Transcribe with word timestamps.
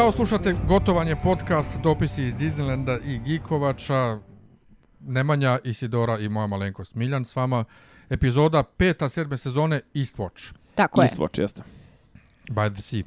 Ćao, 0.00 0.12
slušate 0.12 0.54
Gotovanje 0.68 1.16
podcast, 1.22 1.80
dopisi 1.80 2.24
iz 2.24 2.34
Disneylanda 2.34 2.98
i 3.06 3.18
Gikovača, 3.18 4.18
Nemanja, 5.00 5.58
Isidora 5.64 6.18
i 6.18 6.28
moja 6.28 6.46
malenkost 6.46 6.94
Miljan 6.94 7.24
s 7.24 7.36
vama. 7.36 7.64
Epizoda 8.10 8.62
peta 8.62 9.08
sedme 9.08 9.36
sezone 9.36 9.80
Eastwatch. 9.94 10.42
Tako 10.74 11.02
je. 11.02 11.04
Eastwatch, 11.04 11.38
jeste. 11.38 11.62
By 12.48 12.74
the 12.74 12.82
Sea. 12.82 13.02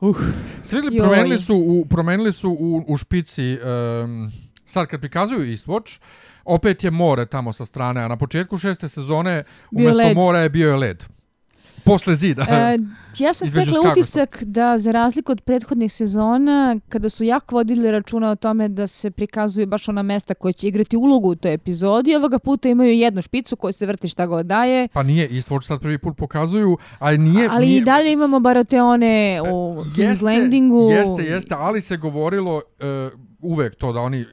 Uh. 0.00 0.16
Svi 0.62 0.98
promenili 0.98 1.38
su 1.38 1.54
u, 1.56 1.86
promenili 1.90 2.32
su 2.32 2.50
u, 2.50 2.84
u 2.88 2.96
špici, 2.96 3.58
um, 4.04 4.32
sad 4.64 4.86
kad 4.86 5.00
prikazuju 5.00 5.40
Eastwatch, 5.40 5.98
opet 6.44 6.84
je 6.84 6.90
more 6.90 7.26
tamo 7.26 7.52
sa 7.52 7.64
strane, 7.64 8.02
a 8.02 8.08
na 8.08 8.16
početku 8.16 8.58
šeste 8.58 8.88
sezone 8.88 9.44
umjesto 9.70 10.14
mora 10.14 10.38
je 10.38 10.48
bio 10.48 10.70
je 10.70 10.76
led. 10.76 11.04
Posle 11.84 12.16
zida. 12.16 12.46
E, 12.48 12.78
ja 13.18 13.34
sam 13.34 13.48
stekla 13.50 13.90
utisak 13.90 14.42
da 14.42 14.78
za 14.78 14.92
razliku 14.92 15.32
od 15.32 15.40
prethodnih 15.40 15.92
sezona, 15.92 16.76
kada 16.88 17.10
su 17.10 17.24
jako 17.24 17.54
vodili 17.54 17.90
računa 17.90 18.30
o 18.30 18.36
tome 18.36 18.68
da 18.68 18.86
se 18.86 19.10
prikazuju 19.10 19.66
baš 19.66 19.88
ona 19.88 20.02
mesta 20.02 20.34
koje 20.34 20.52
će 20.52 20.68
igrati 20.68 20.96
ulogu 20.96 21.28
u 21.28 21.34
toj 21.34 21.54
epizodi, 21.54 22.16
ovoga 22.16 22.38
puta 22.38 22.68
imaju 22.68 22.92
jednu 22.92 23.22
špicu 23.22 23.56
koju 23.56 23.72
se 23.72 23.86
vrti 23.86 24.08
šta 24.08 24.26
god 24.26 24.46
daje. 24.46 24.88
Pa 24.88 25.02
nije, 25.02 25.28
Eastwatch 25.30 25.66
sad 25.66 25.80
prvi 25.80 25.98
put 25.98 26.16
pokazuju, 26.16 26.78
ali 26.98 27.18
nije... 27.18 27.48
Ali 27.50 27.66
nije, 27.66 27.78
i 27.78 27.84
dalje 27.84 28.12
imamo 28.12 28.40
bar 28.40 28.64
te 28.64 28.82
one 28.82 29.40
u 29.52 29.82
King's 29.96 30.22
Landingu. 30.22 30.90
Jeste, 30.90 31.22
jeste, 31.22 31.54
ali 31.58 31.80
se 31.80 31.96
govorilo... 31.96 32.54
Uh, 32.54 33.33
uvek 33.44 33.74
to 33.74 33.92
da 33.92 34.00
oni 34.00 34.24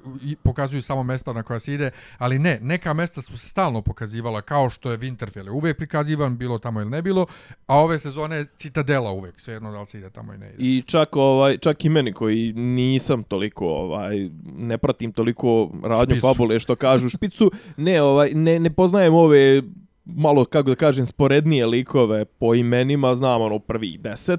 pokazuju 0.44 0.82
samo 0.82 1.04
mesta 1.04 1.34
na 1.34 1.44
koja 1.44 1.60
se 1.60 1.74
ide, 1.74 1.92
ali 2.18 2.40
ne, 2.40 2.60
neka 2.62 2.94
mesta 2.94 3.22
su 3.22 3.38
se 3.38 3.48
stalno 3.48 3.82
pokazivala 3.82 4.42
kao 4.42 4.70
što 4.70 4.92
je 4.92 4.98
Winterfell, 4.98 5.50
uvek 5.50 5.78
prikazivan 5.78 6.38
bilo 6.38 6.58
tamo 6.58 6.82
ili 6.82 6.90
ne 6.90 7.02
bilo, 7.02 7.26
a 7.68 7.80
ove 7.80 8.00
sezone 8.00 8.46
Citadela 8.58 9.12
uvek, 9.12 9.40
svejedno 9.40 9.72
da 9.72 9.80
li 9.80 9.86
se 9.86 9.98
ide 9.98 10.10
tamo 10.10 10.34
i 10.34 10.38
ne 10.38 10.48
ide. 10.48 10.56
I 10.58 10.82
čak 10.82 11.16
ovaj 11.16 11.58
čak 11.58 11.86
i 11.86 11.90
meni 11.90 12.14
koji 12.14 12.54
nisam 12.54 13.24
toliko 13.24 13.66
ovaj 13.66 14.30
ne 14.46 14.78
pratim 14.78 15.12
toliko 15.12 15.72
radnju 15.84 16.16
špicu. 16.16 16.28
fabule 16.28 16.60
što 16.60 16.76
kažu 16.76 17.10
špicu, 17.10 17.52
ne 17.78 18.02
ovaj 18.02 18.32
ne 18.34 18.60
ne 18.60 18.70
poznajem 18.70 19.14
ove 19.14 19.62
malo 20.06 20.46
kako 20.46 20.70
da 20.70 20.76
kažem 20.76 21.06
sporednije 21.06 21.66
likove 21.66 22.26
po 22.26 22.56
imenima, 22.56 23.16
znam 23.16 23.42
ono 23.42 23.60
prvih 23.60 24.00
10 24.00 24.38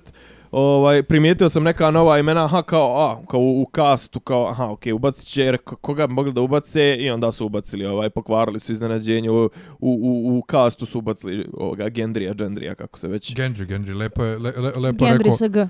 ovaj, 0.52 1.02
primijetio 1.02 1.48
sam 1.48 1.62
neka 1.62 1.90
nova 1.90 2.18
imena, 2.18 2.44
aha, 2.44 2.62
kao, 2.62 3.02
a, 3.02 3.26
kao 3.26 3.40
u, 3.40 3.62
u 3.62 3.70
castu, 3.76 4.20
kao, 4.20 4.48
aha, 4.48 4.70
okej, 4.70 4.92
okay, 4.92 4.96
ubacit 4.96 5.28
će, 5.28 5.42
jer 5.42 5.58
koga 5.58 6.06
bi 6.06 6.12
mogli 6.12 6.32
da 6.32 6.40
ubace, 6.40 6.96
i 6.96 7.10
onda 7.10 7.32
su 7.32 7.46
ubacili, 7.46 7.86
ovaj, 7.86 8.10
pokvarili 8.10 8.60
su 8.60 8.72
iznenađenje, 8.72 9.30
u, 9.30 9.44
u, 9.44 9.50
u, 9.80 10.38
u 10.38 10.42
castu 10.50 10.86
su 10.86 10.98
ubacili 10.98 11.48
ovoga 11.52 11.88
Gendrija, 11.88 12.32
Gendrija, 12.34 12.74
kako 12.74 12.98
se 12.98 13.08
već... 13.08 13.34
Gendry, 13.36 13.66
Gendry, 13.66 13.96
lepo 13.96 14.24
je, 14.24 14.38
le, 14.38 14.52
le, 14.56 14.72
lepo 14.76 15.04
Gendry 15.04 15.24
rekao... 15.24 15.48
Gendry 15.48 15.68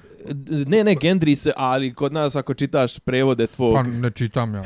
Ne, 0.67 0.85
ne, 0.85 0.95
Gendry 0.95 1.35
se, 1.35 1.53
ali 1.57 1.95
kod 1.95 2.13
nas 2.13 2.37
ako 2.37 2.55
čitaš 2.55 2.99
prevode 2.99 3.47
tvog... 3.47 3.75
Pa 3.75 3.83
ne 3.83 4.11
čitam 4.11 4.55
ja. 4.55 4.63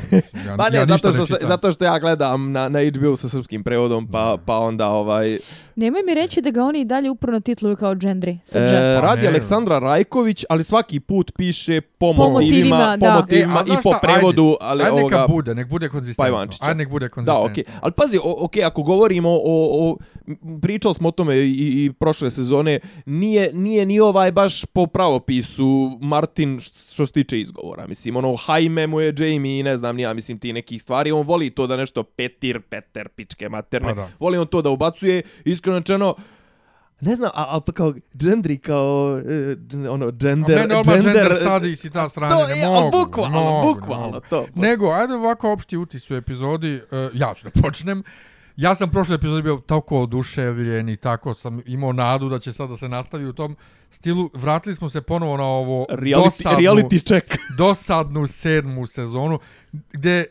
ja 0.47 0.57
pa 0.57 0.69
ne, 0.69 0.77
ja 0.77 0.85
zato, 0.85 1.11
što, 1.11 1.19
ne 1.19 1.47
zato 1.47 1.71
što 1.71 1.85
ja 1.85 1.99
gledam 1.99 2.51
na, 2.51 2.69
na 2.69 2.79
HBO 2.95 3.15
sa 3.15 3.29
srpskim 3.29 3.63
prevodom, 3.63 4.07
pa, 4.07 4.37
pa 4.45 4.57
onda 4.57 4.89
ovaj... 4.89 5.39
Nemoj 5.77 6.01
mi 6.03 6.13
reći 6.13 6.41
da 6.41 6.49
ga 6.49 6.63
oni 6.63 6.79
i 6.79 6.85
dalje 6.85 7.09
uporno 7.09 7.39
titluju 7.39 7.75
kao 7.75 7.95
Gendry. 7.95 8.37
E, 8.53 9.01
radi 9.01 9.21
pa 9.21 9.27
Aleksandra 9.27 9.79
Rajković, 9.79 10.45
ali 10.49 10.63
svaki 10.63 10.99
put 10.99 11.31
piše 11.37 11.81
po, 11.81 12.13
po 12.17 12.29
motivima, 12.29 12.97
po 12.99 13.11
motivima 13.11 13.63
e, 13.67 13.73
i 13.73 13.75
po 13.83 13.93
prevodu. 14.01 14.43
Ajde, 14.43 14.57
ali 14.59 14.83
ajde 14.83 14.91
ovoga, 14.91 15.15
neka 15.15 15.27
bude, 15.27 15.55
nek 15.55 15.69
bude 15.69 15.89
konzistentno. 15.89 16.47
Pa 16.59 16.67
ajde 16.67 16.77
nek 16.77 16.89
bude 16.89 17.09
konzistentno. 17.09 17.43
Da, 17.43 17.51
okej. 17.51 17.63
Okay. 17.63 17.77
Ali 17.81 17.91
pazi, 17.91 18.17
okej, 18.17 18.63
okay, 18.63 18.67
ako 18.67 18.83
govorimo 18.83 19.29
o, 19.29 19.39
o, 19.45 19.97
pričali 20.61 20.95
smo 20.95 21.07
o 21.07 21.11
tome 21.11 21.37
i, 21.37 21.85
i 21.85 21.91
prošle 21.99 22.31
sezone, 22.31 22.79
nije, 23.05 23.53
nije 23.53 23.85
ni 23.85 23.99
ovaj 23.99 24.31
baš 24.31 24.65
po 24.65 24.87
pravopisu 24.87 25.97
Martin 26.01 26.59
što 26.93 27.05
se 27.05 27.13
tiče 27.13 27.39
izgovora. 27.39 27.87
Mislim, 27.87 28.15
ono, 28.15 28.35
hajme 28.35 28.87
mu 28.87 29.01
je 29.01 29.13
Jamie 29.17 29.59
i 29.59 29.63
ne 29.63 29.77
znam, 29.77 29.95
nija, 29.95 30.13
mislim, 30.13 30.39
ti 30.39 30.53
nekih 30.53 30.81
stvari. 30.81 31.11
On 31.11 31.25
voli 31.25 31.49
to 31.49 31.67
da 31.67 31.77
nešto 31.77 32.03
petir, 32.03 32.61
peter, 32.61 33.09
pičke 33.09 33.49
materne. 33.49 33.95
Pa 33.95 34.07
voli 34.19 34.37
on 34.37 34.47
to 34.47 34.61
da 34.61 34.69
ubacuje. 34.69 35.21
Iskreno 35.45 35.66
čeno, 35.85 36.15
Ne 37.01 37.15
znam, 37.15 37.31
a, 37.33 37.45
a 37.55 37.59
pa 37.59 37.71
kao 37.71 37.93
gendri, 38.13 38.57
kao 38.57 39.21
uh, 39.73 39.91
ono, 39.91 40.11
gender... 40.11 40.57
A 40.57 40.61
mene 40.61 40.83
gender, 40.83 41.01
gender 41.01 41.31
studies 41.41 41.83
i 41.85 41.89
ta 41.89 42.09
strana, 42.09 42.35
to, 42.35 42.47
ne 42.47 42.67
mogu. 42.67 42.97
Bukvalno, 42.97 43.41
mogu, 43.41 43.73
bukvalno, 43.73 44.19
to. 44.29 44.45
Nego, 44.55 44.91
ajde 44.91 45.13
ovako 45.13 45.51
opšti 45.51 45.77
utis 45.77 46.11
u 46.11 46.15
epizodi, 46.15 46.73
uh, 46.73 46.81
ja 47.13 47.33
ću 47.33 47.43
da 47.43 47.61
počnem. 47.61 48.03
Ja 48.55 48.75
sam 48.75 48.89
prošle 48.91 49.15
epizode 49.15 49.41
bio 49.41 49.57
tako 49.57 50.01
oduševljen 50.01 50.89
i 50.89 50.95
tako 50.95 51.33
sam 51.33 51.61
imao 51.65 51.93
nadu 51.93 52.29
da 52.29 52.39
će 52.39 52.53
sad 52.53 52.69
da 52.69 52.77
se 52.77 52.89
nastavi 52.89 53.25
u 53.25 53.33
tom 53.33 53.55
stilu. 53.89 54.29
Vratili 54.33 54.75
smo 54.75 54.89
se 54.89 55.01
ponovo 55.01 55.37
na 55.37 55.43
ovo 55.43 55.85
reality, 55.89 56.23
dosadnu, 56.23 56.59
reality 56.59 57.07
check. 57.07 57.35
dosadnu 57.57 58.27
sedmu 58.27 58.85
sezonu, 58.85 59.39
gde 59.91 60.25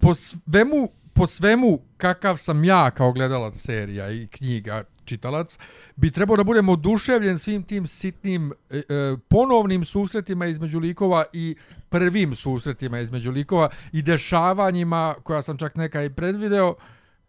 po 0.00 0.14
svemu, 0.14 0.88
po 1.16 1.26
svemu 1.26 1.78
kakav 1.96 2.36
sam 2.36 2.64
ja 2.64 2.90
kao 2.90 3.12
gledalac 3.12 3.54
serija 3.56 4.10
i 4.10 4.26
knjiga, 4.26 4.84
čitalac, 5.04 5.58
bi 5.96 6.10
trebao 6.10 6.36
da 6.36 6.44
budemo 6.44 6.72
oduševljen 6.72 7.38
svim 7.38 7.62
tim 7.62 7.86
sitnim 7.86 8.52
e, 8.70 8.76
e, 8.78 8.82
ponovnim 9.28 9.84
susretima 9.84 10.46
između 10.46 10.78
likova 10.78 11.24
i 11.32 11.56
prvim 11.88 12.34
susretima 12.34 12.98
između 12.98 13.30
likova 13.30 13.68
i 13.92 14.02
dešavanjima 14.02 15.14
koja 15.22 15.42
sam 15.42 15.58
čak 15.58 15.76
neka 15.76 16.02
i 16.02 16.10
predvideo 16.10 16.74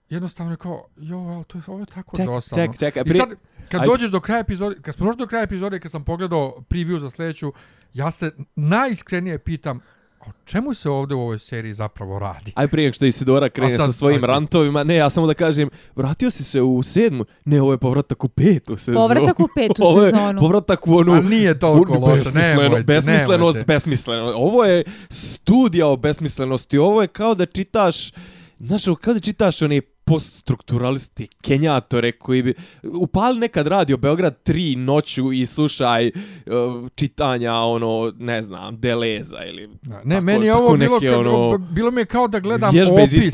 jednostavno 0.10 0.54
je 0.54 0.58
kao, 0.58 0.88
jo, 0.98 1.44
to 1.48 1.58
je, 1.58 1.62
ovo 1.68 1.80
je 1.80 1.86
tako 1.86 2.18
ček, 2.18 2.26
dosadno. 2.26 2.74
Ček, 2.74 2.80
ček, 2.80 3.06
I 3.06 3.14
sad, 3.14 3.30
kad 3.70 3.82
Ajde. 3.82 3.92
dođeš 3.92 4.10
do 4.10 4.20
kraja 4.20 4.40
epizode, 4.40 4.76
kad 4.82 4.96
smo 4.96 5.06
došli 5.06 5.20
do 5.20 5.28
kraja 5.28 5.44
epizode, 5.44 5.80
kad 5.80 5.92
sam 5.92 6.04
pogledao 6.04 6.64
preview 6.70 7.00
za 7.00 7.10
sljedeću, 7.10 7.54
ja 7.94 8.12
se 8.12 8.32
najiskrenije 8.56 9.40
pitam, 9.40 9.80
o 10.28 10.32
čemu 10.46 10.74
se 10.74 10.90
ovdje 10.90 11.16
u 11.16 11.20
ovoj 11.22 11.40
seriji 11.40 11.74
zapravo 11.74 12.20
radi? 12.20 12.52
Aj 12.56 12.68
prije 12.68 12.94
što 12.94 13.06
Isidora 13.06 13.50
krene 13.50 13.78
sad, 13.78 13.86
sa 13.86 13.92
svojim 13.92 14.24
ajde. 14.24 14.28
rantovima, 14.28 14.84
ne, 14.84 14.96
ja 14.96 15.10
samo 15.10 15.28
da 15.28 15.34
kažem, 15.34 15.70
vratio 15.96 16.30
si 16.30 16.44
se 16.44 16.62
u 16.62 16.84
sedmu, 16.84 17.26
ne, 17.46 17.62
ovo 17.62 17.72
je 17.72 17.78
povratak 17.78 18.24
u 18.24 18.28
petu 18.28 18.78
sezonu. 18.78 18.98
Povratak 18.98 19.40
u 19.40 19.48
petu 19.56 19.84
ovo 19.84 20.04
je 20.04 20.12
sezonu. 20.12 20.42
Povratak 20.42 20.88
u 20.88 20.98
onu... 20.98 21.14
A 21.14 21.22
nije 21.22 21.60
toliko 21.60 22.00
loše, 22.00 22.32
nemojte, 22.32 22.84
besmislenost, 22.84 23.56
nemojte. 23.56 23.64
besmisleno. 23.68 24.34
Ovo 24.36 24.66
je 24.66 24.84
studija 25.10 25.88
o 25.88 25.98
besmislenosti, 25.98 26.78
ovo 26.78 27.02
je 27.02 27.08
kao 27.08 27.36
da 27.36 27.46
čitaš, 27.46 28.12
znaš, 28.60 28.84
kao 29.02 29.14
da 29.14 29.20
čitaš 29.20 29.62
oni 29.62 29.82
poststrukturalisti, 30.08 31.28
kenjatore 31.42 32.12
koji 32.12 32.44
bi 32.44 32.54
upali 32.84 33.40
nekad 33.40 33.68
radio 33.68 33.98
Beograd 33.98 34.44
3 34.46 34.78
noću 34.78 35.32
i 35.32 35.46
slušaj 35.46 36.08
uh, 36.08 36.90
čitanja 36.96 37.54
ono 37.54 38.14
ne 38.18 38.42
znam 38.42 38.80
Deleza 38.80 39.44
ili 39.46 39.68
ne 40.04 40.16
tako, 40.16 40.26
meni 40.26 40.46
je 40.46 40.56
ovo 40.56 40.78
bilo 40.78 40.96
neke, 40.96 41.16
ono, 41.16 41.58
bilo 41.58 41.92
mi 41.92 42.02
je 42.02 42.06
kao 42.06 42.28
da 42.28 42.40
gledam 42.40 42.70
opis 42.92 43.34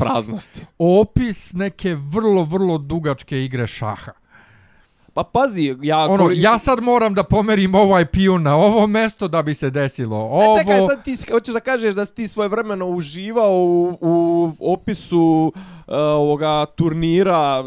opis 0.78 1.52
neke 1.52 1.94
vrlo 1.94 2.42
vrlo 2.42 2.78
dugačke 2.78 3.44
igre 3.44 3.66
šaha 3.66 4.12
Pa 5.14 5.22
pazi, 5.22 5.76
ja... 5.82 5.98
Ono, 5.98 6.30
ja 6.34 6.58
sad 6.58 6.82
moram 6.82 7.14
da 7.14 7.22
pomerim 7.22 7.74
ovaj 7.74 8.06
pijun 8.06 8.42
na 8.42 8.56
ovo 8.56 8.86
mesto 8.86 9.28
da 9.28 9.42
bi 9.42 9.54
se 9.54 9.70
desilo 9.70 10.16
ovo. 10.16 10.52
A 10.52 10.58
čekaj, 10.58 10.78
sad 10.88 11.04
ti 11.04 11.16
hoćeš 11.32 11.54
da 11.54 11.60
kažeš 11.60 11.94
da 11.94 12.04
si 12.04 12.14
ti 12.14 12.28
svoje 12.28 12.48
vremeno 12.48 12.86
uživao 12.86 13.52
u, 13.52 13.98
u 14.00 14.72
opisu 14.72 15.52
uh, 15.86 15.94
ovoga 15.96 16.66
turnira, 16.66 17.64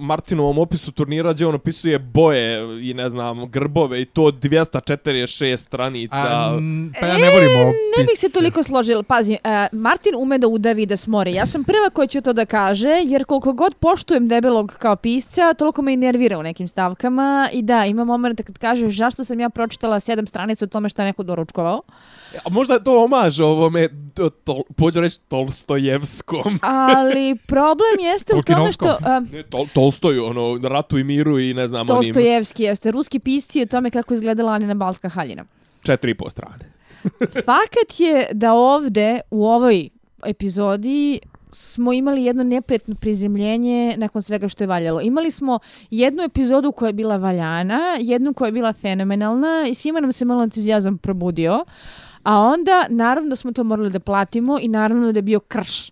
Martinovom 0.00 0.58
opisu 0.58 0.92
turnira, 0.92 1.32
gdje 1.32 1.46
on 1.46 1.54
opisuje 1.54 1.98
boje 1.98 2.80
i 2.90 2.94
ne 2.94 3.08
znam, 3.08 3.50
grbove 3.50 4.00
i 4.02 4.04
to 4.04 4.22
246 4.22 5.56
stranica. 5.56 6.16
A, 6.16 6.58
pa 7.00 7.06
ja 7.06 7.14
ne 7.14 7.30
volim 7.30 7.48
e, 7.48 7.62
opis. 7.62 7.76
Ne 7.98 8.04
bih 8.04 8.18
se 8.18 8.32
toliko 8.32 8.62
složila. 8.62 9.02
Pazi, 9.02 9.32
uh, 9.32 9.78
Martin 9.80 10.14
ume 10.18 10.38
da 10.38 10.46
udavi 10.48 10.86
da 10.86 10.96
smore. 10.96 11.32
Ja 11.32 11.46
sam 11.46 11.64
prva 11.64 11.90
koja 11.92 12.06
će 12.06 12.20
to 12.20 12.32
da 12.32 12.44
kaže, 12.44 13.00
jer 13.04 13.24
koliko 13.24 13.52
god 13.52 13.74
poštujem 13.74 14.28
debelog 14.28 14.76
kao 14.78 14.96
pisca, 14.96 15.54
toliko 15.54 15.82
me 15.82 15.92
i 15.92 15.96
nervira 15.96 16.38
u 16.38 16.42
nekim 16.44 16.68
stavkama. 16.68 17.48
I 17.52 17.62
da, 17.62 17.84
ima 17.84 18.04
moment 18.04 18.42
kad 18.42 18.58
kaže 18.58 18.90
zašto 18.90 19.24
sam 19.24 19.40
ja 19.40 19.50
pročitala 19.50 20.00
sedam 20.00 20.26
stranica 20.26 20.64
o 20.64 20.68
tome 20.68 20.88
što 20.88 21.02
je 21.02 21.06
neko 21.06 21.22
doručkovao. 21.22 21.82
A 22.44 22.50
možda 22.50 22.74
je 22.74 22.84
to 22.84 23.04
omaž 23.04 23.40
ovome, 23.40 23.88
to, 24.14 24.30
to, 24.30 24.62
pođu 24.76 25.00
reći 25.00 25.20
Tolstojevskom. 25.28 26.58
Ali 26.96 27.36
problem 27.46 28.12
jeste 28.12 28.34
u 28.36 28.42
tome 28.42 28.72
što... 28.72 28.86
Uh, 28.86 29.32
ne, 29.32 29.42
tol, 29.42 29.66
Tolstoju, 29.74 30.24
ono, 30.24 30.68
Ratu 30.68 30.98
i 30.98 31.04
miru 31.04 31.38
i 31.38 31.54
ne 31.54 31.68
znam... 31.68 31.86
Tolstojevski 31.86 32.62
onim... 32.62 32.70
jeste, 32.70 32.90
ruski 32.90 33.18
pisci 33.18 33.62
o 33.62 33.66
tome 33.66 33.90
kako 33.90 34.14
izgledala 34.14 34.52
Anina 34.52 34.74
Balska 34.74 35.08
haljina. 35.08 35.44
Četiri 35.82 36.10
i 36.10 36.14
po 36.14 36.30
strane. 36.30 36.72
Fakat 37.44 37.98
je 37.98 38.26
da 38.32 38.52
ovde, 38.52 39.20
u 39.30 39.46
ovoj 39.46 39.88
epizodi, 40.26 41.20
smo 41.54 41.92
imali 41.92 42.24
jedno 42.24 42.42
neprijetno 42.42 42.94
prizemljenje 42.94 43.94
nakon 43.98 44.22
svega 44.22 44.48
što 44.48 44.64
je 44.64 44.68
valjalo. 44.68 45.00
Imali 45.00 45.30
smo 45.30 45.58
jednu 45.90 46.22
epizodu 46.22 46.72
koja 46.72 46.88
je 46.88 46.92
bila 46.92 47.16
valjana, 47.16 47.80
jednu 48.00 48.34
koja 48.34 48.48
je 48.48 48.52
bila 48.52 48.72
fenomenalna 48.72 49.66
i 49.68 49.74
svima 49.74 50.00
nam 50.00 50.12
se 50.12 50.24
malo 50.24 50.42
entuzijazam 50.42 50.98
probudio. 50.98 51.64
A 52.22 52.40
onda, 52.40 52.86
naravno 52.90 53.30
da 53.30 53.36
smo 53.36 53.52
to 53.52 53.64
morali 53.64 53.90
da 53.90 54.00
platimo 54.00 54.58
i 54.60 54.68
naravno 54.68 55.12
da 55.12 55.18
je 55.18 55.22
bio 55.22 55.40
krš 55.40 55.90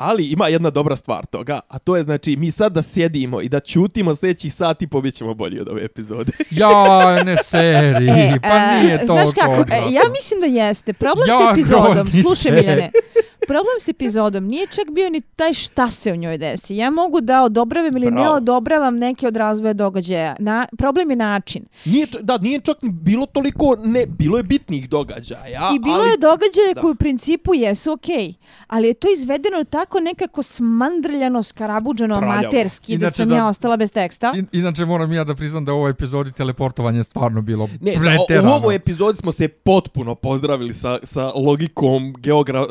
Ali 0.00 0.30
ima 0.30 0.48
jedna 0.48 0.70
dobra 0.70 0.96
stvar 0.96 1.26
toga, 1.26 1.60
a 1.68 1.78
to 1.78 1.96
je 1.96 2.02
znači 2.02 2.36
mi 2.36 2.50
sad 2.50 2.72
da 2.72 2.82
sjedimo 2.82 3.40
i 3.40 3.48
da 3.48 3.60
ćutimo 3.60 4.14
sljedećih 4.14 4.54
sati 4.54 4.86
pobjećemo 4.86 5.34
bolji 5.34 5.60
od 5.60 5.68
ove 5.68 5.84
epizode. 5.84 6.32
Ja, 6.50 7.22
ne 7.24 7.36
seri, 7.44 8.08
E, 8.10 8.38
pa 8.42 8.56
e, 8.56 8.82
nije 8.82 9.06
to 9.06 9.06
Znaš 9.06 9.28
kako, 9.34 9.74
e, 9.74 9.92
ja 9.92 10.02
mislim 10.10 10.40
da 10.40 10.46
jeste. 10.46 10.92
Problem 10.92 11.28
Ja, 11.28 11.36
s 11.36 11.52
epizodom, 11.52 12.08
slušaj. 12.22 12.52
Miljane, 12.52 12.90
problem 13.40 13.76
s 13.80 13.88
epizodom 13.88 14.44
nije 14.44 14.66
čak 14.66 14.90
bio 14.90 15.10
ni 15.10 15.20
taj 15.20 15.52
šta 15.54 15.90
se 15.90 16.12
u 16.12 16.16
njoj 16.16 16.38
desi. 16.38 16.76
Ja 16.76 16.90
mogu 16.90 17.20
da 17.20 17.42
odobravam 17.42 17.96
ili 17.96 18.06
ne 18.06 18.12
Bravo. 18.12 18.34
odobravam 18.34 18.96
neke 18.96 19.26
od 19.26 19.36
razvoja 19.36 19.72
događaja. 19.72 20.36
Na, 20.38 20.66
problem 20.78 21.10
je 21.10 21.16
način. 21.16 21.64
Nije, 21.84 22.06
da, 22.20 22.38
nije 22.38 22.60
čak 22.60 22.76
bilo 22.82 23.26
toliko, 23.26 23.76
ne, 23.78 24.06
bilo 24.08 24.36
je 24.36 24.42
bitnih 24.42 24.88
događaja. 24.88 25.70
I 25.74 25.78
bilo 25.78 25.94
ali, 25.94 26.10
je 26.10 26.16
događaje 26.16 26.74
da. 26.74 26.80
koji 26.80 26.92
u 26.92 26.96
principu 26.96 27.54
jesu 27.54 27.92
okej, 27.92 28.34
ali 28.66 28.88
je 28.88 28.94
to 28.94 29.08
izvedeno 29.12 29.64
tako 29.64 30.00
nekako 30.00 30.42
smandrljano, 30.42 31.42
skarabuđano, 31.42 32.18
Praljavo. 32.18 32.38
amaterski, 32.38 32.92
da 32.92 32.94
Inače 32.96 33.14
sam 33.14 33.28
da- 33.28 33.36
ja 33.36 33.46
ostala 33.48 33.76
bez 33.76 33.92
teksta. 33.92 34.32
In, 34.36 34.46
inače 34.52 34.84
moram 34.84 35.12
ja 35.12 35.24
da 35.24 35.34
priznam 35.34 35.64
da 35.64 35.72
u 35.72 35.76
ovoj 35.76 35.90
epizodi 35.90 36.32
teleportovanje 36.32 37.04
stvarno 37.04 37.42
bilo 37.42 37.68
Ne, 37.80 37.92
da, 37.92 37.98
u 37.98 38.02
preterano. 38.26 38.54
ovoj 38.54 38.74
epizodi 38.74 39.16
smo 39.16 39.32
se 39.32 39.48
potpuno 39.48 40.14
pozdravili 40.14 40.72
sa, 40.74 40.98
sa 41.02 41.24
logikom, 41.26 42.14
geogra, 42.18 42.66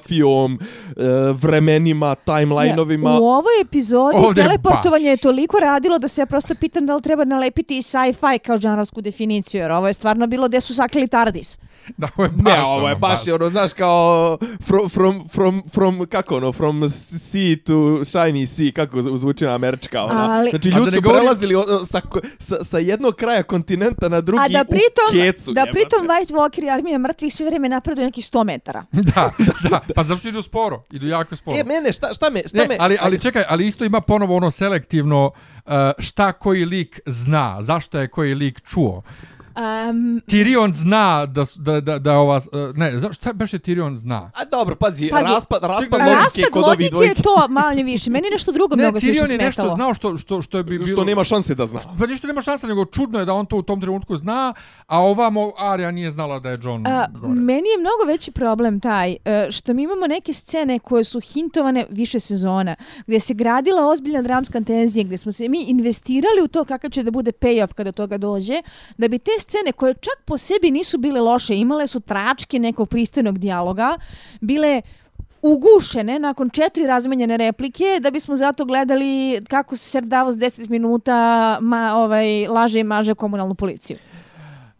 geografijom, 0.00 0.58
e, 0.96 1.32
vremenima, 1.32 2.14
timelineovima. 2.14 3.10
Ne, 3.10 3.18
u 3.20 3.24
ovoj 3.24 3.60
epizodi 3.62 4.16
Ovdje 4.16 4.44
teleportovanje 4.44 5.04
baš. 5.04 5.10
je 5.10 5.16
toliko 5.16 5.60
radilo 5.60 5.98
da 5.98 6.08
se 6.08 6.20
ja 6.20 6.26
prosto 6.26 6.54
pitam 6.54 6.86
da 6.86 6.94
li 6.96 7.02
treba 7.02 7.24
nalepiti 7.24 7.82
sci-fi 7.82 8.38
kao 8.38 8.58
džanrovsku 8.58 9.00
definiciju, 9.00 9.60
jer 9.60 9.72
ovo 9.72 9.86
je 9.86 9.94
stvarno 9.94 10.26
bilo 10.26 10.48
gdje 10.48 10.60
su 10.60 10.74
sakrili 10.74 11.08
TARDIS. 11.08 11.58
Da, 11.96 12.08
ovo 12.16 12.24
je 12.24 12.30
baš 12.32 12.44
Ne, 12.46 12.62
ovo 12.62 12.78
je 12.78 12.84
ono, 12.84 12.96
baš, 12.96 13.28
ono, 13.30 13.48
znaš, 13.50 13.72
kao 13.72 14.38
from, 14.60 14.88
from, 14.88 15.28
from, 15.28 15.62
from, 15.70 16.06
kako 16.06 16.36
ono, 16.36 16.52
from 16.52 16.88
sea 16.88 17.56
to 17.66 17.72
shiny 18.00 18.46
sea, 18.46 18.72
kako 18.76 19.02
zvuči 19.16 19.44
na 19.44 19.54
američka, 19.54 20.02
ona. 20.02 20.30
Ali- 20.30 20.50
Znači, 20.50 20.70
da 20.70 20.78
ljudi 20.78 20.90
su 20.92 21.00
govorim- 21.00 21.20
prelazili 21.20 21.54
o- 21.54 21.84
sa, 21.84 22.00
sa, 22.38 22.64
sa 22.64 22.78
jednog 22.78 23.14
kraja 23.14 23.42
kontinenta 23.42 24.08
na 24.08 24.20
drugi 24.20 24.42
A 24.42 24.48
da 24.48 24.60
u 24.60 24.64
pritom, 24.64 25.10
kecu. 25.12 25.52
da 25.52 25.66
pritom 25.66 25.98
White 26.00 26.32
Walker 26.32 26.64
i 26.64 26.70
armija 26.70 26.98
mrtvih 26.98 27.34
sve 27.34 27.46
vrijeme 27.46 27.68
napreduju 27.68 28.04
nekih 28.04 28.24
100 28.24 28.44
metara. 28.44 28.84
Da, 29.10 29.30
da, 29.62 29.80
pa 29.94 30.02
zašto 30.02 30.28
idu 30.28 30.42
sporo? 30.42 30.82
Idu 30.90 31.06
jako 31.06 31.36
sporo. 31.36 31.56
E, 31.56 31.64
mene, 31.64 31.92
šta, 31.92 32.14
šta 32.14 32.30
me, 32.30 32.42
šta 32.46 32.58
Ne, 32.58 32.68
me... 32.68 32.76
ali, 32.78 32.96
ali 33.00 33.20
čekaj, 33.20 33.44
ali 33.48 33.66
isto 33.66 33.84
ima 33.84 34.00
ponovo 34.00 34.36
ono 34.36 34.50
selektivno 34.50 35.26
uh, 35.26 35.72
šta 35.98 36.32
koji 36.32 36.64
lik 36.64 37.00
zna, 37.06 37.56
zašto 37.60 37.98
je 37.98 38.08
koji 38.08 38.34
lik 38.34 38.60
čuo. 38.62 39.02
Um, 39.60 40.20
Tyrion 40.26 40.72
zna 40.72 41.26
da, 41.26 41.44
da, 41.56 41.80
da, 41.80 41.98
da 41.98 42.18
ova... 42.18 42.36
Uh, 42.36 42.76
ne, 42.76 42.92
šta 43.12 43.32
beše 43.32 43.58
Tyrion 43.58 43.94
zna? 43.96 44.30
A 44.34 44.44
dobro, 44.44 44.76
pazi, 44.76 45.08
Pazi, 45.10 45.24
raspad, 45.28 45.62
raspad 45.62 46.00
logike 46.00 46.14
raspad 46.14 46.44
kod 46.52 46.62
ovih 46.64 46.68
logike 46.70 46.84
je 46.84 46.90
dvojke. 46.90 47.22
to 47.22 47.46
manje 47.48 47.82
više. 47.82 48.10
Meni 48.10 48.26
je 48.26 48.30
nešto 48.30 48.52
drugo 48.52 48.76
Ne, 48.76 48.82
mnogo 48.82 49.00
se 49.00 49.06
više 49.06 49.20
Tyrion 49.20 49.30
je 49.30 49.38
nešto 49.38 49.62
smetalo. 49.62 49.76
znao 49.76 49.94
što, 49.94 50.16
što, 50.16 50.42
što 50.42 50.58
je 50.58 50.64
bi 50.64 50.78
bilo... 50.78 50.86
Što 50.86 51.04
nema 51.04 51.24
šanse 51.24 51.54
da 51.54 51.66
zna. 51.66 51.80
Pa 51.98 52.06
ništa 52.06 52.26
nema 52.26 52.40
šansa, 52.40 52.66
nego 52.66 52.84
čudno 52.84 53.18
je 53.18 53.24
da 53.24 53.34
on 53.34 53.46
to 53.46 53.56
u 53.56 53.62
tom 53.62 53.80
trenutku 53.80 54.16
zna, 54.16 54.54
a 54.86 54.98
ovamo 54.98 55.52
Arya 55.58 55.90
nije 55.90 56.10
znala 56.10 56.38
da 56.38 56.50
je 56.50 56.58
John 56.62 56.86
A, 56.86 57.06
gore. 57.12 57.34
meni 57.34 57.68
je 57.68 57.78
mnogo 57.78 58.12
veći 58.12 58.30
problem 58.32 58.80
taj 58.80 59.16
e, 59.24 59.46
što 59.50 59.74
mi 59.74 59.82
imamo 59.82 60.06
neke 60.06 60.32
scene 60.34 60.78
koje 60.78 61.04
su 61.04 61.20
hintovane 61.20 61.86
više 61.90 62.20
sezona, 62.20 62.76
gdje 63.06 63.20
se 63.20 63.34
gradila 63.34 63.86
ozbiljna 63.86 64.22
dramska 64.22 64.60
tenzija, 64.60 65.04
gdje 65.04 65.18
smo 65.18 65.32
se 65.32 65.48
mi 65.48 65.62
investirali 65.62 66.42
u 66.44 66.48
to 66.48 66.64
kakav 66.64 66.90
će 66.90 67.02
da 67.02 67.10
bude 67.10 67.32
payoff 67.32 67.72
kada 67.72 67.92
toga 67.92 68.18
dođe, 68.18 68.62
da 68.98 69.08
bi 69.08 69.18
te 69.18 69.30
scene 69.50 69.72
koje 69.72 69.94
čak 69.94 70.24
po 70.24 70.38
sebi 70.38 70.70
nisu 70.70 70.98
bile 70.98 71.20
loše, 71.20 71.56
imale 71.56 71.86
su 71.86 72.00
tračke 72.00 72.58
nekog 72.58 72.88
pristojnog 72.88 73.38
dijaloga, 73.38 73.96
bile 74.40 74.82
ugušene 75.42 76.18
nakon 76.18 76.50
četiri 76.50 76.86
razmenjene 76.86 77.36
replike 77.36 77.84
da 78.00 78.10
bismo 78.10 78.36
zato 78.36 78.64
gledali 78.64 79.40
kako 79.48 79.76
se 79.76 79.84
Ser 79.84 80.04
Davos 80.04 80.36
10 80.36 80.70
minuta 80.70 81.58
ma, 81.60 81.96
ovaj, 81.96 82.46
laže 82.48 82.80
i 82.80 82.84
maže 82.84 83.14
komunalnu 83.14 83.54
policiju. 83.54 83.96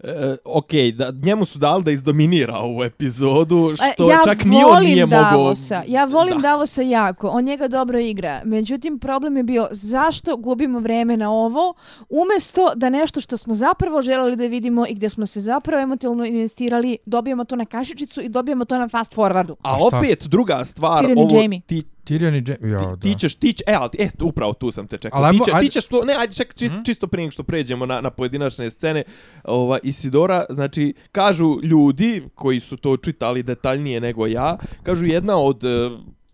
E, 0.05 0.37
ok, 0.45 0.71
da, 0.95 1.13
njemu 1.23 1.45
su 1.45 1.59
dali 1.59 1.85
da 1.85 1.91
izdominira 1.91 2.59
ovu 2.59 2.85
epizodu, 2.85 3.71
E, 3.73 3.93
što 3.95 4.11
ja 4.11 4.19
čak 4.25 4.45
ni 4.45 4.57
on 4.57 4.65
volim 4.65 4.89
nije 4.89 5.07
mogao... 5.07 5.31
Davosa. 5.31 5.83
Ja 5.87 6.05
volim 6.05 6.37
Da. 6.37 6.43
Davosa 6.43 6.83
jako. 6.83 7.29
On 7.29 7.45
njega 7.45 7.69
dobro 7.69 7.99
igra. 7.99 8.41
Međutim, 8.45 8.99
problem 8.99 9.37
je 9.37 9.43
bio 9.43 9.69
zašto 9.71 10.37
gubimo 10.37 10.81
vreme 10.81 11.17
na 11.17 11.33
ovo, 11.33 11.75
umjesto 12.09 12.73
da 12.77 12.91
nešto 12.91 13.21
što 13.21 13.37
smo 13.37 13.55
zapravo 13.55 14.03
želeli 14.03 14.37
da 14.37 14.47
vidimo 14.47 14.87
i 14.87 14.95
gdje 14.95 15.09
smo 15.11 15.27
se 15.27 15.41
zapravo 15.41 15.83
emotivno 15.83 16.25
investirali, 16.25 16.97
dobijemo 17.07 17.45
to 17.45 17.57
na 17.57 17.65
kašičicu 17.65 18.21
i 18.23 18.29
dobijemo 18.29 18.65
to 18.65 18.79
na 18.79 18.89
fast 18.89 19.17
forwardu. 19.17 19.55
A 19.63 19.71
A 19.71 19.77
opet, 19.81 20.27
druga 20.27 20.65
stvar, 20.65 21.05
Tyrion 21.05 21.19
ovo, 21.19 21.61
ti, 21.67 21.83
Tyrion 22.05 22.35
i 22.35 22.45
Jaime, 22.51 22.71
ja, 22.71 22.97
ti, 22.97 23.01
ti 23.01 23.19
ćeš, 23.19 23.35
ti 23.35 23.53
će, 23.53 23.65
e, 23.67 23.75
ali, 23.75 23.91
e, 23.99 24.09
upravo 24.23 24.53
tu 24.53 24.71
sam 24.71 24.87
te 24.87 24.99
čekao. 24.99 25.23
Ali 25.23 25.39
Ti, 25.39 25.45
će, 25.45 25.51
ajde- 25.55 25.67
ti 25.67 25.73
ćeš 25.73 25.89
to, 25.89 26.05
ne, 26.05 26.15
ajde, 26.19 26.33
ček, 26.35 26.55
čist, 26.55 26.75
čisto 26.87 27.07
prije 27.07 27.23
nego 27.25 27.31
što 27.31 27.43
pređemo 27.43 27.87
na, 27.87 28.01
na 28.01 28.11
pojedinačne 28.11 28.71
scene, 28.71 29.03
ova, 29.45 29.79
Isidora, 29.83 30.45
znači, 30.51 30.95
kažu 31.13 31.59
ljudi 31.63 32.23
koji 32.35 32.61
su 32.61 32.77
to 32.77 32.97
čitali 32.97 33.43
detaljnije 33.43 34.01
nego 34.01 34.27
ja, 34.27 34.57
kažu 34.83 35.07
jedna 35.07 35.37
od 35.37 35.65
e, 35.65 35.91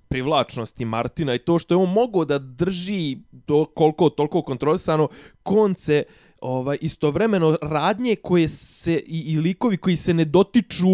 privlačnosti 0.08 0.84
Martina 0.84 1.34
i 1.34 1.38
to 1.38 1.58
što 1.58 1.74
je 1.74 1.78
on 1.78 1.92
mogao 1.92 2.24
da 2.24 2.38
drži 2.38 3.16
do 3.32 3.64
koliko 3.64 4.10
toliko 4.10 4.42
kontrolisano 4.42 5.08
konce 5.42 6.02
ovaj 6.40 6.78
istovremeno 6.80 7.56
radnje 7.62 8.16
koje 8.16 8.48
se 8.48 8.94
i, 9.06 9.32
i 9.32 9.40
likovi 9.40 9.76
koji 9.76 9.96
se 9.96 10.14
ne 10.14 10.24
dotiču 10.24 10.86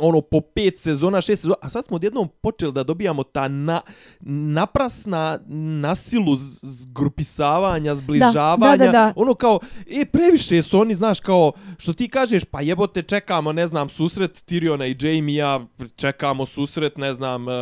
ono 0.00 0.20
po 0.20 0.40
pet 0.40 0.78
sezona, 0.78 1.20
šest 1.20 1.42
sezona, 1.42 1.56
a 1.62 1.70
sad 1.70 1.84
smo 1.84 1.96
odjednom 1.96 2.28
počeli 2.40 2.72
da 2.72 2.82
dobijamo 2.82 3.22
ta 3.22 3.48
na, 3.48 3.80
naprasna 4.20 5.38
nasilu 5.46 6.36
zgrupisavanja, 6.62 7.94
zbližavanja, 7.94 8.76
da, 8.76 8.92
da. 8.92 9.12
ono 9.16 9.34
kao, 9.34 9.58
e, 9.86 10.04
previše 10.04 10.62
su 10.62 10.80
oni, 10.80 10.94
znaš, 10.94 11.20
kao, 11.20 11.52
što 11.78 11.92
ti 11.92 12.08
kažeš, 12.08 12.44
pa 12.44 12.60
jebote, 12.60 13.02
čekamo, 13.02 13.52
ne 13.52 13.66
znam, 13.66 13.88
susret 13.88 14.30
Tyriona 14.30 14.86
i 14.86 15.06
Jaime-a, 15.06 15.60
čekamo 15.96 16.46
susret, 16.46 16.96
ne 16.96 17.14
znam, 17.14 17.48
eh, 17.48 17.52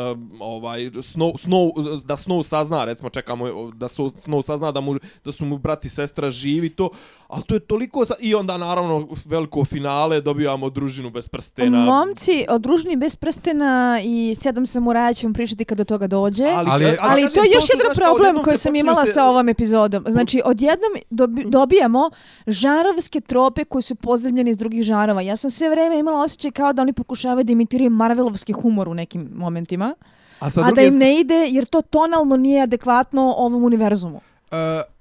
ovaj, 0.41 0.81
Snow, 0.81 1.33
Snow, 1.47 2.03
da 2.05 2.17
Snow 2.17 2.43
sazna, 2.43 2.85
recimo, 2.85 3.11
čekamo 3.11 3.71
da 3.71 3.89
Snow, 3.89 4.27
Snow 4.27 4.43
sazna 4.43 4.73
da, 4.73 4.81
mu, 4.81 4.95
da 5.25 5.33
su 5.33 5.45
mu 5.45 5.59
brati 5.59 5.87
i 5.87 5.91
sestra 5.91 6.31
živi 6.31 6.71
to, 6.71 6.91
ali 7.29 7.43
to 7.43 7.55
je 7.55 7.61
toliko, 7.61 8.05
i 8.21 8.35
onda, 8.35 8.57
naravno, 8.57 9.09
veliko 9.25 9.65
finale, 9.65 10.21
dobijamo 10.21 10.71
družinu 10.71 11.11
bez 11.11 11.29
prstena. 11.29 11.79
Momci, 11.79 12.28
o 12.49 12.59
družini 12.59 12.97
bez 12.97 13.17
prstena 13.17 13.73
i 14.05 14.35
sedam 14.35 14.67
samuraja 14.67 15.15
ćemo 15.15 15.35
pričati 15.35 15.65
kad 15.65 15.79
do 15.79 15.85
toga 15.85 16.07
dođe. 16.09 16.45
Ali- 16.47 16.71
Ali, 16.71 16.85
kažem, 16.97 17.31
to 17.31 17.43
je 17.43 17.51
još 17.51 17.65
jedan 17.71 17.95
problem 17.97 18.39
koji 18.39 18.59
sam 18.59 18.75
imala 18.77 19.07
se- 19.07 19.13
sa 19.13 19.25
ovom 19.25 19.49
epizodom. 19.49 20.05
Znači, 20.09 20.43
odjednom 20.45 20.91
dobi, 21.11 21.45
dobijamo 21.47 22.11
žarovske 22.49 23.21
trope 23.21 23.65
koji 23.65 23.83
su 23.83 23.95
pozemljeni 23.97 24.51
iz 24.51 24.57
drugih 24.57 24.83
žarova. 24.83 25.23
Ja 25.23 25.37
sam 25.37 25.51
sve 25.51 25.71
vreme 25.71 25.99
imala 25.99 26.21
osjećaj 26.21 26.51
kao 26.51 26.73
da 26.73 26.83
oni 26.83 26.93
pokušavaju 26.93 27.45
da 27.45 27.53
imitiraju 27.53 27.91
Marvelovski 27.93 28.53
humor 28.53 28.89
u 28.89 28.95
nekim 28.95 29.31
momentima, 29.35 29.95
a 30.41 30.51
sa 30.51 30.61
a 30.61 30.65
da 30.65 30.69
druge 30.69 30.87
im 30.87 30.99
ne 30.99 31.21
ide 31.21 31.47
jer 31.47 31.65
to 31.67 31.83
tonalno 31.83 32.37
nije 32.37 32.63
adekvatno 32.63 33.35
ovom 33.37 33.65
univerzumu. 33.65 34.17
Uh, 34.17 34.57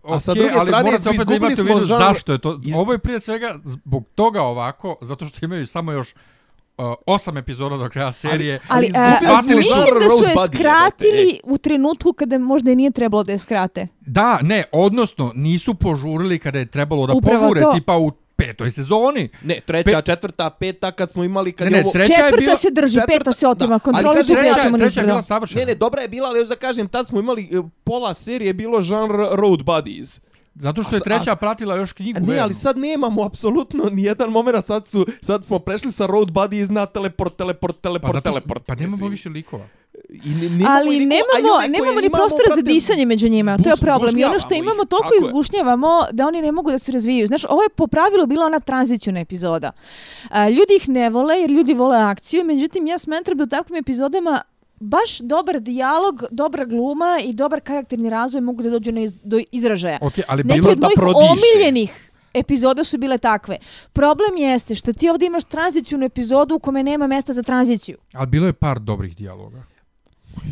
A 0.06 0.20
sa 0.20 0.34
druge 0.34 0.50
ali 0.52 0.68
strane, 0.68 0.84
morate 0.84 1.10
opet 1.10 1.28
da 1.28 1.36
imate 1.36 1.62
u 1.62 1.66
vidu 1.66 1.80
žanr- 1.80 1.98
zašto 2.00 2.32
je 2.32 2.38
to. 2.38 2.60
iz- 2.64 2.76
Ovo 2.76 2.92
je 2.92 3.00
prije 3.00 3.20
svega 3.20 3.56
zbog 3.66 4.04
toga 4.16 4.42
ovako, 4.42 4.96
zato 5.02 5.26
što 5.26 5.46
imaju 5.46 5.68
samo 5.68 5.92
još 5.92 6.16
uh, 6.78 6.94
osam 7.06 7.38
epizoda 7.38 7.78
do 7.78 7.90
kraja 7.90 8.12
serije. 8.12 8.60
Ali, 8.68 8.88
izgubili 8.88 9.14
a, 9.14 9.42
smo 9.44 9.56
mislim 9.56 9.62
žanr 9.62 10.00
da 10.04 10.10
su 10.10 10.24
je 10.24 10.48
skratili 10.48 11.40
u 11.44 11.58
trenutku 11.58 12.14
kada 12.14 12.38
možda 12.38 12.72
i 12.72 12.76
nije 12.76 12.92
trebalo 12.92 13.24
da 13.24 13.32
je 13.32 13.38
skrate. 13.38 13.88
Da, 14.02 14.40
ne, 14.42 14.64
odnosno 14.72 15.32
nisu 15.36 15.74
požurili 15.74 16.40
kada 16.40 16.60
je 16.60 16.66
trebalo 16.66 17.08
da 17.08 17.14
Upravo 17.14 17.42
požure, 17.42 17.62
to. 17.62 17.72
tipa 17.72 17.98
u 17.98 18.12
petoj 18.36 18.72
sezoni. 18.72 19.30
Ne, 19.44 19.60
treća, 19.66 20.02
četvrta, 20.02 20.50
peta, 20.50 20.92
kad 20.92 21.12
smo 21.12 21.24
imali, 21.24 21.52
kad 21.52 21.72
Ne, 21.72 21.78
je 21.78 21.82
ne, 21.82 21.86
ovo... 21.86 21.92
treća 21.94 22.14
je 22.14 22.18
Četvrta 22.18 22.40
bila... 22.40 22.56
se 22.56 22.68
drži, 22.72 22.96
četvrta- 22.96 23.08
peta 23.08 23.32
se 23.34 23.48
otima, 23.48 23.68
da, 23.68 23.74
ali 23.74 23.80
kontroli 23.82 24.16
kažem, 24.16 24.36
tu 24.36 24.42
treća, 24.42 24.54
krećemo 24.54 24.78
treća 24.78 25.00
je 25.00 25.06
bila 25.06 25.22
savršena. 25.22 25.60
Ne, 25.60 25.66
ne, 25.66 25.76
dobra 25.76 26.02
je 26.02 26.08
bila, 26.08 26.30
ali 26.30 26.40
još 26.40 26.48
da 26.48 26.56
kažem, 26.56 26.88
tad 26.88 27.08
smo 27.08 27.20
imali 27.20 27.44
e, 27.44 27.62
pola 27.84 28.14
serije 28.14 28.54
bilo 28.54 28.82
žanr 28.82 29.12
road 29.32 29.64
buddies. 29.64 30.22
Zato 30.58 30.84
što 30.84 30.96
je 30.96 31.02
treća 31.02 31.32
a- 31.32 31.36
pratila 31.36 31.76
još 31.76 31.94
knjigu. 31.94 32.20
Ne, 32.22 32.40
ali 32.40 32.54
sad 32.56 32.78
nemamo 32.78 33.24
apsolutno 33.24 33.84
ni 33.86 34.04
jedan 34.04 34.30
moment, 34.30 34.66
sad 34.66 34.88
su 34.88 35.06
sad 35.22 35.46
smo 35.46 35.60
prešli 35.60 35.92
sa 35.92 36.06
road 36.06 36.32
buddies 36.32 36.70
na 36.70 36.86
teleport, 36.88 37.36
teleport, 37.36 37.76
pa, 37.76 37.82
teleport, 37.82 38.14
zato 38.14 38.30
što, 38.30 38.32
teleport. 38.32 38.66
pa 38.66 38.76
nemamo 38.76 38.92
mislim. 38.92 39.12
više 39.12 39.30
likova. 39.30 39.66
I 40.16 40.30
ne, 40.32 40.50
nemamo 40.50 40.70
Ali 40.72 40.98
i 40.98 41.00
niko- 41.00 41.14
a 41.36 41.40
i 41.40 41.42
nemamo, 41.42 41.56
koje 41.56 41.70
nemamo 41.70 42.00
ni 42.02 42.08
imamo, 42.08 42.18
prostora 42.18 42.56
za 42.56 42.62
disanje 42.64 43.06
među 43.06 43.30
njima, 43.30 43.58
to 43.58 43.70
je 43.70 43.74
bus- 43.74 43.82
problem. 43.82 44.18
I 44.18 44.24
ono 44.24 44.40
što 44.40 44.54
imamo 44.56 44.84
ih. 44.84 44.90
toliko 44.90 45.04
Tako 45.04 45.16
je. 45.16 45.20
izgušnjavamo 45.20 45.88
da 46.12 46.28
oni 46.28 46.42
ne 46.42 46.52
mogu 46.52 46.72
da 46.72 46.80
se 46.80 46.92
razvijaju. 46.92 47.28
Znaš, 47.28 47.46
ovo 47.46 47.64
je 47.64 47.70
po 47.72 47.88
pravilu 47.88 48.26
bila 48.26 48.46
ona 48.46 48.60
tranzicijuna 48.62 49.20
epizoda. 49.20 49.72
A, 50.30 50.50
ljudi 50.50 50.74
ih 50.76 50.90
ne 50.90 51.10
vole 51.10 51.36
jer 51.36 51.52
ljudi 51.52 51.74
vole 51.74 51.98
akciju, 51.98 52.46
međutim 52.46 52.88
ja 52.88 52.98
smatram 52.98 53.38
da 53.38 53.44
u 53.44 53.48
takvim 53.48 53.78
epizodama 53.78 54.42
baš 54.80 55.20
dobar 55.20 55.60
dijalog, 55.60 56.24
dobra 56.32 56.66
gluma 56.66 57.20
i 57.24 57.34
dobar 57.34 57.62
karakterni 57.62 58.10
razvoj 58.10 58.42
mogu 58.42 58.64
da 58.64 58.70
dođu 58.70 58.92
iz, 58.92 59.12
do 59.24 59.40
izražaja. 59.52 59.98
Ok, 60.02 60.14
ali 60.28 60.44
Neki 60.44 60.60
bilo 60.62 60.72
od 60.72 60.78
da 60.78 60.88
mojih 60.88 60.96
prodiše. 60.96 61.32
omiljenih 61.32 62.12
epizoda 62.34 62.84
su 62.84 62.98
bile 62.98 63.18
takve. 63.18 63.58
Problem 63.94 64.38
jeste 64.38 64.76
što 64.76 64.94
ti 64.94 65.10
ovdje 65.10 65.28
imaš 65.28 65.44
tranzicijnu 65.44 66.06
epizodu 66.06 66.56
u 66.56 66.60
kome 66.60 66.84
nema 66.84 67.08
mesta 67.08 67.34
za 67.34 67.44
tranziciju. 67.44 67.98
Ali 68.14 68.28
bilo 68.28 68.48
je 68.48 68.54
par 68.54 68.80
dobrih 68.80 69.16
dijaloga. 69.16 69.64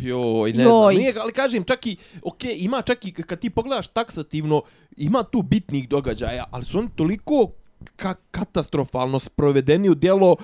Joj, 0.02 0.52
ne 0.52 0.62
Joj. 0.62 0.70
znam. 0.70 0.94
Nije, 0.94 1.14
ali 1.20 1.32
kažem, 1.32 1.64
čak 1.64 1.86
i, 1.86 1.96
ok, 2.22 2.44
ima 2.44 2.82
čak 2.82 3.04
i 3.04 3.12
kad 3.12 3.38
ti 3.38 3.50
pogledaš 3.50 3.88
taksativno, 3.88 4.62
ima 4.96 5.22
tu 5.22 5.42
bitnih 5.42 5.88
događaja, 5.88 6.44
ali 6.50 6.64
su 6.64 6.78
oni 6.78 6.88
toliko 6.96 7.50
ka 7.96 8.14
katastrofalno 8.30 9.18
sprovedeni 9.18 9.90
u 9.90 9.94
djelo 9.94 10.36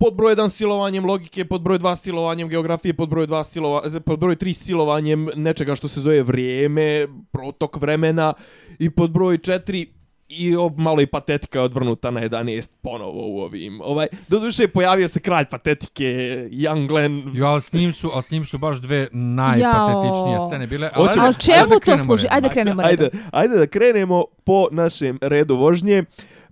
pod 0.00 0.14
broj 0.14 0.36
1 0.36 0.48
silovanjem 0.48 1.04
logike, 1.04 1.44
pod 1.44 1.60
broj 1.62 1.78
2 1.78 1.96
silovanjem 1.96 2.48
geografije, 2.48 2.94
pod 2.94 3.08
broj 3.08 3.26
2 3.26 3.44
silova, 3.44 3.82
pod 4.06 4.18
broj 4.18 4.36
3 4.36 4.52
silovanjem 4.52 5.28
nečega 5.36 5.74
što 5.74 5.88
se 5.88 6.00
zove 6.00 6.22
vrijeme, 6.22 7.08
protok 7.32 7.76
vremena 7.76 8.32
i 8.78 8.90
pod 8.90 9.10
broj 9.10 9.38
4 9.38 9.86
i 10.28 10.56
o, 10.56 10.70
malo 10.76 11.00
i 11.00 11.06
patetika 11.06 11.58
je 11.58 11.64
odvrnuta 11.64 12.10
na 12.10 12.20
11 12.20 12.68
ponovo 12.82 13.28
u 13.28 13.40
ovim. 13.40 13.80
Ovaj, 13.80 14.06
doduše 14.28 14.68
pojavio 14.68 15.08
se 15.08 15.20
kralj 15.20 15.44
patetike, 15.50 16.04
Young 16.52 16.88
Glenn. 16.88 17.30
Jo, 17.34 17.46
ali 17.46 17.60
s 17.60 17.72
njim 17.72 17.92
su, 17.92 18.10
ali 18.12 18.22
s 18.22 18.30
njim 18.30 18.44
su 18.44 18.58
baš 18.58 18.80
dve 18.80 19.08
najpatetičnije 19.12 20.34
Jao. 20.34 20.46
scene 20.46 20.66
bile. 20.66 20.90
Ali 20.94 21.08
čemu 21.38 21.56
ajde 21.56 21.68
da 21.68 21.78
to 21.78 22.04
služi? 22.04 22.26
Ajde 22.30 22.48
da 22.48 22.52
krenemo 22.54 22.82
redom. 22.82 23.06
Ajde, 23.06 23.18
ajde 23.32 23.56
da 23.56 23.66
krenemo 23.66 24.24
po 24.44 24.68
našem 24.70 25.18
redu 25.22 25.56
vožnje. 25.56 26.04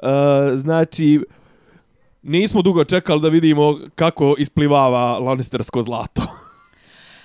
Uh, 0.03 0.09
znači, 0.59 1.21
nismo 2.23 2.63
dugo 2.63 2.85
čekali 2.85 3.21
da 3.21 3.29
vidimo 3.29 3.79
kako 3.95 4.35
isplivava 4.39 5.19
Lannistersko 5.19 5.83
zlato. 5.83 6.23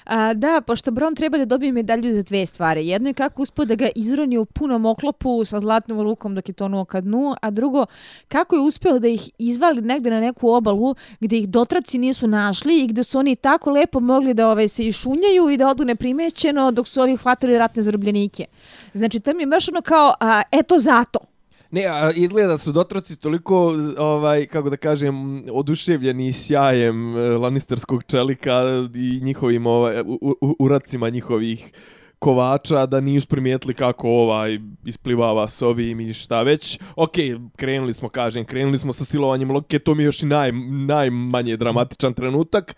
A, 0.05 0.33
da, 0.33 0.61
pošto 0.67 0.91
Bron 0.91 1.15
treba 1.15 1.37
da 1.37 1.45
dobije 1.45 1.71
medalju 1.71 2.13
za 2.13 2.21
dve 2.21 2.45
stvari. 2.45 2.87
Jedno 2.87 3.09
je 3.09 3.13
kako 3.13 3.41
uspio 3.41 3.65
da 3.65 3.75
ga 3.75 3.87
izroni 3.95 4.37
u 4.37 4.45
punom 4.45 4.85
oklopu 4.85 5.45
sa 5.45 5.59
zlatnom 5.59 6.01
rukom 6.01 6.35
dok 6.35 6.49
je 6.49 6.53
tonuo 6.53 6.85
ka 6.85 7.01
dnu, 7.01 7.35
a 7.41 7.51
drugo, 7.51 7.85
kako 8.27 8.55
je 8.55 8.61
uspio 8.61 8.99
da 8.99 9.07
ih 9.07 9.29
izvali 9.37 9.81
negde 9.81 10.09
na 10.09 10.19
neku 10.19 10.49
obalu 10.49 10.95
gdje 11.19 11.39
ih 11.39 11.49
dotraci 11.49 11.97
nisu 11.97 12.27
našli 12.27 12.83
i 12.83 12.87
gdje 12.87 13.03
su 13.03 13.19
oni 13.19 13.35
tako 13.35 13.71
lepo 13.71 13.99
mogli 13.99 14.33
da 14.33 14.49
ovaj, 14.49 14.67
se 14.67 14.87
išunjaju 14.87 15.49
i 15.49 15.57
da 15.57 15.67
odu 15.67 15.85
neprimećeno 15.85 16.71
dok 16.71 16.87
su 16.87 17.01
ovi 17.01 17.15
hvatili 17.15 17.57
ratne 17.57 17.83
zarobljenike. 17.83 18.45
Znači, 18.93 19.19
to 19.19 19.33
mi 19.33 19.43
je 19.43 19.47
baš 19.47 19.69
ono 19.69 19.81
kao, 19.81 20.13
a, 20.19 20.41
eto 20.51 20.79
zato. 20.79 21.32
Ne, 21.73 21.85
a 21.85 22.11
izgleda 22.11 22.57
su 22.57 22.71
dotroci 22.71 23.15
toliko, 23.15 23.73
ovaj, 23.97 24.45
kako 24.45 24.69
da 24.69 24.77
kažem, 24.77 25.43
oduševljeni 25.51 26.33
sjajem 26.33 27.17
eh, 27.17 27.19
Lannisterskog 27.19 28.03
čelika 28.03 28.61
i 28.95 29.19
njihovim 29.23 29.67
ovaj, 29.67 30.01
u, 30.01 30.35
u, 30.41 30.55
uracima 30.59 31.09
njihovih 31.09 31.71
kovača 32.19 32.85
da 32.85 33.01
nisu 33.01 33.27
primijetili 33.27 33.73
kako 33.73 34.09
ovaj 34.09 34.59
isplivava 34.85 35.47
s 35.47 35.61
ovim 35.61 35.99
i 35.99 36.13
šta 36.13 36.41
već. 36.41 36.79
Ok, 36.95 37.13
krenuli 37.55 37.93
smo, 37.93 38.09
kažem, 38.09 38.45
krenuli 38.45 38.77
smo 38.77 38.93
sa 38.93 39.05
silovanjem 39.05 39.51
logike, 39.51 39.79
to 39.79 39.95
mi 39.95 40.03
je 40.03 40.05
još 40.05 40.23
i 40.23 40.25
naj, 40.25 40.51
najmanje 40.87 41.57
dramatičan 41.57 42.13
trenutak. 42.13 42.75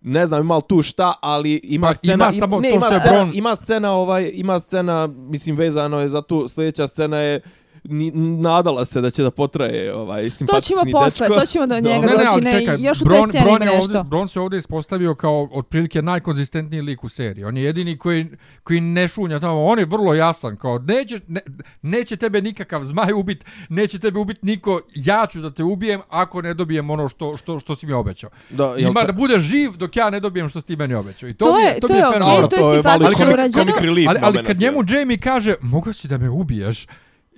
Ne 0.00 0.26
znam 0.26 0.42
ima 0.42 0.56
li 0.56 0.62
tu 0.68 0.82
šta, 0.82 1.14
ali 1.22 1.60
ima 1.64 1.86
Pa, 1.86 1.94
scena... 1.94 2.14
ima 2.14 2.32
samo 2.32 2.60
ne, 2.60 2.70
to 2.70 2.76
ima 2.76 2.86
što 2.86 2.94
je 2.94 3.00
scena, 3.00 3.16
Bron- 3.16 3.30
ima 3.34 3.56
scena, 3.56 3.92
ovaj, 3.92 4.30
ima 4.34 4.58
scena, 4.58 5.06
mislim, 5.06 5.56
vezano 5.56 6.00
je 6.00 6.08
za 6.08 6.22
tu, 6.22 6.48
sljedeća 6.48 6.86
scena 6.86 7.16
je 7.18 7.40
ni, 7.84 8.10
nadala 8.38 8.84
se 8.84 9.00
da 9.00 9.10
će 9.10 9.22
da 9.22 9.30
potraje 9.32 9.94
ovaj 9.94 10.24
To 10.24 10.30
simpatični 10.30 10.76
ćemo 10.78 10.92
posle, 10.92 11.28
dečko. 11.28 11.40
to 11.40 11.46
ćemo 11.46 11.66
do 11.66 11.74
njega 11.76 11.88
Ne, 11.88 12.00
ne, 12.02 12.12
doći. 12.14 12.26
ali 12.26 12.40
Ne, 12.42 12.50
čekaj, 12.52 12.76
još 12.80 13.00
u 13.00 13.04
toj 13.04 13.10
Bron, 13.10 13.28
sceni 13.28 13.44
Bron, 13.44 13.56
ima 13.56 13.64
je 13.64 13.76
nešto. 13.76 13.92
ovdje, 13.92 14.08
Bron 14.10 14.28
se 14.28 14.40
ovdje 14.40 14.58
ispostavio 14.58 15.14
kao 15.14 15.48
otprilike 15.52 16.02
najkonzistentniji 16.02 16.82
lik 16.82 17.04
u 17.04 17.08
seriji. 17.08 17.44
On 17.44 17.56
je 17.56 17.64
jedini 17.64 17.98
koji, 17.98 18.26
koji 18.62 18.80
ne 18.80 19.08
šunja 19.08 19.38
tamo. 19.38 19.64
On 19.64 19.78
je 19.78 19.86
vrlo 19.86 20.14
jasan. 20.14 20.56
Kao, 20.56 20.78
neće, 20.78 21.18
ne, 21.28 21.40
neće 21.82 22.16
tebe 22.16 22.42
nikakav 22.42 22.82
zmaj 22.84 23.12
ubit, 23.12 23.44
neće 23.68 23.98
tebe 23.98 24.18
ubit 24.18 24.42
niko. 24.42 24.80
Ja 24.96 25.26
ću 25.26 25.40
da 25.40 25.50
te 25.50 25.64
ubijem 25.64 26.00
ako 26.08 26.42
ne 26.42 26.54
dobijem 26.54 26.90
ono 26.90 27.08
što, 27.08 27.36
što, 27.36 27.58
što 27.58 27.74
si 27.74 27.86
mi 27.86 27.92
obećao. 27.92 28.30
Da, 28.50 28.74
Ima 28.78 29.00
ta- 29.00 29.06
da 29.06 29.12
bude 29.12 29.38
živ 29.38 29.70
dok 29.72 29.96
ja 29.96 30.10
ne 30.10 30.20
dobijem 30.20 30.48
što 30.48 30.60
si 30.60 30.66
ti 30.66 30.76
meni 30.76 30.94
obećao. 30.94 31.28
I 31.28 31.34
to, 31.34 31.44
To 31.44 31.56
mi 31.56 31.62
je- 31.62 31.80
to, 31.80 31.86
to 31.86 31.94
je 31.94 31.98
je 31.98 32.06
okej, 32.06 32.12
fenomenalno. 32.14 32.48
to 32.48 32.56
je 32.56 32.74
simpatično 32.74 33.26
urađeno. 33.28 33.72
ali, 33.78 34.04
ali 34.06 34.18
moment, 34.22 34.46
kad 34.46 34.60
je. 34.60 34.64
njemu 34.64 34.84
Jamie 34.88 35.18
kaže, 35.18 35.54
mogao 35.62 35.92
si 35.92 36.08
da 36.08 36.18
me 36.18 36.30
ubiješ, 36.30 36.86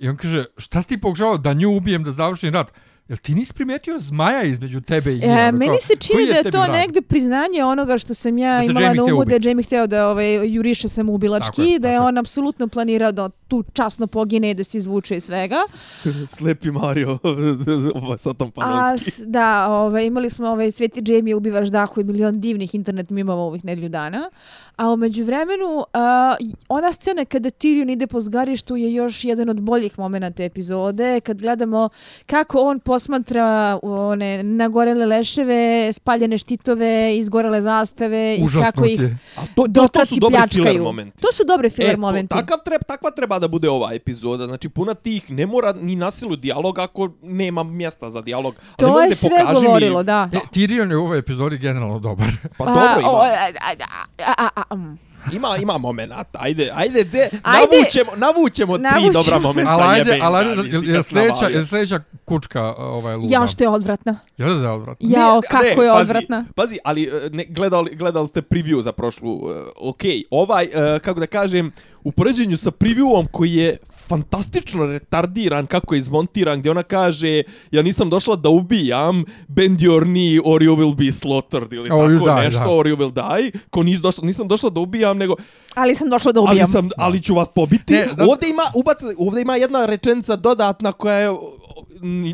i 0.03 0.09
on 0.09 0.17
kaže, 0.17 0.45
šta 0.57 0.81
si 0.81 0.87
ti 0.87 1.01
pokušao 1.01 1.37
da 1.37 1.53
nju 1.53 1.75
ubijem 1.77 2.03
da 2.03 2.11
završim 2.11 2.53
rat? 2.53 2.71
Jel 3.07 3.17
ti 3.17 3.33
nisi 3.35 3.53
primetio 3.53 3.97
zmaja 3.97 4.43
između 4.43 4.81
tebe 4.81 5.11
i 5.11 5.19
nje? 5.19 5.25
E, 5.25 5.47
Ono, 5.47 5.57
meni 5.57 5.77
se 5.81 5.93
čini 5.95 6.25
da 6.25 6.33
je 6.33 6.51
to 6.51 6.61
vrag? 6.61 6.71
negde 6.71 7.01
priznanje 7.01 7.63
onoga 7.63 7.97
što 7.97 8.13
sam 8.13 8.37
ja 8.37 8.57
Da 8.57 8.63
imala 8.63 8.93
na 8.93 9.03
umu 9.03 9.25
da 9.25 9.33
je. 9.33 9.39
Jamie 9.43 9.63
hteo 9.63 9.87
da 9.87 10.07
ovaj, 10.09 10.47
juriše 10.47 10.89
samoubilački, 10.89 11.55
Tako 11.55 11.61
je, 11.61 11.79
da 11.79 11.89
je. 11.91 11.99
on 11.99 12.17
apsolutno 12.17 12.67
planirao 12.67 13.11
da 13.11 13.29
tu 13.53 13.63
časno 13.73 14.07
pogine 14.07 14.51
i 14.51 14.53
da 14.53 14.63
se 14.63 14.77
izvuče 14.77 15.15
iz 15.15 15.23
svega. 15.23 15.57
Slepi 16.27 16.71
Mario 16.71 17.19
ovaj 17.95 18.17
Satan 18.17 18.47
A, 18.47 18.51
Panovski. 18.51 19.11
s- 19.11 19.23
da, 19.27 19.47
ovaj, 19.69 20.05
imali 20.05 20.29
smo 20.29 20.47
ovaj, 20.47 20.71
Sveti 20.71 21.01
Jamie 21.05 21.35
ubivaš 21.35 21.67
dahu 21.67 22.01
i 22.01 22.05
milion 22.05 22.39
divnih 22.39 22.75
internet 22.75 23.09
mimova 23.09 23.41
ovih 23.41 23.65
nedelju 23.65 23.89
dana. 23.89 24.29
A 24.75 24.89
umeđu 24.89 25.23
vremenu, 25.23 25.85
a, 25.93 26.35
ona 26.69 26.93
scena 26.93 27.25
kada 27.25 27.49
Tyrion 27.51 27.91
ide 27.91 28.07
po 28.07 28.21
zgarištu 28.21 28.75
je 28.75 28.93
još 28.93 29.23
jedan 29.23 29.49
od 29.49 29.61
boljih 29.61 29.99
momenata 29.99 30.43
epizode. 30.43 31.19
Kad 31.19 31.37
gledamo 31.37 31.89
kako 32.25 32.59
on 32.59 32.79
posmatra 32.79 33.79
one 33.83 34.43
nagorele 34.43 35.05
leševe, 35.07 35.53
spaljene 35.93 36.37
štitove, 36.37 36.83
izgorele 37.17 37.61
zastave 37.61 38.03
i 38.35 38.43
Užasno 38.43 38.63
kako 38.63 38.83
ti 38.83 38.93
ih 38.93 38.99
je. 39.01 39.17
A 39.37 39.41
to, 39.47 39.65
to, 39.65 39.87
to 39.89 40.05
su 40.05 40.15
dobri 40.17 40.39
filler 40.49 40.81
momenti. 40.81 41.21
To 41.21 41.27
su 41.31 41.43
dobre 41.45 41.69
filler 41.69 41.91
E, 41.91 41.95
to- 41.95 42.01
momenti. 42.01 42.29
takav 42.29 42.57
treba, 42.65 42.83
takva 42.83 43.11
treba 43.11 43.35
da 43.43 43.47
bude 43.49 43.69
ova 43.69 43.93
epizoda. 43.93 44.47
Znači, 44.47 44.69
puna 44.69 44.93
tih, 44.93 45.31
ne 45.31 45.45
mora 45.45 45.73
ni 45.73 45.95
nasilu 45.95 46.35
dijalog 46.35 46.79
ako 46.79 47.09
nema 47.21 47.63
mjesta 47.63 48.09
za 48.09 48.21
dijalog. 48.21 48.55
Ali 48.55 48.91
To 48.91 49.01
je 49.01 49.09
se, 49.09 49.15
sve 49.15 49.29
pokaži 49.39 49.61
mi- 49.61 49.65
govorilo, 49.65 50.03
da. 50.03 50.29
E, 50.31 50.37
Tyrion 50.51 50.89
je 50.89 50.97
u 50.97 51.03
ovoj 51.03 51.19
epizodi 51.19 51.57
generalno 51.57 51.99
dobar. 51.99 52.27
Pa 52.57 52.63
A, 52.63 52.67
dobro 52.67 52.99
ima. 52.99 53.09
o, 53.09 53.15
a, 53.15 53.27
a, 53.61 53.73
a, 54.37 54.49
a, 54.55 54.61
a, 54.69 54.75
mm. 54.75 54.99
Ima, 55.31 55.57
ima 55.57 55.77
momenata. 55.77 56.39
Ajde, 56.41 56.71
ajde, 56.75 57.03
de, 57.03 57.29
Ajde. 57.43 57.67
navućemo, 57.71 58.11
navućemo 58.17 58.77
tri 58.77 58.83
Navućemo. 58.83 59.11
dobra 59.13 59.39
momenta. 59.39 59.71
ali 59.71 59.83
ajde, 59.83 60.19
ali 60.21 60.37
ajde, 60.37 60.61
je, 60.87 61.03
sljedeća, 61.03 61.47
je 61.47 61.65
sljedeća 61.65 61.99
kučka 62.25 62.73
ovaj, 62.77 63.15
luda? 63.15 63.27
Jao 63.29 63.47
što 63.47 63.63
je 63.63 63.69
odvratna. 63.69 64.19
Jel 64.37 64.49
da 64.49 64.63
je 64.63 64.71
odvratno? 64.71 65.07
Jao, 65.09 65.35
Ne, 65.35 65.41
kako 65.49 65.63
ne, 65.63 65.69
je 65.69 65.75
pazi, 65.77 66.01
odvratna. 66.01 66.45
Pazi, 66.55 66.77
ali 66.83 67.03
e, 67.03 67.29
ne, 67.31 67.45
gledali, 67.45 67.95
gledali 67.95 68.27
ste 68.27 68.41
preview 68.41 68.81
za 68.81 68.91
prošlu. 68.91 69.33
Uh, 69.35 69.51
ok, 69.81 70.01
ovaj, 70.31 70.65
uh, 70.65 70.71
kako 71.01 71.19
da 71.19 71.27
kažem, 71.27 71.71
u 72.03 72.11
poređenju 72.11 72.57
sa 72.57 72.71
previewom 72.71 73.27
koji 73.27 73.53
je 73.53 73.77
fantastično 74.07 74.85
retardiran 74.85 75.65
kako 75.65 75.95
je 75.95 75.99
izmontiran 75.99 76.59
gdje 76.59 76.71
ona 76.71 76.83
kaže 76.83 77.41
ja 77.71 77.81
nisam 77.81 78.09
došla 78.09 78.35
da 78.35 78.49
ubijam 78.49 79.23
bend 79.47 79.79
your 79.79 80.03
knee 80.03 80.41
or 80.45 80.61
you 80.61 80.75
will 80.75 80.95
be 80.97 81.11
slaughtered 81.11 81.73
ili 81.73 81.89
Or 81.91 82.09
you 82.09 82.19
tako 82.19 82.35
die, 82.35 82.45
nešto 82.45 82.59
da. 82.59 82.69
or 82.69 82.85
you 82.85 82.97
will 82.97 83.13
die 83.41 83.51
ko 83.69 83.83
nis 83.83 83.99
došla, 83.99 84.25
nisam 84.25 84.47
došla 84.47 84.69
da 84.69 84.79
ubijam 84.79 85.17
nego 85.17 85.35
Ali 85.75 85.95
sam 85.95 86.09
došla 86.09 86.31
da 86.31 86.39
ali, 86.39 86.49
ubijam. 86.49 86.67
sam, 86.67 86.89
ali 86.97 87.21
ću 87.21 87.35
vas 87.35 87.47
pobiti 87.49 87.93
Ne, 87.93 88.05
da- 88.07 88.25
ovdje 88.25 88.49
ima 88.49 88.63
ubac, 88.75 88.97
ovdje 89.17 89.41
ima 89.41 89.55
jedna 89.55 89.85
rečenica 89.85 90.35
dodatna 90.35 90.91
koja 90.91 91.15
je 91.15 91.29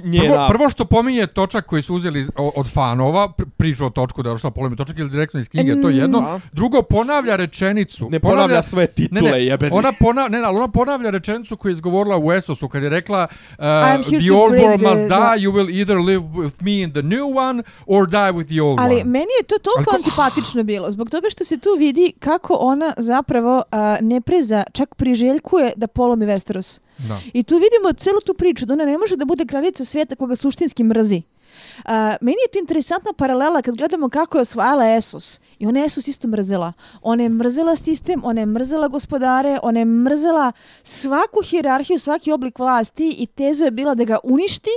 njena 0.04 0.24
Prvo, 0.26 0.48
prvo 0.50 0.70
što 0.70 0.86
pominje 0.86 1.28
točak 1.28 1.66
koji 1.66 1.82
su 1.82 1.96
uzeli 1.96 2.26
od 2.36 2.70
fanova, 2.70 3.30
pr- 3.30 3.46
priču 3.58 3.86
o 3.86 3.90
točku 3.90 4.24
da 4.24 4.30
je 4.30 4.34
došla 4.34 4.52
polemi 4.52 4.76
točak 4.76 4.98
ili 4.98 5.10
direktno 5.10 5.40
iz 5.40 5.50
knjige, 5.50 5.82
to 5.82 5.90
je 5.90 5.98
jedno. 5.98 6.22
Da. 6.22 6.40
Drugo, 6.52 6.82
ponavlja 6.82 7.36
rečenicu. 7.36 8.10
ne 8.12 8.20
ponavlja 8.20 8.62
sve 8.62 8.88
titule 8.88 9.22
Ne, 9.22 9.32
ne, 9.32 9.46
jebeni 9.46 9.76
ona, 9.76 9.94
pona, 9.94 10.28
ne, 10.28 10.38
ne, 10.38 10.44
ali 10.44 10.58
ona 10.58 10.68
ponavlja 10.68 11.10
rečenicu 11.10 11.58
koju 11.58 11.70
je 11.70 11.74
izgovorila 11.74 12.18
u 12.18 12.32
Esosu 12.32 12.68
kad 12.68 12.84
je 12.84 12.90
rekla 12.90 13.28
uh, 13.52 13.56
The 14.02 14.34
old 14.34 14.54
world 14.54 14.80
the- 14.80 14.90
must 14.90 15.06
die, 15.06 15.38
you 15.40 15.52
will 15.52 15.70
either 15.72 15.98
live 16.00 16.24
with 16.24 16.62
me 16.62 16.74
in 16.74 16.92
the 16.92 17.02
new 17.04 17.38
one 17.38 17.64
or 17.88 18.08
die 18.08 18.32
with 18.32 18.48
the 18.48 18.62
old 18.62 18.80
Ali 18.80 18.96
one. 18.96 19.04
meni 19.06 19.32
je 19.40 19.46
to 19.46 19.56
toliko 19.60 19.92
Ali 19.92 20.04
ko- 20.04 20.10
antipatično 20.10 20.64
bilo, 20.64 20.92
zbog 20.92 21.10
toga 21.10 21.28
što 21.30 21.46
se 21.46 21.58
tu 21.58 21.70
vidi 21.80 22.14
kako 22.20 22.54
ona 22.56 22.94
zapravo 22.98 23.64
a, 23.72 23.98
ne 24.02 24.22
preza, 24.22 24.64
čak 24.72 24.96
priželjkuje 24.96 25.72
da 25.76 25.88
polomi 25.88 26.26
Westeros. 26.26 26.80
Da. 27.08 27.20
I 27.34 27.44
tu 27.44 27.56
vidimo 27.56 27.94
celu 27.98 28.22
tu 28.26 28.34
priču, 28.34 28.66
da 28.66 28.74
ona 28.74 28.86
ne 28.86 28.98
može 28.98 29.16
da 29.16 29.26
bude 29.26 29.46
kraljica 29.46 29.86
svijeta 29.86 30.16
koga 30.16 30.36
suštinski 30.36 30.84
mrzi. 30.84 31.22
A, 31.86 32.16
meni 32.22 32.38
je 32.46 32.52
to 32.52 32.60
interesantna 32.60 33.14
paralela 33.14 33.62
kad 33.62 33.76
gledamo 33.76 34.10
kako 34.10 34.38
je 34.38 34.42
osvajala 34.42 34.96
Esus. 34.96 35.40
I 35.60 35.68
ona 35.68 35.80
je 35.80 35.86
Esus 35.86 36.08
isto 36.08 36.28
mrzela. 36.28 36.74
Ona 37.02 37.24
je 37.24 37.30
mrzela 37.30 37.76
sistem, 37.76 38.22
ona 38.24 38.42
je 38.42 38.46
mrzela 38.46 38.88
gospodare, 38.88 39.60
ona 39.64 39.80
je 39.80 39.86
mrzela 39.86 40.52
svaku 40.84 41.42
hirarhiju, 41.44 42.00
svaki 42.00 42.32
oblik 42.32 42.60
vlasti 42.60 43.16
i 43.20 43.28
teza 43.28 43.66
je 43.66 43.72
bila 43.72 43.96
da 43.96 44.04
ga 44.04 44.18
uništi 44.24 44.70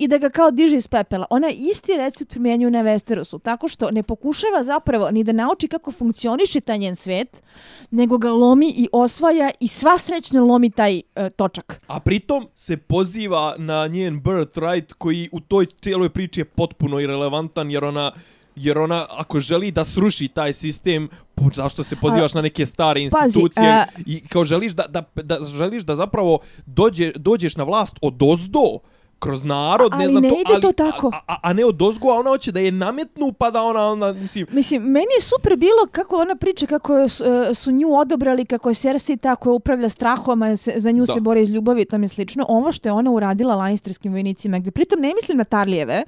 i 0.00 0.08
da 0.08 0.18
ga 0.18 0.30
kao 0.30 0.50
diže 0.50 0.76
iz 0.76 0.88
pepela. 0.88 1.26
Ona 1.30 1.48
isti 1.50 1.96
recept 1.96 2.30
primjenjuje 2.30 2.70
na 2.70 2.82
Westerosu, 2.82 3.42
tako 3.42 3.68
što 3.68 3.90
ne 3.90 4.02
pokušava 4.02 4.64
zapravo 4.64 5.10
ni 5.10 5.24
da 5.24 5.32
nauči 5.32 5.68
kako 5.68 5.92
funkcioniše 5.92 6.60
taj 6.60 6.78
njen 6.78 6.96
svet, 6.96 7.42
nego 7.90 8.18
ga 8.18 8.30
lomi 8.30 8.74
i 8.76 8.88
osvaja 8.92 9.50
i 9.60 9.68
sva 9.68 9.98
srećna 9.98 10.40
lomi 10.40 10.70
taj 10.70 11.02
e, 11.14 11.30
točak. 11.30 11.80
A 11.86 12.00
pritom 12.00 12.48
se 12.54 12.76
poziva 12.76 13.54
na 13.58 13.86
njen 13.86 14.22
birthright 14.22 14.92
koji 14.92 15.28
u 15.32 15.40
toj 15.40 15.66
cijeloj 15.80 16.08
priči 16.08 16.40
je 16.40 16.44
potpuno 16.44 17.00
irelevantan 17.00 17.70
jer 17.70 17.84
ona 17.84 18.12
jer 18.56 18.78
ona 18.78 19.06
ako 19.10 19.40
želi 19.40 19.70
da 19.70 19.84
sruši 19.84 20.28
taj 20.28 20.52
sistem 20.52 21.08
zašto 21.54 21.84
se 21.84 21.96
pozivaš 21.96 22.34
na 22.34 22.42
neke 22.42 22.66
stare 22.66 23.02
institucije 23.02 23.68
a- 23.68 23.86
i 24.06 24.20
kao 24.28 24.44
želiš 24.44 24.72
da, 24.72 24.84
da, 24.88 25.02
da 25.22 25.38
želiš 25.44 25.82
da 25.82 25.96
zapravo 25.96 26.38
dođe, 26.66 27.12
dođeš 27.16 27.56
na 27.56 27.64
vlast 27.64 27.94
od 28.02 28.22
ozdo 28.22 28.78
kroz 29.20 29.44
narod, 29.44 29.92
ne 29.94 30.08
znam 30.08 30.22
ne 30.22 30.28
to, 30.28 30.34
ide 30.36 30.52
ali, 30.52 30.60
to 30.62 30.72
tako. 30.74 31.10
A, 31.12 31.20
a, 31.28 31.36
a 31.42 31.52
ne 31.52 31.64
od 31.64 31.82
ozgo, 31.82 32.08
a 32.08 32.14
ona 32.14 32.30
hoće 32.30 32.52
da 32.52 32.60
je 32.60 32.72
nametnu, 32.72 33.32
pa 33.32 33.50
da 33.50 33.62
ona, 33.62 33.86
ona 33.86 34.12
mislim, 34.12 34.46
Mislim, 34.50 34.82
meni 34.84 35.12
je 35.16 35.22
super 35.22 35.56
bilo 35.56 35.86
kako 35.92 36.16
ona 36.16 36.36
priča, 36.36 36.66
kako 36.66 36.96
je, 36.96 37.08
s- 37.08 37.20
e, 37.20 37.54
su 37.54 37.72
nju 37.72 37.94
odobrali, 37.94 38.44
kako 38.44 38.68
je 38.68 38.74
Cersei 38.74 39.16
ta 39.16 39.36
koja 39.36 39.52
upravlja 39.52 39.88
strahom, 39.88 40.42
a 40.42 40.56
se, 40.56 40.72
za 40.76 40.90
nju 40.90 41.04
Da. 41.04 41.12
se 41.12 41.20
bori 41.20 41.42
iz 41.42 41.48
ljubavi 41.48 41.82
i 41.82 41.86
tome 41.86 42.08
slično. 42.08 42.44
Ovo 42.48 42.72
što 42.72 42.88
je 42.88 42.92
ona 42.92 43.10
uradila 43.10 43.54
Lannisterskim 43.54 44.12
vojnicima, 44.12 44.58
gdje 44.58 44.70
pritom 44.70 45.00
ne 45.00 45.14
mislim 45.14 45.38
na 45.38 45.44
Tarlijeve, 45.44 46.02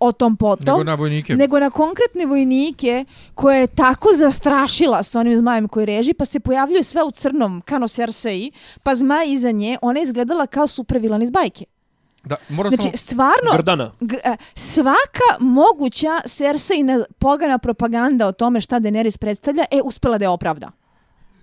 o 0.00 0.12
tom 0.12 0.36
potom, 0.36 0.64
Nego 0.68 0.84
na 0.84 0.94
vojnike. 0.94 1.36
nego 1.36 1.58
na 1.58 1.70
konkretne 1.70 2.26
vojnike 2.26 3.04
koje 3.34 3.60
je 3.60 3.66
tako 3.66 4.08
zastrašila 4.14 5.02
sa 5.02 5.20
onim 5.20 5.36
zmajem 5.36 5.68
koji 5.68 5.86
reži, 5.86 6.14
pa 6.14 6.24
se 6.24 6.40
pojavljuje 6.40 6.82
sve 6.82 7.02
u 7.02 7.10
crnom, 7.10 7.60
kano 7.60 7.88
Cersei, 7.88 8.50
pa 8.82 8.94
zmaj 8.94 9.32
iza 9.32 9.50
nje, 9.50 9.78
ona 9.82 9.98
je 9.98 10.02
izgledala 10.02 10.46
kao 10.46 10.66
super 10.66 10.98
vilan 10.98 11.22
iz 11.22 11.30
bajke. 11.30 11.64
Da, 12.26 12.36
moram 12.48 12.70
Znači, 12.70 12.82
samo... 12.82 12.96
stvarno, 12.96 13.50
Grdana. 13.52 13.92
G- 14.00 14.16
e, 14.24 14.36
svaka 14.54 15.28
moguća 15.40 16.20
Cersei 16.26 16.78
pogana 17.18 17.58
propaganda 17.58 18.26
o 18.26 18.32
tome 18.32 18.60
šta 18.60 18.80
Daenerys 18.80 19.18
predstavlja, 19.18 19.64
e, 19.70 19.80
uspela 19.84 20.18
da 20.18 20.24
je 20.24 20.28
opravda. 20.28 20.70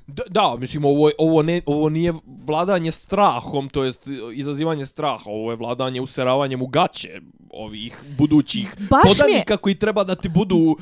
Da, 0.07 0.23
da, 0.29 0.55
mislim, 0.59 0.85
ovo, 0.85 1.09
ovo, 1.17 1.41
ne, 1.41 1.61
ovo 1.65 1.89
nije 1.89 2.13
vladanje 2.45 2.91
strahom, 2.91 3.69
to 3.69 3.83
jest 3.83 3.99
izazivanje 4.33 4.85
straha, 4.85 5.23
ovo 5.25 5.51
je 5.51 5.57
vladanje 5.57 6.01
useravanjem 6.01 6.61
u 6.61 6.67
gaće 6.67 7.21
ovih 7.51 8.03
budućih 8.17 8.75
Baš 8.79 9.03
mi 9.03 9.09
je- 9.09 9.15
podanika 9.17 9.57
koji 9.57 9.75
treba 9.75 10.03
da 10.03 10.15
ti 10.15 10.29
budu 10.29 10.77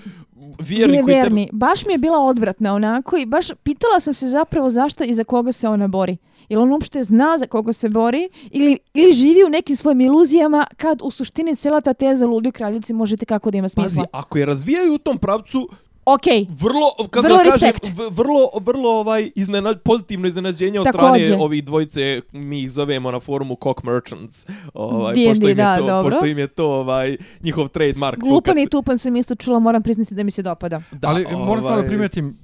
vjerni. 0.60 0.92
Nije 0.92 1.04
koji 1.04 1.16
treba-. 1.16 1.48
Baš 1.52 1.86
mi 1.86 1.94
je 1.94 1.98
bila 1.98 2.20
odvratna 2.20 2.74
onako 2.74 3.18
i 3.18 3.26
baš 3.26 3.48
pitala 3.64 4.00
sam 4.00 4.14
se 4.14 4.28
zapravo 4.28 4.70
zašto 4.70 5.04
i 5.04 5.14
za 5.14 5.24
koga 5.24 5.52
se 5.52 5.68
ona 5.68 5.88
bori. 5.88 6.18
Jel 6.52 6.62
on 6.62 6.72
uopšte 6.72 7.04
zna 7.04 7.38
za 7.38 7.48
koga 7.48 7.74
se 7.74 7.90
bori 7.90 8.30
ili, 8.50 8.78
ili 8.94 9.12
živi 9.12 9.44
u 9.44 9.50
nekim 9.50 9.76
svojim 9.76 10.02
iluzijama 10.02 10.68
kad 10.78 11.00
u 11.04 11.12
suštini 11.12 11.56
cijela 11.56 11.82
ta 11.82 11.94
teza 11.94 12.28
ludi 12.28 12.52
kraljici 12.52 12.94
možete 12.94 13.26
kako 13.26 13.52
da 13.52 13.58
ima 13.58 13.68
Pazi, 13.76 13.90
smisla. 13.90 14.06
ako 14.12 14.38
je 14.38 14.46
razvijaju 14.46 14.94
u 14.94 14.98
tom 14.98 15.18
pravcu, 15.18 15.70
Okej, 16.06 16.48
vrlo, 16.60 17.08
kako 17.10 17.28
Vrlo 17.28 17.38
da 17.38 17.44
kažem, 17.44 17.72
vrlo, 18.12 18.50
vrlo 18.62 18.90
ovaj 18.90 19.32
iznenad, 19.36 19.82
pozitivno 19.82 20.28
iznenađenje 20.28 20.80
od 20.80 20.86
Takođe. 20.86 21.24
strane 21.24 21.44
ovih 21.44 21.64
dvojice, 21.64 22.22
mi 22.32 22.62
ih 22.62 22.72
zovemo 22.72 23.12
na 23.12 23.20
forumu 23.20 23.58
Cock 23.64 23.84
Merchants, 23.84 24.46
ovaj, 24.74 25.14
D&D, 25.14 25.30
pošto, 25.30 25.44
im 25.44 25.50
je 25.50 25.56
da, 25.56 25.78
to, 25.78 25.88
dobro. 25.88 26.12
pošto 26.12 26.26
im 26.26 26.38
je 26.38 26.48
to 26.48 26.72
ovaj, 26.72 27.18
njihov 27.44 27.68
trademark. 27.68 28.20
tu 28.20 28.26
glupan 28.26 28.56
kad 28.56 28.64
i 28.64 28.70
tupan 28.70 28.98
sam 28.98 29.16
isto 29.16 29.36
čula, 29.36 29.60
moram 29.60 29.82
priznati 29.84 30.16
da 30.16 30.24
mi 30.24 30.32
se 30.32 30.42
dopada. 30.42 30.82
Da, 30.92 31.08
Ali 31.08 31.24
moram 31.24 31.64
samo 31.64 31.76
da 31.76 31.80
ovaj, 31.80 31.88
primetim 31.88 32.38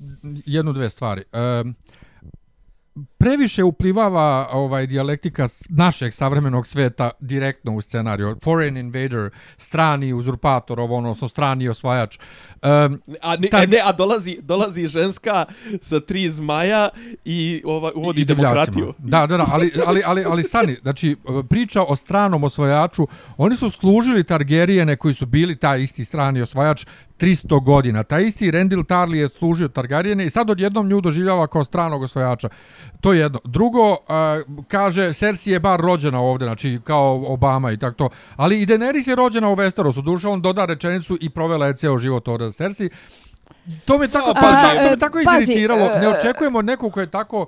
jednu, 0.45 0.73
dve 0.73 0.89
stvari. 0.89 1.23
Um, 1.61 1.75
previše 3.17 3.63
uplivava 3.63 4.49
ovaj 4.51 4.87
dijalektika 4.87 5.47
našeg 5.69 6.13
savremenog 6.13 6.67
sveta 6.67 7.09
direktno 7.19 7.75
u 7.75 7.81
scenariju. 7.81 8.35
Foreign 8.43 8.77
invader, 8.77 9.29
strani 9.57 10.13
uzurpator, 10.13 10.79
ovo 10.79 10.95
ono, 10.95 11.15
strani 11.15 11.69
osvajač. 11.69 12.17
Um, 12.17 13.01
A 13.21 13.35
ne, 13.35 13.47
Taj- 13.47 13.67
ne, 13.67 13.81
a 13.83 13.91
dolazi, 13.91 14.37
dolazi 14.41 14.87
ženska 14.87 15.45
sa 15.81 15.99
tri 15.99 16.29
zmaja 16.29 16.89
i 17.25 17.61
ova, 17.65 17.91
uvodi 17.95 18.21
i 18.21 18.25
demokratiju. 18.25 18.93
Da, 18.97 19.27
da, 19.27 19.37
da, 19.37 19.45
ali, 19.51 19.71
ali, 19.85 20.01
ali, 20.05 20.23
ali 20.23 20.43
Sani, 20.43 20.75
znači, 20.81 21.15
priča 21.49 21.81
o 21.81 21.95
stranom 21.95 22.43
osvajaču, 22.43 23.07
oni 23.37 23.55
su 23.55 23.69
služili 23.69 24.23
Targaryene 24.23 24.95
koji 24.95 25.13
su 25.13 25.25
bili 25.25 25.55
taj 25.55 25.81
isti 25.81 26.05
strani 26.05 26.41
osvajač 26.41 26.85
300 27.19 27.63
godina. 27.63 28.03
Taj 28.03 28.23
isti 28.25 28.51
Rendil 28.51 28.79
Tarly 28.79 29.15
je 29.15 29.27
služio 29.27 29.67
Targaryene 29.67 30.25
i 30.25 30.29
sad 30.29 30.49
odjednom 30.49 30.87
nju 30.87 31.01
doživljava 31.01 31.47
kao 31.47 31.63
stranog 31.63 32.03
osvajača. 32.03 32.49
To 33.01 33.13
je 33.13 33.19
jedno. 33.19 33.39
Drugo, 33.43 33.97
a, 34.07 34.41
kaže, 34.67 35.13
Cersei 35.13 35.53
je 35.53 35.59
bar 35.59 35.79
rođena 35.79 36.19
ovde, 36.19 36.45
znači 36.45 36.79
kao 36.83 37.23
Obama 37.27 37.71
i 37.71 37.77
tako 37.77 37.95
to. 37.95 38.09
Ali 38.35 38.61
i 38.61 38.65
Daenerys 38.65 39.09
je 39.09 39.15
rođena 39.15 39.49
u 39.49 39.55
Westerosu. 39.55 40.01
Duša, 40.01 40.29
on 40.29 40.41
doda 40.41 40.65
rečenicu 40.65 41.17
i 41.21 41.29
provela 41.29 41.67
je 41.67 41.75
ceo 41.75 41.97
život 41.97 42.27
za 42.39 42.51
Cersei. 42.51 42.89
To 43.85 43.97
me 43.97 44.07
tako, 44.07 44.29
A, 44.29 44.41
pazi, 44.41 44.77
to 44.77 44.87
e, 44.87 44.89
me 44.89 44.97
tako 44.97 45.19
iziritiralo. 45.19 45.85
e, 45.85 45.99
Ne 45.99 46.07
očekujemo 46.07 46.61
nekog 46.61 46.93
ko 46.93 46.99
je 46.99 47.07
tako 47.07 47.45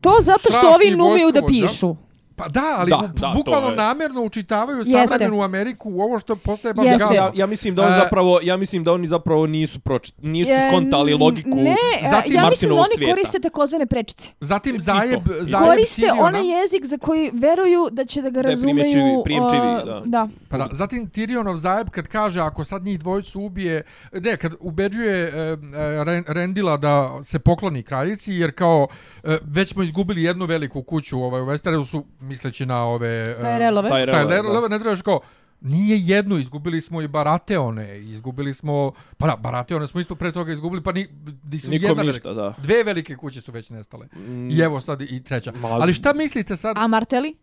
To 0.00 0.12
zato 0.20 0.50
što 0.50 0.74
ovi 0.74 0.96
ne 0.96 1.04
umeju 1.04 1.32
da 1.32 1.46
pišu. 1.46 1.96
Pa 2.32 2.48
da, 2.48 2.76
ali 2.78 2.90
Da, 2.90 2.96
da, 2.96 3.06
da, 3.18 3.32
bukvalno 3.34 3.68
je- 3.68 3.76
namjerno 3.76 4.22
učitavaju 4.22 4.84
savremenu 4.86 5.42
Ameriku 5.42 5.90
u 5.90 6.00
ovo 6.00 6.18
što 6.18 6.36
postaje 6.36 6.74
baš 6.74 6.86
Jeste. 6.86 7.14
Ja, 7.14 7.30
ja 7.34 7.46
mislim 7.46 7.74
da 7.74 7.82
on 7.82 7.92
E, 7.92 7.94
zapravo, 7.94 8.40
ja 8.42 8.56
mislim 8.56 8.84
da 8.84 8.92
oni 8.92 9.06
zapravo 9.06 9.46
nisu 9.46 9.80
proč, 9.80 10.12
nisu 10.18 10.50
E, 10.50 10.62
skontali 10.68 11.14
logiku. 11.14 11.56
Ne, 11.56 11.76
Zatim 12.10 12.32
ja 12.34 12.46
mislim 12.50 12.70
da 12.70 12.76
oni 12.76 12.88
svijeta. 12.96 13.12
koriste 13.12 13.38
takozvane 13.40 13.86
prečice. 13.86 14.30
Zatim. 14.40 14.80
Zajeb, 14.80 15.20
Zajeb 15.40 15.64
Koriste 15.64 16.02
Tyriona, 16.02 16.20
onaj 16.20 16.48
jezik 16.52 16.84
za 16.84 16.98
koji 16.98 17.30
veruju 17.32 17.88
da 17.92 18.04
će 18.04 18.22
da 18.22 18.30
ga 18.30 18.32
Da 18.32 18.40
je 18.40 18.52
razumeju. 18.52 18.74
primjećivi- 18.76 19.22
primjećivi, 19.24 19.60
a, 19.62 19.84
da. 19.84 20.02
da. 20.06 20.28
Pa 20.48 20.58
da, 20.58 20.68
zatim 20.72 21.10
Tyrionov 21.10 21.56
Zajeb 21.56 21.90
kad 21.90 22.06
kaže 22.06 22.40
ako 22.40 22.64
sad 22.64 22.82
njih 22.82 22.98
dvojicu 22.98 23.40
ubije, 23.40 23.82
ne, 24.14 24.36
kad 24.36 24.52
ubeđuje 24.60 25.22
e, 25.24 25.28
e, 25.28 25.56
Ren- 25.98 26.24
Rendila 26.28 26.76
da 26.76 26.92
se 27.22 27.38
pokloni 27.38 27.82
kraljici, 27.82 28.32
jer 28.32 28.52
kao 28.52 28.86
e, 29.24 29.38
već 29.44 29.68
smo 29.68 29.82
izgubili 29.82 30.22
jednu 30.22 30.44
veliku 30.44 30.82
kuću 30.82 31.18
ovaj, 31.18 31.42
u 31.42 31.46
Westerosu, 31.46 32.02
misleći 32.32 32.66
na 32.66 32.84
ove... 32.84 33.08
e. 33.08 33.36
Tyrellove, 33.42 33.90
Tyrellove, 33.90 34.70
ne 34.70 34.78
trebaš 34.78 35.02
kao, 35.02 35.20
nije 35.60 35.98
jednu, 36.00 36.38
izgubili 36.38 36.80
smo 36.80 37.02
i 37.02 37.08
Barateone, 37.08 37.98
izgubili 38.00 38.54
smo, 38.54 38.92
pa 39.16 39.26
da, 39.26 39.36
Barateone 39.36 39.86
smo 39.86 40.00
isto 40.00 40.14
pre 40.14 40.32
toga 40.32 40.52
izgubili, 40.52 40.82
pa 40.82 40.92
ni, 40.92 41.08
nisu 41.44 41.70
Nikom 41.70 41.88
jedna 41.88 42.02
ništa, 42.02 42.28
velika. 42.28 42.42
da. 42.42 42.54
Dve 42.58 42.84
velike 42.84 43.16
kuće 43.16 43.40
su 43.40 43.52
već 43.52 43.70
nestale. 43.70 44.06
Mm, 44.16 44.50
I 44.50 44.58
evo 44.58 44.80
sad 44.80 45.00
i 45.02 45.22
treća. 45.22 45.52
Ma- 45.52 45.68
Ali 45.68 45.94
šta 45.94 46.12
mislite 46.12 46.56
sad? 46.56 46.76
A 46.78 46.86
Marteli? 46.86 47.34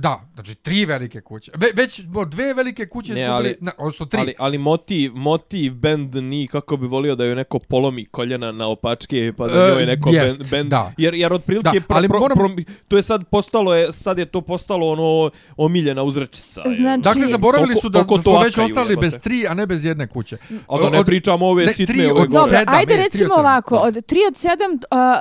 Da, 0.00 0.20
znači 0.34 0.54
tri 0.54 0.84
velike 0.84 1.20
kuće. 1.20 1.52
Ve, 1.56 1.66
već 1.74 2.00
smo 2.02 2.24
dve 2.24 2.54
velike 2.54 2.86
kuće 2.86 3.14
Ne, 3.14 3.20
izgubili, 3.20 3.36
ali- 3.38 3.56
na, 3.60 3.72
odnosno 3.78 4.06
tri. 4.06 4.20
Ali, 4.20 4.34
ali 4.38 4.58
motiv, 4.58 5.12
motiv 5.14 5.74
bend 5.74 6.14
ni 6.14 6.46
kako 6.46 6.76
bi 6.76 6.86
volio 6.86 7.14
da 7.14 7.24
joj 7.24 7.34
neko 7.34 7.58
polomi 7.60 8.04
koljena 8.06 8.52
na 8.52 8.66
opačke 8.68 9.32
pa 9.32 9.46
da 9.46 9.60
E, 9.62 9.70
njoj 9.70 9.86
neko 9.86 10.10
jest, 10.10 10.38
bend, 10.38 10.50
bend 10.50 10.70
da. 10.70 10.92
jer 10.96 11.14
jer 11.14 11.32
otprilike 11.32 11.80
Da, 11.80 11.84
ali 11.90 12.08
pro, 12.08 12.18
moram- 12.20 12.38
pro, 12.38 12.48
to 12.88 12.96
je 12.96 13.02
sad 13.02 13.24
postalo 13.26 13.74
je 13.74 13.92
sad 13.92 14.18
je 14.18 14.26
to 14.26 14.40
postalo 14.42 14.88
ono 14.88 15.30
omiljena 15.56 16.02
uzrečica. 16.02 16.62
Znači- 16.66 17.00
Dakle, 17.00 17.26
zaboravili 17.26 17.76
su 17.76 17.88
da, 17.88 18.00
oko 18.00 18.16
da 18.16 18.22
smo 18.22 18.40
već 18.40 18.58
ostali 18.60 18.96
bez 18.96 19.20
tri, 19.20 19.46
a 19.48 19.54
ne 19.54 19.66
bez 19.66 19.84
jedne 19.84 20.08
kuće. 20.08 20.36
A 20.68 20.78
da 20.78 20.90
ne 20.90 20.98
Od- 20.98 21.06
pričamo 21.06 21.46
ove 21.46 21.64
ne, 21.66 21.72
sitne 21.72 21.86
tri 21.86 22.06
ove 22.06 22.20
od. 22.22 22.28
Dobro, 22.30 22.44
sedam, 22.48 22.74
ajde 22.74 22.86
ne, 22.86 22.94
tri 22.94 23.04
recimo 23.04 23.24
sedam. 23.26 23.40
ovako, 23.40 23.76
od 23.76 23.94
3 23.96 24.16
od 24.28 24.34
7 24.34 24.48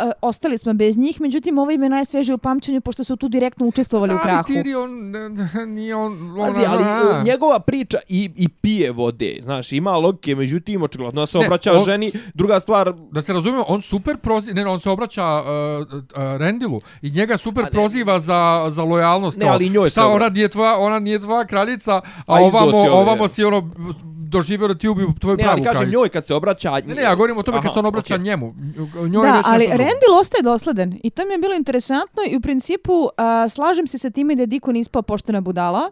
uh, 0.05 0.21
ostali 0.21 0.57
smo 0.57 0.73
bez 0.73 0.97
njih, 0.97 1.21
međutim 1.21 1.57
ovo 1.57 1.71
im 1.71 1.83
je 1.83 1.89
najsveže 1.89 2.33
u 2.33 2.37
pamćenju 2.37 2.81
pošto 2.81 3.03
su 3.03 3.15
tu 3.15 3.29
direktno 3.29 3.65
učestvovali 3.65 4.15
u 4.15 4.19
krahu. 4.19 4.53
Tyrion, 4.69 5.11
ne, 5.11 5.65
nije 5.67 5.95
on... 5.95 6.35
Pazi, 6.39 6.61
ali 6.67 6.83
a. 6.83 7.19
e, 7.21 7.23
njegova 7.23 7.59
priča 7.59 7.97
i, 8.07 8.31
i 8.35 8.49
pije 8.49 8.91
vode, 8.91 9.39
znaš, 9.43 9.71
ima 9.71 9.91
logike, 9.91 10.35
međutim, 10.35 10.83
očigledno 10.83 11.25
se 11.25 11.37
Ne, 11.37 11.45
obraća 11.45 11.73
on- 11.73 11.85
ženi. 11.85 12.11
Druga 12.33 12.59
stvar, 12.59 12.93
Da 13.11 13.21
se 13.21 13.33
razumijemo, 13.33 13.65
on 13.67 13.81
super 13.81 14.17
proziva, 14.17 14.55
ne, 14.55 14.63
ne, 14.63 14.69
on 14.69 14.79
se 14.79 14.89
obraća 14.89 15.25
uh, 15.25 15.87
uh, 15.93 15.99
Rendilu 16.39 16.81
i 17.01 17.11
njega 17.11 17.37
super 17.37 17.63
ne. 17.63 17.71
proziva 17.71 18.19
za, 18.19 18.65
za 18.69 18.83
lojalnost. 18.83 19.37
Ne, 19.37 19.45
kao, 19.45 19.53
ali 19.53 19.69
njoj 19.69 19.89
Šta, 19.89 20.07
ona 20.07 20.29
nije 20.29 20.47
tvoja, 20.47 20.77
ona 20.77 20.99
nije 20.99 21.19
tvoja 21.19 21.45
kraljica, 21.45 21.95
a, 21.95 22.01
A 22.27 22.41
ovamo, 22.41 22.77
ovamo 22.91 23.27
si 23.27 23.43
ono 23.43 23.69
doživio 24.29 24.67
da 24.67 24.75
ti 24.75 24.87
ubiju 24.87 25.13
tvoju 25.19 25.37
ne, 25.37 25.43
pravu 25.43 25.57
ali 25.57 25.63
kažem 25.63 25.89
njoj 25.89 26.09
kad 26.09 26.25
se 26.25 26.33
obraća... 26.33 26.71
Ne, 26.85 26.95
ne, 26.95 27.01
ja 27.01 27.15
govorim 27.15 27.37
o 27.37 27.43
tome 27.43 27.57
Aha, 27.57 27.65
kad 27.65 27.73
se 27.73 27.79
on 27.79 27.85
obraća 27.85 28.13
okej. 28.15 28.23
njemu. 28.23 28.53
Njoj 29.09 29.23
Da, 29.27 29.41
ali. 29.45 29.65
Rendil 29.67 30.13
ostaje 30.19 30.43
dosledan 30.43 30.99
i 31.03 31.09
to 31.09 31.25
mi 31.25 31.33
je 31.33 31.37
bilo 31.37 31.55
interesantno 31.55 32.21
i 32.29 32.35
u 32.37 32.41
principu 32.41 33.09
a, 33.17 33.49
slažem 33.49 33.87
se 33.87 33.97
sa 33.97 34.09
time 34.09 34.35
da 34.35 34.43
je 34.43 34.47
Dikon 34.47 34.75
ispao 34.75 35.01
poštena 35.01 35.41
budala. 35.41 35.91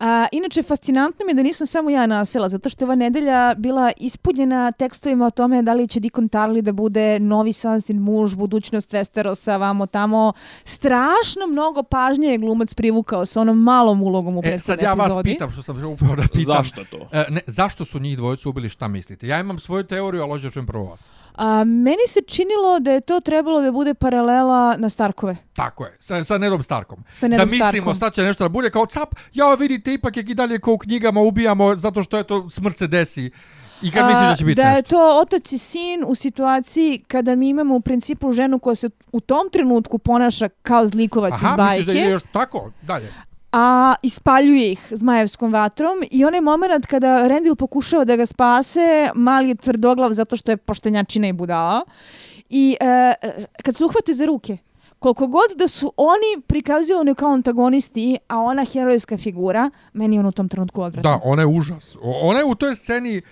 A, 0.00 0.26
inače, 0.32 0.62
fascinantno 0.62 1.24
mi 1.26 1.30
je 1.30 1.34
da 1.34 1.42
nisam 1.42 1.66
samo 1.66 1.90
ja 1.90 2.06
nasela, 2.06 2.48
zato 2.48 2.68
što 2.68 2.84
je 2.84 2.86
ova 2.86 2.94
nedelja 2.94 3.54
bila 3.56 3.92
ispunjena 3.96 4.72
tekstovima 4.72 5.26
o 5.26 5.30
tome 5.30 5.62
da 5.62 5.72
li 5.72 5.88
će 5.88 6.00
Dikon 6.00 6.28
Tarly 6.28 6.60
da 6.60 6.72
bude 6.72 7.18
novi 7.20 7.52
Sansin 7.52 7.98
muž, 7.98 8.34
budućnost 8.34 8.90
Westerosa, 8.92 9.60
vamo 9.60 9.86
tamo. 9.86 10.32
Strašno 10.64 11.46
mnogo 11.48 11.82
pažnje 11.82 12.28
je 12.28 12.38
glumac 12.38 12.74
privukao 12.74 13.26
sa 13.26 13.40
onom 13.40 13.58
malom 13.62 14.02
ulogom 14.02 14.36
u 14.36 14.40
E, 14.40 14.42
prethodnoj 14.42 14.60
sad 14.60 14.82
ja 14.82 14.94
vas 14.94 15.06
epizodi. 15.06 15.30
pitam, 15.32 15.50
što 15.50 15.62
sam 15.62 15.84
upravo 15.84 16.16
da 16.16 16.22
pitam. 16.22 16.44
Zašto 16.44 16.84
to? 16.90 17.08
E, 17.12 17.24
ne, 17.28 17.40
zašto 17.46 17.71
su 17.84 17.98
njih 17.98 18.16
dvojicu 18.16 18.50
ubili, 18.50 18.68
šta 18.68 18.88
mislite? 18.88 19.26
Ja 19.26 19.40
imam 19.40 19.58
svoju 19.58 19.84
teoriju, 19.84 20.22
ali 20.22 20.30
hoću 20.30 20.44
da 20.44 20.50
čujem 20.50 20.66
prvo 20.66 20.84
vas. 20.84 21.12
A, 21.34 21.64
meni 21.64 22.06
se 22.08 22.20
činilo 22.26 22.80
da 22.80 22.90
je 22.92 23.00
to 23.00 23.20
trebalo 23.20 23.60
da 23.60 23.72
bude 23.72 23.94
paralela 23.94 24.76
na 24.78 24.88
Starkove. 24.88 25.36
Tako 25.52 25.84
je, 25.84 25.96
sa, 26.00 26.24
sa 26.24 26.38
Nedom 26.38 26.62
Starkom. 26.62 27.04
Sa 27.10 27.28
Nedom 27.28 27.46
da 27.46 27.50
mislimo 27.50 27.70
Starkom. 27.72 27.94
šta 27.94 28.10
će 28.10 28.22
nešto 28.22 28.44
da 28.44 28.48
bude 28.48 28.70
kao 28.70 28.86
cap, 28.86 29.08
ja 29.32 29.54
vidite 29.54 29.92
ipak 29.94 30.16
je 30.16 30.24
i 30.28 30.34
dalje 30.34 30.60
kao 30.60 30.74
u 30.74 30.78
knjigama 30.78 31.20
ubijamo 31.20 31.76
zato 31.76 32.02
što 32.02 32.16
je 32.16 32.24
to 32.24 32.50
smrt 32.50 32.78
se 32.78 32.86
desi. 32.86 33.30
I 33.82 33.90
kad 33.90 34.06
misliš 34.06 34.28
da 34.28 34.36
će 34.36 34.44
biti 34.44 34.56
da 34.56 34.68
je 34.68 34.74
nešto? 34.74 34.96
to 34.96 35.20
otac 35.20 35.52
i 35.52 35.58
sin 35.58 36.04
u 36.06 36.14
situaciji 36.14 37.04
kada 37.08 37.36
mi 37.36 37.48
imamo 37.48 37.74
u 37.74 37.80
principu 37.80 38.32
ženu 38.32 38.58
koja 38.58 38.74
se 38.74 38.90
u 39.12 39.20
tom 39.20 39.48
trenutku 39.52 39.98
ponaša 39.98 40.48
kao 40.48 40.86
zlikovac 40.86 41.32
iz 41.36 41.44
Aha, 41.44 41.56
misliš 41.70 41.86
da 41.86 41.92
bajke, 41.92 42.00
je 42.00 42.10
još 42.10 42.22
tako? 42.32 42.70
Dalje 42.82 43.12
a 43.52 43.94
ispaljuje 44.02 44.72
ih 44.72 44.86
zmajevskom 44.90 45.52
vatrom 45.52 46.02
i 46.10 46.24
onaj 46.24 46.40
moment 46.40 46.86
kada 46.86 47.28
Rendil 47.28 47.54
pokušava 47.54 48.04
da 48.04 48.16
ga 48.16 48.26
spase, 48.26 49.10
mali 49.14 49.48
je 49.48 49.54
tvrdoglav 49.54 50.12
zato 50.12 50.36
što 50.36 50.52
je 50.52 50.56
poštenjačina 50.56 51.28
i 51.28 51.32
budala. 51.32 51.84
I 52.50 52.76
e, 52.80 52.86
e, 53.22 53.44
kad 53.62 53.76
se 53.76 53.84
uhvate 53.84 54.12
za 54.12 54.26
ruke, 54.26 54.56
koliko 54.98 55.26
god 55.26 55.50
da 55.56 55.68
su 55.68 55.92
oni 55.96 56.42
prikazivani 56.46 57.14
kao 57.14 57.32
antagonisti, 57.32 58.18
a 58.28 58.38
ona 58.38 58.64
herojska 58.64 59.18
figura, 59.18 59.70
meni 59.92 60.16
je 60.16 60.20
on 60.20 60.26
u 60.26 60.32
tom 60.32 60.48
trenutku 60.48 60.82
odvratno. 60.82 61.10
Da, 61.10 61.20
ona 61.24 61.42
je 61.42 61.46
užas. 61.46 61.96
Ona 62.02 62.38
je 62.38 62.44
u 62.44 62.54
toj 62.54 62.74
sceni 62.74 63.22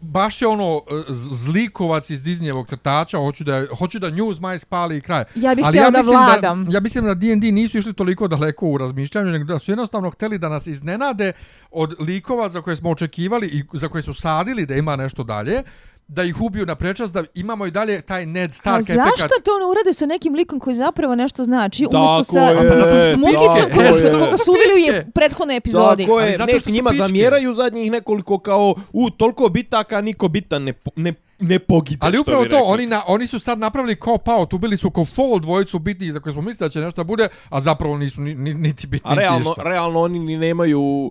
baš 0.00 0.42
je 0.42 0.48
ono 0.48 0.76
e, 0.76 1.04
zlikovac 1.36 2.10
iz 2.10 2.22
Disneyevog 2.22 2.68
crtača, 2.68 3.18
hoću 3.18 3.44
da, 3.44 3.64
hoću 3.78 3.98
da 3.98 4.10
News 4.10 4.40
Maj 4.40 4.58
spali 4.58 4.96
i 4.96 5.00
kraj. 5.00 5.24
Ja 5.34 5.54
bih 5.54 5.64
htjela 5.68 5.90
da 5.90 5.98
mislim 5.98 6.16
vladam. 6.16 6.66
ja 6.70 6.80
mislim 6.80 7.04
da 7.04 7.14
D&D 7.14 7.52
nisu 7.52 7.78
išli 7.78 7.92
toliko 7.92 8.28
daleko 8.28 8.66
u 8.66 8.78
razmišljanju, 8.78 9.30
nego 9.30 9.44
da 9.44 9.58
su 9.58 9.70
jednostavno 9.70 10.10
hteli 10.10 10.38
da 10.38 10.48
nas 10.48 10.66
iznenade 10.66 11.32
od 11.70 11.94
likova 12.00 12.48
za 12.48 12.62
koje 12.62 12.76
smo 12.76 12.90
očekivali 12.90 13.46
i 13.46 13.62
za 13.72 13.88
koje 13.88 14.02
su 14.02 14.14
sadili 14.14 14.66
da 14.66 14.74
ima 14.74 14.96
nešto 14.96 15.22
dalje, 15.22 15.62
da 16.08 16.22
ih 16.22 16.40
ubiju 16.40 16.66
na 16.66 16.74
prečas, 16.74 17.12
da 17.12 17.24
imamo 17.34 17.66
i 17.66 17.70
dalje 17.70 18.00
taj 18.00 18.26
Ned 18.26 18.50
A 18.50 18.52
Stark 18.52 18.82
zašto 18.82 19.02
efekat. 19.02 19.44
to 19.44 19.58
ne 19.58 19.66
urade 19.66 19.92
sa 19.92 20.06
nekim 20.06 20.34
likom 20.34 20.60
koji 20.60 20.76
zapravo 20.76 21.14
nešto 21.14 21.44
znači, 21.44 21.86
umjesto 21.86 22.24
sa 22.24 22.40
je, 22.40 22.68
pa 22.68 22.74
zato 22.76 22.90
što 22.90 23.12
su 23.12 23.18
mukicom 23.18 23.54
pičke. 23.54 23.76
koga 23.76 23.92
su, 23.92 24.18
koga 24.18 24.36
su 24.36 24.50
uveli 24.50 24.72
u 24.74 24.86
pičke. 24.86 25.10
prethodnoj 25.14 25.56
epizodi. 25.56 26.02
Tako 26.02 26.20
je, 26.20 26.36
zato 26.36 26.60
što 26.60 26.70
njima 26.70 26.90
pičke. 26.90 27.04
zamjeraju 27.04 27.52
zadnjih 27.52 27.90
nekoliko 27.90 28.38
kao, 28.38 28.74
u, 28.92 29.10
toliko 29.10 29.48
bitaka, 29.48 30.00
niko 30.00 30.28
bitan 30.28 30.62
ne, 30.64 30.72
ne, 30.96 31.12
ne 31.38 31.58
pogide, 31.58 31.98
Ali 32.00 32.18
upravo 32.18 32.42
to, 32.42 32.56
rekli. 32.56 32.62
oni, 32.64 32.86
na, 32.86 33.02
oni 33.06 33.26
su 33.26 33.38
sad 33.38 33.58
napravili 33.58 33.96
cop 33.96 34.28
out, 34.28 34.52
ubili 34.52 34.76
su 34.76 34.90
ko 34.90 35.04
fall 35.04 35.38
dvojicu 35.38 35.78
bitnih 35.78 36.12
za 36.12 36.20
koje 36.20 36.32
smo 36.32 36.42
mislili 36.42 36.68
da 36.68 36.72
će 36.72 36.80
nešto 36.80 37.04
bude, 37.04 37.28
a 37.48 37.60
zapravo 37.60 37.96
nisu 37.98 38.20
ni, 38.20 38.34
ni, 38.34 38.54
niti 38.54 38.86
bitni 38.86 39.10
A 39.10 39.14
realno, 39.14 39.38
ništa. 39.38 39.62
realno 39.62 40.00
oni 40.00 40.18
ni 40.18 40.36
nemaju 40.36 41.10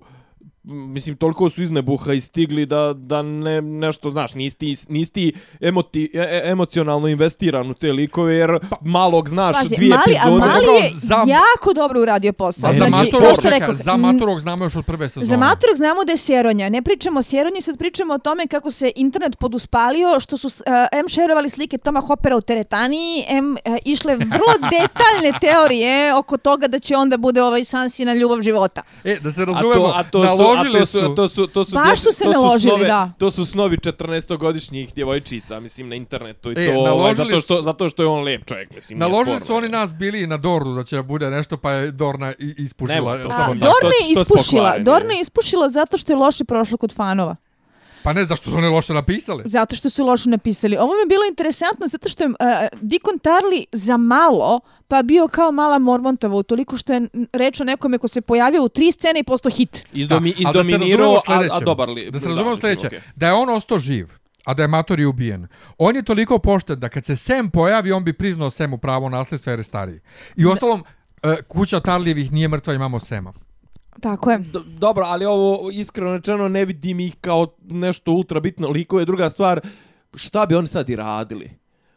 mislim 0.68 1.16
toliko 1.16 1.50
su 1.50 1.62
iz 1.62 1.72
nebuha 1.72 2.14
i 2.14 2.20
stigli 2.20 2.66
da 2.66 2.94
da 2.96 3.22
ne 3.22 3.62
nešto 3.62 4.12
znaš 4.12 4.34
nisi 4.34 4.76
nisi 4.90 5.34
emoti, 5.62 6.12
e, 6.14 6.20
e, 6.20 6.42
emocionalno 6.46 7.08
investiran 7.08 7.72
u 7.72 7.74
te 7.74 7.92
likove 7.92 8.36
jer 8.36 8.60
malog 8.82 9.30
znaš 9.30 9.56
Pazi, 9.62 9.76
dvije 9.76 9.90
mali, 9.90 10.02
a 10.08 10.12
epizode 10.12 10.40
mali 10.40 10.66
Dobro, 10.66 10.84
je 10.84 10.90
za- 10.94 11.16
jako 11.28 11.74
dobro 11.76 12.02
uradio 12.02 12.34
posao. 12.34 12.70
A 12.70 12.74
za 12.74 12.78
Znači, 12.78 12.92
Matorog, 12.92 13.22
kao 13.22 13.36
što 13.36 13.50
rekao, 13.50 13.74
za 13.74 13.98
Matorog 13.98 14.40
znamo 14.40 14.64
još 14.66 14.76
od 14.76 14.86
prve 14.86 15.10
sezone. 15.10 15.26
Za 15.26 15.38
Matorog 15.38 15.76
znamo 15.76 16.04
da 16.04 16.12
je 16.12 16.18
Sjeronja. 16.18 16.70
Ne 16.70 16.82
pričamo 16.82 17.20
o 17.20 17.24
Sjeronji, 17.24 17.62
sad 17.62 17.78
pričamo 17.78 18.14
o 18.14 18.18
tome 18.18 18.48
kako 18.48 18.72
se 18.72 18.92
internet 18.96 19.38
poduspalio, 19.40 20.20
što 20.20 20.38
su 20.38 20.48
uh, 20.48 20.64
M 20.92 21.08
šerovali 21.08 21.50
slike 21.50 21.78
Toma 21.78 22.00
Hoppera 22.02 22.36
u 22.36 22.42
teretaniji, 22.42 23.26
M 23.28 23.52
uh, 23.52 23.76
išle 23.86 24.16
vrlo 24.16 24.54
detaljne 24.80 25.40
teorije 25.42 26.16
oko 26.16 26.38
toga 26.38 26.68
da 26.68 26.80
će 26.80 26.96
onda 26.98 27.18
bude 27.18 27.44
ovaj 27.44 27.66
Sansina 27.66 28.14
ljubav 28.14 28.42
života. 28.42 28.82
E, 29.04 29.20
da 29.20 29.32
se 29.32 29.42
A 29.42 29.46
razumemo, 29.46 29.74
to, 29.74 29.94
a 29.96 30.04
to 30.04 30.38
su, 30.38 30.57
to 30.64 30.86
su, 30.86 31.16
to 31.16 31.28
su, 31.28 31.48
to 31.48 31.64
su, 31.64 31.72
Baš 31.72 32.00
su 32.00 32.12
se 32.12 32.24
to 32.24 32.32
naložili, 32.32 32.72
snovi, 32.72 32.86
da. 32.86 33.12
To 33.18 33.32
su 33.32 33.46
snovi 33.46 33.78
14-godišnjih 33.78 34.94
djevojčica, 34.94 35.60
mislim, 35.60 35.90
na 35.90 35.96
internetu. 35.96 36.52
I 36.52 36.56
E, 36.58 36.66
to, 36.66 36.72
ovaj, 36.72 36.84
naložili 36.86 37.30
zato, 37.30 37.42
što, 37.42 37.56
su- 37.56 37.64
zato 37.64 37.90
što 37.90 38.04
je 38.04 38.08
on 38.08 38.24
lep 38.24 38.46
čovjek, 38.46 38.76
mislim. 38.76 39.00
Naložili 39.00 39.40
su 39.40 39.56
oni 39.56 39.70
nas 39.70 39.96
bili 39.96 40.28
na 40.28 40.38
Dornu 40.38 40.76
da 40.76 40.84
će 40.84 40.96
da 40.96 41.02
bude 41.04 41.30
nešto, 41.30 41.58
pa 41.58 41.72
je 41.72 41.92
Dorna 41.92 42.34
ispušila. 42.58 42.96
Nema 43.12 43.24
to. 43.24 43.30
A, 43.30 43.34
samo 43.34 43.56
da, 43.56 43.60
tako. 43.62 43.74
Dorna 43.74 43.96
je 44.02 44.16
su 44.16 44.22
ispušila. 44.22 44.78
Dorna 44.80 45.14
je 45.14 45.22
ispušila 45.22 45.70
zato 45.70 45.98
što 45.98 46.12
je 46.12 46.18
loše 46.18 46.44
prošlo 46.44 46.78
kod 46.78 46.94
fanova. 46.94 47.36
Pa 48.08 48.14
ne, 48.14 48.26
zašto 48.26 48.52
su 48.52 48.58
one 48.58 48.70
loše 48.70 48.94
napisale? 48.94 49.44
Zato 49.46 49.76
što 49.76 49.90
su 49.90 50.06
loše 50.06 50.30
napisali. 50.30 50.78
Ovo 50.78 50.94
mi 50.94 51.00
je 51.00 51.06
bilo 51.06 51.26
interesantno 51.30 51.88
zato 51.88 52.10
što 52.10 52.24
je 52.24 52.30
uh, 52.30 52.36
Dikon 52.82 53.20
Tarli 53.20 53.66
za 53.72 53.98
malo 53.98 54.60
pa 54.88 55.04
bio 55.04 55.28
kao 55.28 55.52
mala 55.52 55.80
Mormontova 55.80 56.36
utoliko 56.36 56.78
što 56.78 56.94
je 56.94 57.02
reč 57.34 57.62
o 57.62 57.64
nekome 57.64 57.98
ko 57.98 58.08
se 58.08 58.22
pojavio 58.22 58.64
u 58.64 58.70
tri 58.70 58.92
scene 58.92 59.20
i 59.20 59.24
posto 59.24 59.50
hit. 59.50 59.86
Izdomi, 59.94 60.34
Da, 60.44 60.52
da 60.52 60.60
izdominirao, 60.60 61.16
a, 61.28 61.48
a 61.52 61.60
dobar 61.60 61.90
li. 61.90 62.12
Da 62.12 62.20
se 62.20 62.28
razumemo 62.28 62.52
mislim, 62.52 62.62
sljedeće. 62.62 62.88
okej. 62.88 63.00
Da 63.16 63.28
je 63.28 63.34
on 63.34 63.50
ostao 63.50 63.80
živ, 63.80 64.08
a 64.46 64.54
da 64.54 64.64
je 64.64 64.68
Matori 64.68 65.06
ubijen. 65.06 65.48
On 65.78 65.96
je 65.96 66.04
toliko 66.04 66.40
pošten 66.40 66.80
da 66.80 66.90
kad 66.90 67.06
se 67.06 67.16
Sam 67.16 67.50
pojavi, 67.50 67.92
on 67.92 68.04
bi 68.04 68.14
priznao 68.14 68.50
Samu 68.50 68.78
pravo 68.78 69.10
nasljedstva 69.10 69.52
jer 69.52 69.60
je 69.60 69.64
stariji. 69.64 70.00
I 70.36 70.46
ostalom, 70.46 70.84
e, 71.24 71.36
kuća 71.48 71.80
Tarlijevih 71.80 72.32
nije 72.32 72.48
mrtva, 72.48 72.74
imamo 72.74 73.00
Sema. 73.00 73.34
Tako 74.02 74.32
je. 74.32 74.38
Do- 74.38 74.64
dobro, 74.70 75.04
ali 75.06 75.26
ovo 75.26 75.72
iskreno 75.72 76.14
rečeno 76.14 76.48
ne 76.48 76.66
vidim 76.66 77.00
ih 77.00 77.16
kao 77.22 77.48
nešto 77.62 78.12
ultra 78.12 78.40
bitno 78.40 78.70
likove. 78.70 79.06
Druga 79.06 79.30
stvar, 79.30 79.62
šta 80.16 80.46
bi 80.46 80.56
oni 80.56 80.68
sad 80.68 80.90
i 80.90 80.96
radili? 80.96 81.50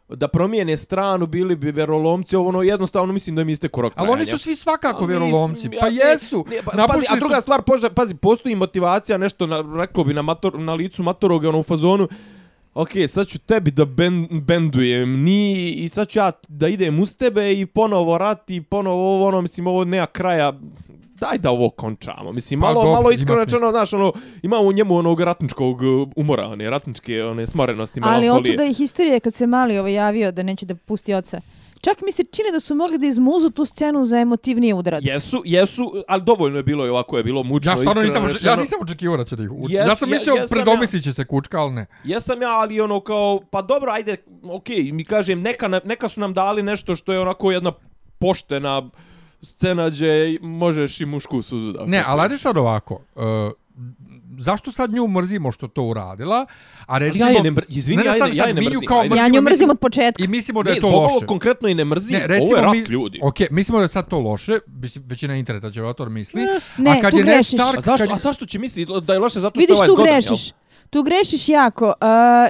Da 0.08 0.28
promijene 0.28 0.76
stranu, 0.76 1.26
bili 1.26 1.56
bi 1.56 1.70
verolomci, 1.70 2.36
ovo 2.36 2.48
ono 2.48 2.62
jednostavno 2.62 3.12
mislim 3.12 3.36
da 3.36 3.44
mi 3.44 3.56
ste 3.56 3.68
korok 3.68 3.92
Ali 3.96 4.10
oni 4.10 4.26
su 4.26 4.38
svi 4.38 4.56
svakako 4.56 5.04
Ali 5.04 5.48
mislim, 5.48 5.72
Pa 5.80 5.86
ja- 5.86 6.10
jesu. 6.10 6.44
Ne, 6.50 6.56
pa, 6.64 6.86
pazi, 6.88 7.06
a 7.10 7.16
druga 7.16 7.34
su- 7.34 7.40
stvar, 7.42 7.62
poža, 7.62 7.90
pazi, 7.90 8.14
postoji 8.14 8.54
motivacija, 8.54 9.18
nešto, 9.18 9.46
na, 9.46 9.64
rekao 9.76 10.04
bi 10.04 10.14
na, 10.14 10.22
mator, 10.22 10.58
na 10.58 10.74
licu 10.74 11.02
matoroga, 11.02 11.48
ono, 11.48 11.58
u 11.58 11.62
fazonu, 11.62 12.08
ok, 12.74 12.88
sad 13.08 13.26
ću 13.26 13.38
tebi 13.38 13.70
da 13.70 13.84
ben, 13.84 14.28
bendujem, 14.32 15.22
ni, 15.22 15.70
i 15.70 15.88
sad 15.88 16.08
ću 16.08 16.18
ja 16.18 16.32
da 16.48 16.68
idem 16.68 17.00
uz 17.00 17.16
tebe 17.16 17.60
i 17.60 17.66
ponovo 17.66 18.18
rat 18.18 18.50
i 18.50 18.60
ponovo 18.62 19.14
ovo, 19.14 19.26
ono, 19.26 19.40
mislim, 19.40 19.66
ovo 19.66 19.84
nema 19.84 20.06
kraja, 20.06 20.52
daj 21.20 21.38
da 21.38 21.50
ovo 21.50 21.70
končamo. 21.70 22.32
Mislim, 22.32 22.60
Pa 22.60 22.66
malo, 22.66 22.74
dobro, 22.74 22.92
malo 22.92 23.10
iskreno 23.10 23.44
rečeno, 23.44 23.70
znaš, 23.70 23.92
ono, 23.92 24.12
ima 24.42 24.58
u 24.58 24.72
njemu 24.72 24.96
onog 24.96 25.20
ratničkog 25.20 25.82
uh, 25.82 26.08
umora, 26.16 26.46
one 26.46 26.70
ratničke, 26.70 27.24
one 27.24 27.46
smorenosti, 27.46 28.00
Ali 28.02 28.20
melankolije. 28.20 28.52
otuda 28.52 28.62
je 28.62 28.72
histerija 28.72 29.20
kad 29.20 29.34
se 29.34 29.46
mali 29.46 29.78
ovo 29.78 29.88
javio 29.88 30.32
da 30.32 30.42
neće 30.42 30.66
da 30.66 30.74
pusti 30.76 31.14
oca. 31.14 31.40
Čak 31.80 32.02
mi 32.02 32.12
se 32.12 32.24
čini 32.24 32.48
da 32.52 32.60
su 32.60 32.74
mogli 32.74 32.98
da 32.98 33.06
izmuzu 33.06 33.50
tu 33.50 33.64
scenu 33.64 34.04
za 34.04 34.18
emotivniji 34.18 34.72
udarac. 34.72 35.04
Jesu, 35.04 35.42
jesu, 35.44 35.92
ali 36.08 36.22
dovoljno 36.22 36.56
je 36.56 36.62
bilo 36.62 36.86
i 36.86 36.90
ovako 36.90 37.16
je 37.16 37.24
bilo 37.24 37.42
mučno. 37.42 37.72
Ja 37.72 37.78
stvarno 37.78 38.02
nisam, 38.02 38.22
oče- 38.22 38.26
ja 38.26 38.32
rečeno. 38.34 38.56
nisam 38.56 38.78
očekivao 38.82 39.16
da 39.16 39.24
će 39.24 39.36
da 39.36 39.42
ih 39.42 39.50
uči. 39.52 39.74
Jes- 39.74 39.88
ja 39.88 39.96
sam 39.96 40.10
mislio, 40.10 40.34
ja. 40.34 40.46
predomislit 40.50 41.02
će 41.04 41.12
se 41.12 41.24
kučka, 41.24 41.58
ali 41.58 41.72
ne. 41.72 41.86
Jesam 42.04 42.42
ja, 42.42 42.48
ali 42.50 42.80
ono 42.80 43.00
kao, 43.00 43.40
pa 43.50 43.62
dobro, 43.62 43.92
ajde, 43.92 44.16
okej, 44.44 44.92
mi 44.92 45.04
kažem, 45.04 45.40
neka, 45.42 45.68
neka 45.68 46.08
su 46.08 46.20
nam 46.20 46.34
dali 46.34 46.62
nešto 46.62 46.96
što 46.96 47.12
je 47.12 47.20
onako 47.20 47.52
jedna 47.52 47.72
poštena 48.18 48.90
scena 49.42 49.88
gdje 49.88 50.38
možeš 50.40 51.00
i 51.00 51.06
mušku 51.06 51.42
suzu 51.42 51.72
da 51.72 51.86
Ne, 51.86 52.04
ali 52.06 52.22
ajde 52.22 52.38
sad 52.38 52.56
ovako. 52.56 52.94
Uh, 53.14 53.22
zašto 54.38 54.72
sad 54.72 54.92
nju 54.92 55.08
mrzimo 55.08 55.52
što 55.52 55.68
to 55.68 55.82
uradila? 55.82 56.46
A 56.86 56.98
recimo... 56.98 57.24
ja 57.24 57.30
je 57.30 57.42
ne 57.42 57.50
mr- 57.50 57.64
izvini, 57.68 57.96
Ne, 57.96 58.02
ne, 58.02 58.08
ja 58.08 58.12
je 58.12 58.18
stani, 58.18 58.32
ne- 58.32 58.36
ja 58.36 58.44
je 58.44 58.54
ne 58.54 58.60
mi 58.60 58.66
mrzim, 58.66 58.80
kao 58.80 59.00
ajde. 59.00 59.08
Ja 59.08 59.22
mrzimo, 59.22 59.36
nju 59.36 59.42
mrzim 59.42 59.70
od 59.70 59.78
početka. 59.78 60.24
I 60.24 60.28
mislimo 60.28 60.62
da 60.62 60.70
Ne, 60.70 60.76
je 60.76 60.80
to 60.80 60.88
zbog 60.88 61.02
loše. 61.02 61.12
ovog 61.12 61.24
konkretno 61.24 61.68
i 61.68 61.74
ne 61.74 61.84
mrzim, 61.84 62.12
Ne, 62.12 62.18
ovo 62.18 62.28
recimo 62.28 62.56
je 62.56 62.62
rat 62.62 62.72
mi, 62.72 62.78
ljudi. 62.80 63.18
Ok, 63.22 63.34
mislimo 63.50 63.78
da 63.78 63.84
je 63.84 63.88
sad 63.88 64.08
to 64.08 64.18
loše, 64.18 64.52
većina 64.98 65.36
interneta 65.36 65.70
će 65.70 65.80
to 65.92 66.08
misli. 66.08 66.42
Ne, 66.78 66.90
a 66.90 67.00
kad 67.00 67.10
tu 67.10 67.16
je 67.16 67.22
grešiš. 67.22 67.52
Stark, 67.52 67.78
A 67.78 67.80
zašto, 67.80 68.04
kad 68.04 68.10
a 68.10 68.14
je- 68.14 68.20
zašto 68.20 68.46
će 68.46 68.58
misliti 68.58 68.92
da 69.02 69.12
je 69.12 69.18
loše 69.18 69.40
zato 69.40 69.50
što 69.52 69.60
je 69.60 69.62
Vidiš, 69.62 69.76
ovaj 69.76 69.86
tu 69.86 69.92
zgodan, 69.92 70.12
grešiš. 70.12 70.46
jel? 70.48 70.59
Tu 70.90 71.02
grešiš 71.02 71.48
jako. 71.48 71.86
Uh, 71.86 71.92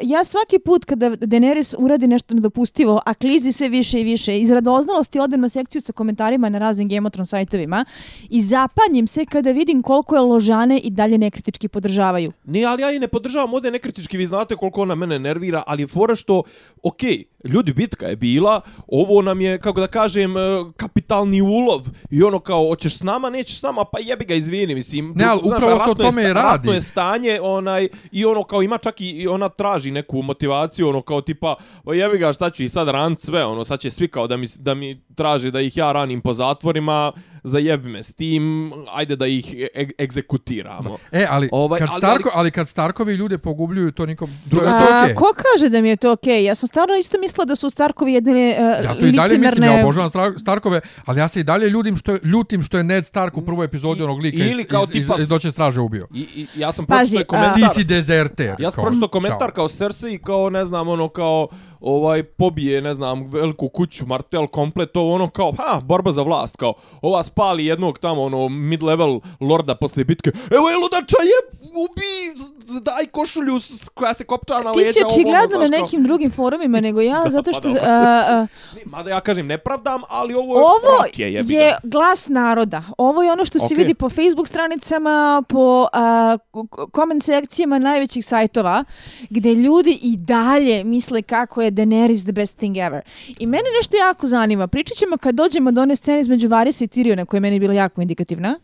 ja 0.02 0.24
svaki 0.24 0.59
put 0.59 0.85
kada 0.85 1.11
Daenerys 1.11 1.74
uradi 1.78 2.06
nešto 2.06 2.35
nedopustivo, 2.35 3.00
a 3.06 3.14
klizi 3.14 3.52
sve 3.52 3.68
više 3.68 4.00
i 4.00 4.04
više, 4.04 4.38
iz 4.38 4.50
radoznalosti 4.50 5.20
odem 5.20 5.40
na 5.40 5.48
sekciju 5.48 5.80
sa 5.80 5.92
komentarima 5.92 6.48
na 6.48 6.59
raznim 6.59 6.88
Game 6.88 7.06
of 7.06 7.12
Thrones 7.12 7.28
sajtovima 7.28 7.85
i 8.30 8.42
zapanjim 8.42 9.06
se 9.06 9.24
kada 9.24 9.50
vidim 9.52 9.83
koliko 9.83 10.14
je 10.14 10.20
ložane 10.20 10.78
i 10.78 10.90
dalje 10.90 11.18
nekritički 11.18 11.68
podržavaju. 11.68 12.33
Ne, 12.44 12.64
ali 12.64 12.83
ja 12.83 12.92
i 12.92 12.98
ne 12.98 13.09
podržavam 13.09 13.54
ovdje 13.54 13.70
nekritički, 13.70 14.16
vi 14.16 14.26
znate 14.26 14.56
koliko 14.56 14.83
ona 14.83 14.94
mene 14.94 15.18
nervira, 15.18 15.62
ali 15.66 15.83
je 15.83 15.87
fora 15.87 16.14
što, 16.14 16.42
ok, 16.83 17.02
ljudi, 17.44 17.72
bitka 17.72 18.07
je 18.07 18.16
bila, 18.16 18.61
ovo 18.87 19.22
nam 19.22 19.40
je, 19.40 19.59
kako 19.59 19.81
da 19.81 19.87
kažem, 19.87 20.37
e, 20.37 20.40
kapitalni 20.76 21.40
ulov 21.40 21.81
i 22.11 22.22
ono 22.22 22.40
kao, 22.40 22.68
hoćeš 22.68 22.96
s 22.96 23.03
nama, 23.03 23.31
nećeš 23.31 23.59
s 23.59 23.62
nama, 23.62 23.85
pa 23.85 23.98
jebi 24.00 24.24
ga, 24.24 24.35
izvini, 24.35 24.74
mislim. 24.74 25.12
Ne, 25.16 25.24
ali 25.24 25.40
Znaš, 25.44 25.62
upravo 25.62 25.79
se 25.79 25.90
o 25.90 26.05
je 26.05 26.11
tome 26.11 26.22
i 26.22 26.33
radi. 26.33 26.48
Ratno 26.48 26.72
je 26.72 26.81
stanje, 26.81 27.40
onaj, 27.42 27.88
i 28.12 28.24
ono 28.24 28.44
kao, 28.44 28.62
ima 28.62 28.79
čak 28.79 29.00
i, 29.00 29.11
i 29.11 29.29
ona 29.29 29.48
traži 29.48 29.90
neku 29.90 30.22
motivaciju, 30.22 30.88
ono 30.88 31.03
kao 31.03 31.20
tipa, 31.20 31.55
o 31.85 31.92
jebi 31.92 32.18
ga, 32.18 32.33
šta 32.33 32.50
ću 32.50 32.62
i 32.62 32.68
sad 32.68 32.88
ranit 32.88 33.20
sve, 33.20 33.44
ono, 33.44 33.64
sad 33.64 33.81
će 33.81 33.90
svi 33.90 34.09
kao 34.09 34.26
da 34.26 34.37
mi, 34.37 34.46
da 34.59 34.74
mi 34.74 35.03
traži 35.14 35.50
da 35.50 35.61
ih 35.61 35.76
ja 35.76 35.92
ranim 35.92 36.20
po 36.20 36.33
zatvorima, 36.33 37.12
zajebi 37.44 37.88
me 37.88 38.03
s 38.03 38.12
tim, 38.12 38.42
ajde 38.88 39.16
da 39.16 39.26
ih 39.26 39.55
e 39.74 39.85
egzekutiramo. 39.98 40.98
E, 41.12 41.26
ali, 41.31 41.48
Ovaj, 41.53 41.79
kad 41.79 41.88
ali- 41.88 41.98
Starko, 41.98 42.31
ali 42.35 42.50
kad 42.50 42.68
Starkovi 42.68 43.14
ljude 43.14 43.38
pogubljuju, 43.38 43.92
to 43.92 44.07
nikom... 44.07 44.31
To, 44.50 44.57
to 44.57 44.62
je 44.62 44.68
A, 44.68 45.00
okej. 45.03 45.14
Ko 45.14 45.24
kaže 45.37 45.68
da 45.68 45.81
mi 45.81 45.88
je 45.88 45.96
to 45.96 46.12
okej? 46.12 46.44
Ja 46.44 46.55
sam 46.55 46.66
stvarno 46.68 46.94
isto 46.94 47.18
mislila 47.18 47.44
da 47.44 47.57
su 47.57 47.70
Starkovi 47.70 48.12
jedne 48.12 48.33
uh, 48.79 48.85
Ja 48.85 48.94
to 48.94 48.98
i 48.98 49.12
dalje 49.12 49.12
mislim, 49.12 49.40
licemerne... 49.40 49.66
ja 49.68 49.81
obožavam 49.81 50.11
Star- 50.11 50.38
Starkove, 50.38 50.81
ali 51.05 51.20
ja 51.20 51.29
se 51.29 51.40
i 51.40 51.44
dalje 51.44 51.68
ljutim 51.68 51.96
što 51.96 52.12
je, 52.12 52.20
ljutim 52.24 52.62
što 52.62 52.79
je 52.79 52.85
Ned 52.85 53.07
Stark 53.07 53.37
u 53.37 53.42
prvoj 53.42 53.64
epizodi 53.64 54.00
I- 54.00 54.05
onog 54.05 54.18
lika 54.18 54.44
ili 54.44 54.61
iz, 54.61 54.66
kao 54.66 54.83
iz, 54.85 54.90
iz, 54.90 55.07
tipa 55.07 55.14
iz 55.16 55.26
s- 55.26 55.29
Doće 55.29 55.50
straže 55.50 55.81
ubio. 55.81 56.09
I, 56.12 56.20
i 56.20 56.46
ja 56.57 56.72
sam 56.72 56.87
Pazi, 56.87 57.11
pročitao 57.11 57.38
a- 57.38 57.42
komentar. 57.42 57.70
Ti 57.70 57.81
si 57.81 57.85
dezerter. 57.87 58.55
Ja 58.59 58.70
sam 58.70 58.74
kao, 58.74 58.85
pročitao 58.85 59.09
komentar 59.11 59.50
kao 59.50 59.68
Cersei, 59.68 60.18
kao 60.18 60.50
ne 60.50 60.64
znam, 60.64 60.88
ono 60.88 61.09
kao 61.09 61.48
ovaj 61.81 62.23
pobije, 62.23 62.83
ne 62.83 62.95
znam, 62.95 63.31
veliku 63.31 63.69
kuću, 63.69 64.07
martel 64.07 64.47
komplet, 64.47 64.93
to 64.93 65.09
ono 65.09 65.31
kao, 65.31 65.53
ha, 65.59 65.81
borba 65.81 66.12
za 66.12 66.23
vlast, 66.23 66.57
kao, 66.57 66.75
ova 67.03 67.23
spali 67.23 67.66
jednog 67.66 67.99
tamo, 67.99 68.23
ono, 68.23 68.49
mid-level 68.49 69.21
lorda 69.40 69.75
posle 69.75 70.05
bitke, 70.05 70.31
evo 70.31 70.69
je 70.69 70.77
ludača, 70.77 71.16
je, 71.23 71.38
ubi, 71.61 72.40
daj 72.72 73.06
košulju 73.06 73.59
koja 73.94 74.14
se 74.14 74.24
kopča 74.24 74.54
na 74.54 74.72
Ti 74.72 74.78
leđa. 74.78 74.92
si 74.92 74.98
ovo, 75.00 75.14
očigledno 75.14 75.59
na 75.59 75.68
nekim 75.68 76.02
drugim 76.02 76.30
forumima 76.30 76.80
nego 76.80 77.00
ja, 77.00 77.20
Da, 77.24 77.30
zato 77.30 77.50
pa 77.52 77.52
što... 77.52 77.68
dobro. 77.68 77.83
a, 77.85 78.24
a, 78.28 78.46
Ne, 78.74 78.83
Mada 78.87 79.11
ja 79.11 79.20
kažem, 79.20 79.46
ne 79.46 79.59
pravdam, 79.59 80.00
ali 80.09 80.35
ovo 80.35 80.54
je 80.54 80.61
Ovo 80.61 81.04
je, 81.16 81.33
je 81.46 81.76
glas 81.83 82.28
naroda. 82.28 82.83
Ovo 82.98 83.22
je 83.22 83.33
ono 83.33 83.44
što 83.44 83.59
se 83.59 83.64
Okej. 83.64 83.76
vidi 83.76 83.94
po 83.94 84.11
Facebook 84.11 84.48
stranicama, 84.48 85.11
po 85.48 85.87
a, 85.92 86.37
k- 86.52 86.90
comment 86.92 87.22
sekcijama 87.22 87.78
najvećih 87.78 88.26
sajtova, 88.26 88.85
gde 89.30 89.54
ljudi 89.54 89.98
i 90.02 90.16
dalje 90.16 90.85
misle 90.85 91.22
kako 91.22 91.62
je 91.62 91.70
Daenerys 91.70 92.22
the 92.22 92.33
best 92.33 92.56
thing 92.56 92.76
ever. 92.78 93.00
I 93.38 93.46
mene 93.46 93.64
nešto 93.76 93.96
jako 93.98 94.26
zanima. 94.26 94.66
Pričat 94.66 94.96
ćemo 94.96 95.16
kad 95.16 95.35
dođemo 95.35 95.70
do 95.70 95.83
one 95.83 95.96
scene 95.96 96.20
između 96.20 96.48
Varisa 96.48 96.85
i 96.85 96.88
Tyriona, 96.88 97.24
koja 97.24 97.38
je 97.38 97.42
meni 97.42 97.61
bila 97.61 97.74
jako 97.74 98.00
indikativna. 98.00 98.59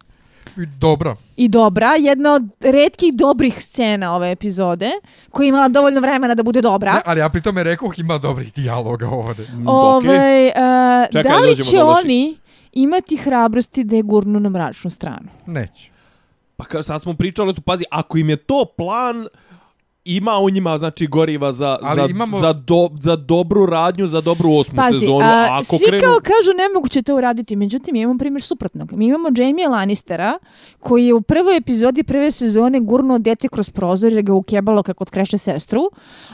I 0.56 0.66
Dobra. 0.66 1.16
I 1.36 1.48
dobra, 1.48 1.94
jedna 1.94 2.32
od 2.32 2.42
redkih 2.60 3.14
dobrih 3.14 3.64
scena 3.64 4.14
ove 4.14 4.30
epizode, 4.30 4.90
koja 5.30 5.44
je 5.44 5.48
imala 5.48 5.68
dovoljno 5.68 6.00
vremena 6.00 6.34
da 6.34 6.42
bude 6.42 6.60
dobra. 6.62 6.92
Ne, 6.94 7.00
ali 7.04 7.20
ja 7.20 7.28
pri 7.28 7.42
tome 7.42 7.62
rekao 7.62 7.90
ima 7.98 8.18
dobrih 8.18 8.52
dijaloga 8.52 9.08
ovde. 9.08 9.46
Mm, 9.52 9.68
Ove, 9.68 9.96
okej. 9.96 10.46
e, 10.48 10.52
Čekaj, 11.12 11.22
da 11.32 11.38
li 11.38 11.56
će 11.64 11.82
oni 11.82 12.36
imati 12.72 13.16
hrabrosti 13.16 13.84
da 13.84 13.96
je 13.96 14.02
gurnu 14.02 14.40
na 14.40 14.48
mračnu 14.48 14.90
stranu? 14.90 15.28
Neće. 15.46 15.90
Pa 16.56 16.64
kao 16.64 16.82
sad 16.82 17.02
smo 17.02 17.14
pričali 17.14 17.54
tu, 17.54 17.62
pazi, 17.62 17.84
ako 17.90 18.18
im 18.18 18.28
je 18.28 18.36
to 18.36 18.64
plan, 18.76 19.26
ima 20.06 20.38
u 20.38 20.50
njima 20.50 20.78
znači 20.78 21.06
goriva 21.06 21.52
za, 21.52 21.78
Ali 21.82 22.00
za, 22.00 22.06
imamo- 22.08 22.40
za, 22.40 22.52
do, 22.52 22.88
za 23.00 23.16
dobru 23.16 23.66
radnju, 23.66 24.06
za 24.06 24.20
dobru 24.20 24.52
osmu 24.52 24.76
Pazi, 24.76 24.98
sezonu. 24.98 25.20
a, 25.20 25.48
ako 25.52 25.76
svi 25.76 25.84
krenu... 25.86 26.02
kao 26.04 26.14
kažu 26.22 26.52
nemoguće 26.56 27.02
to 27.02 27.16
uraditi, 27.16 27.56
međutim 27.56 27.92
mi 27.92 28.00
imamo 28.00 28.18
primjer 28.18 28.42
suprotnog. 28.42 28.92
Mi 28.92 29.06
imamo 29.06 29.28
Jamie 29.38 29.68
Lannistera 29.68 30.38
koji 30.80 31.06
je 31.06 31.14
u 31.14 31.20
prvoj 31.20 31.56
epizodi 31.56 32.02
prve 32.02 32.30
sezone 32.30 32.80
gurnuo 32.80 33.18
dete 33.18 33.48
kroz 33.48 33.70
prozor 33.70 34.12
jer 34.12 34.22
ga 34.22 34.34
ukebalo 34.34 34.82
kako 34.82 35.04
otkreše 35.04 35.38
sestru, 35.38 35.90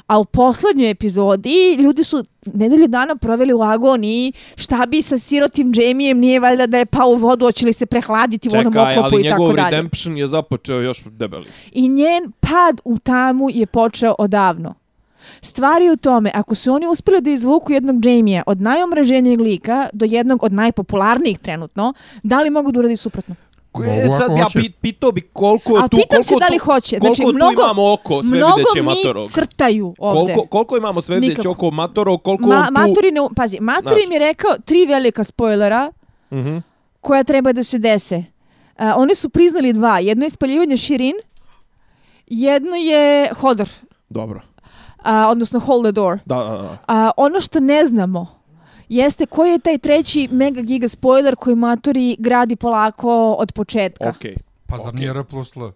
a 0.07 0.19
u 0.19 0.25
poslednjoj 0.25 0.91
epizodi 0.91 1.77
ljudi 1.79 2.05
su 2.05 2.25
nedelju 2.47 2.89
dana 2.89 3.17
proveli 3.17 3.53
u 3.53 3.63
agoniji 3.63 4.33
šta 4.57 4.87
bi 4.87 5.03
sa 5.03 5.19
sirotim 5.19 5.73
Jamijem 5.77 6.19
nije 6.19 6.41
valjda 6.41 6.67
da 6.67 6.79
je 6.79 6.87
pao 6.87 7.09
u 7.09 7.17
vodu, 7.17 7.45
hoće 7.47 7.67
li 7.67 7.73
se 7.73 7.87
prehladiti 7.87 8.49
u 8.49 8.53
onom 8.59 8.73
Čekaj, 8.73 8.93
oklopu 8.93 9.15
ali 9.15 9.27
i 9.27 9.29
tako 9.31 9.43
njegov 9.43 9.57
dalje. 9.57 9.71
redemption 9.77 10.17
je 10.17 10.29
započeo 10.29 10.81
još 10.81 11.03
debeli. 11.05 11.47
I 11.73 11.89
njen 11.89 12.33
pad 12.41 12.81
u 12.85 12.99
tamu 12.99 13.51
je 13.51 13.67
počeo 13.67 14.15
odavno. 14.19 14.75
Stvari 15.41 15.91
u 15.91 15.97
tome, 15.97 16.31
ako 16.35 16.55
su 16.55 16.73
oni 16.73 16.87
uspeli 16.87 17.21
da 17.21 17.31
izvuku 17.31 17.73
jednog 17.73 18.07
Jamie 18.07 18.43
od 18.47 18.61
najomraženijeg 18.61 19.41
lika 19.41 19.89
do 19.93 20.07
jednog 20.07 20.43
od 20.43 20.53
najpopularnijih 20.53 21.39
trenutno, 21.39 21.95
da 22.23 22.41
li 22.41 22.51
mogu 22.51 22.73
da 22.73 22.79
uradi 22.79 22.97
suprotno? 22.97 23.35
Mogu 23.75 23.91
E, 23.91 24.05
ako 24.05 24.17
sad 24.17 24.31
ja 24.31 24.45
hoće. 24.45 24.59
pi- 24.59 24.73
pitao 24.73 25.13
bi 25.13 25.21
koliko 25.23 25.73
Ali 25.73 25.89
tu, 25.89 25.97
pitam 25.97 26.09
koliko 26.09 26.25
se 26.25 26.35
da 26.37 26.47
li 26.47 26.59
tu, 26.59 26.65
hoće. 26.65 26.99
Koliko 26.99 27.15
Znači, 27.15 27.23
tu 27.23 27.35
mnogo, 27.35 27.53
imamo 27.55 27.93
oko 27.93 28.23
sve 28.23 28.31
mnogo 28.31 28.55
videće 28.57 28.77
mi 28.77 28.83
matorog? 28.83 29.31
crtaju 29.31 29.95
ovde. 29.99 30.33
Koliko, 30.35 30.49
koliko 30.49 30.77
imamo 30.77 31.03
sve 31.03 31.15
videće 31.17 31.31
Nikako. 31.31 31.51
oko 31.51 31.71
matorog, 31.71 32.23
koliko 32.23 32.47
Ma, 32.47 32.67
tu... 32.67 32.73
Maturi 32.73 33.11
ne, 33.11 33.21
pazi, 33.37 33.59
Maturi 33.61 33.89
Znaš. 33.91 34.09
mi 34.09 34.15
je 34.15 34.19
rekao 34.19 34.51
tri 34.59 34.87
velika 34.87 35.25
spoilera 35.25 35.93
Mhm. 36.33 36.57
koja 37.01 37.25
treba 37.25 37.53
da 37.53 37.63
se 37.63 37.79
dese. 37.79 38.25
A, 38.79 38.95
oni 38.97 39.15
su 39.15 39.29
priznali 39.29 39.73
dva. 39.73 39.99
Jedno 39.99 40.25
je 40.25 40.31
spaljivanje 40.31 40.77
Širin, 40.77 41.15
jedno 42.27 42.77
je 42.77 43.29
Hodor, 43.35 43.69
Dobro. 44.09 44.41
a, 44.99 45.29
odnosno 45.29 45.61
Hold 45.61 45.85
the 45.85 45.93
Door. 45.93 46.19
Da, 46.25 46.37
da, 46.37 46.51
da. 46.53 46.79
A, 46.89 47.11
ono 47.17 47.41
što 47.41 47.61
ne 47.61 47.87
znamo 47.87 48.42
jeste 48.97 49.27
koji 49.27 49.51
je 49.51 49.59
taj 49.59 49.79
treći 49.79 50.29
mega 50.33 50.61
giga 50.63 50.89
spoiler 50.89 51.37
koji 51.37 51.57
Maturi 51.57 52.17
gradi 52.19 52.57
polako 52.57 53.33
od 53.33 53.53
početka. 53.53 54.09
Okej. 54.09 54.37
Pa 54.67 54.79
zar 54.79 54.89
Okej. 54.89 54.99
nije 55.01 55.11
R 55.11 55.25
plus 55.25 55.57
L? 55.57 55.71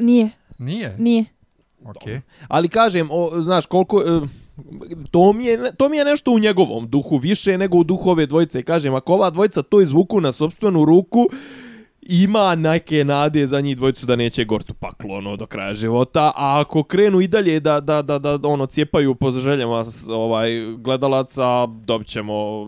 Nije, 0.00 0.30
Nije? 0.58 0.96
nije. 0.98 1.24
Okej. 1.84 2.20
Ali 2.48 2.68
kažem, 2.68 3.08
o, 3.10 3.40
znaš, 3.40 3.66
koliko... 3.66 4.00
e, 4.00 4.20
to 5.10 5.32
mi, 5.32 5.44
je, 5.44 5.72
to 5.76 5.88
mi 5.88 5.96
je 5.96 6.04
nešto 6.04 6.30
u 6.30 6.38
njegovom 6.38 6.88
duhu, 6.90 7.16
više 7.16 7.58
nego 7.58 7.78
u 7.78 7.84
duhu 7.84 8.10
ove 8.10 8.26
dvojice. 8.26 8.62
Kažem, 8.62 8.94
ako 8.94 9.14
ova 9.14 9.30
dvojica 9.30 9.62
to 9.62 9.80
izvuku 9.80 10.20
na 10.20 10.32
sobstvenu 10.32 10.84
ruku, 10.84 11.26
ima 12.10 12.54
neke 12.54 13.04
nade 13.04 13.46
za 13.46 13.60
njih 13.60 13.76
dvojicu 13.76 14.06
da 14.06 14.16
neće 14.16 14.44
gortu 14.44 14.74
paklu 14.74 15.12
ono 15.12 15.36
do 15.36 15.46
kraja 15.46 15.74
života, 15.74 16.32
a 16.36 16.60
ako 16.60 16.82
krenu 16.82 17.20
i 17.20 17.28
dalje 17.28 17.60
da, 17.60 17.80
da, 17.80 18.02
da, 18.02 18.18
da 18.18 18.38
ono 18.48 18.66
cijepaju 18.66 19.14
po 19.14 19.30
željama 19.30 19.84
ovaj 20.08 20.50
gledalaca, 20.78 21.66
dobit 21.66 22.06
ćemo 22.06 22.66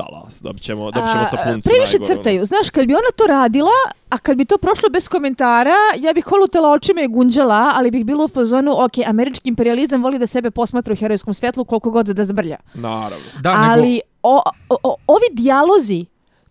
Dallas, 0.00 0.42
dobit 0.42 0.62
ćemo, 0.62 0.90
dobit 0.90 1.10
ćemo 1.10 1.22
A, 1.22 1.30
sa 1.30 1.36
puncu 1.36 1.68
Previše 1.68 1.98
najgore, 1.98 2.12
ono. 2.12 2.16
crtaju. 2.16 2.44
Znaš, 2.44 2.70
kad 2.70 2.86
bi 2.86 2.94
ona 2.94 3.10
to 3.16 3.26
radila, 3.26 3.78
a 4.10 4.18
kad 4.18 4.36
bi 4.36 4.44
to 4.44 4.58
prošlo 4.58 4.88
bez 4.88 5.08
komentara, 5.08 5.74
ja 6.00 6.12
bih 6.12 6.24
holutala 6.24 6.72
očima 6.72 7.02
i 7.02 7.08
gunđala, 7.08 7.72
ali 7.74 7.90
bih 7.90 8.04
bilo 8.04 8.24
u 8.24 8.28
fazonu, 8.28 8.84
ok, 8.84 8.92
američki 9.06 9.48
imperializam 9.48 10.02
voli 10.02 10.18
da 10.18 10.26
sebe 10.26 10.50
posmatra 10.50 10.92
u 10.92 10.96
herojskom 10.96 11.34
svjetlu 11.34 11.64
koliko 11.64 11.90
god 11.90 12.06
da 12.06 12.24
zbrlja. 12.24 12.56
Naravno. 12.74 13.26
Da, 13.40 13.54
ali 13.58 13.90
nego... 13.90 14.00
o, 14.22 14.42
o, 14.68 14.76
o, 14.82 14.96
ovi 15.06 15.26
dijalozi, 15.32 16.04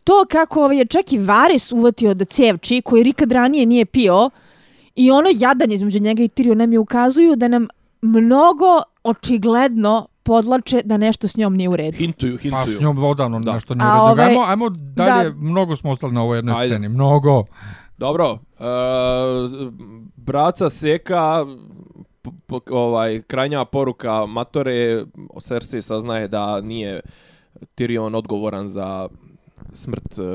to 0.09 0.25
kako 0.29 0.63
ovaj 0.63 0.77
je 0.77 0.85
čak 0.85 1.13
i 1.13 1.17
Varis 1.19 1.71
uvatio 1.71 2.13
da 2.13 2.25
cevči, 2.25 2.81
koji 2.81 3.03
nikad 3.03 3.31
ranije 3.31 3.65
nije 3.65 3.85
pio, 3.85 4.29
i 4.95 5.11
ono 5.11 5.29
jadanje 5.33 5.73
između 5.75 5.99
njega 5.99 6.23
i 6.23 6.27
Tyrion 6.27 6.53
nam 6.55 6.73
je 6.73 6.79
ukazuju 6.79 7.35
da 7.35 7.47
nam 7.47 7.67
mnogo 8.01 8.65
očigledno 9.03 10.07
podlače 10.23 10.81
da 10.85 10.97
nešto 10.97 11.27
s 11.27 11.37
njom 11.37 11.55
nije 11.55 11.69
u 11.69 11.75
redu. 11.75 11.97
Hintuju, 11.97 12.35
Pa 12.35 12.41
hintuju. 12.41 12.77
s 12.77 12.81
njom 12.81 13.03
odavno 13.03 13.39
Da. 13.39 13.53
nešto 13.53 13.75
nije 13.75 13.85
A 13.85 13.91
redno. 13.91 14.03
ovaj- 14.03 14.25
Ajmo, 14.25 14.41
ajmo 14.41 14.69
dalje, 14.69 15.29
da. 15.29 15.35
mnogo 15.37 15.75
smo 15.75 15.91
ostali 15.91 16.13
na 16.13 16.23
ovoj 16.23 16.37
jednoj 16.37 16.55
Ajde. 16.57 16.67
sceni. 16.67 16.89
Mnogo. 16.89 17.43
Dobro, 17.97 18.31
uh, 18.31 19.71
braca 20.15 20.69
Seka, 20.69 21.45
p- 22.21 22.29
p- 22.47 22.73
ovaj, 22.73 23.21
krajnja 23.21 23.65
poruka 23.65 24.25
Matore, 24.25 25.05
Cersei 25.41 25.81
saznaje 25.81 26.27
da 26.27 26.61
nije 26.61 26.99
Tyrion 27.77 28.15
odgovoran 28.15 28.67
za 28.67 29.07
smrt 29.73 30.17
uh, 30.17 30.25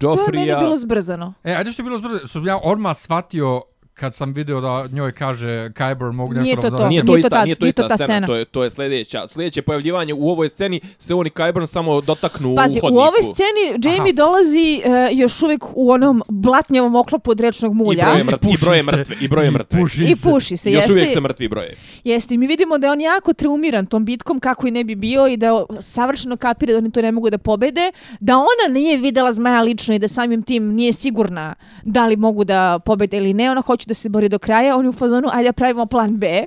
To 0.00 0.10
je 0.10 0.32
meni 0.32 0.46
bilo 0.46 0.76
zbrzano. 0.76 1.34
E, 1.44 1.54
ajde 1.54 1.72
što 1.72 1.82
je 1.82 1.84
bilo 1.84 1.98
zbrzo, 1.98 2.26
što 2.26 2.38
ja 2.38 2.60
odmah 2.62 2.96
shvatio 2.96 3.62
kad 4.00 4.14
sam 4.14 4.32
video 4.32 4.60
da 4.60 4.86
njoj 4.88 5.12
kaže 5.12 5.46
Kyber 5.70 6.12
mogu 6.12 6.32
nešto 6.32 6.44
Nije 6.44 6.56
to 6.56 6.70
da 6.70 6.76
to. 6.76 6.88
Nije 6.88 7.00
to, 7.00 7.06
Nije 7.06 7.14
to 7.14 7.18
ista, 7.18 7.28
ta- 7.30 7.44
nije 7.44 7.54
to 7.56 7.66
ista 7.66 7.82
ta 7.82 7.94
scena, 7.96 8.06
scena. 8.06 8.26
To, 8.26 8.34
je, 8.34 8.44
to 8.44 8.64
je 8.64 8.70
sljedeća. 8.70 9.28
Sljedeće 9.28 9.62
pojavljivanje 9.62 10.14
u 10.14 10.30
ovoj 10.30 10.48
sceni 10.48 10.80
se 10.98 11.14
oni 11.14 11.30
Kyburn 11.30 11.66
samo 11.66 12.00
dotaknu 12.00 12.54
Pazi, 12.56 12.74
u 12.74 12.78
u 12.78 12.80
hodniku. 12.80 13.00
ovoj 13.00 13.22
sceni 13.24 13.62
Jamie 13.84 14.00
Aha. 14.02 14.12
dolazi 14.14 14.58
e, 14.76 14.80
još 15.12 15.42
uvijek 15.42 15.64
u 15.74 15.90
onom 15.90 16.22
blatnjavom 16.28 16.94
oklopu 16.96 17.30
od 17.30 17.40
rečnog 17.40 17.72
I 17.72 17.74
mulja. 17.74 18.04
broje, 18.04 18.24
mrtve, 18.24 18.38
i 18.40 18.52
puši 18.52 18.64
broje 18.64 18.82
se. 18.82 18.90
mrtve, 18.92 19.16
i 19.20 19.28
broje 19.28 19.50
mrtve. 19.50 19.80
puši 19.80 20.04
I 20.04 20.14
se. 20.16 20.22
puši 20.24 20.56
se, 20.56 20.72
Još 20.72 20.78
jeste. 20.78 20.92
uvijek 20.92 21.10
se 21.10 21.20
mrtvi 21.20 21.48
broje. 21.48 21.76
Jeste, 22.04 22.34
i 22.34 22.38
mi 22.38 22.46
vidimo 22.46 22.78
da 22.78 22.86
je 22.86 22.92
on 22.92 23.00
jako 23.00 23.32
traumiran 23.32 23.86
tom 23.86 24.04
bitkom 24.04 24.40
kako 24.40 24.66
i 24.66 24.70
ne 24.70 24.84
bi 24.84 24.94
bio 24.94 25.26
i 25.26 25.36
da 25.36 25.50
savršeno 25.80 26.36
kapira 26.36 26.72
da 26.72 26.78
oni 26.78 26.90
to 26.90 27.02
ne 27.02 27.12
mogu 27.12 27.30
da 27.30 27.38
pobede, 27.38 27.90
da 28.20 28.36
ona 28.36 28.74
nije 28.74 28.96
videla 28.98 29.32
zmaja 29.32 29.62
lično 29.62 29.94
i 29.94 29.98
da 29.98 30.08
samim 30.08 30.42
tim 30.42 30.64
nije 30.66 30.92
sigurna 30.92 31.54
da 31.84 32.06
li 32.06 32.16
mogu 32.16 32.44
da 32.44 32.78
pobede 32.78 33.16
ili 33.16 33.34
ne, 33.34 33.50
ona 33.50 33.60
hoće 33.60 33.88
da 33.90 33.94
se 33.94 34.08
bori 34.08 34.28
do 34.28 34.38
kraja, 34.38 34.76
on 34.76 34.84
je 34.84 34.88
u 34.88 34.92
fazonu, 34.92 35.28
ajde 35.32 35.48
da 35.48 35.52
pravimo 35.52 35.86
plan 35.86 36.16
B. 36.16 36.44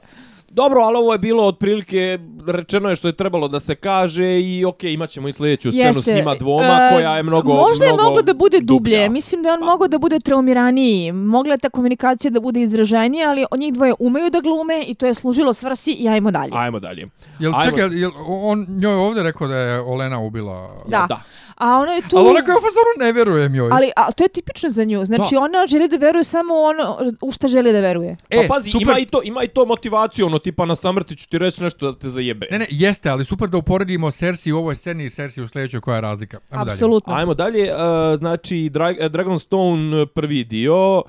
Dobro, 0.53 0.81
ali 0.81 0.97
ovo 0.97 1.13
je 1.13 1.19
bilo 1.19 1.43
otprilike, 1.47 2.19
rečeno 2.47 2.89
je 2.89 2.95
što 2.95 3.07
je 3.07 3.15
trebalo 3.15 3.47
da 3.47 3.59
se 3.59 3.75
kaže 3.75 4.39
i 4.41 4.65
ok, 4.65 4.83
imat 4.83 5.09
ćemo 5.09 5.27
i 5.27 5.33
sljedeću 5.33 5.71
scenu 5.71 6.01
s 6.01 6.05
njima 6.05 6.35
dvoma 6.35 6.79
E, 6.81 6.95
koja 6.95 7.17
je 7.17 7.23
mnogo 7.23 7.53
Možda 7.53 7.85
je 7.85 7.93
mnogo 7.93 8.09
moglo 8.09 8.21
da 8.21 8.33
bude 8.33 8.59
dublje. 8.59 8.97
dublja. 8.97 9.09
Mislim 9.09 9.43
da 9.43 9.49
je 9.49 9.53
on 9.53 9.65
mogao 9.65 9.87
da 9.87 9.97
bude 9.97 10.19
traumiraniji. 10.19 11.11
Mogla 11.11 11.53
je 11.53 11.57
ta 11.57 11.69
komunikacija 11.69 12.31
da 12.31 12.39
bude 12.39 12.61
izraženija, 12.61 13.29
ali 13.29 13.45
oni 13.51 13.71
dvoje 13.71 13.93
umeju 13.99 14.29
da 14.29 14.39
glume 14.39 14.83
i 14.87 14.95
to 14.95 15.05
je 15.05 15.13
služilo 15.13 15.53
svrsi 15.53 15.91
i 15.91 16.09
ajmo 16.09 16.31
dalje. 16.31 16.51
Ajmo 16.53 16.79
dalje. 16.79 17.07
Jel, 17.39 17.51
Ajmo. 17.55 17.63
čekaj, 17.63 17.99
jel, 17.99 18.11
on 18.27 18.65
njoj 18.69 18.95
ovdje 18.95 19.23
rekao 19.23 19.47
da 19.47 19.55
je 19.57 19.81
Olena 19.81 20.19
ubila... 20.19 20.83
Da. 20.87 21.05
da. 21.09 21.21
A 21.63 21.77
ona 21.77 21.91
je 21.91 22.01
tu... 22.09 22.17
Ali 22.17 22.29
ona 22.29 22.41
kao 22.41 22.55
fazonu 22.55 22.91
ne 22.99 23.11
verujem 23.11 23.55
joj. 23.55 23.69
Ali 23.71 23.91
a, 23.95 24.11
to 24.11 24.23
je 24.23 24.27
tipično 24.27 24.69
za 24.69 24.83
nju. 24.83 25.05
Znači 25.05 25.35
Da. 25.35 25.41
ona 25.41 25.67
želi 25.67 25.87
da 25.87 25.97
veruje 25.97 26.23
samo 26.23 26.53
ono 26.55 26.97
u 27.21 27.31
šta 27.31 27.47
želi 27.47 27.71
da 27.71 27.79
veruje. 27.79 28.17
Pa 28.29 28.37
E, 28.37 28.47
pazi, 28.47 28.71
super. 28.71 28.87
ima 28.87 28.99
i, 28.99 29.05
to, 29.05 29.21
ima 29.23 29.43
i 29.43 29.47
to 29.47 29.65
motivaciju, 29.65 30.25
ono, 30.25 30.39
tipa 30.39 30.65
na 30.65 30.75
samrti 30.75 31.15
ću 31.15 31.29
ti 31.29 31.37
reći 31.37 31.63
nešto 31.63 31.91
da 31.91 31.99
te 31.99 32.09
zajebe. 32.09 32.47
Ne, 32.51 32.59
ne, 32.59 32.65
jeste, 32.69 33.09
ali 33.09 33.25
super 33.25 33.49
da 33.49 33.57
uporedimo 33.57 34.11
Cersei 34.11 34.53
u 34.53 34.57
ovoj 34.57 34.75
sceni 34.75 35.05
i 35.05 35.09
Cersei 35.09 35.43
u 35.43 35.47
sljedećoj 35.47 35.81
koja 35.81 35.95
je 35.95 36.01
razlika. 36.01 36.37
Ajmo 36.49 36.65
dalje. 36.65 36.73
Apsolutno. 36.73 37.13
Ajmo 37.13 37.33
dalje, 37.33 37.73
uh, 37.73 37.79
znači 38.17 38.69
Dra 38.69 38.93
Dragonstone 39.09 40.05
prvi 40.05 40.43
dio, 40.43 41.01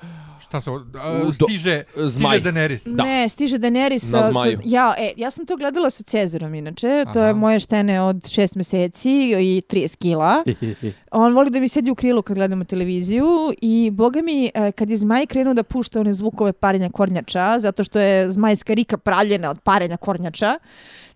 Šta 0.45 0.61
se... 0.61 0.69
Uh, 0.69 0.81
do- 1.25 1.33
stiže, 1.33 1.83
zmaj. 1.95 2.39
stiže 2.39 2.51
Daenerys. 2.51 2.87
Da. 2.95 3.03
Ne, 3.03 3.29
stiže 3.29 3.57
Daenerys 3.59 4.11
Na 4.13 4.21
sa, 4.23 4.29
zmaju. 4.31 4.51
sa, 4.51 4.61
ja, 4.65 4.95
e, 4.97 5.13
ja 5.17 5.31
sam 5.31 5.45
to 5.45 5.55
gledala 5.57 5.89
sa 5.89 6.03
Cezarom 6.03 6.53
inače, 6.53 7.05
to 7.13 7.19
je 7.19 7.29
Aha. 7.29 7.39
moje 7.39 7.59
štene 7.59 8.01
od 8.01 8.27
šest 8.29 8.55
meseci 8.55 9.11
i 9.31 9.61
30 9.69 9.97
kila. 9.97 10.43
On 11.11 11.33
voli 11.33 11.49
da 11.49 11.59
mi 11.59 11.67
sedi 11.67 11.91
u 11.91 11.95
krilu 11.95 12.21
kad 12.21 12.35
gledamo 12.35 12.63
televiziju 12.63 13.53
i 13.61 13.89
boga 13.93 14.21
mi, 14.21 14.51
e, 14.53 14.71
kad 14.71 14.89
je 14.89 14.97
zmaj 14.97 15.25
krenuo 15.25 15.53
da 15.53 15.63
pušta 15.63 15.99
one 15.99 16.13
zvukove 16.13 16.53
parenja 16.53 16.89
kornjača, 16.89 17.59
zato 17.59 17.83
što 17.83 17.99
je 17.99 18.31
zmajska 18.31 18.73
rika 18.73 18.97
pravljena 18.97 19.49
od 19.49 19.59
parenja 19.59 19.97
kornjača, 19.97 20.59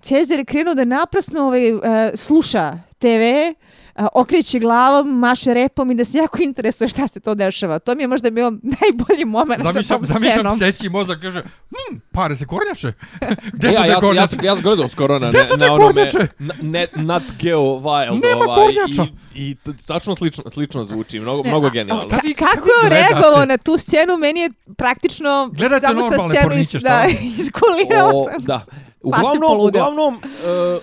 Cezar 0.01 0.39
je 0.39 0.45
krenuo 0.45 0.73
da 0.75 0.85
naprasno 0.85 1.41
ovaj, 1.41 1.67
e, 1.69 1.75
sluša 2.15 2.79
TV, 2.99 3.53
a, 3.95 4.07
okreće 4.13 4.59
glavom, 4.59 5.09
maše 5.09 5.53
repom 5.53 5.91
i 5.91 5.95
da 5.95 6.05
se 6.05 6.17
jako 6.17 6.38
interesuje 6.41 6.88
šta 6.88 7.07
se 7.07 7.19
to 7.19 7.35
dešava. 7.35 7.79
To 7.79 7.95
mi 7.95 8.03
je 8.03 8.07
možda 8.07 8.29
bio 8.29 8.51
najbolji 8.51 9.25
moment 9.27 9.62
sa 9.62 9.71
Zamišljam, 9.71 9.97
tom 9.97 10.05
zamišljam 10.05 10.33
scenom. 10.33 10.57
seći 10.57 10.89
mozak 10.89 11.21
kaže, 11.21 11.41
hm, 11.41 11.97
pare 12.12 12.35
se 12.35 12.45
kornjače. 12.45 12.93
Gdje 13.53 13.69
su 13.69 13.75
ja, 13.75 13.81
te 13.81 13.88
ja, 13.88 13.93
ja, 13.93 13.99
kornjače? 13.99 14.35
ja, 14.38 14.55
sam 14.55 14.63
gledao 14.63 14.88
skoro 14.88 15.19
na, 15.19 15.27
Gdje 15.29 15.43
su 15.43 15.49
te 15.49 15.57
na 15.57 15.65
onome 15.67 15.85
kornjače? 15.85 16.27
na, 16.39 16.53
ne, 16.62 16.88
Nat 16.95 17.23
Geo 17.39 17.59
Wild 17.59 18.21
Nema 18.23 18.45
ovaj, 18.45 18.55
kornjača. 18.57 19.05
i, 19.35 19.41
i 19.41 19.55
tačno 19.85 20.15
slično, 20.15 20.49
slično 20.49 20.83
zvuči, 20.83 21.19
mnogo, 21.19 21.43
Ne, 21.43 21.49
mnogo 21.49 21.69
genijalno. 21.69 22.03
šta 22.03 22.19
vi- 22.23 22.33
Kako 22.33 22.69
je 22.83 22.89
reagovao 22.89 23.45
na 23.45 23.57
tu 23.57 23.77
scenu, 23.77 24.17
meni 24.17 24.39
je 24.39 24.49
praktično 24.77 25.49
Gledate 25.53 25.88
samo 25.88 26.01
sa 26.01 26.09
scenu 26.09 26.31
is, 26.31 26.41
porniće, 26.43 26.79
da, 26.79 27.03
šta? 27.03 27.07
iskulirala 27.38 28.12
O, 28.15 28.23
sam. 28.25 28.41
Da. 28.41 28.62
Pa 28.67 28.71
Uglavnom, 29.01 29.59
uglavnom, 29.59 30.15
uh, 30.15 30.21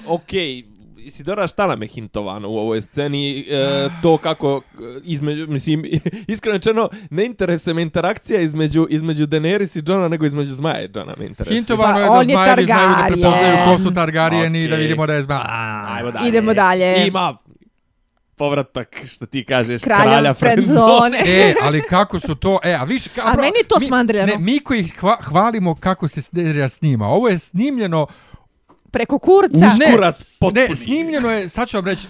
okej, 0.09 0.65
Isidora, 1.07 1.47
šta 1.47 1.67
nam 1.67 1.83
je 1.83 1.89
hintovano 1.89 2.49
u 2.49 2.59
ovoj 2.59 2.81
sceni? 2.81 3.47
E, 3.51 3.89
to 4.03 4.19
kako, 4.19 4.61
između, 5.05 5.47
mislim, 5.49 5.85
iskreno 6.29 6.57
rečeno, 6.57 6.89
ne 7.11 7.25
interesuje 7.25 7.75
me 7.75 7.83
interakcija 7.83 8.41
između, 8.41 8.87
između 8.91 9.27
Daenerys 9.27 9.79
i 9.79 9.83
Johna, 9.87 10.09
nego 10.09 10.27
između 10.27 10.53
Zmaja 10.53 10.85
i 10.85 10.89
Johna 10.95 11.15
me 11.19 11.27
interesuje. 11.27 11.59
Hintovano 11.59 11.95
Pa, 11.95 12.01
je 12.01 12.07
da 12.07 12.13
on 12.13 12.29
je 12.29 12.35
zmajevi 12.35 12.65
znaju 12.65 12.89
da 12.89 13.07
prepoznaju 13.07 13.57
ko 13.65 13.79
su 13.79 13.95
Targarijeni 13.95 14.65
i 14.65 14.69
da 14.69 14.77
vidimo 14.77 15.07
da 15.07 15.15
je 15.15 15.23
zmaj. 15.23 15.39
Ajmo 15.87 16.11
dalje. 16.11 16.29
Idemo 16.29 16.55
dalje. 16.55 17.07
Ima 17.07 17.37
povratak, 18.37 19.03
što 19.09 19.27
ti 19.27 19.45
kažeš, 19.45 19.83
Kralja, 19.83 20.03
kralja 20.03 20.35
friendzone. 20.35 21.19
friendzone. 21.19 21.51
E, 21.51 21.55
ali 21.63 21.83
kako 21.83 22.21
su 22.21 22.35
to, 22.35 22.59
e, 22.63 22.75
a 22.75 22.85
viš... 22.85 23.09
Ka, 23.09 23.23
A 23.25 23.37
meni 23.37 23.59
je 23.63 23.69
to 23.69 23.77
mi, 23.81 23.87
smandrljano. 23.87 24.33
Ne, 24.33 24.39
mi 24.39 24.61
koji 24.61 24.89
hva, 25.01 25.17
hvalimo 25.23 25.75
kako 25.75 26.09
se 26.09 26.23
serija 26.23 26.69
snima, 26.69 27.07
ovo 27.07 27.29
je 27.29 27.39
snimljeno, 27.39 28.07
Preko 28.91 29.19
kurca. 29.19 29.75
Ne, 29.79 29.93
Kurac 29.93 30.25
potpuni. 30.39 30.67
ne, 30.69 30.77
snimljeno 30.77 31.31
je, 31.31 31.49
sad 31.49 31.69
ću 31.69 31.77
vam 31.77 31.87
reći, 31.87 32.07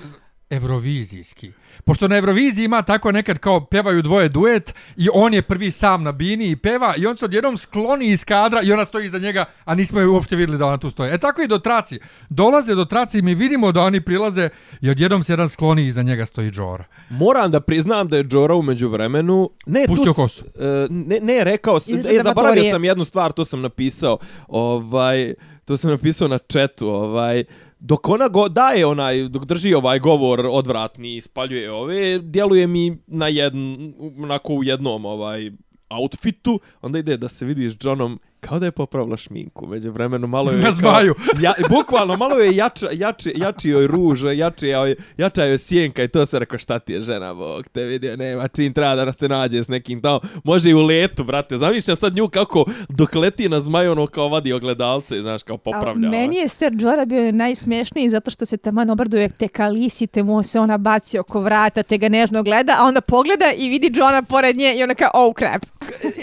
evrovizijski. 0.50 1.52
Pošto 1.86 2.08
na 2.08 2.16
Euroviziji 2.16 2.64
ima 2.64 2.82
tako 2.82 3.12
nekad 3.12 3.38
kao 3.38 3.66
pevaju 3.66 4.02
dvoje 4.02 4.28
duet 4.28 4.74
i 4.96 5.08
on 5.12 5.34
je 5.34 5.42
prvi 5.42 5.70
sam 5.70 6.02
na 6.02 6.12
bini 6.12 6.50
i 6.50 6.56
peva 6.56 6.94
i 6.96 7.06
on 7.06 7.16
se 7.16 7.24
odjednom 7.24 7.56
skloni 7.56 8.06
iz 8.06 8.24
kadra 8.24 8.62
i 8.62 8.72
ona 8.72 8.84
stoji 8.84 9.06
iza 9.06 9.18
njega, 9.18 9.44
a 9.64 9.74
nismo 9.74 10.00
je 10.00 10.06
uopšte 10.06 10.36
vidjeli 10.36 10.58
da 10.58 10.66
ona 10.66 10.78
tu 10.78 10.90
stoji. 10.90 11.14
E 11.14 11.18
tako 11.18 11.42
i 11.42 11.48
do 11.48 11.58
traci. 11.58 11.98
Dolaze 12.28 12.74
do 12.74 12.84
traci 12.84 13.18
i 13.18 13.22
mi 13.22 13.34
vidimo 13.34 13.72
da 13.72 13.80
oni 13.80 14.00
prilaze 14.00 14.48
i 14.80 14.90
odjednom 14.90 15.24
se 15.24 15.32
jedan 15.32 15.48
skloni 15.48 15.82
i 15.82 15.86
iza 15.86 16.02
njega 16.02 16.26
stoji 16.26 16.50
Jor. 16.54 16.84
Moram 17.10 17.50
da 17.50 17.60
priznam 17.60 18.08
da 18.08 18.16
je 18.16 18.26
Jora 18.30 18.54
umeđu 18.54 18.88
vremenu... 18.88 19.50
Ne, 19.66 19.84
Pustio 19.86 20.12
tu, 20.12 20.14
kosu. 20.14 20.44
e, 20.44 20.86
ne, 20.90 21.18
ne, 21.22 21.44
rekao 21.44 21.80
sam... 21.80 21.94
E, 21.94 22.22
zaboravio 22.22 22.70
sam 22.70 22.84
jednu 22.84 23.04
stvar, 23.04 23.32
to 23.32 23.44
sam 23.44 23.60
napisao. 23.60 24.18
Ovaj, 24.48 25.34
to 25.64 25.76
sam 25.76 25.90
napisao 25.90 26.28
na 26.28 26.38
chatu. 26.38 26.88
Ovaj, 26.88 27.44
dok 27.86 28.08
ona 28.08 28.28
go, 28.28 28.48
daje 28.48 28.86
onaj, 28.86 29.28
dok 29.28 29.44
drži 29.44 29.74
ovaj 29.74 29.98
govor 29.98 30.46
odvratni 30.50 31.16
i 31.16 31.20
spaljuje 31.20 31.70
ove, 31.70 32.18
djeluje 32.18 32.66
mi 32.66 32.98
na 33.06 33.28
jedn, 33.28 33.92
onako 34.18 34.54
u 34.54 34.64
jednom 34.64 35.04
ovaj 35.04 35.50
outfitu, 35.88 36.60
onda 36.82 36.98
ide 36.98 37.16
da 37.16 37.28
se 37.28 37.44
vidiš 37.44 37.74
Johnom 37.82 38.18
kao 38.48 38.58
da 38.58 38.66
je 38.66 38.72
popravila 38.72 39.16
šminku. 39.16 39.66
Među 39.66 39.90
vremenu 39.90 40.26
malo 40.26 40.50
je... 40.50 40.56
Na 40.56 40.62
kao- 40.62 40.72
zmaju. 40.72 41.14
Ja, 41.40 41.54
bukvalno, 41.70 42.16
malo 42.16 42.36
je 42.36 42.56
jača, 42.56 42.88
jači, 42.92 43.32
jači 43.36 43.68
joj 43.68 43.86
ruž, 43.86 44.24
jači 44.34 44.68
joj, 44.68 44.94
jača 45.16 45.44
joj 45.44 45.58
sjenka 45.58 46.02
i 46.02 46.08
to 46.08 46.26
se 46.26 46.38
rekao 46.38 46.58
šta 46.58 46.78
ti 46.78 46.92
je 46.92 47.00
žena, 47.00 47.34
bog 47.34 47.68
te 47.68 47.84
vidio, 47.84 48.16
nema 48.16 48.48
čim 48.48 48.72
treba 48.72 49.04
da 49.04 49.12
se 49.12 49.28
nađe 49.28 49.62
s 49.62 49.68
nekim 49.68 50.02
tamo. 50.02 50.20
Može 50.44 50.70
i 50.70 50.74
u 50.74 50.82
letu, 50.82 51.24
brate. 51.24 51.56
Zamišljam 51.56 51.96
sad 51.96 52.16
nju 52.16 52.28
kako 52.28 52.64
dok 52.88 53.14
leti 53.14 53.48
na 53.48 53.60
zmaju, 53.60 53.92
ono 53.92 54.06
kao 54.06 54.28
vadi 54.28 54.52
ogledalce, 54.52 55.22
znaš, 55.22 55.42
kao 55.42 55.58
popravlja. 55.58 56.08
A 56.08 56.10
meni 56.10 56.36
je 56.36 56.48
Ser 56.48 56.72
Jorah 56.78 57.06
bio 57.06 57.32
najsmješniji 57.32 58.08
zato 58.08 58.30
što 58.30 58.46
se 58.46 58.56
taman 58.56 58.90
obraduje 58.90 59.28
te 59.28 59.48
kalisi, 59.48 60.06
te 60.06 60.22
mu 60.22 60.42
se 60.42 60.60
ona 60.60 60.78
baci 60.78 61.18
oko 61.18 61.40
vrata, 61.40 61.82
te 61.82 61.98
ga 61.98 62.08
nežno 62.08 62.42
gleda, 62.42 62.76
a 62.78 62.84
onda 62.84 63.00
pogleda 63.00 63.52
i 63.56 63.68
vidi 63.68 63.90
Johna 63.94 64.22
pored 64.22 64.56
nje 64.56 64.74
i 64.76 64.82
ona 64.82 64.94
kao, 64.94 65.10
oh 65.14 65.34
crap. 65.38 65.64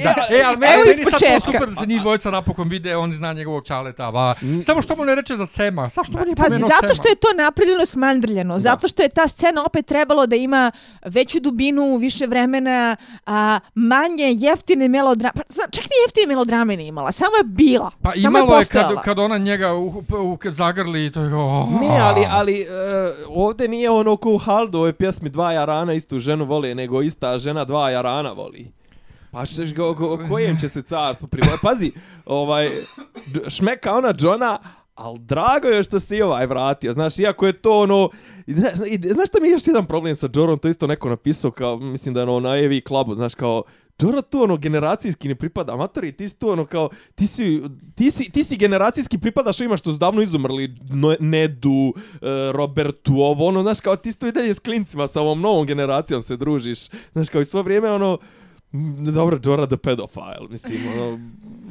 Da, 0.03 0.27
e, 0.37 0.41
ali 0.45 0.57
meni, 0.57 1.03
sad 1.03 1.19
to 1.19 1.51
super 1.51 1.69
da 1.69 1.75
se 1.75 1.85
njih 1.85 2.03
dvojica 2.13 2.31
napokon 2.31 2.69
vide, 2.69 2.97
on 2.97 3.13
zna 3.13 3.33
njegovog 3.33 3.65
čaleta, 3.65 4.11
ba. 4.11 4.35
Samo 4.61 4.81
što 4.81 4.95
mu 4.95 5.05
ne 5.05 5.15
reče 5.15 5.35
za 5.35 5.45
Sema, 5.45 5.89
sa 5.89 6.03
što 6.03 6.17
mu 6.17 6.25
nije 6.25 6.35
Pazi, 6.35 6.49
pomenuo 6.49 6.69
zato 6.69 6.87
Sema? 6.87 6.93
što 6.93 7.07
je 7.07 7.15
to 7.15 7.27
napravljeno 7.37 7.85
smandrljano, 7.85 8.59
zato 8.59 8.87
što 8.87 9.03
je 9.03 9.09
ta 9.09 9.27
scena 9.27 9.65
opet 9.65 9.85
trebalo 9.85 10.25
da 10.25 10.35
ima 10.35 10.71
veću 11.05 11.39
dubinu, 11.39 11.97
više 11.97 12.27
vremena, 12.27 12.95
a, 13.25 13.59
manje 13.75 14.33
jeftine 14.37 14.87
melodrame. 14.87 15.33
Pa, 15.35 15.41
čak 15.71 15.83
ni 15.83 15.95
jeftine 16.05 16.27
melodrame 16.27 16.77
nije 16.77 16.87
imala, 16.87 17.11
samo 17.11 17.37
je 17.37 17.43
bila. 17.43 17.91
Pa 18.01 18.11
samo 18.11 18.37
je 18.37 18.41
imalo 18.41 18.55
je 18.55 18.59
postojala. 18.59 18.95
kad, 18.95 19.03
kad 19.03 19.19
ona 19.19 19.37
njega 19.37 19.73
u, 19.73 19.87
u, 19.87 20.03
u 20.33 20.37
zagrli 20.43 21.05
i 21.05 21.11
to 21.11 21.21
je... 21.21 21.35
Oh. 21.35 21.81
Ne, 21.81 21.99
ali, 22.01 22.25
ali 22.29 22.61
uh, 22.61 23.37
ovdje 23.37 23.67
nije 23.67 23.89
ono 23.89 24.17
ko 24.17 24.29
u 24.29 24.37
Haldo, 24.37 24.77
ovoj 24.77 24.93
pjesmi 24.93 25.29
dva 25.29 25.51
jarana 25.51 25.93
istu 25.93 26.19
ženu 26.19 26.45
vole, 26.45 26.75
nego 26.75 27.01
ista 27.01 27.39
žena 27.39 27.65
dva 27.65 27.89
jarana 27.89 28.31
voli. 28.31 28.71
Pa 29.33 29.45
ćeš 29.45 29.73
ga, 29.73 29.85
o, 29.85 29.89
o 29.89 30.19
kojem 30.29 30.59
će 30.59 30.69
se 30.69 30.81
carstvu 30.81 31.27
pribaviti. 31.27 31.59
Pazi, 31.63 31.91
ovaj, 32.25 32.69
šmeka 33.47 33.93
ona 33.93 34.13
Johna, 34.19 34.59
al 34.95 35.17
drago 35.17 35.67
je 35.67 35.83
što 35.83 35.99
se 35.99 36.17
i 36.17 36.21
ovaj 36.21 36.45
vratio. 36.45 36.93
Znaš, 36.93 37.19
iako 37.19 37.45
je 37.47 37.53
to 37.53 37.79
ono... 37.79 38.09
i 38.47 38.53
zna- 38.53 38.85
i 38.87 38.99
Znaš 39.13 39.29
šta 39.29 39.39
mi 39.41 39.47
je 39.47 39.51
još 39.51 39.67
jedan 39.67 39.85
problem 39.85 40.15
sa 40.15 40.29
Jorom? 40.35 40.59
To 40.59 40.67
isto 40.67 40.87
neko 40.87 41.09
napisao 41.09 41.51
kao, 41.51 41.77
mislim 41.77 42.13
da 42.13 42.19
je 42.19 42.27
ono 42.27 42.49
na 42.49 42.57
EV 42.57 42.71
klubu, 42.85 43.15
znaš, 43.15 43.35
kao, 43.35 43.63
Joro 44.01 44.21
tu 44.21 44.41
ono 44.41 44.57
generacijski 44.57 45.27
ne 45.27 45.35
pripada, 45.35 45.73
amatori, 45.73 46.11
ti 46.11 46.29
si 46.29 46.39
tu 46.39 46.49
ono 46.49 46.65
kao, 46.65 46.89
ti 47.15 47.27
si, 47.27 47.61
ti 47.95 48.11
si, 48.11 48.31
ti 48.31 48.43
si 48.43 48.57
generacijski 48.57 49.17
pripadaš 49.17 49.59
ima 49.59 49.77
što 49.77 49.91
su 49.91 49.97
davno 49.97 50.21
izumrli, 50.21 50.75
no, 50.89 51.15
Nedu, 51.19 51.93
e, 52.21 52.51
Robertu, 52.51 53.13
ovo, 53.13 53.45
ono, 53.47 53.61
znaš, 53.61 53.79
kao 53.79 53.95
ti 53.95 54.11
si 54.11 54.19
tu 54.19 54.27
i 54.27 54.31
dalje 54.31 54.53
s 54.53 54.59
klincima, 54.59 55.07
sa 55.07 55.21
ovom 55.21 55.41
novom 55.41 55.65
generacijom 55.65 56.21
se 56.21 56.37
družiš, 56.37 56.79
znaš, 57.11 57.29
kao 57.29 57.41
i 57.41 57.45
svo 57.45 57.61
vrijeme, 57.61 57.91
ono, 57.91 58.17
dobro, 59.13 59.39
Jora 59.43 59.67
the 59.67 59.77
pedophile, 59.77 60.47
mislim, 60.49 60.79
ono, 60.97 61.19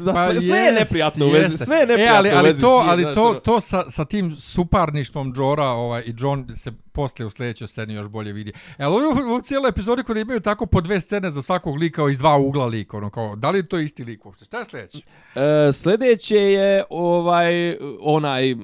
znaš, 0.01 0.15
Pa 0.15 0.31
sve, 0.31 0.41
sve 0.41 0.59
je 0.59 0.65
jest, 0.65 0.81
neprijatno 0.81 1.27
u 1.27 1.31
vezi, 1.31 1.59
sve 1.59 1.77
je 1.77 1.87
neprijatno 1.87 2.15
e, 2.15 2.19
ali, 2.19 2.29
u 2.29 2.37
ali 2.37 2.49
vezi 2.49 2.61
to, 2.61 2.81
njim, 2.81 2.91
ali 2.91 3.03
znaš, 3.03 3.15
to, 3.15 3.29
ono. 3.29 3.41
to 3.41 3.61
sa, 3.61 3.91
sa 3.91 4.05
tim 4.05 4.37
suparništvom 4.37 5.35
Jora 5.37 5.65
ovaj, 5.65 6.03
i 6.07 6.15
John 6.19 6.47
se 6.55 6.73
posle 6.93 7.27
u 7.27 7.31
sljedećoj 7.31 7.69
sceni 7.69 7.95
još 7.95 8.09
bolje 8.09 8.33
vidi. 8.33 8.53
E, 8.79 8.85
ali 8.85 9.07
u, 9.07 9.37
u 9.37 9.41
cijeloj 9.41 9.69
epizodi 9.69 10.03
kada 10.03 10.21
imaju 10.21 10.41
tako 10.41 10.67
po 10.67 10.81
dve 10.81 11.01
scene 11.01 11.31
za 11.31 11.43
svakog 11.43 11.77
lika 11.77 12.09
iz 12.11 12.19
dva 12.19 12.37
ugla 12.37 12.67
lika, 12.67 12.97
ono 12.97 13.11
kao, 13.11 13.37
da 13.37 13.51
li 13.51 13.59
je 13.59 13.69
to 13.69 13.79
isti 13.79 14.05
lik 14.05 14.27
uopšte? 14.27 14.45
Šta 14.45 14.59
je 14.59 14.65
sljedeće? 14.65 14.99
E, 15.35 15.73
sljedeće 15.73 16.37
je 16.37 16.85
ovaj 16.91 17.77
onaj 18.01 18.55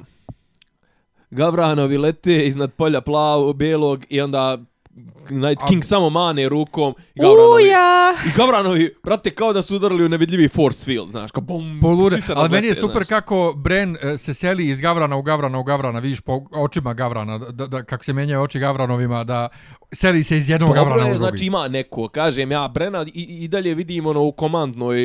Gavranovi 1.31 1.99
lete 1.99 2.47
iznad 2.47 2.73
polja 2.73 3.01
plavo, 3.01 3.53
belog 3.53 4.05
i 4.09 4.21
onda 4.21 4.59
Night 5.31 5.63
King 5.69 5.85
samo 5.85 6.11
mane 6.11 6.49
rukom 6.49 6.95
i 7.15 7.21
Gavranovi, 7.21 7.65
Uja! 7.65 8.15
i 8.27 8.31
Gavranovi, 8.37 8.95
brate, 9.05 9.31
kao 9.31 9.53
da 9.53 9.63
su 9.63 9.77
udarili 9.77 10.05
u 10.05 10.09
nevidljivi 10.09 10.49
force 10.49 10.85
field, 10.85 11.11
znaš, 11.11 11.31
kao 11.31 11.41
bum, 11.41 11.81
svi 12.11 12.21
se 12.21 12.33
ali 12.37 12.49
meni 12.49 12.67
je 12.67 12.75
super 12.75 13.05
znaš. 13.05 13.09
kako 13.09 13.55
Bren 13.57 13.97
e, 14.03 14.19
se 14.19 14.35
seli 14.35 14.69
iz 14.69 14.81
Gavrana 14.81 15.17
u 15.17 15.23
Gavrana 15.23 15.59
u 15.59 15.65
Gavrana, 15.65 15.99
vidiš 15.99 16.21
po 16.21 16.41
očima 16.53 16.95
Gavrana, 16.95 17.39
da, 17.39 17.67
da, 17.67 17.83
kako 17.83 18.05
se 18.05 18.13
menjaju 18.13 18.43
oči 18.43 18.59
Gavranovima, 18.59 19.25
da 19.25 19.49
seli 19.93 20.25
se 20.25 20.39
iz 20.39 20.49
jednog 20.49 20.75
Dobro 20.75 20.95
u 20.95 20.99
je, 20.99 21.05
drugi. 21.05 21.19
znači 21.19 21.45
ima 21.45 21.69
neko, 21.69 22.09
kažem 22.09 22.51
ja, 22.53 22.69
Brena 22.69 23.07
i, 23.15 23.45
i 23.45 23.49
dalje 23.49 23.75
vidim 23.75 24.07
ono 24.07 24.23
u 24.23 24.33
komandnoj 24.33 24.99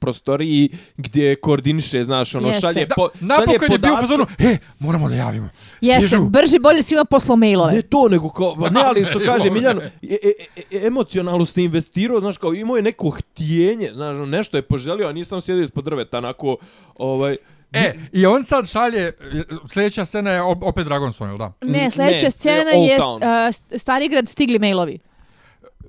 prostoriji 0.00 0.68
gdje 0.96 1.36
koordiniše, 1.36 2.04
znaš, 2.04 2.34
ono 2.34 2.46
Jeste. 2.48 2.60
šalje, 2.60 2.86
Da, 2.86 2.94
po, 2.94 3.08
šalje 3.18 3.26
napokon 3.26 3.52
je 3.72 3.78
bio 3.78 3.92
u 3.92 3.96
podatke. 3.96 4.00
fazonu, 4.00 4.26
e, 4.38 4.56
moramo 4.78 5.08
da 5.08 5.14
javimo. 5.14 5.48
Jeste, 5.80 6.06
Stižu. 6.06 6.24
brže 6.24 6.58
bolje 6.58 6.82
svima 6.82 7.04
poslo 7.04 7.36
mailove. 7.36 7.72
Ne 7.72 7.82
to, 7.82 8.08
nego 8.08 8.30
kao, 8.30 8.54
ba 8.54 8.70
ne, 8.74 8.80
ali 8.84 9.04
što 9.04 9.18
kaže 9.18 9.44
ovo, 9.46 9.54
Miljan, 9.54 9.76
ne. 9.76 9.92
e, 10.02 10.16
e, 10.22 10.32
e, 10.76 10.86
emocionalno 10.86 11.44
ste 11.44 11.62
investirao, 11.62 12.20
znaš, 12.20 12.36
kao 12.38 12.54
imao 12.54 12.76
je 12.76 12.82
neko 12.82 13.10
htjenje, 13.10 13.90
znaš, 13.94 14.14
ono, 14.14 14.26
nešto 14.26 14.56
je 14.56 14.62
poželio, 14.62 15.08
a 15.08 15.12
nisam 15.12 15.40
sjedio 15.40 15.62
ispod 15.62 15.84
drveta, 15.84 16.18
onako, 16.18 16.56
ovaj, 16.98 17.36
E, 17.74 17.94
i 18.12 18.26
on 18.26 18.44
sad 18.44 18.68
šalje, 18.68 19.12
sljedeća 19.68 20.04
scena 20.04 20.30
je 20.30 20.42
op- 20.42 20.62
opet 20.62 20.84
Dragonstone, 20.84 21.30
jel 21.30 21.38
da? 21.38 21.52
Ne, 21.62 21.90
sljedeća 21.90 22.24
Ne, 22.24 22.30
scena 22.30 22.70
je 22.70 22.98
Town. 22.98 23.48
uh, 23.70 23.78
Starigrad 23.78 24.28
stigli 24.28 24.58
mailovi. 24.58 24.98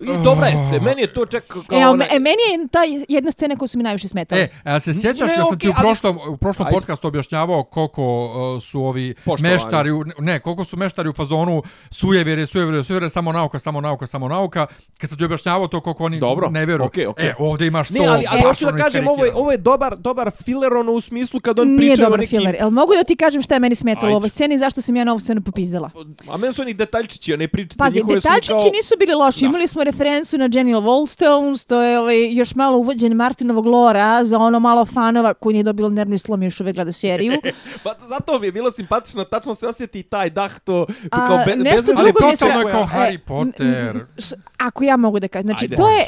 I 0.01 0.23
dobra 0.23 0.47
je 0.47 0.57
scena, 0.57 0.83
meni 0.83 1.01
je 1.01 1.07
to 1.07 1.25
čak 1.25 1.43
kao 1.47 1.79
E, 1.79 1.83
a 1.83 2.15
e, 2.15 2.19
meni 2.19 2.41
je 2.51 2.67
ta 2.71 2.79
jedna 3.09 3.31
scena 3.31 3.55
koja 3.55 3.67
su 3.67 3.77
mi 3.77 3.83
najviše 3.83 4.07
smetala. 4.07 4.41
E, 4.41 4.47
a 4.63 4.79
se 4.79 4.93
sjećaš 4.93 5.29
Ne, 5.29 5.37
da 5.37 5.45
sam 5.45 5.59
ti 5.59 5.67
okej, 5.67 5.69
u 5.69 5.73
ali- 5.77 5.81
prošlom, 5.83 6.19
u 6.29 6.37
prošlom 6.37 6.67
Ajde. 6.67 6.75
podcastu 6.75 7.07
objašnjavao 7.07 7.63
koliko 7.63 8.25
uh, 8.25 8.63
su 8.63 8.81
ovi 8.81 9.13
Poštovanje. 9.25 9.53
meštari, 9.53 9.91
u, 9.91 10.03
ne, 10.19 10.39
koliko 10.39 10.63
su 10.63 10.77
meštari 10.77 11.09
u 11.09 11.13
fazonu 11.13 11.63
sujevjere, 11.91 12.45
sujevjere, 12.45 12.83
sujevjere, 12.83 13.09
samo 13.09 13.31
nauka, 13.31 13.59
samo 13.59 13.81
nauka, 13.81 14.07
samo 14.07 14.27
nauka. 14.27 14.67
Kad 14.97 15.09
sam 15.09 15.17
ti 15.17 15.25
objašnjavao 15.25 15.67
to 15.67 15.81
koliko 15.81 16.03
oni 16.05 16.19
Dobro, 16.19 16.49
ne 16.49 16.65
vjeruju. 16.65 16.85
okej, 16.87 17.07
okej. 17.07 17.27
E, 17.27 17.35
ovdje 17.39 17.67
imaš 17.67 17.87
to. 17.87 17.93
Ne, 17.93 18.07
ali, 18.07 18.25
ali 18.29 18.41
hoću 18.41 18.65
da 18.65 18.69
ono 18.73 18.83
kažem, 18.83 19.07
ovo 19.07 19.25
je, 19.25 19.31
ovo 19.35 19.51
je 19.51 19.57
dobar, 19.57 19.97
dobar 19.97 20.31
filler 20.45 20.73
ono 20.73 20.91
u 20.91 21.01
smislu 21.01 21.39
kad 21.39 21.59
on 21.59 21.67
Nije 21.67 21.77
priča 21.77 22.03
o 22.03 22.05
dobar 22.05 22.19
nekim... 22.19 22.39
filler. 22.39 22.55
Jel 22.55 22.69
mogu 22.69 22.93
da 22.97 23.03
ti 23.03 23.15
kažem 23.15 23.41
šta 23.41 23.53
je 23.53 23.59
meni 23.59 23.75
smetalo 23.75 24.13
u 24.13 24.15
ovoj 24.15 24.29
sceni 24.29 24.55
i 24.55 24.57
zašto 24.57 24.81
sam 24.81 24.95
ja 24.95 25.03
na 25.03 25.11
ovu 25.11 25.19
scenu 25.19 25.41
popizdala? 25.41 25.89
A 26.29 26.37
meni 26.37 26.53
su 26.53 26.61
oni 26.61 26.73
detaljčići, 26.73 27.33
one 27.33 27.47
pričice 27.47 27.77
Pazi, 27.77 27.95
njihove 27.99 28.21
su 28.21 28.27
detaljčići 28.27 28.51
kao... 28.53 28.71
nisu 28.73 28.93
bili 28.99 29.13
loši. 29.13 29.45
Imali 29.45 29.67
smo 29.67 29.83
referencu 29.85 30.37
na 30.37 30.45
Jenny 30.45 30.73
Wallstones, 30.75 31.25
to 31.63 31.81
je 31.81 31.99
ovaj, 31.99 32.33
još 32.33 32.55
malo 32.55 32.77
uvođen 32.77 33.13
Martinovog 33.13 33.65
lora 33.65 34.23
za 34.23 34.37
ono 34.39 34.59
malo 34.59 34.85
fanova 34.85 35.33
koji 35.33 35.53
nije 35.53 35.63
dobilo 35.63 35.89
nervni 35.89 36.17
slom 36.17 36.41
i 36.41 36.45
još 36.45 36.59
uvek 36.59 36.75
gleda 36.75 36.91
seriju. 36.91 37.33
pa 37.83 37.93
zato 37.99 38.39
mi 38.39 38.47
je 38.47 38.51
bilo 38.51 38.71
simpatično, 38.71 39.23
tačno 39.25 39.53
se 39.53 39.67
osjeti 39.67 40.03
taj 40.03 40.29
dah 40.29 40.59
to 40.59 40.85
A, 41.11 41.27
kao 41.27 41.37
be, 41.37 41.55
nešto 41.55 41.63
bez 41.75 41.83
drugo 41.85 41.99
Ali 41.99 42.13
mi 42.17 42.29
je 42.29 42.35
totalno 42.35 42.59
je 42.59 42.65
stra- 42.65 42.71
kao 42.71 42.81
e, 42.81 42.87
Harry 42.87 43.13
n- 43.13 43.21
Potter. 43.21 43.67
n- 43.95 44.07
s- 44.17 44.33
Ako 44.57 44.83
ja 44.83 44.97
mogu 44.97 45.19
da 45.19 45.27
kažem. 45.27 45.43
Znači, 45.43 45.65
Ajde. 45.65 45.75
to 45.75 45.89
je 45.89 46.05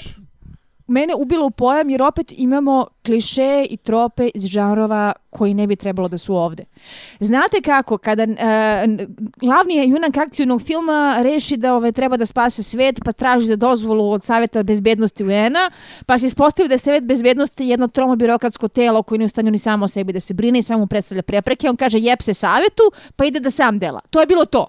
mene 0.88 1.14
ubilo 1.16 1.46
u 1.46 1.52
pojam 1.52 1.90
jer 1.90 2.02
opet 2.02 2.34
imamo 2.38 2.88
kliše 3.06 3.66
i 3.70 3.78
trope 3.78 4.30
iz 4.34 4.46
žanrova 4.46 5.14
koji 5.30 5.54
ne 5.54 5.68
bi 5.68 5.76
trebalo 5.76 6.08
da 6.08 6.18
su 6.18 6.36
ovde. 6.36 6.66
Znate 7.20 7.62
kako, 7.62 7.98
kada 7.98 8.24
e, 8.24 8.28
glavni 9.42 9.90
junak 9.90 10.18
akcijnog 10.18 10.62
filma 10.62 11.18
reši 11.22 11.58
da 11.58 11.76
ove, 11.76 11.92
treba 11.92 12.18
da 12.18 12.26
spase 12.26 12.64
svet, 12.64 13.00
pa 13.06 13.12
traži 13.12 13.48
za 13.48 13.56
dozvolu 13.56 14.12
od 14.12 14.24
Saveta 14.24 14.64
bezbednosti 14.64 15.24
UN-a, 15.24 15.70
pa 16.06 16.18
se 16.18 16.26
ispostavi 16.26 16.68
da 16.70 16.74
je 16.74 16.80
Savet 16.80 17.04
bezbednosti 17.04 17.68
jedno 17.68 17.88
tromo 17.88 18.16
birokratsko 18.16 18.68
telo 18.68 19.04
koje 19.04 19.20
ne 19.20 19.26
u 19.26 19.30
stanju 19.30 19.52
ni 19.52 19.58
samo 19.58 19.86
o 19.86 19.88
sebi 19.88 20.14
da 20.14 20.20
se 20.20 20.34
brine 20.34 20.60
i 20.60 20.64
samo 20.64 20.88
predstavlja 20.88 21.22
prepreke. 21.22 21.70
On 21.70 21.76
kaže 21.76 22.00
jeb 22.00 22.22
se 22.22 22.34
Savetu, 22.34 22.84
pa 23.16 23.26
ide 23.26 23.40
da 23.40 23.52
sam 23.52 23.80
dela. 23.80 24.00
To 24.10 24.20
je 24.20 24.26
bilo 24.26 24.46
to. 24.46 24.68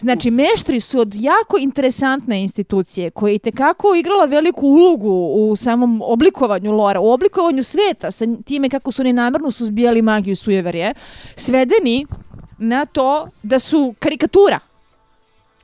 Znači, 0.00 0.30
meštri 0.30 0.80
su 0.80 1.00
od 1.00 1.14
jako 1.14 1.58
interesantne 1.58 2.42
institucije 2.42 3.10
koje 3.10 3.32
je 3.32 3.38
tekako 3.38 3.94
igrala 3.94 4.24
veliku 4.24 4.66
ulogu 4.66 5.34
u 5.34 5.56
samom 5.56 6.02
oblikovanju 6.04 6.72
lora, 6.72 7.00
u 7.00 7.10
oblikovanju 7.10 7.62
sveta 7.62 8.10
sa 8.10 8.24
time 8.44 8.68
kako 8.68 8.92
su 8.92 9.02
oni 9.02 9.12
namjerno 9.12 9.50
suzbijali 9.50 10.02
magiju 10.02 10.32
i 10.32 10.36
sujeverje, 10.36 10.94
svedeni 11.36 12.06
na 12.58 12.86
to 12.86 13.28
da 13.42 13.58
su 13.58 13.94
karikatura. 13.98 14.58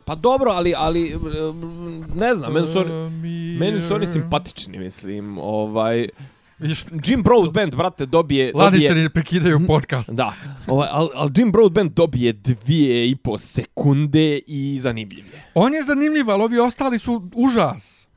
Pa 0.04 0.14
dobro, 0.14 0.50
ali, 0.50 0.74
ali 0.76 1.16
mm, 1.16 2.18
ne 2.18 2.34
znam, 2.34 2.52
meni 2.52 2.66
su 2.66 2.78
oni, 2.78 2.92
meni 3.58 3.80
su 3.80 3.94
oni 3.94 4.06
simpatični, 4.06 4.78
mislim, 4.78 5.38
ovaj... 5.38 6.08
Vidiš, 6.58 6.84
Jim 7.04 7.22
Broadbent, 7.22 7.74
brate, 7.74 8.06
dobije... 8.06 8.52
dobije 8.52 8.64
Lannisteri 8.64 9.08
prekidaju 9.08 9.60
podcast. 9.66 10.12
Da, 10.12 10.32
ovaj, 10.66 10.88
ali 10.90 11.08
al 11.14 11.28
Jim 11.36 11.52
Broadbent 11.52 11.92
dobije 11.92 12.32
dvije 12.32 13.10
i 13.10 13.16
po 13.16 13.38
sekunde 13.38 14.40
i 14.46 14.78
zanimljiv 14.80 15.26
je. 15.26 15.44
On 15.54 15.74
je 15.74 15.82
zanimljiv, 15.82 16.30
ali 16.30 16.42
ovi 16.42 16.58
ostali 16.58 16.98
su 16.98 17.30
užas. 17.34 18.08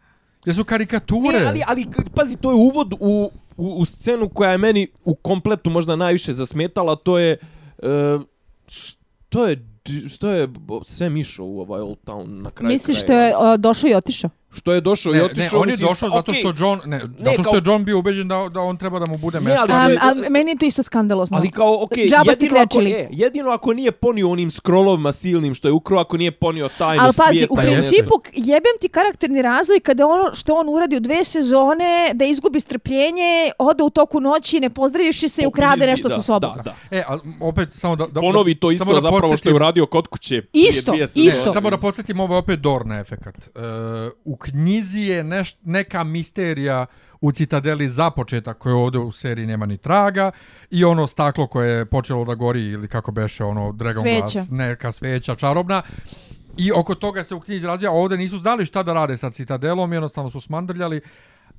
Jer 0.46 0.56
su 0.56 0.64
karikature. 0.64 1.40
Ne, 1.40 1.46
ali, 1.48 1.62
ali, 1.68 1.88
pazi, 2.16 2.38
to 2.38 2.52
je 2.52 2.56
uvod 2.56 2.94
u, 3.00 3.32
u, 3.58 3.68
u 3.68 3.86
scenu 3.86 4.30
koja 4.30 4.52
je 4.52 4.58
meni 4.58 4.88
u 5.06 5.16
kompletu 5.16 5.70
možda 5.70 5.96
najviše 5.96 6.34
zasmetala, 6.34 6.96
to 6.96 7.20
je... 7.20 7.38
Uh, 7.78 8.22
što 8.68 9.48
je 9.48 9.66
što 10.10 10.30
je 10.30 10.50
Sam 10.84 11.18
išao 11.18 11.46
u 11.46 11.60
ovaj 11.60 11.82
Old 11.82 11.98
Town 12.06 12.42
na 12.42 12.50
kraju 12.50 12.74
Misliš 12.74 13.02
što 13.02 13.14
je 13.14 13.34
o, 13.38 13.58
došao 13.58 13.90
i 13.90 13.94
otišao? 13.94 14.30
Što 14.54 14.74
je 14.74 14.82
došao 14.82 15.14
i 15.14 15.18
Ne, 15.18 15.24
otišao... 15.24 15.44
ne, 15.52 15.58
on 15.58 15.70
je 15.70 15.78
došao 15.78 16.10
zato 16.10 16.34
što 16.34 16.54
John, 16.58 16.80
ne, 16.86 17.00
zato 17.20 17.34
što 17.34 17.44
kao- 17.44 17.56
je 17.56 17.62
John 17.66 17.84
bio 17.84 18.00
ubeđen 18.00 18.28
da, 18.28 18.50
da 18.50 18.60
on 18.62 18.78
treba 18.78 19.00
da 19.00 19.06
mu 19.06 19.18
bude 19.18 19.40
Ne, 19.40 19.44
mesto. 19.44 19.66
ali 19.70 19.86
Um, 19.86 19.92
je- 19.92 19.98
ali 20.02 20.30
meni 20.30 20.52
je 20.52 20.58
to 20.58 20.66
isto 20.66 20.84
skandalozno. 20.84 21.38
Ali 21.38 21.52
kao, 21.52 21.84
okej, 21.84 22.08
Džaba 22.08 22.24
ste 22.26 22.32
jedino, 22.36 22.52
ako, 22.54 22.70
krečili. 22.70 22.92
e, 22.92 23.08
jedino 23.12 23.50
ako 23.50 23.74
nije 23.74 23.92
ponio 23.94 24.30
onim 24.30 24.52
scrollovima 24.52 25.12
silnim 25.14 25.54
što 25.54 25.68
je 25.68 25.72
ukro, 25.72 25.98
ako 25.98 26.18
nije 26.18 26.32
ponio 26.34 26.70
tajnu 26.70 27.04
Ali 27.04 27.14
pazi, 27.16 27.30
svijeta. 27.32 27.54
u 27.54 27.58
principu 27.58 28.14
jebem 28.34 28.76
ti 28.82 28.90
karakterni 28.90 29.42
razvoj 29.42 29.80
kada 29.80 30.08
ono 30.08 30.34
što 30.34 30.54
on 30.56 30.70
uradi 30.70 30.96
u 30.96 31.02
dve 31.02 31.24
sezone, 31.24 31.82
da 32.14 32.26
izgubi 32.26 32.60
strpljenje, 32.60 33.32
ode 33.60 33.84
u 33.84 33.90
toku 33.90 34.20
noći, 34.22 34.60
ne 34.60 34.70
pozdravivši 34.72 35.30
se 35.30 35.42
i 35.42 35.48
ukrade 35.48 35.86
nešto 35.86 36.08
da, 36.08 36.16
sa 36.16 36.22
sobom. 36.22 36.52
Da, 36.56 36.62
da. 36.62 36.76
E, 36.92 37.04
a 37.08 37.18
opet 37.42 37.70
samo 37.72 37.96
da... 37.96 38.08
da 38.08 38.22
Ponovi 38.22 38.56
to 38.56 38.72
isto 38.72 38.82
samo 38.82 38.94
da 38.94 39.02
zapravo 39.02 39.18
što 39.20 39.28
je 39.28 39.32
podsjetim- 39.32 39.56
uradio 39.56 39.86
kod 39.86 40.08
kuće. 40.08 40.42
Isto, 40.54 40.94
isto. 41.16 41.52
Samo 41.54 41.70
da 41.70 41.78
podsjetim, 41.78 42.20
ovo 42.20 42.34
je 42.36 42.40
opet 42.40 42.60
Dorna 42.60 43.00
efekat. 43.00 43.36
E, 43.38 43.50
u 44.26 44.38
knjizi 44.42 45.02
je 45.02 45.24
neš, 45.24 45.56
neka 45.64 46.04
misterija 46.04 46.86
u 47.22 47.32
Citadeli 47.32 47.90
za 47.90 48.12
početak 48.12 48.58
koje 48.58 48.76
ovdje 48.76 49.02
u 49.02 49.12
seriji 49.12 49.48
nema 49.48 49.66
ni 49.66 49.78
traga 49.78 50.32
i 50.70 50.84
ono 50.84 51.08
staklo 51.08 51.48
koje 51.48 51.72
je 51.78 51.86
počelo 51.86 52.26
da 52.26 52.36
gori 52.36 52.64
ili 52.64 52.88
kako 52.88 53.12
beše 53.12 53.44
ono 53.44 53.72
Dragon 53.72 54.04
Sveća. 54.04 54.22
Glass, 54.34 54.50
neka 54.50 54.92
sveća 54.92 55.36
čarobna 55.36 55.82
i 56.58 56.72
oko 56.76 56.96
toga 56.96 57.24
se 57.24 57.36
u 57.36 57.40
knjizi 57.40 57.68
razvija, 57.68 57.92
ovdje 57.92 58.18
nisu 58.18 58.38
znali 58.38 58.66
šta 58.66 58.84
da 58.84 58.94
rade 58.94 59.18
sa 59.18 59.30
Citadelom, 59.30 59.94
jednostavno 59.94 60.30
su 60.30 60.42
smandrljali 60.42 61.02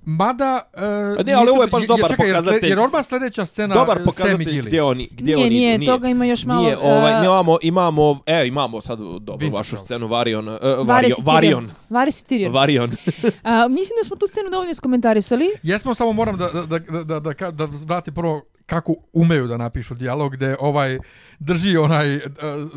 Mada... 0.05 0.70
E, 0.74 0.84
A 1.18 1.22
ne, 1.22 1.32
ali 1.32 1.50
ovo 1.50 1.62
je 1.62 1.68
baš 1.68 1.82
jer- 1.82 1.88
dobar 1.88 2.11
čekaj, 2.11 2.26
jer 2.26 2.36
pokazatelj. 2.36 2.68
Jer 2.68 2.80
odmah 2.80 3.07
sljedeća 3.07 3.46
scena 3.46 3.74
Dobar 3.74 3.98
e, 3.98 4.05
pokazatelj 4.05 4.62
gdje 4.62 4.82
oni, 4.82 5.09
gdje 5.12 5.24
Nije, 5.24 5.46
oni 5.46 5.50
nije, 5.50 5.74
idu, 5.74 5.86
toga 5.86 6.09
ima 6.09 6.24
još 6.24 6.44
malo, 6.44 6.62
Nije, 6.62 6.78
ovaj, 6.78 7.22
e, 7.22 7.24
imamo, 7.24 7.59
imamo, 7.62 8.20
e, 8.26 8.46
imamo 8.46 8.80
sad 8.80 8.98
dobro 8.98 9.46
Winterfell. 9.46 9.55
vašu 9.55 9.76
scenu 9.84 10.07
Varion, 10.07 10.48
uh, 10.48 10.55
Varys 10.55 10.86
Varion, 10.86 11.14
i 11.18 11.22
Varion, 11.24 11.64
Tyrion. 11.64 11.70
Varys 11.90 12.22
i 12.22 12.34
Tyrion. 12.34 12.53
Varion. 12.53 12.90
A, 13.42 13.68
mislim 13.68 13.96
da 14.03 14.07
smo 14.07 14.16
tu 14.16 14.26
scenu 14.26 14.50
dovoljno 14.50 14.70
iskomentarisali. 14.70 15.46
Jesmo, 15.62 15.94
samo 15.94 16.12
moram 16.12 16.36
da, 16.36 16.48
da, 16.48 16.78
da, 16.78 17.05
da, 17.05 17.20
da, 17.20 17.50
da, 17.50 17.68
vrati 17.86 18.12
prvo 18.12 18.42
kako 18.66 18.94
umeju 19.12 19.46
da 19.46 19.57
napišu 19.57 19.94
dijalog 19.94 20.32
gde 20.32 20.57
ovaj 20.61 20.98
drži 21.38 21.76
onaj 21.76 22.16
uh, 22.16 22.22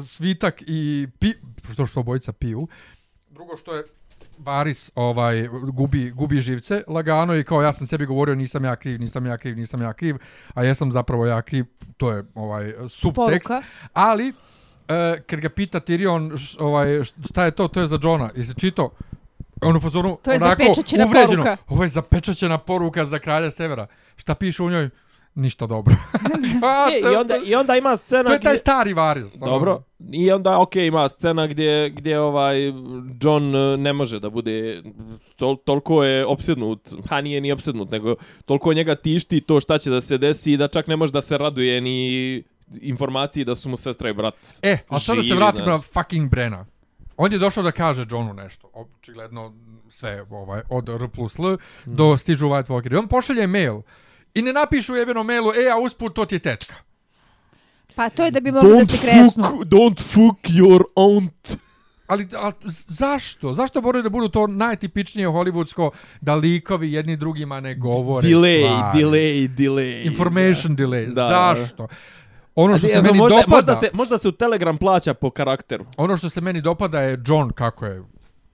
svitak 0.05 0.63
i 0.67 1.07
pi, 1.19 1.28
što 1.73 1.86
što 1.86 1.99
obojica 1.99 2.34
piju. 2.34 2.67
Drugo 3.30 3.57
što 3.57 3.76
je 3.76 3.84
Baris 4.38 4.91
ovaj 4.95 5.47
gubi 5.73 6.11
gubi 6.11 6.39
živce 6.39 6.81
lagano 6.88 7.36
i 7.36 7.43
kao 7.43 7.61
ja 7.61 7.73
sam 7.73 7.88
sebi 7.88 8.05
govorio 8.05 8.36
nisam 8.36 8.65
ja 8.65 8.75
kriv, 8.75 8.99
nisam 8.99 9.25
ja 9.25 9.38
kriv, 9.38 9.57
nisam 9.57 9.81
ja 9.81 9.93
kriv, 9.93 10.17
a 10.53 10.63
jesam 10.63 10.91
zapravo 10.91 11.25
ja 11.25 11.41
kriv. 11.41 11.65
To 11.97 12.11
je 12.11 12.23
ovaj 12.36 12.73
subtekst. 12.89 13.49
Poruka. 13.49 13.67
Ali 13.93 14.33
e, 14.88 15.21
kad 15.27 15.39
ga 15.39 15.49
pita 15.49 15.79
Tyrion 15.79 16.38
š, 16.38 16.57
ovaj 16.59 17.03
šta 17.29 17.45
je 17.45 17.51
to, 17.51 17.67
to 17.67 17.81
je 17.81 17.88
za 17.88 17.99
Johna. 18.03 18.29
I 18.36 18.43
se 18.45 18.53
čito 18.53 18.89
ono 19.61 19.79
fazonu 19.79 20.17
To 20.23 20.31
je 20.31 20.39
onako 20.43 20.63
uvređeno. 20.63 21.27
poruka. 21.27 21.57
Ovo 21.67 21.83
je 21.83 21.89
zapečaćena 21.89 22.57
poruka 22.57 23.05
za 23.05 23.19
kralja 23.19 23.51
Severa. 23.51 23.88
Šta 24.15 24.36
piše 24.36 24.63
u 24.63 24.69
njoj? 24.69 24.89
Ništa 25.36 25.67
dobro. 25.67 25.95
A, 26.63 26.88
E, 26.91 27.01
to- 27.01 27.11
i, 27.11 27.15
onda, 27.15 27.36
I 27.45 27.55
onda 27.55 27.75
ima 27.75 27.97
scena 27.97 28.23
to 28.23 28.33
je 28.33 28.39
taj 28.39 28.51
gdje- 28.51 28.59
stari 28.59 28.93
Varys. 28.93 29.39
Dobro. 29.39 29.81
I 30.11 30.31
onda, 30.31 30.59
ok, 30.59 30.75
ima 30.75 31.09
scena 31.09 31.47
gdje, 31.47 31.89
gdje 31.89 32.19
ovaj 32.19 32.55
John 33.21 33.55
eh, 33.55 33.77
ne 33.77 33.93
može 33.93 34.19
da 34.19 34.29
bude, 34.29 34.83
tol, 35.36 35.57
toliko 35.57 36.03
je 36.03 36.25
opsednut, 36.25 36.79
pa 37.09 37.21
nije 37.21 37.41
ni 37.41 37.51
opsednut, 37.51 37.91
nego 37.91 38.15
toliko 38.45 38.73
njega 38.73 38.95
tišti 38.95 39.41
to 39.41 39.59
šta 39.59 39.77
će 39.77 39.89
da 39.89 40.01
se 40.01 40.17
desi 40.17 40.57
da 40.57 40.67
čak 40.67 40.88
ne 40.88 40.95
može 40.95 41.11
da 41.11 41.21
se 41.21 41.38
raduje 41.38 41.81
ni 41.81 42.43
informaciji 42.73 43.45
da 43.45 43.55
su 43.55 43.69
mu 43.69 43.77
sestra 43.77 44.09
i 44.09 44.13
brat 44.13 44.36
E, 44.61 44.77
a 44.88 44.99
sada 44.99 45.21
se 45.21 45.27
znaš. 45.27 45.55
na 45.57 45.79
fucking 45.83 46.29
Brena. 46.29 46.65
On 47.17 47.31
je 47.31 47.38
došao 47.38 47.63
da 47.63 47.71
kaže 47.71 48.05
Johnu 48.09 48.33
nešto. 48.33 48.69
Očigledno 48.73 49.53
sve 49.89 50.25
ovaj, 50.31 50.61
od 50.69 50.89
R 50.91 51.07
plus 51.07 51.39
L 51.39 51.57
do 51.86 52.17
stižu 52.17 52.47
White 52.47 52.67
Walker. 52.67 52.93
I 52.93 52.97
on 52.97 53.07
pošalje 53.07 53.47
mail. 53.47 53.81
I 54.36 54.41
ne 54.41 54.53
napišu 54.53 54.93
u 54.93 54.97
jebenom 54.97 55.27
mailu, 55.27 55.51
e, 55.53 55.69
a 55.69 55.77
usput 55.79 56.13
to 56.15 56.25
ti 56.25 56.36
je 56.36 56.39
tetka. 56.39 56.73
Pa 57.95 58.09
to 58.09 58.25
je 58.25 58.31
da 58.31 58.39
bi 58.39 58.51
mogli 58.51 58.77
da 58.79 58.86
se 58.86 58.97
kresnu. 58.97 59.43
fuck, 59.43 59.55
don't 59.65 60.01
fuck 60.01 60.39
your 60.49 60.83
aunt. 60.95 61.57
Ali, 62.07 62.27
ali 62.38 62.53
zašto? 62.88 63.53
Zašto 63.53 63.81
moraju 63.81 64.03
da 64.03 64.09
budu 64.09 64.29
to 64.29 64.47
najtipičnije 64.47 65.27
hollywoodsko 65.27 65.89
da 66.21 66.36
likovi 66.36 66.93
jedni 66.93 67.17
drugima 67.17 67.59
ne 67.59 67.75
govore 67.75 68.27
Delay, 68.27 68.65
stvari? 68.65 68.99
delay, 68.99 69.47
delay. 69.49 70.05
Information 70.05 70.77
delay. 70.77 71.05
Da. 71.13 71.27
Zašto? 71.55 71.88
Ono 72.55 72.77
što 72.77 72.88
A 72.88 72.89
se 72.89 73.01
meni 73.01 73.17
možda, 73.17 73.36
dopada, 73.38 73.55
možda, 73.55 73.75
se, 73.75 73.89
možda 73.93 74.17
se 74.17 74.29
u 74.29 74.31
Telegram 74.31 74.77
plaća 74.77 75.13
po 75.13 75.29
karakteru. 75.29 75.86
ono 75.97 76.17
što 76.17 76.29
se 76.29 76.41
meni 76.41 76.61
dopada 76.61 77.01
je 77.01 77.19
John 77.27 77.49
kako 77.51 77.86
je. 77.86 78.03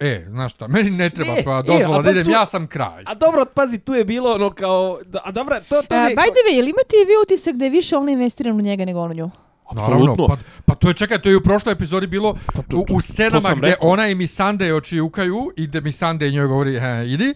E, 0.02 0.26
znaš 0.28 0.52
šta, 0.54 0.68
meni 0.68 0.90
ne 0.92 1.10
treba 1.10 1.32
Ne, 1.32 1.44
tvoja 1.44 1.60
e, 1.60 1.64
dozvola 1.64 1.98
da 1.98 2.04
pazi 2.04 2.12
idem, 2.12 2.26
tu- 2.26 2.32
ja 2.32 2.46
sam 2.46 2.68
kralj. 2.68 3.04
A 3.06 3.14
dobro, 3.16 3.46
pazi, 3.48 3.80
tu 3.80 3.94
je 3.94 4.06
bilo 4.06 4.32
ono 4.32 4.50
kao... 4.52 5.00
Da, 5.06 5.20
a 5.24 5.32
dobro, 5.32 5.56
to, 5.60 5.82
to 5.82 5.96
A, 5.96 6.00
ne... 6.00 6.10
by 6.10 6.28
the 6.28 6.42
way, 6.46 6.60
ili 6.60 6.70
imate 6.70 6.96
i 6.96 7.06
vi 7.06 7.14
utisak 7.24 7.56
da 7.56 7.66
je 7.66 7.72
više 7.72 7.98
on 7.98 8.10
investiran 8.10 8.56
u 8.56 8.62
njega 8.62 8.86
nego 8.86 9.00
on 9.00 9.12
u 9.12 9.16
nju? 9.16 9.30
Naravno, 9.72 9.96
Apsolutno. 9.96 10.28
pa, 10.28 10.36
pa 10.66 10.76
to 10.76 10.88
je, 10.88 10.94
čekaj, 10.94 11.20
to 11.20 11.30
je 11.30 11.38
u 11.38 11.42
prošloj 11.42 11.74
epizodi 11.74 12.08
bilo 12.08 12.34
Pa 12.48 12.62
to- 12.62 12.78
u, 12.78 12.86
to- 12.86 12.94
u 12.94 12.98
to 12.98 13.02
scenama 13.04 13.50
gdje 13.52 13.70
rekao. 13.70 13.90
ona 13.90 14.08
i 14.08 14.16
Missandei 14.16 14.72
očijukaju 14.72 15.52
i 15.58 15.68
gdje 15.68 15.82
Missandei 15.82 16.32
njoj 16.32 16.48
govori, 16.48 16.80
he, 16.80 17.04
idi. 17.08 17.34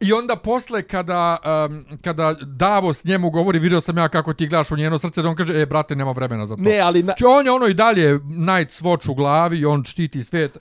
I 0.00 0.12
onda 0.12 0.36
posle 0.36 0.82
kada, 0.82 1.36
um, 1.70 1.84
kada 2.02 2.34
Davos 2.42 3.04
njemu 3.04 3.30
govori, 3.30 3.58
vidio 3.58 3.80
sam 3.80 3.98
ja 3.98 4.08
kako 4.08 4.34
ti 4.34 4.46
gledaš 4.46 4.70
u 4.70 4.76
njeno 4.76 4.98
srce, 4.98 5.22
da 5.22 5.28
on 5.28 5.36
kaže, 5.36 5.60
e, 5.60 5.66
brate, 5.66 5.96
nema 5.96 6.12
vremena 6.12 6.46
za 6.46 6.56
to. 6.56 6.62
Ne, 6.62 6.78
ali... 6.78 7.02
Na, 7.02 7.14
Znači 7.14 7.24
on 7.24 7.46
je 7.46 7.52
ono 7.52 7.66
i 7.66 7.74
dalje 7.74 8.12
Night 8.24 8.82
Watch 8.82 9.10
u 9.10 9.14
glavi 9.14 9.64
on 9.64 9.84
štiti 9.84 10.24
svet. 10.24 10.58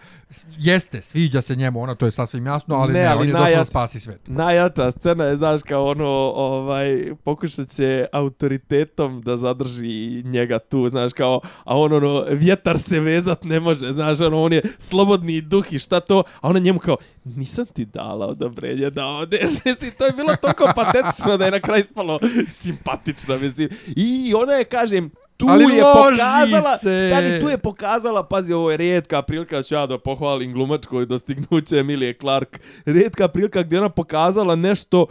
Jeste, 0.58 1.02
sviđa 1.02 1.42
se 1.42 1.56
njemu, 1.56 1.82
ona 1.82 1.96
to 1.96 2.06
je 2.06 2.12
sasvim 2.12 2.46
jasno, 2.46 2.76
ali 2.76 2.94
Ne, 2.94 3.00
ne, 3.00 3.06
ali 3.06 3.22
on 3.22 3.28
je 3.28 3.34
došao 3.34 3.56
da 3.56 3.66
spasi 3.66 4.00
svet. 4.00 4.28
najjača 4.28 4.92
scena 4.92 5.24
je, 5.24 5.36
znaš, 5.36 5.62
kao 5.64 5.86
ono, 5.86 6.10
ovaj, 6.36 7.14
pokušat 7.24 7.70
će 7.70 8.06
autoritetom 8.12 9.22
da 9.22 9.38
zadrži 9.38 10.24
njega 10.24 10.60
tu, 10.60 10.90
znaš, 10.90 11.14
kao, 11.14 11.42
a 11.64 11.78
on, 11.78 11.94
ono, 11.94 12.26
vjetar 12.30 12.80
se 12.80 13.00
vezat 13.00 13.44
ne 13.44 13.60
može, 13.60 13.92
znaš, 13.92 14.22
ono, 14.22 14.44
on 14.44 14.54
je 14.54 14.62
slobodni 14.80 15.42
duh 15.42 15.74
i 15.74 15.80
šta 15.80 16.00
to, 16.00 16.24
a 16.42 16.48
ona 16.50 16.60
njemu 16.60 16.80
kao, 16.80 16.98
nisam 17.24 17.66
ti 17.66 17.86
dala 17.86 18.28
odobrenje 18.28 18.90
da 18.90 19.06
odeš, 19.08 19.33
mislim, 19.66 19.92
to 19.98 20.06
je 20.06 20.12
bilo 20.12 20.36
toliko 20.36 20.72
patetično 20.76 21.38
da 21.38 21.46
je 21.46 21.52
na 21.52 21.60
kraju 21.60 21.82
ispalo 21.82 22.20
simpatično, 22.48 23.38
mislim, 23.38 23.70
i 23.96 24.34
ona 24.36 24.54
je, 24.54 24.64
kažem, 24.64 25.12
tu 25.38 25.46
Ali 25.50 25.64
je 25.64 25.84
pokazala, 25.94 26.78
se. 26.78 27.10
stani, 27.12 27.42
tu 27.42 27.50
je 27.50 27.58
pokazala, 27.58 28.24
pazi, 28.24 28.54
ovo 28.54 28.72
je 28.72 28.78
rijetka 28.78 29.22
prilika, 29.22 29.58
da 29.58 29.64
ću 29.64 29.76
ja 29.76 29.86
da 29.86 29.98
pohvalim 29.98 30.54
glumačko 30.54 31.06
dostignuće 31.06 31.80
Emilije 31.80 32.14
Clark, 32.14 32.60
rijetka 32.86 33.28
prilika 33.28 33.64
gdje 33.64 33.80
ona 33.80 33.90
pokazala 33.90 34.56
nešto, 34.56 35.06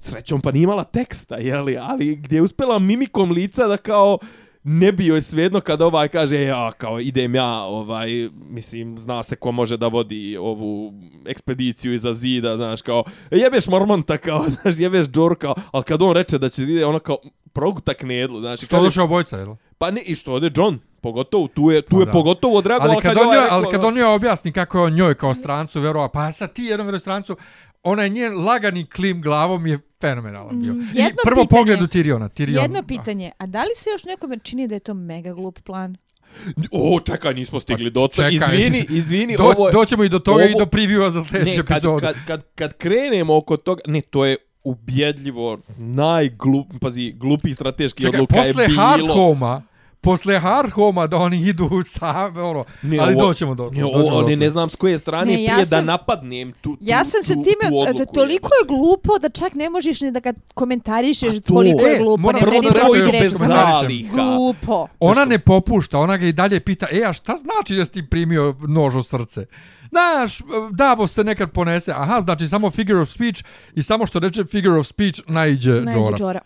srećom 0.00 0.40
pa 0.40 0.52
nije 0.52 0.62
imala 0.62 0.84
teksta, 0.84 1.36
jeli, 1.36 1.76
ali 1.80 2.16
gdje 2.16 2.36
je 2.36 2.42
uspjela 2.42 2.78
mimikom 2.78 3.30
lica 3.30 3.66
da 3.66 3.76
kao, 3.76 4.18
ne 4.64 4.92
bi 4.92 5.06
joj 5.06 5.20
svejedno 5.20 5.60
kad 5.60 5.82
ovaj 5.82 6.08
kaže 6.08 6.36
"E, 6.36 6.42
ja 6.42 6.72
kao 6.72 7.00
idem 7.00 7.34
ja 7.34 7.62
ovaj 7.62 8.08
mislim 8.34 8.98
zna 8.98 9.22
se 9.22 9.36
ko 9.36 9.52
može 9.52 9.76
da 9.76 9.86
vodi 9.86 10.36
ovu 10.36 10.92
ekspediciju 11.26 11.94
iza 11.94 12.12
zida 12.12 12.56
znaš 12.56 12.82
kao 12.82 13.04
"E, 13.30 13.36
jebeš 13.38 13.66
mormonta 13.66 14.18
kao 14.18 14.44
znaš 14.62 14.78
jebeš 14.78 15.06
džorka 15.06 15.54
ali 15.72 15.84
kad 15.84 16.02
on 16.02 16.12
reče 16.12 16.38
da 16.38 16.48
će 16.48 16.62
ide 16.62 16.86
ona 16.86 16.98
kao 16.98 17.16
proguta 17.52 17.94
knedlu 17.94 18.40
znaš 18.40 18.60
Što 18.60 18.80
kaže, 18.82 19.02
obojca, 19.02 19.36
jel? 19.36 19.54
pa 19.78 19.90
ne 19.90 20.00
i 20.00 20.14
što 20.14 20.32
ode 20.32 20.50
John 20.56 20.78
pogotovo 21.00 21.48
tu 21.48 21.70
je 21.70 21.82
tu 21.82 21.96
Pa 21.96 22.00
je 22.00 22.06
da. 22.06 22.12
pogotovo 22.12 22.58
odreagovao 22.58 22.92
Ali 22.92 23.02
kad, 23.02 23.16
je 23.16 23.20
on 23.22 23.26
ovaj 23.26 23.36
njoj, 23.36 23.42
rekao, 23.44 23.58
ali 23.58 23.70
kad 23.70 23.84
on 23.84 23.94
njoj 23.94 24.14
objasni 24.14 24.52
kako 24.52 24.78
je 24.78 24.84
on 24.84 24.92
njoj 24.92 25.14
kao 25.14 25.34
strancu 25.34 25.80
verovao, 25.80 26.08
pa 26.08 26.32
sad 26.32 26.52
ti 26.52 26.62
jednom 26.62 26.86
vero 26.86 26.98
strancu, 26.98 27.36
onaj 27.82 28.08
njen 28.08 28.34
lagani 28.44 28.86
klim 28.86 29.22
glavom 29.22 29.66
je 29.66 29.78
fenomenalan 30.04 30.60
bio. 30.60 30.72
Mm, 30.72 30.80
I 30.80 30.98
jedno 30.98 31.20
prvo 31.24 31.42
pitanje. 31.42 31.48
pogled 31.50 31.82
u 31.82 31.86
Tiriona. 31.86 32.28
Tyrion, 32.28 32.62
Jedno 32.62 32.82
pitanje, 32.84 33.30
a 33.38 33.46
da 33.46 33.60
li 33.60 33.70
se 33.76 33.90
još 33.90 34.04
nekome 34.04 34.38
čini 34.38 34.68
da 34.68 34.74
je 34.74 34.80
to 34.80 34.94
mega 34.94 35.32
glup 35.32 35.60
plan? 35.60 35.96
o 36.72 37.00
čekaj 37.02 37.34
nismo 37.34 37.60
stigli 37.60 37.84
Pa, 37.86 37.94
do 37.94 38.08
toga 38.08 38.30
čekaj. 38.30 38.56
izvini 38.56 38.86
izvini 38.90 39.36
Do, 39.36 39.42
ovo 39.44 39.70
doćemo 39.70 40.04
i 40.04 40.08
do 40.08 40.18
toga 40.18 40.44
i 40.44 40.48
ovo- 40.48 40.58
do 40.58 40.66
previewa 40.66 41.10
za 41.10 41.24
sljedeći 41.24 41.56
ne, 41.58 41.64
kad, 41.64 41.82
kad, 42.00 42.14
kad, 42.26 42.42
kad 42.54 42.74
krenemo 42.74 43.36
oko 43.36 43.56
toga, 43.56 43.80
ne, 43.86 44.00
to 44.00 44.24
je 44.24 44.36
ubjedljivo 44.64 45.58
najglup, 45.78 46.66
pazi, 46.80 47.12
glupi 47.12 47.54
strateški 47.54 48.02
Čekaj, 48.02 48.20
odluka 48.20 48.36
je 48.36 48.44
posle 48.44 48.66
bilo. 48.66 48.82
Hard 48.82 49.08
Homa, 49.08 49.62
posle 50.04 50.38
Hard 50.38 50.70
Homa 50.70 51.06
da 51.06 51.16
oni 51.18 51.36
idu 51.38 51.70
same, 51.86 52.42
ono, 52.42 52.64
Ne, 52.82 52.98
ali 52.98 53.14
ovo- 53.14 53.22
doćemo 53.22 53.54
do 53.54 53.70
Ne, 53.72 53.84
o, 53.84 54.20
do 54.22 54.28
ne, 54.28 54.36
ne 54.36 54.50
znam 54.50 54.68
s 54.68 54.76
koje 54.76 54.98
strane 54.98 55.26
Ne, 55.26 55.42
ja 55.42 55.52
prije 55.52 55.60
da 55.60 55.66
sam- 55.66 55.86
napadnem 55.86 56.52
tu, 56.52 56.60
tu, 56.70 56.78
Ja 56.80 57.04
sam 57.04 57.22
se 57.22 57.32
time, 57.34 57.44
tu 57.62 57.84
da 57.84 57.90
odluku, 57.90 58.12
toliko 58.14 58.48
je 58.48 58.68
glupo 58.68 59.18
da 59.18 59.28
čak 59.28 59.54
ne 59.54 59.70
možeš 59.70 60.00
ni 60.00 60.10
da 60.10 60.20
ga 60.20 60.32
komentarišeš 60.54 61.34
to- 61.36 61.54
koliko 61.54 61.80
je 61.82 61.94
E, 61.94 61.98
glupo. 61.98 62.32
Ne, 62.32 62.40
prvo 62.40 62.52
meni 62.52 62.66
da 62.66 62.74
to 62.74 62.80
kažem 62.82 63.06
nije 63.06 63.20
bez 63.20 63.32
zaliha. 63.32 64.14
Glupo. 64.14 64.86
Ona 65.00 65.24
ne 65.24 65.38
popušta, 65.38 65.98
ona 65.98 66.16
ga 66.16 66.26
i 66.26 66.32
dalje 66.32 66.60
pita, 66.60 66.86
e, 66.92 67.02
a 67.02 67.12
šta 67.12 67.36
znači 67.36 67.74
da 67.74 67.84
si 67.84 67.90
ti 67.92 68.02
primio 68.04 68.56
nož 68.60 68.94
u 68.94 69.02
srce? 69.02 69.46
Znaš, 69.90 70.38
Davos 70.70 71.12
se 71.12 71.24
nekad 71.24 71.50
ponese, 71.50 71.92
aha, 71.92 72.20
znači 72.20 72.48
samo 72.48 72.70
figure 72.70 73.00
of 73.00 73.08
speech 73.08 73.44
i 73.74 73.82
samo 73.82 74.06
što 74.06 74.18
reče 74.18 74.44
figure 74.44 74.78
of 74.78 74.86
speech 74.86 75.20
Najđe 75.26 75.80
Džora. 75.82 76.16
Džora. 76.16 76.40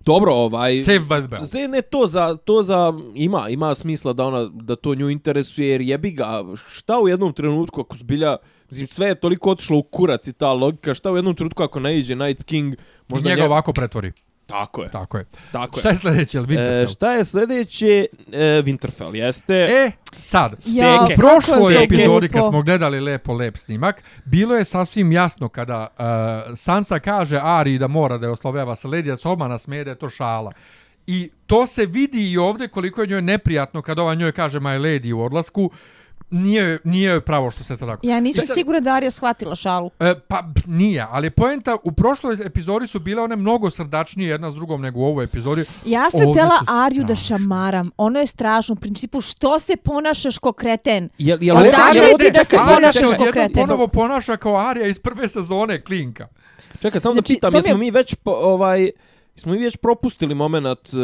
Dobro, 0.00 0.32
ovaj... 0.34 0.76
Save 0.76 0.98
by 1.00 1.18
the 1.18 1.28
bell. 1.28 1.44
Zde 1.44 1.68
ne 1.68 1.82
to 1.82 2.06
za 2.06 2.36
to 2.36 2.62
za 2.62 2.92
ima 3.14 3.48
ima 3.48 3.74
smisla 3.74 4.12
da 4.12 4.24
ona 4.24 4.44
da 4.46 4.76
to 4.76 4.94
nju 4.94 5.10
interesuje 5.10 5.68
jer 5.68 5.80
jebi 5.80 6.10
ga 6.10 6.26
šta 6.68 7.00
u 7.00 7.08
jednom 7.08 7.32
trenutku 7.32 7.80
ako 7.80 7.96
zbilja 7.96 8.36
mislim 8.70 8.86
sve 8.86 9.06
je 9.06 9.14
toliko 9.14 9.50
otišlo 9.50 9.78
u 9.78 9.82
kurac 9.82 10.26
i 10.26 10.32
ta 10.32 10.52
logika 10.52 10.94
šta 10.94 11.12
u 11.12 11.16
jednom 11.16 11.34
trenutku 11.34 11.62
ako 11.62 11.80
naiđe 11.80 12.14
Night 12.16 12.44
King 12.44 12.74
Možda 13.08 13.28
njega 13.30 13.42
nje- 13.42 13.46
ovako 13.46 13.72
pretvori. 13.72 14.12
Tako 14.50 14.82
je 14.82 14.90
Tako 14.90 15.18
je. 15.18 15.24
tako 15.52 15.78
Šta 15.78 15.88
je 15.88 15.92
je 15.92 15.98
sljedeće, 15.98 16.38
jel 16.38 16.44
Winterfell? 16.44 16.84
E, 16.84 16.88
šta 16.88 17.12
je 17.12 17.24
sljedeće? 17.24 18.06
E, 18.32 18.38
Winterfell, 18.62 19.14
jeste. 19.14 19.54
E, 19.54 19.90
sad, 20.12 20.52
Ja, 20.64 20.98
Seke. 21.00 21.14
u 21.14 21.20
prošloj 21.20 21.72
Seke. 21.72 21.84
epizodi 21.84 22.28
kad 22.28 22.44
smo 22.44 22.62
gledali 22.62 23.00
lepo 23.00 23.32
lep 23.32 23.56
snimak, 23.56 24.02
bilo 24.24 24.56
je 24.56 24.64
sasvim 24.64 25.12
jasno 25.12 25.48
kada 25.48 25.86
uh, 25.90 26.04
Sansa 26.56 26.98
kaže 26.98 27.40
Ari 27.42 27.78
da 27.78 27.86
mora 27.86 28.18
da 28.18 28.26
je 28.26 28.32
oslovljava 28.32 28.76
sa 28.76 28.88
Lady, 28.88 29.12
a 29.12 29.16
se 29.16 29.28
odmah 29.28 29.48
nasmeje 29.48 29.84
da 29.84 29.90
je 29.90 29.98
to 29.98 30.08
šala. 30.08 30.52
I 31.06 31.30
to 31.46 31.66
se 31.66 31.86
vidi 31.86 32.32
i 32.32 32.38
ovdje 32.38 32.68
koliko 32.68 33.00
je 33.00 33.06
njoj 33.06 33.22
neprijatno 33.22 33.82
kada 33.82 34.02
ova 34.02 34.14
njoj 34.14 34.32
kaže 34.32 34.60
my 34.60 34.78
lady 34.78 35.12
u 35.12 35.22
odlasku, 35.22 35.70
nije, 36.30 36.78
nije 36.84 37.20
pravo 37.20 37.50
što 37.50 37.64
se 37.64 37.76
sad 37.76 37.88
tako. 37.88 38.06
Ja 38.06 38.20
nisam 38.20 38.42
Čekaj. 38.42 38.54
sigurna 38.54 38.80
da 38.80 38.90
Arya 38.92 39.10
shvatila 39.10 39.54
šalu. 39.54 39.90
E, 40.00 40.14
pa 40.20 40.42
nije, 40.66 41.06
ali 41.10 41.30
poenta 41.30 41.76
u 41.84 41.92
prošloj 41.92 42.36
epizodi 42.44 42.86
su 42.86 42.98
bile 43.00 43.22
one 43.22 43.36
mnogo 43.36 43.70
srdačnije 43.70 44.30
jedna 44.30 44.50
s 44.50 44.54
drugom 44.54 44.80
nego 44.82 45.00
u 45.00 45.04
ovoj 45.04 45.24
epizodi. 45.24 45.64
Ja 45.84 46.10
sam 46.10 46.20
Ovdje 46.20 46.34
tela 46.34 46.58
su 46.58 46.64
Arju 46.68 47.04
da 47.04 47.14
šamaram. 47.14 47.90
Ono 47.96 48.18
je 48.18 48.26
strašno. 48.26 48.72
U 48.72 48.76
principu, 48.76 49.20
što 49.20 49.58
se 49.58 49.76
ponašaš 49.76 50.38
ko 50.38 50.52
kreten? 50.52 51.08
Jel, 51.18 51.38
jel, 51.40 51.56
dakle 51.56 51.72
jel 51.94 52.04
ti 52.06 52.12
ovdje- 52.12 52.30
da 52.30 52.44
se 52.44 52.56
ponašaš 52.66 53.16
ko 53.18 53.24
kreten. 53.24 53.52
ponovo 53.56 53.88
ponaša 53.88 54.36
kao 54.36 54.58
Arija 54.58 54.86
iz 54.86 54.98
prve 54.98 55.28
sezone 55.28 55.80
Klinka. 55.80 56.28
Čekaj, 56.80 57.00
samo 57.00 57.14
Znači, 57.14 57.32
da 57.32 57.36
pitam, 57.36 57.50
mi 57.52 57.56
je- 57.56 57.62
jesmo 57.62 57.78
mi 57.78 57.90
već 57.90 58.14
po, 58.14 58.30
ovaj 58.32 58.90
Smo 59.40 59.52
mi 59.52 59.58
već 59.58 59.76
propustili 59.76 60.34
moment 60.34 60.66
uh, 60.88 60.98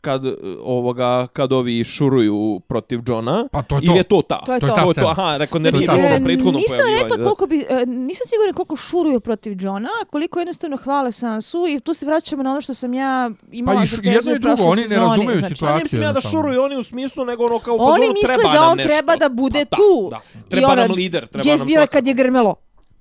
kad 0.00 0.24
uh, 0.24 0.32
ovoga 0.62 1.26
kad 1.26 1.52
ovi 1.52 1.84
šuruju 1.84 2.60
protiv 2.60 3.00
Johna? 3.06 3.48
Pa 3.52 3.62
to 3.62 3.74
je 3.74 3.80
to. 3.80 3.86
Ili 3.86 3.96
je 3.96 4.02
to 4.04 4.22
ta? 4.22 4.40
To 4.40 4.54
je 4.54 4.60
To 4.60 4.66
je 4.66 4.70
to. 4.70 4.76
ta 4.76 4.82
to, 4.82 4.88
je 4.88 4.94
scena. 4.94 5.06
to. 5.06 5.10
Aha, 5.12 5.36
rekao 5.36 5.58
ne 5.60 5.70
Znači, 5.70 5.84
znači, 5.84 6.00
e, 6.02 6.06
ovo 6.06 6.24
prethodno 6.24 6.58
nisam 6.58 6.76
rekla 6.92 7.16
koliko 7.18 7.46
bi, 7.46 7.56
e, 7.60 7.86
nisam 7.86 8.26
sigurna 8.26 8.52
koliko 8.52 8.76
šuruju 8.78 9.20
protiv 9.20 9.56
Johna, 9.58 9.88
a 10.02 10.04
koliko 10.04 10.38
jednostavno 10.38 10.76
hvale 10.76 11.12
Sansu 11.12 11.66
i 11.68 11.80
tu 11.80 11.94
se 11.94 12.06
vraćamo 12.06 12.42
na 12.42 12.50
ono 12.50 12.60
što 12.60 12.74
sam 12.74 12.94
ja 12.94 13.30
imala 13.52 13.76
Pa 13.76 13.82
i 13.82 13.86
za 13.86 13.96
š- 13.96 14.02
tezu 14.02 14.14
jedno 14.14 14.32
i 14.32 14.38
drugo, 14.38 14.64
oni 14.64 14.82
ne 14.82 14.96
razumeju 14.96 15.38
znači, 15.38 15.54
situaciju. 15.54 15.66
Pa 15.68 15.76
ne 15.76 15.82
mislim 15.82 16.02
ja 16.02 16.12
da 16.12 16.20
šuruju 16.22 16.62
oni 16.62 16.76
u 16.76 16.82
smislu, 16.82 17.24
nego 17.24 17.44
ono 17.44 17.58
kao 17.58 17.74
u 17.74 17.78
Oni 17.80 18.06
misle 18.12 18.52
da 18.52 18.62
on 18.62 18.78
treba 18.78 19.16
da 19.16 19.28
bude 19.28 19.64
Pa 19.64 19.76
tu. 19.76 20.08
Da, 20.10 20.20
I 20.36 20.50
treba 20.50 20.74
nam 20.74 20.90
lider, 20.92 21.26
treba 21.26 21.56
nam 21.56 21.66
bio 21.66 21.74
je 21.74 21.78
svaka- 21.78 21.92
kad 21.92 22.06
je 22.06 22.14
grmelo? 22.14 22.54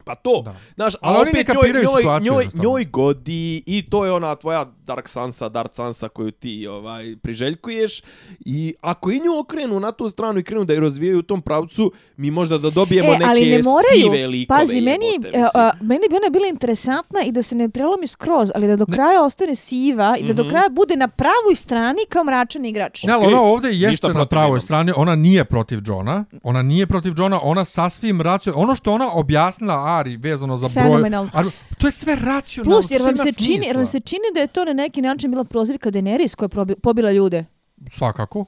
Pa 0.08 0.16
to. 0.16 0.42
Da. 0.42 0.56
Znaš, 0.76 0.94
a 0.94 0.98
Ali 1.02 1.16
ne 1.24 1.30
opet 1.32 1.48
njoj, 1.48 1.72
njoj, 1.74 1.98
situaciju 1.98 2.34
njoj, 2.34 2.48
njoj 2.56 2.86
godi 2.86 3.64
i 3.66 3.90
to 3.90 4.06
je 4.06 4.12
ona 4.12 4.36
tvoja 4.36 4.66
Dark 4.84 5.08
Sansa, 5.08 5.50
Dark 5.50 5.74
Sansa 5.74 6.10
koju 6.10 6.32
ti 6.32 6.68
ovaj 6.68 7.16
priželjkuješ 7.18 8.02
i 8.42 8.74
ako 8.82 9.12
i 9.12 9.20
nju 9.20 9.40
okrenu 9.40 9.80
na 9.80 9.92
tu 9.92 10.10
stranu 10.10 10.40
i 10.40 10.44
krenu 10.44 10.66
da 10.66 10.74
je 10.74 10.80
razvijaju 10.80 11.20
u 11.20 11.24
tom 11.24 11.42
pravcu, 11.42 11.92
mi 12.18 12.32
možda 12.32 12.58
da 12.58 12.70
dobijemo 12.70 13.08
E, 13.08 13.12
neke 13.12 13.26
ali 13.26 13.42
ne 13.42 13.62
moraju. 13.64 14.02
sive 14.04 14.28
likove. 14.28 14.60
Pazi, 14.60 14.82
meni, 14.82 15.06
jebote, 15.14 15.44
a, 15.56 15.72
meni 15.82 16.02
bi 16.10 16.16
ona 16.16 16.30
bila 16.30 16.48
interesantna 16.48 17.20
i 17.22 17.32
da 17.32 17.42
se 17.42 17.56
ne 17.56 17.70
prelomi 17.70 18.08
skroz, 18.08 18.52
ali 18.56 18.68
da 18.68 18.76
do 18.76 18.86
kraja 18.88 19.24
ostane 19.24 19.56
siva 19.56 20.16
i 20.18 20.24
da 20.24 20.34
do 20.34 20.44
Mhm. 20.44 20.50
kraja 20.50 20.70
bude 20.72 20.96
na 20.96 21.08
pravoj 21.08 21.56
strani 21.56 22.00
kao 22.10 22.24
mračan 22.24 22.66
igrač. 22.66 23.04
Ne, 23.04 23.14
ali 23.14 23.24
Okej, 23.24 23.34
ona 23.34 23.44
ovdje 23.44 23.72
jeste 23.74 24.08
na 24.10 24.26
pravoj 24.28 24.60
strani, 24.60 24.92
ona 24.96 25.16
nije 25.16 25.46
protiv 25.46 25.80
Johna, 25.86 26.26
ona 26.44 26.62
nije 26.62 26.88
protiv 26.88 27.14
Johna, 27.18 27.40
ona 27.44 27.66
sasvim 27.66 28.22
racionalno, 28.22 28.64
ono 28.64 28.76
što 28.76 28.92
ona 28.92 29.12
objasnila 29.14 29.74
Ari 29.98 30.18
vezano 30.18 30.58
za 30.58 30.68
broj. 30.68 31.12
Ar, 31.34 31.46
to 31.78 31.88
je 31.88 31.92
sve 31.92 32.16
racionalno, 32.16 32.76
Plus, 32.76 32.92
jer 32.92 33.02
vam, 33.02 33.18
se 33.18 33.32
čini, 33.46 33.66
jer 33.66 33.78
vam 33.78 33.86
se 33.86 34.00
čini 34.00 34.24
da 34.34 34.40
je 34.40 34.48
to 34.48 34.66
na 34.66 34.74
neki 34.74 35.02
način 35.02 35.32
bila 35.32 35.44
prozivka 35.44 35.92
Daenerys 35.92 36.36
koja 36.36 36.66
je 36.70 36.76
pobila 36.76 37.12
ljude. 37.12 37.46
Svakako. 37.90 38.46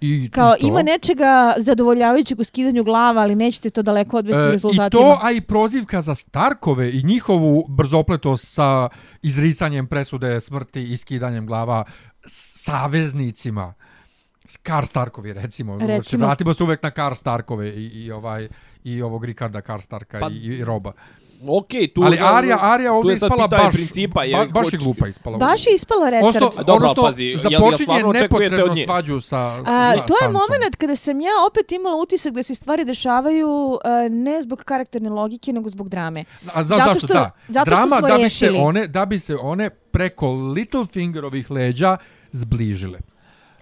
I, 0.00 0.30
Kao 0.30 0.54
i 0.58 0.60
to. 0.60 0.66
ima 0.68 0.82
nečega 0.82 1.54
zadovoljavajućeg 1.58 2.40
u 2.40 2.44
skidanju 2.44 2.84
glava, 2.84 3.22
ali 3.22 3.34
nećete 3.34 3.70
to 3.70 3.82
daleko 3.82 4.16
odvesti 4.16 4.42
u 4.42 4.44
E, 4.44 4.48
I 4.48 4.52
rezultatima. 4.52 4.88
to, 5.02 5.18
a 5.22 5.30
i 5.32 5.40
prozivka 5.40 6.02
za 6.02 6.14
Starkove 6.14 6.90
i 6.90 7.02
njihovu 7.02 7.64
brzopletost 7.68 8.48
sa 8.48 8.88
izricanjem 9.22 9.86
presude 9.86 10.40
smrti 10.40 10.92
i 10.92 10.96
skidanjem 10.96 11.46
glava 11.46 11.84
saveznicima. 12.26 13.74
Kar 14.62 14.86
Starkovi, 14.86 15.32
recimo. 15.32 15.76
Znači, 15.76 15.92
Recimo. 15.92 16.26
vratimo 16.26 16.54
se 16.54 16.62
uvek 16.62 16.82
na 16.82 16.90
Kar 16.90 17.14
Starkove 17.16 17.68
i, 17.68 17.86
i, 17.86 18.12
ovaj, 18.12 18.48
i 18.84 19.02
ovog 19.02 19.24
Rikarda 19.24 19.60
Kar 19.60 19.80
Starka 19.80 20.18
Pa- 20.20 20.28
i, 20.28 20.36
i 20.36 20.64
Roba. 20.64 20.92
Okej, 21.48 21.88
tu 21.88 22.02
Ali 22.02 22.18
Arija, 22.18 22.58
Arija 22.62 22.92
ovdje 22.92 23.10
je 23.10 23.14
ispala 23.14 23.48
baš, 23.48 23.74
principa, 23.74 24.24
je, 24.24 24.36
ba, 24.36 24.44
baš 24.44 24.66
je 24.66 24.70
hoć- 24.70 24.84
glupa 24.84 25.08
ispala. 25.08 25.38
Baš 25.38 25.66
je 25.66 25.74
ispala 25.74 26.10
retard. 26.10 26.28
Odnosno, 26.28 26.50
A 26.56 26.64
dobro, 26.64 26.74
odnosno 26.84 27.02
pazi, 27.02 27.24
jel- 27.24 27.28
jel 27.28 27.38
započinje 27.52 27.76
stvarno 27.76 28.08
očekujete 28.08 28.22
nepotrebno 28.46 28.64
od 28.64 28.76
nje? 28.76 28.84
svađu 28.84 29.20
sa, 29.20 29.38
A, 29.38 29.64
sa 29.64 30.02
to 30.02 30.14
je 30.22 30.28
moment 30.28 30.76
kada 30.76 30.96
sam 30.96 31.20
ja 31.20 31.30
opet 31.50 31.72
imala 31.72 31.96
utisak 31.96 32.32
da 32.32 32.42
se 32.42 32.54
stvari 32.54 32.84
dešavaju 32.84 33.48
a, 33.84 34.08
ne 34.10 34.42
zbog 34.42 34.58
karakterne 34.60 35.10
logike, 35.10 35.52
nego 35.52 35.68
zbog 35.68 35.88
drame. 35.88 36.24
A 36.46 36.62
za, 36.62 36.68
Zato 36.68 36.78
zašto? 36.84 36.98
što- 37.00 37.14
da. 37.14 37.30
zato 37.48 37.66
što 37.66 37.74
Drama 37.76 37.88
smo 37.90 38.08
da 38.08 38.16
bi 38.16 38.22
rešili. 38.22 38.52
se 38.52 38.58
one 38.58 38.86
da 38.88 39.06
bi 39.06 39.18
se 39.18 39.36
one 39.36 39.70
preko 39.70 40.30
Littlefingerovih 40.32 41.50
leđa 41.50 41.96
zbližile. 42.32 42.98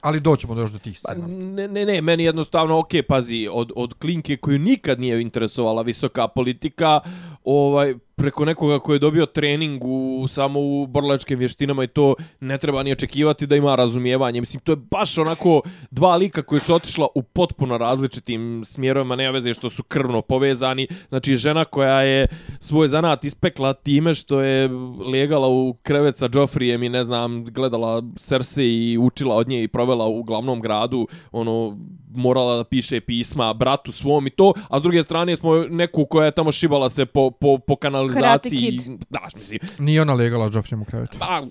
Ali 0.00 0.20
doćemo 0.20 0.54
do 0.54 0.60
još 0.60 0.70
do 0.70 0.78
tih 0.78 0.98
Pa, 1.02 1.12
scena. 1.12 1.26
ne, 1.28 1.68
ne, 1.68 1.86
ne, 1.86 2.02
meni 2.02 2.24
jednostavno, 2.24 2.78
ok, 2.78 2.88
pazi, 3.08 3.48
od, 3.52 3.72
od 3.76 3.94
klinke 3.94 4.36
koju 4.36 4.58
nikad 4.58 5.00
nije 5.00 5.22
interesovala 5.22 5.82
visoka 5.82 6.28
politika, 6.28 7.00
ovaj, 7.44 7.94
preko 8.18 8.44
nekoga 8.44 8.78
koji 8.78 8.94
je 8.94 9.00
dobio 9.00 9.26
trening 9.26 9.84
u, 9.84 10.26
samo 10.28 10.60
u 10.60 10.86
borlačkim 10.86 11.38
vještinama 11.38 11.84
i 11.84 11.86
to 11.86 12.14
ne 12.40 12.58
treba 12.58 12.82
ni 12.82 12.92
očekivati 12.92 13.46
da 13.46 13.56
ima 13.56 13.74
razumijevanje. 13.74 14.40
Mislim, 14.40 14.60
to 14.60 14.72
je 14.72 14.76
baš 14.76 15.18
onako 15.18 15.62
dva 15.90 16.16
lika 16.16 16.42
koji 16.42 16.60
su 16.60 16.74
otišla 16.74 17.06
u 17.14 17.22
potpuno 17.22 17.78
različitim 17.78 18.62
smjerovima, 18.64 19.16
nema 19.16 19.30
veze 19.30 19.54
što 19.54 19.70
su 19.70 19.82
krvno 19.82 20.22
povezani. 20.22 20.88
Znači, 21.08 21.36
žena 21.36 21.64
koja 21.64 22.02
je 22.02 22.26
svoj 22.60 22.88
zanat 22.88 23.24
ispekla 23.24 23.72
time 23.72 24.14
što 24.14 24.40
je 24.40 24.70
legala 25.12 25.48
u 25.48 25.74
krevet 25.82 26.16
sa 26.16 26.28
Joffrijem 26.34 26.82
i 26.82 26.88
ne 26.88 27.04
znam, 27.04 27.44
gledala 27.44 28.02
Cersei 28.16 28.92
i 28.92 28.98
učila 28.98 29.34
od 29.34 29.48
nje 29.48 29.62
i 29.62 29.68
provela 29.68 30.06
u 30.06 30.22
glavnom 30.22 30.60
gradu, 30.60 31.08
ono, 31.32 31.78
morala 32.14 32.56
da 32.56 32.64
piše 32.64 33.00
pisma 33.00 33.54
bratu 33.54 33.92
svom 33.92 34.26
i 34.26 34.30
to, 34.30 34.52
a 34.68 34.80
s 34.80 34.82
druge 34.82 35.02
strane 35.02 35.36
smo 35.36 35.54
neku 35.70 36.04
koja 36.04 36.24
je 36.24 36.32
tamo 36.32 36.52
šibala 36.52 36.88
se 36.88 37.06
po, 37.06 37.30
po, 37.30 37.58
po 37.58 37.76
kanalizaciji. 37.76 38.58
Kid. 38.58 38.82
Da, 39.10 39.20
mislim, 39.36 39.60
Nije 39.78 40.02
ona 40.02 40.14
legala 40.14 40.48
Joffreyem 40.48 40.82
u 40.82 40.84
krevetu. 40.84 41.18
pa, 41.18 41.42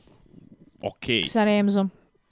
okej. 0.82 1.26
Sa 1.28 1.44
Remzom. 1.44 1.90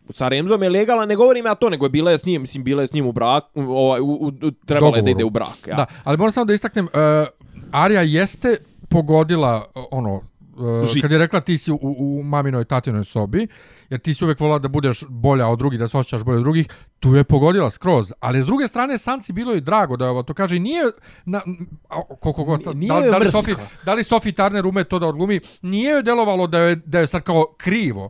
Sa 0.09 0.27
Remzom 0.27 0.63
je 0.63 0.69
legalan, 0.69 1.07
ne 1.07 1.15
govorim 1.15 1.45
ja 1.45 1.55
to, 1.55 1.69
nego 1.69 1.85
je 1.85 1.89
bila 1.89 2.11
je 2.11 2.17
s 2.17 2.25
njim, 2.25 2.41
mislim, 2.41 2.63
bila 2.63 2.81
je 2.81 2.87
s 2.87 2.93
njim 2.93 3.05
u 3.05 3.11
brak, 3.11 3.43
ovaj, 3.55 4.01
u, 4.01 4.05
u, 4.05 4.27
u, 4.27 4.31
trebala 4.31 4.97
je 4.97 5.01
da 5.01 5.05
Dogovoru. 5.05 5.09
ide 5.09 5.23
u 5.23 5.29
brak. 5.29 5.67
Ja. 5.67 5.75
Da, 5.75 5.85
ali 6.03 6.17
moram 6.17 6.31
samo 6.31 6.45
da 6.45 6.53
istaknem, 6.53 6.85
uh, 6.85 6.91
Arija 7.71 8.01
jeste 8.01 8.57
pogodila 8.89 9.71
uh, 9.75 9.83
ono, 9.91 10.13
uh, 10.13 10.89
Žic. 10.93 11.01
kad 11.01 11.11
je 11.11 11.17
rekla 11.17 11.39
ti 11.41 11.57
si 11.57 11.71
u, 11.71 11.79
u 11.81 12.23
maminoj 12.23 12.65
tatinoj 12.65 13.03
sobi, 13.05 13.47
jer 13.89 13.99
ti 13.99 14.13
si 14.13 14.25
uvek 14.25 14.39
volila 14.39 14.59
da 14.59 14.67
budeš 14.67 15.03
bolja 15.09 15.47
od 15.47 15.59
drugih, 15.59 15.79
da 15.79 15.87
se 15.87 15.97
osjećaš 15.97 16.23
bolje 16.23 16.37
od 16.37 16.43
drugih, 16.43 16.67
tu 16.99 17.15
je 17.15 17.23
pogodila 17.23 17.69
skroz. 17.71 18.13
Ali 18.19 18.43
s 18.43 18.45
druge 18.45 18.67
strane, 18.67 18.97
Sansi 18.97 19.33
bilo 19.33 19.53
i 19.53 19.61
drago 19.61 19.97
da 19.97 20.05
je 20.05 20.11
ovo 20.11 20.23
to 20.23 20.33
kaže, 20.33 20.59
nije, 20.59 20.83
na, 21.25 21.41
a, 21.89 22.01
koliko 22.19 22.43
god 22.43 22.63
sad, 22.63 22.77
Nije 22.77 23.01
da, 23.01 23.09
da, 23.09 23.17
li. 23.17 23.31
Sophie, 23.31 23.55
da 23.85 23.93
li 23.93 24.03
Sophie 24.03 24.31
Turner 24.31 24.67
ume 24.67 24.83
to 24.83 24.99
da 24.99 25.07
odglumi, 25.07 25.39
nije 25.61 25.91
joj 25.91 26.03
delovalo 26.03 26.47
da 26.47 26.59
je, 26.59 26.75
da 26.75 26.99
je 26.99 27.07
sad 27.07 27.21
kao 27.21 27.45
krivo. 27.57 28.09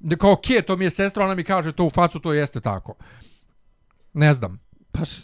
Da 0.00 0.16
kao, 0.16 0.32
okej, 0.32 0.62
to 0.62 0.76
mi 0.76 0.84
je 0.84 0.90
sestra, 0.90 1.24
ona 1.24 1.34
mi 1.34 1.44
kaže 1.44 1.72
to 1.72 1.84
u 1.84 1.90
facu, 1.90 2.18
to 2.20 2.32
jeste 2.32 2.60
tako. 2.60 2.94
Ne 4.12 4.34
znam. 4.34 4.60
Pa, 4.92 5.04
š, 5.04 5.22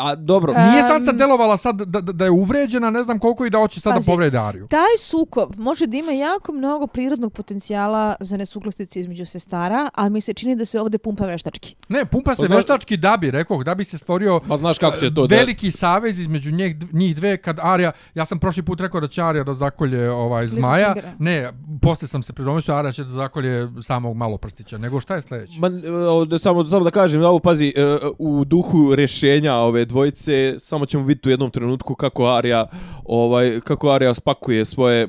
a 0.00 0.14
dobro, 0.16 0.52
E, 0.52 0.60
Nije 0.60 0.78
Em, 0.78 0.86
Sansa 0.86 1.12
delovala 1.12 1.56
sad 1.56 1.76
da, 1.76 2.00
da, 2.00 2.12
da 2.12 2.24
je 2.24 2.30
uvređena, 2.32 2.90
ne 2.90 3.02
znam 3.02 3.18
koliko 3.18 3.46
i 3.46 3.50
da 3.50 3.58
hoće 3.58 3.80
sad 3.80 3.90
da 3.90 3.96
Pazi, 3.96 4.06
povrede 4.06 4.38
Ariju. 4.38 4.66
Taj 4.68 4.96
sukob 4.98 5.58
može 5.58 5.86
da 5.86 5.96
ima 5.96 6.12
jako 6.12 6.52
mnogo 6.52 6.86
prirodnog 6.86 7.32
potencijala 7.32 8.14
za 8.20 8.36
nesuglasice 8.36 9.00
između 9.00 9.26
sestara, 9.26 9.90
ali 9.94 10.10
mi 10.10 10.20
se 10.20 10.34
čini 10.34 10.56
da 10.56 10.64
se 10.64 10.80
ovde 10.80 10.98
pumpa 10.98 11.26
veštački. 11.26 11.74
Ne, 11.88 12.04
pumpa 12.04 12.34
se 12.34 12.42
Pa 12.42 12.46
zna- 12.46 12.56
veštački 12.56 12.96
da 12.96 13.16
bi, 13.16 13.30
rekao, 13.30 13.62
da 13.62 13.74
bi 13.74 13.84
se 13.84 13.98
stvorio 13.98 14.40
Ma 14.46 14.56
znaš 14.56 14.78
kako 14.78 14.96
će 14.96 15.14
to 15.14 15.26
da- 15.26 15.36
veliki 15.36 15.70
savez 15.70 16.18
između 16.18 16.50
njih, 16.52 16.76
njih 16.92 17.16
dve 17.16 17.36
kad 17.36 17.58
Arija, 17.60 17.92
ja 18.14 18.24
sam 18.24 18.38
prošli 18.38 18.62
put 18.62 18.80
rekao 18.80 19.00
da 19.00 19.08
će 19.08 19.22
Arija 19.22 19.44
da 19.44 19.54
zakolje 19.54 20.10
ovaj 20.10 20.46
zmaja. 20.46 20.94
Ne, 21.18 21.52
posle 21.82 22.08
sam 22.08 22.22
se 22.22 22.32
pridomislio 22.32 22.76
Arija 22.76 22.92
će 22.92 23.04
da 23.04 23.10
zakolje 23.10 23.68
samog 23.82 24.16
maloprstića. 24.16 24.78
Nego 24.78 25.00
šta 25.00 25.14
je 25.14 25.22
sledeće? 25.22 25.60
Ma, 25.60 25.66
e, 26.30 26.38
samo, 26.38 26.64
samo 26.64 26.84
da 26.84 26.90
kažem, 26.92 27.20
da 27.20 27.28
ovo 27.28 27.38
pazi, 27.40 27.72
e, 27.76 27.82
u 28.18 28.44
duhu 28.44 28.94
rješenja 29.04 29.54
ove 29.54 29.84
dvojice, 29.84 30.54
samo 30.58 30.86
ćemo 30.86 31.04
vidjeti 31.04 31.28
u 31.28 31.32
jednom 31.32 31.50
trenutku 31.50 31.94
kako 31.94 32.26
Arija, 32.26 32.66
ovaj, 33.04 33.60
kako 33.60 33.90
Arija 33.90 34.14
spakuje 34.14 34.64
svoje 34.64 35.08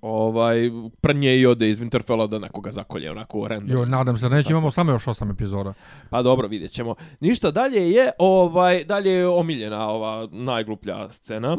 ovaj 0.00 0.70
prnje 1.00 1.36
i 1.38 1.46
ode 1.46 1.70
iz 1.70 1.80
Winterfella 1.80 2.28
da 2.28 2.38
nekoga 2.38 2.72
zakolje 2.72 3.10
onako 3.10 3.48
random. 3.48 3.78
Jo, 3.78 3.86
nadam 3.86 4.18
se, 4.18 4.28
da 4.28 4.36
neće 4.36 4.52
imamo 4.52 4.70
samo 4.70 4.92
još 4.92 5.06
osam 5.06 5.30
epizoda. 5.30 5.74
Pa 6.10 6.22
dobro, 6.22 6.48
vidjet 6.48 6.70
ćemo. 6.72 6.94
Ništa 7.20 7.50
dalje 7.50 7.90
je, 7.90 8.10
ovaj, 8.18 8.84
dalje 8.84 9.10
je 9.10 9.28
omiljena 9.28 9.88
ova 9.88 10.28
najgluplja 10.32 11.10
scena. 11.10 11.58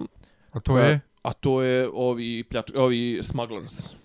A 0.51 0.59
to 0.59 0.77
je... 0.77 0.99
A 1.23 1.33
to 1.33 1.61
je 1.61 1.89
ovi, 1.93 2.43
pljač, 2.43 2.71
ovi 2.75 3.19
smugglers. 3.23 3.95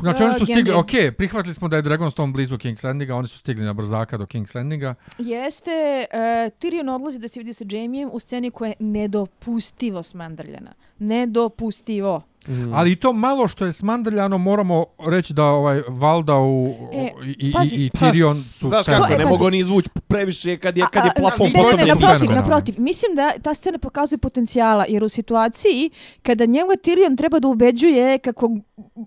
Znači 0.00 0.22
oni 0.22 0.38
su 0.38 0.44
stigli, 0.44 0.72
okej, 0.72 1.12
prihvatili 1.12 1.54
smo 1.54 1.68
da 1.68 1.76
je 1.76 1.82
Dragonstone 1.82 2.32
blizu 2.32 2.56
King's 2.56 2.84
Landinga, 2.84 3.14
oni 3.14 3.28
su 3.28 3.38
stigli 3.38 3.64
na 3.64 3.72
brzaka 3.72 4.16
do 4.16 4.24
King's 4.24 4.56
Landinga. 4.56 4.94
Jeste, 5.18 6.06
uh, 6.12 6.18
Tyrion 6.60 6.94
odlazi 6.94 7.18
da 7.18 7.28
se 7.28 7.40
vidi 7.40 7.52
sa 7.52 7.64
Jaimejem 7.70 8.10
u 8.12 8.18
sceni 8.18 8.50
koja 8.50 8.68
je 8.68 8.74
nedopustivo 8.78 10.02
smandrljena. 10.02 10.72
Nedopustivo. 10.98 12.22
Mm. 12.48 12.74
Ali 12.74 12.92
i 12.92 12.96
to 12.96 13.12
malo 13.12 13.48
što 13.48 13.66
je 13.66 13.72
smandrljano 13.72 14.38
moramo 14.38 14.84
reći 14.98 15.32
da 15.32 15.44
ovaj 15.44 15.80
Valdau 15.88 16.66
E, 16.92 17.10
i, 17.24 17.48
i, 17.48 17.52
pazi, 17.52 17.76
i, 17.76 17.84
i 17.84 17.90
Pa, 17.90 18.06
Tyrion 18.06 18.34
su 18.34 18.68
Znaš 18.68 18.86
kako, 18.86 19.08
ne 19.08 19.16
pazi. 19.16 19.28
mogu 19.28 19.50
ni 19.50 19.58
izvući 19.58 19.88
previše 20.08 20.56
kad 20.56 20.76
je, 20.76 20.84
kad 20.92 21.04
je 21.04 21.10
plafon 21.16 21.46
ne, 21.46 21.52
ne, 21.52 21.58
ne, 21.58 21.62
postavljen. 21.62 21.88
naprotiv, 21.88 22.30
naprotiv. 22.30 22.74
Mislim 22.78 23.14
da 23.16 23.30
ta 23.42 23.54
scena 23.54 23.78
pokazuje 23.78 24.18
potencijala, 24.18 24.84
jer 24.88 25.04
u 25.04 25.08
situaciji 25.08 25.90
kada 26.22 26.44
njegov 26.46 26.76
Tyrion 26.76 27.16
treba 27.16 27.38
da 27.38 27.48
ubeđuje 27.48 28.18
kako 28.18 28.50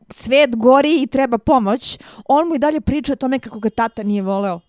svet 0.09 0.55
gori 0.55 1.01
i 1.01 1.07
treba 1.07 1.37
pomoć, 1.37 1.99
on 2.25 2.47
mu 2.47 2.55
i 2.55 2.59
dalje 2.59 2.81
priča 2.81 3.13
o 3.13 3.15
tome 3.15 3.39
kako 3.39 3.59
ga 3.59 3.69
tata 3.69 4.03
nije 4.03 4.21
voleo. 4.21 4.59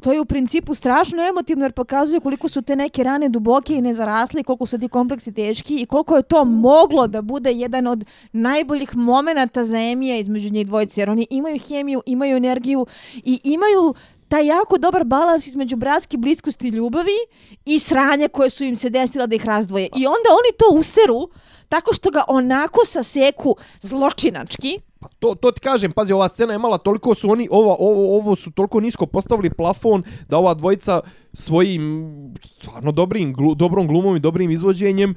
To 0.00 0.12
je 0.12 0.20
u 0.20 0.24
principu 0.24 0.74
strašno 0.74 1.28
emotivno 1.28 1.64
jer 1.64 1.72
pokazuje 1.72 2.20
koliko 2.20 2.48
su 2.48 2.62
te 2.62 2.76
neke 2.76 3.02
rane 3.02 3.28
duboke 3.28 3.74
i 3.74 3.82
nezarasle 3.82 4.40
i 4.40 4.44
koliko 4.44 4.66
su 4.66 4.78
ti 4.78 4.88
kompleksi 4.88 5.32
teški 5.32 5.76
i 5.76 5.86
koliko 5.86 6.16
je 6.16 6.22
to 6.22 6.44
moglo 6.44 7.06
da 7.06 7.22
bude 7.22 7.52
jedan 7.52 7.86
od 7.86 8.04
najboljih 8.32 8.96
momenata 8.96 9.64
za 9.64 9.78
Emija 9.78 10.16
između 10.16 10.52
njih 10.52 10.66
dvojice 10.66 11.00
jer 11.00 11.10
oni 11.10 11.26
imaju 11.30 11.58
hemiju, 11.68 12.02
imaju 12.06 12.36
energiju 12.36 12.86
i 13.24 13.40
imaju 13.44 13.94
taj 14.28 14.46
jako 14.46 14.78
dobar 14.78 15.04
balans 15.04 15.46
između 15.46 15.76
bratske 15.76 16.16
bliskosti 16.16 16.68
i 16.68 16.70
ljubavi 16.70 17.18
i 17.64 17.78
sranja 17.78 18.28
koje 18.28 18.50
su 18.50 18.64
im 18.64 18.76
se 18.76 18.90
desila 18.90 19.26
da 19.26 19.34
ih 19.34 19.46
razdvoje. 19.46 19.84
I 19.84 20.06
onda 20.06 20.28
oni 20.30 20.56
to 20.58 20.78
useru 20.78 21.28
tako 21.68 21.92
što 21.92 22.10
ga 22.10 22.24
onako 22.28 22.84
saseku 22.84 23.56
zločinački. 23.80 24.80
Pa 25.00 25.08
to, 25.18 25.34
to 25.34 25.50
ti 25.50 25.60
kažem, 25.60 25.92
pazi, 25.92 26.12
ova 26.12 26.28
scena 26.28 26.52
je 26.52 26.58
mala, 26.58 26.78
toliko 26.78 27.14
su 27.14 27.30
oni, 27.30 27.48
ovo, 27.50 27.76
ovo, 27.78 28.16
ovo 28.16 28.36
su 28.36 28.50
toliko 28.52 28.80
nisko 28.80 29.06
postavili 29.06 29.50
plafon 29.50 30.02
da 30.28 30.38
ova 30.38 30.54
dvojica 30.54 31.00
svojim 31.32 32.34
stvarno 32.62 32.92
dobrim, 32.92 33.32
glu, 33.32 33.54
dobrom 33.54 33.86
glumom 33.86 34.16
i 34.16 34.20
dobrim 34.20 34.50
izvođenjem 34.50 35.14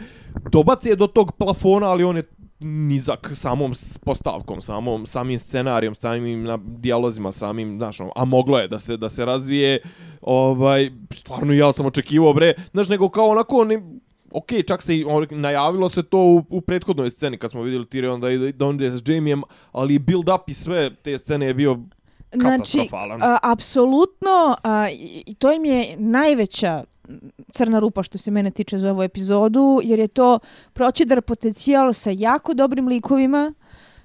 dobace 0.52 0.96
do 0.96 1.08
tog 1.08 1.32
plafona, 1.32 1.88
ali 1.88 2.04
on 2.04 2.18
je 2.18 2.24
nizak 2.60 3.32
samom 3.36 3.74
postavkom, 4.06 4.62
samom 4.62 5.06
samim 5.06 5.40
scenarijom, 5.40 5.96
samim 5.96 6.44
na 6.44 6.60
dijalozima, 6.62 7.32
samim, 7.32 7.78
znaš, 7.78 8.00
ono, 8.00 8.12
a 8.16 8.26
moglo 8.26 8.60
je 8.60 8.68
da 8.68 8.80
se 8.80 8.98
da 8.98 9.10
se 9.10 9.26
razvije 9.26 9.80
ovaj 10.22 10.92
stvarno 11.12 11.54
ja 11.54 11.72
sam 11.72 11.86
očekivao 11.86 12.34
bre, 12.34 12.54
znaš, 12.72 12.90
nego 12.90 13.10
kao 13.10 13.28
onako 13.28 13.64
ne, 13.64 13.82
Ok, 14.34 14.52
čak 14.68 14.82
se 14.82 14.98
i 14.98 15.06
on- 15.06 15.28
najavilo 15.32 15.90
se 15.90 16.04
to 16.04 16.18
u, 16.18 16.44
u 16.50 16.62
prethodnoj 16.62 17.10
sceni 17.10 17.38
kad 17.38 17.52
smo 17.52 17.62
vidjeli 17.62 17.86
Tyrion 17.86 18.20
da, 18.20 18.52
da 18.52 18.66
on 18.66 18.76
ide 18.76 18.92
s 18.92 19.02
Jaimejem, 19.10 19.42
ali 19.72 20.00
build 20.00 20.30
up 20.30 20.50
i 20.50 20.54
sve 20.54 20.96
te 20.96 21.18
scene 21.18 21.46
je 21.46 21.54
bio 21.54 21.80
Znači, 22.36 22.90
a, 23.22 23.38
apsolutno, 23.42 24.56
a, 24.64 24.88
i 25.26 25.36
to 25.40 25.52
im 25.52 25.66
je 25.66 25.96
najveća 25.98 26.84
crna 27.52 27.80
rupa 27.80 28.04
što 28.04 28.18
se 28.18 28.32
mene 28.32 28.52
tiče 28.52 28.80
za 28.80 28.92
ovu 28.92 29.04
epizodu, 29.04 29.80
jer 29.84 30.00
je 30.00 30.08
to 30.08 30.40
proćedar 30.74 31.22
potencijal 31.22 31.94
sa 31.94 32.10
jako 32.14 32.54
dobrim 32.54 32.88
likovima, 32.88 33.54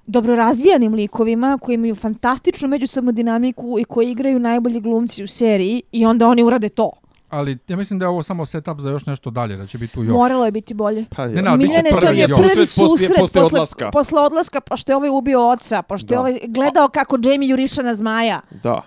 dobro 0.05 0.35
razvijanim 0.35 0.93
likovima 0.93 1.57
koji 1.61 1.73
imaju 1.73 1.95
fantastičnu 1.95 2.67
međusobnu 2.67 3.11
dinamiku 3.11 3.79
i 3.79 3.83
koji 3.83 4.11
igraju 4.11 4.39
najbolji 4.39 4.79
glumci 4.79 5.23
u 5.23 5.27
seriji 5.27 5.81
i 5.91 6.05
onda 6.05 6.27
oni 6.27 6.43
urade 6.43 6.69
to. 6.69 6.91
Ali 7.29 7.57
ja 7.67 7.77
mislim 7.77 7.99
da 7.99 8.05
je 8.05 8.09
ovo 8.09 8.23
samo 8.23 8.45
setup 8.45 8.79
za 8.79 8.89
još 8.89 9.05
nešto 9.05 9.29
dalje, 9.29 9.57
da 9.57 9.67
će 9.67 9.77
biti 9.77 9.93
tu 9.93 10.03
još. 10.03 10.13
Moralo 10.13 10.45
je 10.45 10.51
biti 10.51 10.73
bolje. 10.73 11.05
Pa, 11.15 11.25
Ne, 11.25 11.41
ne, 11.41 11.57
Miljane, 11.57 11.89
to 11.91 12.07
je 12.07 12.27
prvi 12.27 12.65
Susret 12.65 12.79
poslije 12.79 13.09
posle, 13.19 13.41
odlaska. 13.43 13.89
posle 13.91 14.21
odlaska, 14.21 14.61
pošto 14.61 14.91
je 14.91 14.95
ovaj 14.95 15.09
ubio 15.09 15.49
oca, 15.49 15.81
pošto 15.81 16.13
je 16.13 16.15
Da. 16.15 16.19
ovaj 16.19 16.39
gledao 16.47 16.87
kako 16.87 17.17
Jamie 17.23 17.49
juriša 17.49 17.81
na 17.81 17.95
zmaja. 17.95 18.41
Da. 18.63 18.81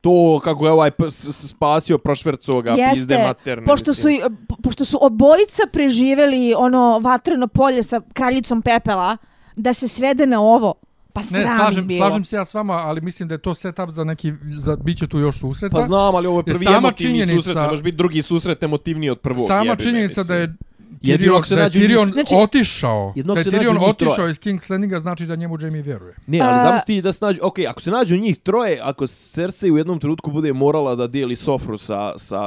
To 0.00 0.40
kako 0.44 0.66
je 0.66 0.72
ovaj 0.72 0.90
spasio 1.32 1.98
prošverco 1.98 2.60
ga 2.62 2.76
pizde 2.92 3.24
materne. 3.28 3.66
pošto 3.66 3.94
su, 3.94 4.08
po- 4.48 4.56
pošto 4.56 4.84
su 4.84 4.98
obojica 5.00 5.62
preživeli 5.72 6.54
ono 6.56 6.98
vatreno 6.98 7.46
polje 7.48 7.82
sa 7.82 8.00
kraljicom 8.12 8.62
pepela, 8.62 9.16
da 9.56 9.72
se 9.72 9.88
svede 9.88 10.26
na 10.26 10.40
ovo. 10.40 10.74
Pa 11.20 11.38
Ne, 11.38 11.56
slažem, 11.56 11.86
bilo. 11.86 11.98
slažem 12.00 12.24
se 12.24 12.36
ja 12.36 12.44
s 12.44 12.54
vama, 12.54 12.72
ali 12.74 13.00
mislim 13.00 13.28
da 13.28 13.34
je 13.34 13.38
to 13.38 13.54
setup 13.54 13.90
za 13.90 14.04
neki, 14.04 14.32
za, 14.52 14.76
bit 14.76 14.98
će 14.98 15.06
tu 15.06 15.18
još 15.18 15.38
susreta. 15.38 15.76
Pa 15.76 15.82
znam, 15.82 16.14
ali 16.14 16.26
ovo 16.26 16.38
je 16.40 16.44
prvi 16.44 16.58
sama 16.58 16.76
emotivni 16.78 17.12
činjenica- 17.12 17.36
susret, 17.36 17.56
ne 17.56 17.68
može 17.68 17.82
biti 17.82 17.96
drugi 17.96 18.22
susret 18.22 18.62
emotivniji 18.62 19.10
od 19.10 19.18
prvog. 19.18 19.46
Sama 19.46 19.76
činjenica 19.76 20.22
da 20.22 20.34
je 20.34 20.54
Tyrion, 21.02 21.44
se 21.44 21.54
da 21.54 21.60
je 21.60 21.64
nađu 21.64 21.78
Tyrion 21.80 22.12
Znači- 22.12 22.34
otišao, 22.34 23.12
Jednog 23.16 23.34
da 23.34 23.40
je 23.40 23.44
se 23.44 23.50
Tyrion 23.50 23.78
otišao 23.80 24.14
troje. 24.14 24.30
iz 24.30 24.38
King's 24.38 24.70
Landinga, 24.70 25.00
znači 25.00 25.26
da 25.26 25.36
njemu 25.36 25.58
Jamie 25.60 25.82
vjeruje. 25.82 26.14
Ne, 26.26 26.40
ali 26.40 26.62
zamisli 26.62 27.02
da 27.02 27.12
se 27.12 27.24
nađu, 27.24 27.40
ok, 27.42 27.58
ako 27.60 27.80
se 27.80 27.90
nađu 27.90 28.16
njih 28.16 28.38
troje, 28.38 28.80
ako 28.82 29.06
Cersei 29.06 29.70
u 29.70 29.78
jednom 29.78 30.00
trenutku 30.00 30.30
bude 30.30 30.52
morala 30.52 30.94
da 30.94 31.06
dijeli 31.06 31.36
sofru 31.36 31.76
sa, 31.78 32.18
sa 32.18 32.38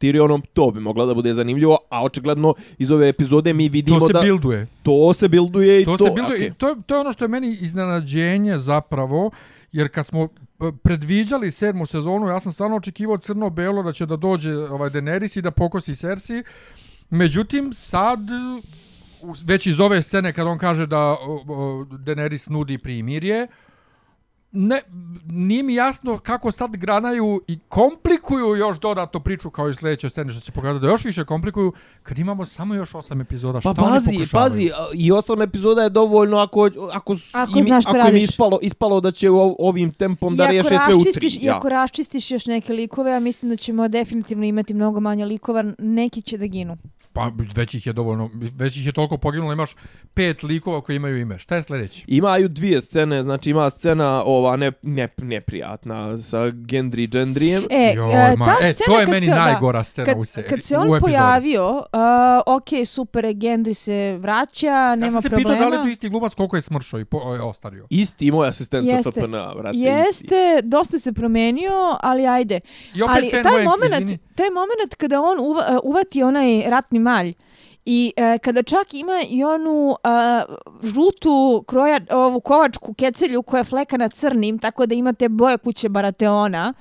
Tyrionom, 0.00 0.42
to 0.52 0.70
bi 0.70 0.80
mogla 0.80 1.06
da 1.06 1.14
bude 1.14 1.34
zanimljivo, 1.34 1.78
a 1.90 2.04
očigledno 2.04 2.54
iz 2.78 2.90
ove 2.90 3.08
epizode 3.08 3.52
mi 3.52 3.68
vidimo 3.68 3.98
To 3.98 4.06
se 4.06 4.12
da 4.12 4.20
bilduje. 4.20 4.66
to 4.82 5.12
se 5.12 5.28
bilduje 5.28 5.82
i 5.82 5.84
To, 5.84 5.96
to. 5.96 6.04
se 6.04 6.10
bilduje. 6.10 6.36
okej. 6.36 6.46
i 6.46 6.52
To, 6.52 6.76
to 6.86 6.94
je 6.94 7.00
ono 7.00 7.12
što 7.12 7.24
je 7.24 7.28
meni 7.28 7.50
iznenađenje 7.52 8.58
zapravo, 8.58 9.30
jer 9.72 9.88
kad 9.88 10.06
smo 10.06 10.28
predviđali 10.74 11.50
sedmu 11.50 11.86
sezonu, 11.86 12.28
ja 12.28 12.40
sam 12.40 12.52
stvarno 12.52 12.76
očekivao 12.76 13.18
crno-belo 13.18 13.82
da 13.82 13.92
će 13.92 14.06
da 14.06 14.16
dođe 14.16 14.52
ovaj 14.54 14.90
Daenerys 14.90 15.38
i 15.38 15.42
da 15.42 15.50
pokosi 15.50 15.96
Cersei. 15.96 16.42
Međutim, 17.10 17.72
sad 17.72 18.20
već 19.44 19.66
iz 19.66 19.80
ove 19.80 20.02
scene 20.02 20.32
kad 20.32 20.46
on 20.46 20.58
kaže 20.58 20.86
da 20.86 21.16
Daenerys 21.90 22.50
nudi 22.50 22.78
primirje, 22.78 23.46
ne, 24.52 24.80
nije 25.26 25.62
mi 25.62 25.74
jasno 25.74 26.18
kako 26.18 26.52
sad 26.52 26.76
granaju 26.76 27.40
i 27.48 27.58
komplikuju 27.68 28.56
još 28.56 28.80
dodatno 28.80 29.20
priču 29.20 29.50
kao 29.50 29.68
i 29.68 29.74
sljedeće 29.74 30.08
scene 30.08 30.32
što 30.32 30.40
će 30.40 30.52
pokazati 30.52 30.82
da 30.82 30.90
još 30.90 31.04
više 31.04 31.24
komplikuju 31.24 31.72
kad 32.02 32.18
imamo 32.18 32.46
samo 32.46 32.74
još 32.74 32.94
osam 32.94 33.20
epizoda. 33.20 33.60
Pa 33.64 33.72
Šta 33.72 33.74
pazi, 33.74 34.18
pazi, 34.32 34.70
a, 34.74 34.86
i 34.94 35.12
osam 35.12 35.42
epizoda 35.42 35.82
je 35.82 35.90
dovoljno 35.90 36.38
ako, 36.38 36.70
ako, 36.92 37.16
Ako 37.32 37.58
im, 37.58 37.64
znaš 37.64 37.86
ako 37.86 37.96
im 37.96 38.02
radiš. 38.02 38.24
ispalo, 38.24 38.58
ispalo 38.62 39.00
da 39.00 39.12
će 39.12 39.28
ovim 39.58 39.92
tempom 39.92 40.36
da 40.36 40.44
I 40.44 40.46
ako 40.46 40.52
riješe 40.52 40.84
sve 40.84 40.94
u 40.94 41.12
tri. 41.14 41.28
I 41.40 41.50
ako 41.50 41.68
raščistiš 41.68 42.30
još 42.30 42.46
neke 42.46 42.72
likove, 42.72 43.10
ja 43.10 43.20
mislim 43.20 43.50
da 43.50 43.56
ćemo 43.56 43.88
definitivno 43.88 44.44
imati 44.44 44.74
mnogo 44.74 45.00
manje 45.00 45.24
likova, 45.24 45.64
neki 45.78 46.22
će 46.22 46.38
da 46.38 46.46
ginu. 46.46 46.76
Pa 47.12 47.32
već 47.56 47.74
ih 47.74 47.86
je 47.86 47.92
dovoljno, 47.92 48.30
već 48.34 48.76
ih 48.76 48.86
je 48.86 48.92
toliko 48.92 49.16
poginulo, 49.16 49.52
imaš 49.52 49.70
pet 50.14 50.42
likova 50.42 50.80
koji 50.80 50.96
imaju 50.96 51.18
ime. 51.18 51.38
Šta 51.38 51.56
je 51.56 51.62
sljedeći? 51.62 52.04
Imaju 52.08 52.48
dvije 52.48 52.80
scene, 52.80 53.22
znači 53.22 53.50
ima 53.50 53.70
scena 53.70 54.22
ova 54.26 54.56
ne, 54.56 54.72
ne, 54.82 55.08
neprijatna 55.16 56.18
sa 56.18 56.38
Gendry 56.38 57.10
Gendrijem. 57.12 57.64
E, 57.70 57.92
Joj, 57.96 58.12
e, 58.12 58.36
ta 58.36 58.56
e, 58.62 58.74
scena 58.74 58.86
to 58.86 59.00
je 59.00 59.06
kad 59.06 59.12
meni 59.14 59.26
se, 59.26 59.30
da, 59.30 59.44
najgora 59.44 59.84
scena 59.84 60.06
kad, 60.06 60.18
u 60.18 60.24
seriji. 60.24 60.48
kad 60.50 60.62
se 60.62 60.76
on 60.76 61.00
pojavio, 61.00 61.68
uh, 61.76 61.82
ok, 62.56 62.86
super, 62.86 63.24
Gendry 63.24 63.74
se 63.74 64.18
vraća, 64.20 64.66
Ja 64.66 64.96
nema 64.96 65.10
sam 65.10 65.22
se 65.22 65.28
problema. 65.28 65.54
pitao 65.54 65.70
da 65.70 65.76
li 65.76 65.80
je 65.80 65.82
to 65.82 65.88
isti 65.88 66.08
glumac 66.08 66.34
koliko 66.34 66.56
je 66.56 66.62
smršao 66.62 67.00
i 67.00 67.04
po, 67.04 67.18
o, 67.18 67.48
ostario. 67.48 67.86
Isti 67.90 68.26
i 68.26 68.30
moj 68.30 68.48
asistent 68.48 68.88
sa 68.88 68.96
Jeste. 68.96 69.10
FPN, 69.10 69.32
brate. 69.32 69.78
isti. 69.78 69.88
Jeste, 69.88 70.60
dosta 70.62 70.98
se 70.98 71.12
promenio, 71.12 71.96
ali 72.00 72.26
ajde. 72.26 72.60
I 72.94 73.02
opet 73.02 73.16
ali 73.16 73.30
taj 73.30 73.64
moment, 73.64 74.20
taj 74.34 74.50
moment 74.50 74.94
kada 74.96 75.20
on 75.20 75.40
uva, 75.40 75.64
uh, 75.70 75.78
uvati 75.82 76.22
onaj 76.22 76.62
ratni 76.70 76.99
malj 77.00 77.34
i 77.84 78.12
e, 78.16 78.38
kada 78.38 78.62
čak 78.62 78.94
ima 78.94 79.22
i 79.28 79.44
onu 79.44 79.96
a, 80.04 80.42
žutu 80.82 81.64
kroja, 81.66 82.00
ovu 82.10 82.40
kovačku 82.40 82.94
kecelju 82.94 83.42
koja 83.42 83.58
je 83.58 83.64
flekana 83.64 84.08
crnim, 84.08 84.58
tako 84.58 84.86
da 84.86 84.94
imate 84.94 85.28
boje 85.28 85.58
kuće 85.58 85.88
Barateona, 85.88 86.74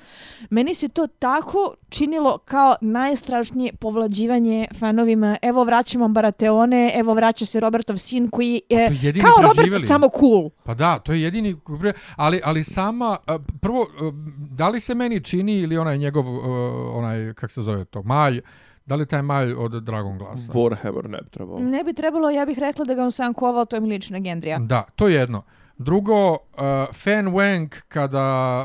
meni 0.50 0.76
se 0.76 0.88
to 0.88 1.08
tako 1.08 1.74
činilo 1.90 2.38
kao 2.38 2.76
najstrašnije 2.82 3.74
povlađivanje 3.74 4.68
fanovima. 4.80 5.38
Evo 5.42 5.64
vraćamo 5.64 6.08
Barateone, 6.08 6.92
evo 6.96 7.14
vraća 7.14 7.46
se 7.46 7.60
Robertov 7.60 7.98
sin 7.98 8.30
koji 8.30 8.62
je 8.70 8.88
Pa 8.88 9.08
je 9.08 9.14
kao 9.14 9.42
Robert 9.42 9.88
samo 9.88 10.10
cool. 10.20 10.50
Pa 10.64 10.74
da, 10.74 11.00
to 11.00 11.14
je 11.14 11.22
jedini, 11.22 11.56
ali, 12.16 12.42
ali 12.44 12.64
sama, 12.64 13.18
a, 13.28 13.40
prvo, 13.62 13.82
a, 13.82 14.12
da 14.36 14.70
li 14.70 14.80
se 14.80 14.96
meni 14.96 15.24
čini 15.24 15.54
ili 15.54 15.78
onaj 15.78 15.98
njegov, 15.98 16.26
a, 16.28 16.92
onaj, 16.94 17.34
kak 17.34 17.52
se 17.52 17.62
zove 17.62 17.86
to, 17.86 18.04
malj, 18.04 18.42
da 18.90 18.96
li 18.96 19.06
taj 19.06 19.22
malj 19.24 19.54
od 19.56 19.84
Dragon 19.84 20.18
Glasa? 20.18 20.52
Warhammer 20.54 21.08
ne 21.08 21.18
bi 21.18 21.30
trebao. 21.30 21.60
Ne 21.60 21.84
bi 21.84 21.94
trebalo, 21.94 22.30
ja 22.30 22.46
bih 22.46 22.60
rekla 22.60 22.86
da 22.86 22.94
ga 22.94 23.04
on 23.04 23.12
sam 23.12 23.34
kovao, 23.34 23.66
to 23.66 23.76
je 23.76 23.82
mi 23.82 23.90
lična 23.90 24.20
Gendrija. 24.20 24.60
Da, 24.60 24.84
to 24.96 25.08
je 25.08 25.16
jedno. 25.16 25.44
Drugo, 25.78 26.32
uh, 26.32 26.38
Fan 26.94 27.26
Wank 27.28 27.76
kada 27.88 28.24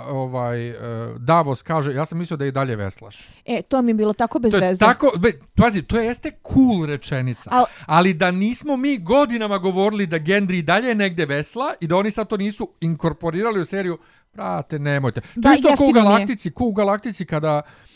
ovaj 0.08 0.70
uh, 0.70 0.76
Davos 1.18 1.62
kaže, 1.62 1.94
ja 1.94 2.04
sam 2.04 2.18
mislio 2.18 2.36
da 2.36 2.44
je 2.44 2.48
i 2.48 2.52
dalje 2.52 2.76
veslaš. 2.76 3.28
E, 3.46 3.62
to 3.62 3.82
mi 3.82 3.90
je 3.90 3.94
bilo 3.94 4.12
tako 4.12 4.38
bez 4.38 4.52
To 4.52 4.58
veze. 4.58 4.80
tako, 4.80 5.12
be, 5.18 5.32
pazi, 5.56 5.82
to 5.82 6.00
jeste 6.00 6.30
cool 6.44 6.86
rečenica. 6.86 7.50
Al- 7.50 7.64
ali 7.86 8.14
da 8.14 8.30
nismo 8.30 8.76
mi 8.76 8.98
godinama 8.98 9.58
govorili 9.58 10.06
da 10.06 10.18
Gendry 10.18 10.62
dalje 10.62 10.94
negde 10.94 11.26
vesla 11.26 11.74
i 11.80 11.86
da 11.86 11.96
oni 11.96 12.10
sad 12.10 12.28
to 12.28 12.36
nisu 12.36 12.68
inkorporirali 12.80 13.60
u 13.60 13.64
seriju, 13.64 13.98
brate, 14.34 14.78
nemojte. 14.78 15.20
To 15.20 15.26
Da, 15.34 15.48
je 15.48 15.54
isto 15.54 15.76
ko 15.76 15.84
u. 15.84 15.92
Galaktici, 15.92 16.50
ko 16.50 16.64
u 16.64 16.72
Galaktici 16.72 17.24
kada 17.26 17.62
uh, 17.64 17.93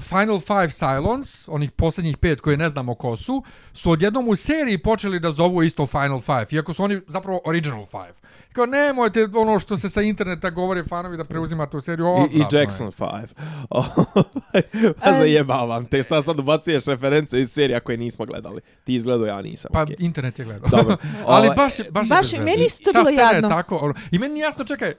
Final 0.00 0.40
Five 0.40 0.68
Cylons, 0.68 1.44
onih 1.48 1.70
posljednjih 1.70 2.16
pet 2.16 2.40
koje 2.40 2.56
ne 2.56 2.68
znamo 2.68 2.94
ko 2.94 3.16
su, 3.16 3.42
su 3.72 3.90
odjednom 3.90 4.28
u 4.28 4.36
seriji 4.36 4.78
počeli 4.78 5.20
da 5.20 5.30
zovu 5.30 5.62
isto 5.62 5.86
Final 5.86 6.20
Five, 6.20 6.46
iako 6.50 6.72
su 6.72 6.84
oni 6.84 7.00
zapravo 7.08 7.40
Original 7.44 7.86
Five. 7.86 8.12
Kao 8.52 8.66
nemojte 8.66 9.28
ono 9.34 9.58
što 9.58 9.76
se 9.76 9.90
sa 9.90 10.02
interneta 10.02 10.50
govore 10.50 10.84
fanovi 10.84 11.16
da 11.16 11.24
preuzimate 11.24 11.76
u 11.76 11.80
seriju. 11.80 12.06
I, 12.32 12.36
I 12.36 12.40
je. 12.40 12.46
Jackson 12.52 12.92
5. 12.92 13.26
pa 15.04 15.12
zajebavam 15.12 15.86
te, 15.86 16.02
šta 16.02 16.22
sad 16.22 16.38
ubacuješ 16.38 16.84
reference 16.84 17.40
iz 17.40 17.50
serija 17.50 17.80
koje 17.80 17.96
nismo 17.98 18.24
gledali. 18.24 18.60
Ti 18.84 18.94
izgledao, 18.94 19.26
ja 19.26 19.42
nisam. 19.42 19.70
Pa 19.72 19.82
okej. 19.82 19.96
internet 19.98 20.38
je 20.38 20.44
gledao. 20.44 20.68
Dobro. 20.70 20.96
Ali 21.26 21.46
Ovaj, 21.46 21.56
baš, 21.56 21.78
je- 21.78 21.90
baš, 21.90 22.08
baš 22.08 22.32
je 22.32 22.40
meni 22.40 22.64
isto 22.64 22.84
to 22.84 22.92
Ta 22.92 22.98
bilo 22.98 23.10
jadno. 23.10 23.48
Je 23.48 23.54
tako, 23.54 23.76
ono, 23.76 23.94
I 24.10 24.18
meni 24.18 24.34
nije 24.34 24.42
jasno, 24.42 24.64
čekaj, 24.64 24.94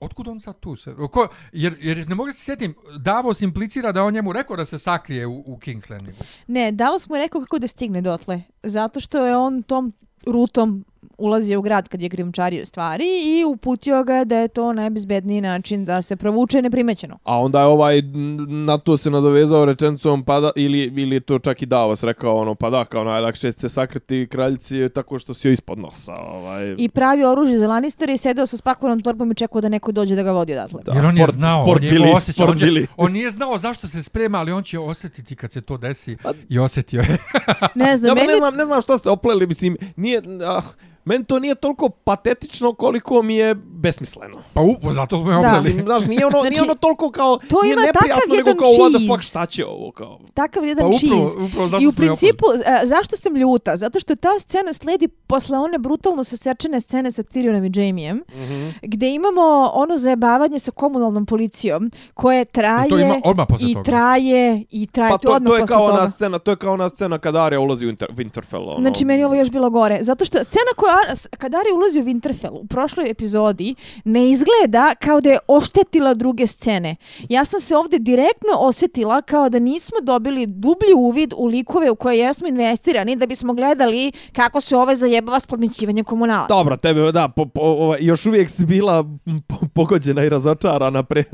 otkud 0.00 0.28
on 0.28 0.40
sad 0.40 0.60
tu? 0.60 0.76
Se, 0.76 0.94
ko, 1.12 1.28
jer, 1.52 1.76
jer 1.80 2.08
ne 2.08 2.14
mogu 2.14 2.32
se 2.32 2.44
sjetim, 2.44 2.74
Davos 2.98 3.42
implicira 3.42 3.92
da 3.92 4.04
on 4.04 4.14
njemu 4.14 4.32
rekao 4.32 4.56
da 4.56 4.64
se 4.64 4.78
sakrije 4.78 5.26
u, 5.26 5.42
u 5.46 5.58
King's 5.58 5.90
Landingu. 5.90 6.18
Ne, 6.46 6.72
Davos 6.72 7.08
mu 7.08 7.16
je 7.16 7.22
rekao 7.22 7.40
kako 7.40 7.58
da 7.58 7.66
stigne 7.66 8.00
dotle. 8.00 8.42
Zato 8.62 9.00
što 9.00 9.26
je 9.26 9.36
on 9.36 9.62
tom 9.62 9.92
rutom 10.26 10.84
ulazio 11.18 11.58
u 11.58 11.62
grad 11.62 11.88
kad 11.88 12.02
je 12.02 12.08
grimčario 12.08 12.64
stvari 12.66 13.04
i 13.24 13.44
uputio 13.44 14.04
ga 14.04 14.24
da 14.24 14.36
je 14.36 14.48
to 14.48 14.72
najbezbedniji 14.72 15.40
način 15.40 15.84
da 15.84 16.02
se 16.02 16.16
provuče 16.16 16.62
neprimećeno. 16.62 17.18
A 17.24 17.38
onda 17.40 17.60
je 17.60 17.66
ovaj 17.66 18.02
na 18.48 18.78
to 18.78 18.96
se 18.96 19.10
nadovezao 19.10 19.64
rečencom 19.64 20.24
pa 20.24 20.40
da, 20.40 20.50
ili, 20.56 20.92
ili 20.96 21.16
je 21.16 21.20
to 21.20 21.38
čak 21.38 21.62
i 21.62 21.66
Davos 21.66 22.02
rekao 22.02 22.36
ono 22.36 22.54
pa 22.54 22.70
da 22.70 22.84
kao 22.84 23.04
najlakše 23.04 23.52
ste 23.52 23.68
sakriti 23.68 24.28
kraljici 24.30 24.88
tako 24.94 25.18
što 25.18 25.34
si 25.34 25.48
joj 25.48 25.52
ispod 25.52 25.78
nosa. 25.78 26.14
Ovaj, 26.14 26.74
I 26.78 26.88
pravi 26.88 27.24
oružje 27.24 27.58
za 27.58 27.68
Lannister 27.68 28.10
i 28.10 28.16
sedeo 28.16 28.46
sa 28.46 28.56
spakovanom 28.56 29.00
torbom 29.00 29.32
i 29.32 29.34
čekao 29.34 29.60
da 29.60 29.68
neko 29.68 29.92
dođe 29.92 30.14
da 30.16 30.22
ga 30.22 30.32
vodi 30.32 30.52
odatle. 30.52 30.80
Da, 30.84 30.92
jer 30.92 31.06
on 31.06 31.16
je 31.16 31.24
sport- 31.24 31.32
znao, 31.34 31.64
sport 31.64 31.80
on 31.80 31.86
je 31.86 31.92
bili, 31.92 32.12
osjećao, 32.14 32.46
sport 32.46 32.62
on, 32.62 32.66
bili. 32.66 32.86
on 32.96 33.12
nije 33.12 33.30
znao 33.30 33.58
zašto 33.58 33.88
se 33.88 34.02
sprema, 34.02 34.38
ali 34.38 34.52
on 34.52 34.62
će 34.62 34.78
osjetiti 34.78 35.36
kad 35.36 35.52
se 35.52 35.60
to 35.60 35.76
desi 35.76 36.16
A- 36.24 36.32
i 36.48 36.58
osjetio 36.58 37.00
je. 37.00 37.18
Ne 37.74 37.96
znam, 37.96 38.08
Dobro, 38.08 38.22
meni... 38.22 38.32
ne 38.32 38.38
znam, 38.38 38.54
ne 38.54 38.64
znam 38.64 38.80
što 38.82 38.98
ste 38.98 39.10
opleli, 39.10 39.46
mislim, 39.46 39.76
nije, 39.96 40.22
ah, 40.46 40.62
meni 41.08 41.24
to 41.24 41.38
nije 41.38 41.54
toliko 41.54 41.88
patetično 41.88 42.74
koliko 42.74 43.22
mi 43.22 43.36
je 43.36 43.54
besmisleno. 43.54 44.36
Pa 44.52 44.60
u, 44.60 44.76
zato 44.90 45.18
smo 45.18 45.30
je 45.30 45.36
obrali. 45.36 45.82
Znaš, 45.82 46.04
nije 46.04 46.26
ono, 46.26 46.38
Znači, 46.38 46.50
nije 46.50 46.62
ono 46.62 46.74
toliko 46.74 47.10
kao, 47.10 47.36
to 47.38 47.62
nije 47.62 47.72
ima 47.72 47.82
neprijatno, 47.82 48.14
takav 48.14 48.28
nego 48.28 48.38
jedan 48.40 48.56
kao, 48.56 48.68
what 48.68 48.88
the 48.88 48.98
cheese. 48.98 49.12
fuck, 49.12 49.22
šta 49.22 49.46
će 49.46 49.66
ovo, 49.66 49.90
kao. 49.92 50.18
Takav 50.34 50.64
jedan 50.64 50.82
Pa 50.82 50.88
upravo, 50.88 51.22
cheese. 51.22 51.38
upravo 51.40 51.68
zato 51.68 51.82
I 51.82 51.86
u 51.86 51.92
principu, 51.92 52.44
a, 52.66 52.86
zašto 52.86 53.16
sam 53.16 53.36
ljuta? 53.36 53.76
Zato 53.76 54.00
što 54.00 54.16
ta 54.16 54.38
scena 54.38 54.72
sledi 54.72 55.08
posle 55.08 55.58
one 55.58 55.78
brutalno 55.78 56.24
sasečene 56.24 56.80
scene 56.80 57.12
sa 57.12 57.22
Tyrionom 57.22 57.48
i 57.78 57.86
Jamijem, 57.86 58.16
Mm 58.16 58.22
-hmm. 58.34 58.72
gde 58.82 59.10
imamo 59.10 59.42
ono 59.74 59.96
zajebavanje 59.96 60.58
sa 60.58 60.70
komunalnom 60.70 61.26
policijom, 61.26 61.90
koje 62.14 62.44
traje 62.44 62.88
To 62.88 62.98
ima 62.98 63.20
odmah 63.24 63.46
posle 63.48 63.70
i 63.70 63.74
toga. 63.74 63.84
traje 63.84 64.64
i 64.70 64.86
traje 64.86 65.10
Pa 65.10 65.18
to, 65.18 65.28
to, 65.28 65.34
odmah 65.34 65.50
to 65.50 65.56
je 65.56 65.60
posle 65.60 65.76
kao 65.76 65.86
toga. 65.88 65.98
ona 65.98 66.10
scena, 66.10 66.38
to 66.38 66.50
je 66.50 66.56
kao 66.56 66.72
ona 66.72 66.88
scena 66.88 67.18
kada 67.18 67.38
Arya 67.40 67.58
ulazi 67.58 67.86
u 67.86 67.88
Inter, 67.88 68.08
Winterfell. 68.12 68.68
Ono. 68.68 68.80
Znači, 68.80 69.04
meni 69.04 69.22
je 69.22 69.26
ovo 69.26 69.34
još 69.34 69.50
bilo 69.50 69.70
gore. 69.70 69.98
Zato 70.02 70.24
što 70.24 70.44
scena 70.44 70.72
koja, 70.76 70.94
Kadari 71.38 71.68
ulazi 71.76 72.00
u 72.00 72.02
Winterfell 72.02 72.62
u 72.62 72.66
prošloj 72.66 73.10
epizodi, 73.10 73.74
ne 74.04 74.30
izgleda 74.30 74.94
kao 75.00 75.20
da 75.20 75.30
je 75.30 75.38
oštetila 75.48 76.14
druge 76.14 76.46
scene. 76.46 76.96
Ja 77.28 77.44
sam 77.44 77.60
se 77.60 77.76
ovdje 77.76 77.98
direktno 77.98 78.52
osjetila 78.58 79.22
kao 79.22 79.48
da 79.48 79.58
nismo 79.58 79.96
dobili 80.02 80.46
dublji 80.46 80.94
uvid 80.96 81.32
u 81.36 81.46
likove 81.46 81.90
u 81.90 81.96
koje 81.96 82.18
jesmo 82.18 82.48
investirani 82.48 83.16
da 83.16 83.26
bismo 83.26 83.54
gledali 83.54 84.12
kako 84.32 84.60
se 84.60 84.76
ove 84.76 84.96
zajebava 84.96 85.40
s 85.40 85.46
podmićivanjem 85.46 86.04
komunalaca. 86.04 86.54
Dobro, 86.54 86.76
tebe, 86.76 87.12
da, 87.12 87.28
po, 87.28 87.46
po, 87.46 87.60
ovaj, 87.60 87.98
još 88.00 88.26
uvijek 88.26 88.50
si 88.50 88.66
bila 88.66 89.04
pogođena 89.74 90.24
i 90.24 90.28
razočarana 90.28 91.02
pre, 91.02 91.24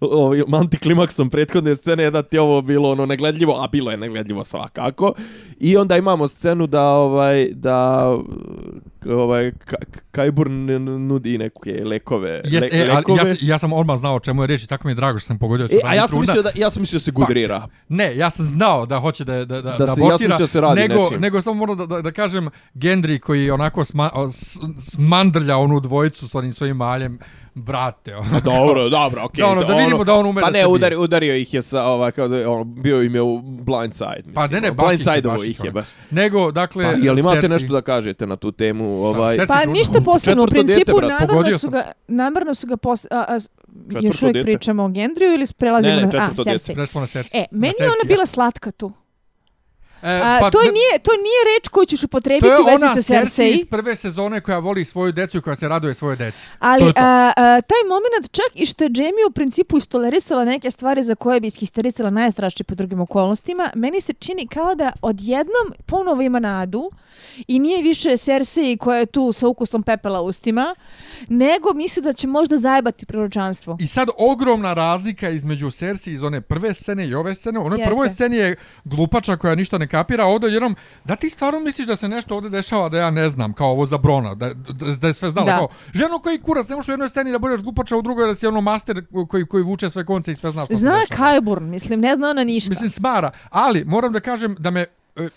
ovim 0.00 0.54
antiklimaksom 0.54 1.30
prethodne 1.30 1.74
scene 1.74 2.10
da 2.10 2.22
ti 2.22 2.38
ovo 2.38 2.62
bilo 2.62 2.90
ono 2.90 3.06
negledljivo, 3.06 3.62
a 3.62 3.68
bilo 3.68 3.90
je 3.90 3.96
negledljivo 3.96 4.44
svakako. 4.44 5.12
I 5.60 5.76
onda 5.76 5.96
imamo 5.96 6.28
scenu 6.28 6.66
da 6.66 6.82
ovaj 6.82 7.48
da 7.52 8.08
ovaj 9.06 9.52
Ka- 9.60 9.74
Kajburn 10.10 10.66
nudi 11.00 11.38
neke 11.38 11.82
lekove, 11.84 12.40
Jest, 12.44 12.72
le, 12.72 12.78
e, 12.80 12.84
lekove. 12.86 13.18
ja, 13.18 13.24
sam- 13.26 13.36
ja 13.40 13.58
sam 13.58 13.72
odmah 13.72 13.98
znao 13.98 14.14
o 14.14 14.20
čemu 14.20 14.42
je 14.42 14.46
reč 14.46 14.62
i 14.62 14.66
tako 14.66 14.88
mi 14.88 14.92
je 14.92 14.96
drago 14.96 15.18
što 15.18 15.26
sam 15.26 15.38
pogodio. 15.38 15.66
E, 15.66 15.78
a 15.84 15.94
ja 15.94 16.08
sam 16.08 16.20
mislio 16.20 16.42
da 16.42 16.50
ja 16.54 16.70
sam 16.70 16.82
mislio 16.82 16.96
da 16.96 17.02
se 17.02 17.10
gudrira. 17.10 17.66
Ne, 17.88 18.16
ja 18.16 18.30
sam 18.30 18.44
znao 18.46 18.86
da 18.86 18.98
hoće 18.98 19.24
da 19.24 19.34
da 19.34 19.44
da, 19.44 19.62
Da 19.62 19.76
da, 19.76 19.86
se- 19.86 20.00
ja 20.02 20.18
sam 20.18 20.38
da 20.38 20.46
se 20.46 20.60
radi 20.60 20.80
nego 20.80 21.02
nečim. 21.02 21.20
nego 21.20 21.40
samo 21.40 21.54
moram 21.56 21.76
da, 21.78 21.86
da, 21.86 22.02
da 22.02 22.12
kažem 22.12 22.48
Gendry 22.74 23.18
koji 23.18 23.50
onako 23.50 23.84
sma, 23.84 24.10
s, 24.32 24.58
smandrlja 24.80 25.56
onu 25.56 25.80
dvojicu 25.80 26.28
s 26.28 26.34
onim 26.34 26.52
svojim 26.52 26.76
maljem 26.76 27.18
brate. 27.54 28.16
ono. 28.16 28.40
Dobro, 28.40 28.88
dobro, 28.98 29.24
okej. 29.24 29.42
Da, 29.42 29.46
ono, 29.46 29.62
da 29.62 29.74
vidimo 29.74 30.04
da 30.04 30.14
on 30.14 30.26
ume 30.26 30.40
Pa 30.40 30.46
da 30.46 30.52
ne, 30.52 30.58
se 30.58 30.60
bije. 30.60 30.66
udari, 30.68 30.96
udario 30.96 31.36
ih 31.36 31.54
je 31.54 31.62
sa, 31.62 31.82
ovaj, 31.84 32.12
kao 32.12 32.28
da, 32.28 32.50
ono, 32.50 32.64
bio 32.64 33.02
im 33.02 33.14
je 33.14 33.22
u 33.22 33.38
blind 33.40 33.94
side. 33.94 34.16
Mislim, 34.16 34.34
Pa 34.34 34.46
ne, 34.46 34.60
ne, 34.60 34.68
ono, 34.68 34.74
baš 34.74 34.86
blind 34.86 35.00
ih 35.00 35.06
side 35.06 35.20
baš 35.22 35.40
ih 35.40 35.60
je 35.60 35.66
ih, 35.66 35.72
baš. 35.72 35.88
Nego, 36.10 36.50
dakle, 36.52 36.84
Pa, 36.84 36.90
jel 36.92 37.18
imate 37.18 37.40
Cersei- 37.40 37.50
nešto 37.50 37.68
da 37.68 37.82
kažete 37.82 38.26
na 38.26 38.36
tu 38.36 38.52
temu? 38.52 39.04
Ovaj, 39.04 39.36
Cersei- 39.36 39.46
Pa 39.46 39.56
trudno. 39.56 39.72
ništa 39.72 40.00
posebno, 40.00 40.44
u 40.44 40.46
principu 40.46 40.92
pogodio 41.20 41.58
su 41.58 41.70
ga, 41.70 41.82
namerno 42.08 42.54
su 42.54 42.66
ga 42.66 42.76
pos, 42.76 43.04
a, 43.04 43.24
a, 43.28 43.38
Četvrto 43.82 44.06
još 44.06 44.22
uvijek 44.22 44.44
pričamo 44.44 44.84
o 44.84 44.88
Gendriju 44.88 45.34
ili 45.34 45.46
prelazimo 45.58 45.90
Ne, 45.90 45.96
ne, 45.96 46.02
na... 46.02 46.10
četvrto 46.12 46.30
a, 46.32 46.44
dijete. 46.44 46.50
Cersei. 46.50 46.74
Prešli 46.74 46.86
smo 46.86 47.00
na 47.00 47.06
Cersei. 47.06 47.40
E, 47.40 47.44
meni 47.50 47.74
Na 47.78 47.84
je 47.84 47.90
ona 47.90 48.08
bila 48.08 48.26
slatka 48.26 48.70
tu. 48.70 48.92
E, 50.04 50.20
A, 50.24 50.38
pa 50.40 50.50
to, 50.50 50.58
nije, 50.62 50.98
to 51.02 51.10
nije 51.16 51.40
reč 51.56 51.68
koju 51.68 51.86
ćeš 51.86 52.00
To 52.00 52.06
upotrebiti 52.06 52.46
je 52.46 52.60
u 52.62 52.64
vezi 52.66 52.84
ona 52.84 52.94
sa 52.94 53.02
Cersei 53.02 53.18
Cersei. 53.20 53.54
iz 53.54 53.66
prve 53.70 53.96
sezone 53.96 54.40
koja 54.40 54.58
voli 54.58 54.84
svoju 54.84 55.12
decu 55.12 55.38
i 55.38 55.40
koja 55.40 55.56
se 55.56 55.68
raduje 55.68 55.94
svoje 55.94 56.16
deci. 56.16 56.46
Ali 56.58 56.80
To 56.80 56.86
je 56.86 56.92
to. 56.92 57.00
a, 57.00 57.32
a, 57.36 57.60
taj 57.60 57.82
moment 57.88 58.30
čak 58.32 58.50
i 58.54 58.66
što 58.66 58.84
je 58.84 58.90
Jamie 58.94 59.26
u 59.28 59.32
principu 59.32 59.78
istolerisala 59.78 60.44
neke 60.44 60.70
stvari 60.70 61.02
za 61.04 61.14
koje 61.14 61.40
bi 61.40 61.46
ishisterisala 61.46 62.10
najstrašnije 62.10 62.64
po 62.64 62.74
drugim 62.74 63.00
okolnostima, 63.00 63.70
meni 63.74 64.00
se 64.00 64.12
čini 64.12 64.46
kao 64.46 64.74
da 64.74 64.92
odjednom 65.02 65.72
ponovo 65.86 66.22
ima 66.22 66.38
nadu 66.38 66.90
i 67.46 67.58
nije 67.58 67.82
više 67.82 68.16
Cersei 68.16 68.76
koja 68.76 68.98
je 68.98 69.06
tu 69.06 69.32
sa 69.32 69.48
ukusom 69.48 69.82
pepela 69.82 70.20
u 70.20 70.26
ustima, 70.26 70.74
nego 71.28 71.74
misli 71.74 72.02
da 72.02 72.12
će 72.12 72.26
možda 72.26 72.56
zajebati 72.56 73.06
proročanstvo. 73.06 73.76
I 73.80 73.86
sad 73.86 74.08
ogromna 74.18 74.74
razlika 74.74 75.28
između 75.30 75.70
Cersei 75.70 76.14
iz 76.14 76.22
one 76.22 76.40
prve 76.40 76.74
scene 76.74 77.06
i 77.08 77.14
ove 77.14 77.34
scene. 77.34 77.58
U 77.58 77.64
onoj 77.64 77.78
Jeste. 77.78 77.90
prvoj 77.90 78.08
sceni 78.08 78.36
je 78.36 78.56
glupača 78.84 79.36
koja 79.36 79.54
ništa 79.54 79.78
ne 79.78 79.86
kapira, 79.94 80.24
ovdje 80.24 80.50
jednom, 80.52 80.76
da 81.04 81.16
ti 81.16 81.30
stvarno 81.30 81.60
misliš 81.60 81.86
da 81.86 81.96
se 81.96 82.08
nešto 82.08 82.34
ovdje 82.34 82.50
dešava 82.50 82.88
da 82.88 82.98
ja 82.98 83.10
ne 83.10 83.30
znam, 83.30 83.52
kao 83.52 83.70
ovo 83.70 83.86
za 83.86 83.98
Brona, 83.98 84.34
da, 84.34 84.54
da, 84.54 84.96
da 84.96 85.06
je 85.06 85.14
sve 85.14 85.30
znala. 85.30 85.46
Da. 85.46 85.58
Kao, 85.58 85.68
ženo 85.92 86.18
koji 86.18 86.38
kurac, 86.38 86.68
ne 86.68 86.76
možeš 86.76 86.88
u 86.88 86.92
jednoj 86.92 87.08
sceni 87.08 87.32
da 87.32 87.38
budeš 87.38 87.60
glupača, 87.60 87.96
u 87.96 88.02
drugoj 88.02 88.26
da 88.26 88.34
si 88.34 88.46
ono 88.46 88.60
master 88.60 89.04
koji, 89.28 89.46
koji 89.46 89.62
vuče 89.62 89.90
sve 89.90 90.04
konce 90.04 90.32
i 90.32 90.34
sve 90.34 90.50
zna 90.50 90.64
što 90.64 90.74
Zna 90.74 91.00
se 91.00 91.06
dešava. 91.10 91.30
Qyburn, 91.30 91.60
mislim, 91.60 92.00
ne 92.00 92.14
zna 92.14 92.30
ona 92.30 92.44
ništa. 92.44 92.70
Mislim, 92.70 92.90
smara. 92.90 93.30
Ali, 93.50 93.84
moram 93.84 94.12
da 94.12 94.20
kažem 94.20 94.56
da 94.58 94.70
me 94.70 94.86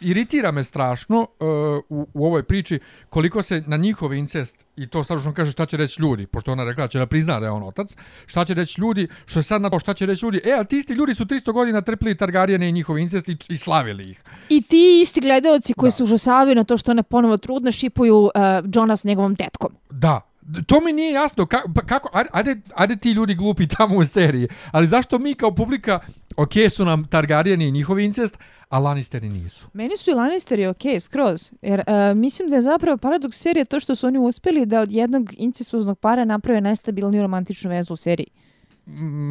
iritira 0.01 0.51
me 0.51 0.63
strašno 0.63 1.27
e, 1.39 1.45
u, 1.89 2.07
u 2.13 2.25
ovoj 2.25 2.43
priči 2.43 2.79
koliko 3.09 3.41
se 3.41 3.63
na 3.67 3.77
njihov 3.77 4.13
incest 4.13 4.65
i 4.75 4.87
to 4.87 5.03
strašno 5.03 5.33
kaže 5.33 5.51
šta 5.51 5.65
će 5.65 5.77
reći 5.77 6.01
ljudi, 6.01 6.27
pošto 6.27 6.51
ona 6.51 6.63
rekla 6.63 6.87
će 6.87 6.99
da 6.99 7.05
prizna 7.05 7.39
da 7.39 7.45
je 7.45 7.51
on 7.51 7.63
otac, 7.63 7.95
šta 8.25 8.45
će 8.45 8.53
reći 8.53 8.81
ljudi, 8.81 9.07
što 9.25 9.39
je 9.39 9.43
sad 9.43 9.61
na 9.61 9.69
to 9.69 9.79
šta 9.79 9.93
će 9.93 10.05
reći 10.05 10.25
ljudi, 10.25 10.41
e, 10.45 10.51
ali 10.57 10.65
ti 10.65 10.77
isti 10.77 10.93
ljudi 10.93 11.15
su 11.15 11.25
300 11.25 11.51
godina 11.51 11.81
trpili 11.81 12.17
Targarijene 12.17 12.69
i 12.69 12.71
njihov 12.71 12.97
incest 12.97 13.29
i, 13.29 13.37
i 13.49 13.57
slavili 13.57 14.03
ih. 14.11 14.23
I 14.49 14.61
ti 14.61 14.99
isti 15.01 15.21
gledaoci 15.21 15.73
koji 15.73 15.87
Da. 15.87 15.91
se 15.91 16.03
užasavaju 16.03 16.55
na 16.55 16.63
to 16.63 16.77
što 16.77 16.91
ona 16.91 17.03
ponovo 17.03 17.37
trudna 17.37 17.71
šipuju 17.71 18.17
uh, 18.17 18.31
Johna 18.73 18.97
s 18.97 19.03
njegovom 19.03 19.35
tetkom. 19.35 19.71
Da, 19.89 20.21
to 20.67 20.79
mi 20.85 20.93
nije 20.93 21.11
jasno 21.11 21.45
ka, 21.45 21.61
pa 21.75 21.81
kako 21.81 22.09
ajde, 22.31 22.55
ajde, 22.75 22.95
ti 22.95 23.11
ljudi 23.11 23.35
glupi 23.35 23.67
tamo 23.67 23.97
u 23.97 24.05
seriji, 24.05 24.47
ali 24.71 24.87
zašto 24.87 25.19
mi 25.19 25.33
kao 25.33 25.55
publika 25.55 25.99
ok 26.37 26.51
su 26.69 26.85
nam 26.85 27.07
Targarijeni 27.07 27.67
i 27.67 27.71
njihov 27.71 27.99
incest, 27.99 28.37
a 28.69 28.79
Lannisteri 28.79 29.29
nisu. 29.29 29.67
Meni 29.73 29.97
su 29.97 30.11
i 30.11 30.13
Lannisteri 30.13 30.67
ok, 30.67 30.81
skroz. 30.99 31.53
Jer 31.61 31.79
uh, 31.79 32.17
mislim 32.17 32.49
da 32.49 32.55
je 32.55 32.61
zapravo 32.61 32.97
paradoks 32.97 33.37
serije 33.37 33.65
to 33.65 33.79
što 33.79 33.95
su 33.95 34.07
oni 34.07 34.17
uspjeli 34.17 34.65
da 34.65 34.81
od 34.81 34.91
jednog 34.91 35.29
incestuznog 35.37 35.99
para 35.99 36.25
naprave 36.25 36.61
najstabilniju 36.61 37.21
romantičnu 37.21 37.69
vezu 37.69 37.93
u 37.93 37.97
seriji. 37.97 38.27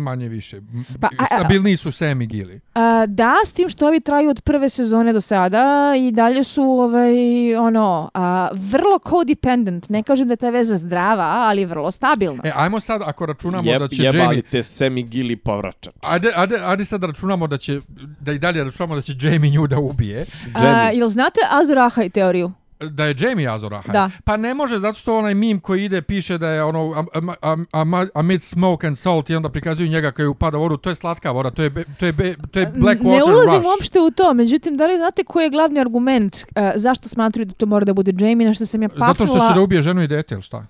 Manje 0.05 0.29
više. 0.29 0.61
Pa, 1.01 1.07
a- 1.07 1.11
a- 1.19 1.27
Stabilniji 1.27 1.77
su 1.77 1.93
Sam 1.93 2.23
i 2.23 2.29
Gilly. 2.29 2.61
A, 2.75 3.07
da, 3.07 3.35
s 3.47 3.53
tim 3.53 3.69
što 3.69 3.87
ovi 3.87 4.01
traju 4.01 4.31
od 4.31 4.41
prve 4.41 4.69
sezone 4.69 5.13
do 5.13 5.21
sada 5.21 5.93
i 5.99 6.11
dalje 6.13 6.45
su 6.45 6.63
ovaj, 6.63 7.57
ono, 7.57 8.11
a, 8.15 8.49
vrlo 8.53 8.99
codependent. 9.11 9.89
Ne 9.89 10.03
kažem 10.03 10.29
da 10.29 10.33
je 10.33 10.37
ta 10.37 10.51
veza 10.51 10.77
zdrava, 10.77 11.25
ali 11.25 11.65
vrlo 11.65 11.91
stabilna. 11.91 12.43
E, 12.45 12.53
ajmo 12.55 12.81
sad, 12.81 13.03
ako 13.05 13.27
računamo 13.27 13.71
Jeb, 13.71 13.81
da 13.81 13.89
će 13.89 14.03
jebali 14.03 14.23
Jamie... 14.25 14.43
te 14.43 14.63
semi 14.63 15.03
gili 15.03 15.37
povračač. 15.37 15.95
Ajde, 16.03 16.33
ajde, 16.37 16.57
ajde 16.65 16.85
sad 16.85 17.01
da 17.01 17.07
računamo 17.07 17.47
da 17.47 17.59
će, 17.59 17.81
da 18.21 18.33
i 18.33 18.39
dalje 18.39 18.65
računamo 18.65 18.95
da 18.95 19.01
će 19.03 19.13
Jamie 19.21 19.51
nju 19.51 19.67
da 19.67 19.79
ubije. 19.79 20.27
A, 20.55 20.65
Jamie. 20.65 20.99
jel 20.99 21.09
znate 21.09 21.41
Azor 21.51 21.79
Ahai 21.79 22.11
teoriju? 22.11 22.53
Da 22.81 23.05
je 23.05 23.15
Jamie 23.19 23.49
Azor 23.49 23.75
Ahai. 23.75 23.93
Da. 23.93 24.11
Pa 24.25 24.37
ne 24.37 24.55
može, 24.55 24.79
zato 24.79 24.99
što 24.99 25.17
onaj 25.17 25.35
mim 25.35 25.61
koji 25.61 25.85
ide 25.85 26.03
piše 26.03 26.39
da 26.39 26.49
je 26.49 26.65
ono 26.65 26.93
am- 26.93 27.07
am- 27.15 27.35
am- 27.73 27.95
am- 27.95 28.09
amid 28.15 28.43
smoke 28.43 28.87
and 28.87 28.99
salt 28.99 29.31
i 29.31 29.35
onda 29.35 29.49
prikazuju 29.49 29.89
njega 29.89 30.11
koji 30.13 30.29
upada 30.29 30.59
u 30.59 30.61
vodu. 30.61 30.77
To 30.77 30.89
je 30.89 30.95
slatka 30.95 31.31
voda, 31.31 31.51
to 31.51 31.63
je, 31.63 31.71
be, 31.71 31.85
to 32.01 32.07
je, 32.07 32.13
be, 32.13 32.35
to 32.51 32.61
je 32.61 32.67
black 32.67 33.01
ne 33.01 33.11
water 33.11 33.25
ulazim 33.25 33.57
rush. 33.57 33.67
uopšte 33.67 34.01
u 34.01 34.11
to, 34.11 34.35
međutim, 34.35 34.77
da 34.77 34.87
li 34.87 34.97
znate 34.97 35.25
koji 35.25 35.45
je 35.45 35.51
glavni 35.51 35.81
argument 35.81 36.35
uh, 36.37 36.43
zašto 36.75 37.09
smatruju 37.09 37.45
da 37.47 37.53
to 37.53 37.67
mora 37.67 37.85
da 37.85 37.93
bude 37.93 38.13
Jamie, 38.19 38.47
na 38.47 38.55
što 38.55 38.67
sam 38.67 38.83
ja 38.83 38.89
pafnula? 38.89 39.09
Zato 39.09 39.27
što 39.27 39.49
će 39.49 39.55
da 39.55 39.61
ubije 39.61 39.83
ženu 39.83 40.03
i 40.03 40.07
dete, 40.07 40.35
ili 40.35 40.43
šta? 40.43 40.67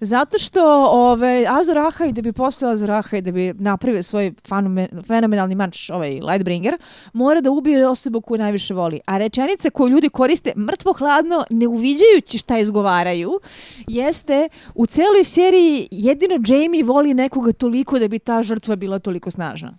Zato 0.00 0.38
što 0.38 0.60
ove, 0.86 1.46
Azor 1.50 1.78
Ahai, 1.78 2.12
da 2.12 2.22
bi 2.22 2.32
postao 2.32 2.70
Azor 2.70 2.90
Ahai, 2.90 3.20
da 3.22 3.32
bi 3.32 3.54
napravio 3.54 4.02
svoj 4.02 4.32
fenomen- 4.42 5.06
fenomenalni 5.06 5.54
mač, 5.54 5.90
ovaj 5.90 6.10
Lightbringer, 6.10 6.78
mora 7.12 7.40
da 7.40 7.50
ubije 7.50 7.88
osobu 7.88 8.20
koju 8.20 8.38
najviše 8.38 8.74
voli. 8.74 9.00
A 9.06 9.18
rečenica 9.18 9.70
koju 9.70 9.88
ljudi 9.88 10.08
koriste 10.08 10.52
mrtvo 10.56 10.92
hladno, 10.92 11.44
ne 11.50 11.66
uviđajući 11.66 12.38
šta 12.38 12.58
izgovaraju, 12.58 13.40
jeste 13.88 14.48
u 14.74 14.86
celoj 14.86 15.24
seriji 15.24 15.88
jedino 15.90 16.34
Jamie 16.46 16.84
voli 16.84 17.14
nekoga 17.14 17.52
toliko 17.52 17.98
da 17.98 18.08
bi 18.08 18.18
ta 18.18 18.42
žrtva 18.42 18.76
bila 18.76 18.98
toliko 18.98 19.30
snažna. 19.30 19.72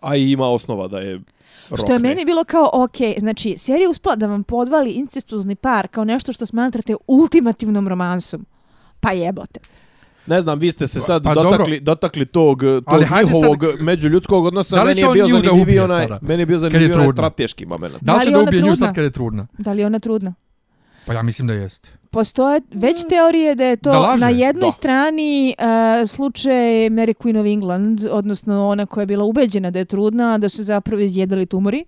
A 0.00 0.16
i 0.16 0.30
ima 0.30 0.46
osnova 0.46 0.88
da 0.88 0.98
je 0.98 1.20
Što 1.66 1.74
je 1.86 1.96
rokne. 1.96 1.98
meni 1.98 2.24
bilo 2.24 2.44
kao, 2.44 2.70
ok, 2.72 2.96
znači, 3.18 3.54
serija 3.58 3.90
uspela 3.90 4.16
da 4.16 4.26
vam 4.26 4.44
podvali 4.44 4.90
incestuzni 4.90 5.54
par 5.54 5.88
kao 5.88 6.04
nešto 6.04 6.32
što 6.32 6.46
smatrate 6.46 6.94
ultimativnom 7.06 7.88
romansom. 7.88 8.46
Pa 9.00 9.12
jebote. 9.12 9.60
Ne 10.26 10.40
znam, 10.40 10.58
vi 10.58 10.70
ste 10.70 10.86
se 10.86 11.00
sad 11.00 11.22
Pa 11.24 11.34
dotakli, 11.34 11.80
dotakli 11.80 12.26
tog, 12.26 12.60
tog 12.60 12.82
Ali 12.86 13.04
hajde 13.04 13.26
sad- 13.26 13.36
njihovog 13.36 13.80
međuljudskog 13.80 14.44
odnosa. 14.44 14.76
Da 14.76 14.82
li 14.82 14.86
meni 14.86 14.96
će 14.96 15.00
je 15.00 15.08
on 15.08 15.12
bio 15.14 15.26
nju 15.26 15.42
da 15.76 15.84
onaj, 15.84 16.02
sada? 16.02 16.18
meni 16.22 16.42
je 16.42 16.46
bio 16.46 16.54
je 16.54 16.58
zanimljiviji 16.58 16.94
onaj 16.94 17.08
strateški 17.08 17.66
moment. 17.66 17.94
Da 17.94 18.12
li 18.12 18.18
Da 18.18 18.20
će 18.20 18.26
li 18.26 18.32
da 18.32 18.38
ona 18.38 18.48
ubije 18.48 18.62
nju 18.62 18.76
sad 18.76 18.94
kad 18.94 19.04
je 19.04 19.10
trudna? 19.10 19.46
Da 19.58 19.72
li 19.72 19.80
je 19.80 19.86
ona 19.86 19.98
trudna? 19.98 20.34
Pa 21.06 21.12
ja 21.12 21.22
mislim 21.22 21.48
da 21.48 21.54
jeste. 21.54 21.90
Postoje 22.10 22.60
već 22.72 22.96
teorije 23.08 23.54
da 23.54 23.64
je 23.64 23.76
to 23.76 23.90
Da 23.92 23.98
laže? 23.98 24.20
na 24.20 24.28
jednoj 24.30 24.66
Da. 24.66 24.70
strani 24.70 25.54
uh, 25.58 26.08
slučaj 26.08 26.54
Mary 26.88 27.14
Queen 27.14 27.40
of 27.40 27.46
England, 27.48 28.00
odnosno 28.10 28.68
ona 28.68 28.86
koja 28.86 29.02
je 29.02 29.06
bila 29.06 29.24
ubeđena 29.24 29.70
da 29.70 29.78
je 29.78 29.84
trudna, 29.84 30.34
a 30.34 30.38
da 30.38 30.48
su 30.48 30.62
zapravo 30.64 31.02
izjedali 31.02 31.46
tumori. 31.46 31.84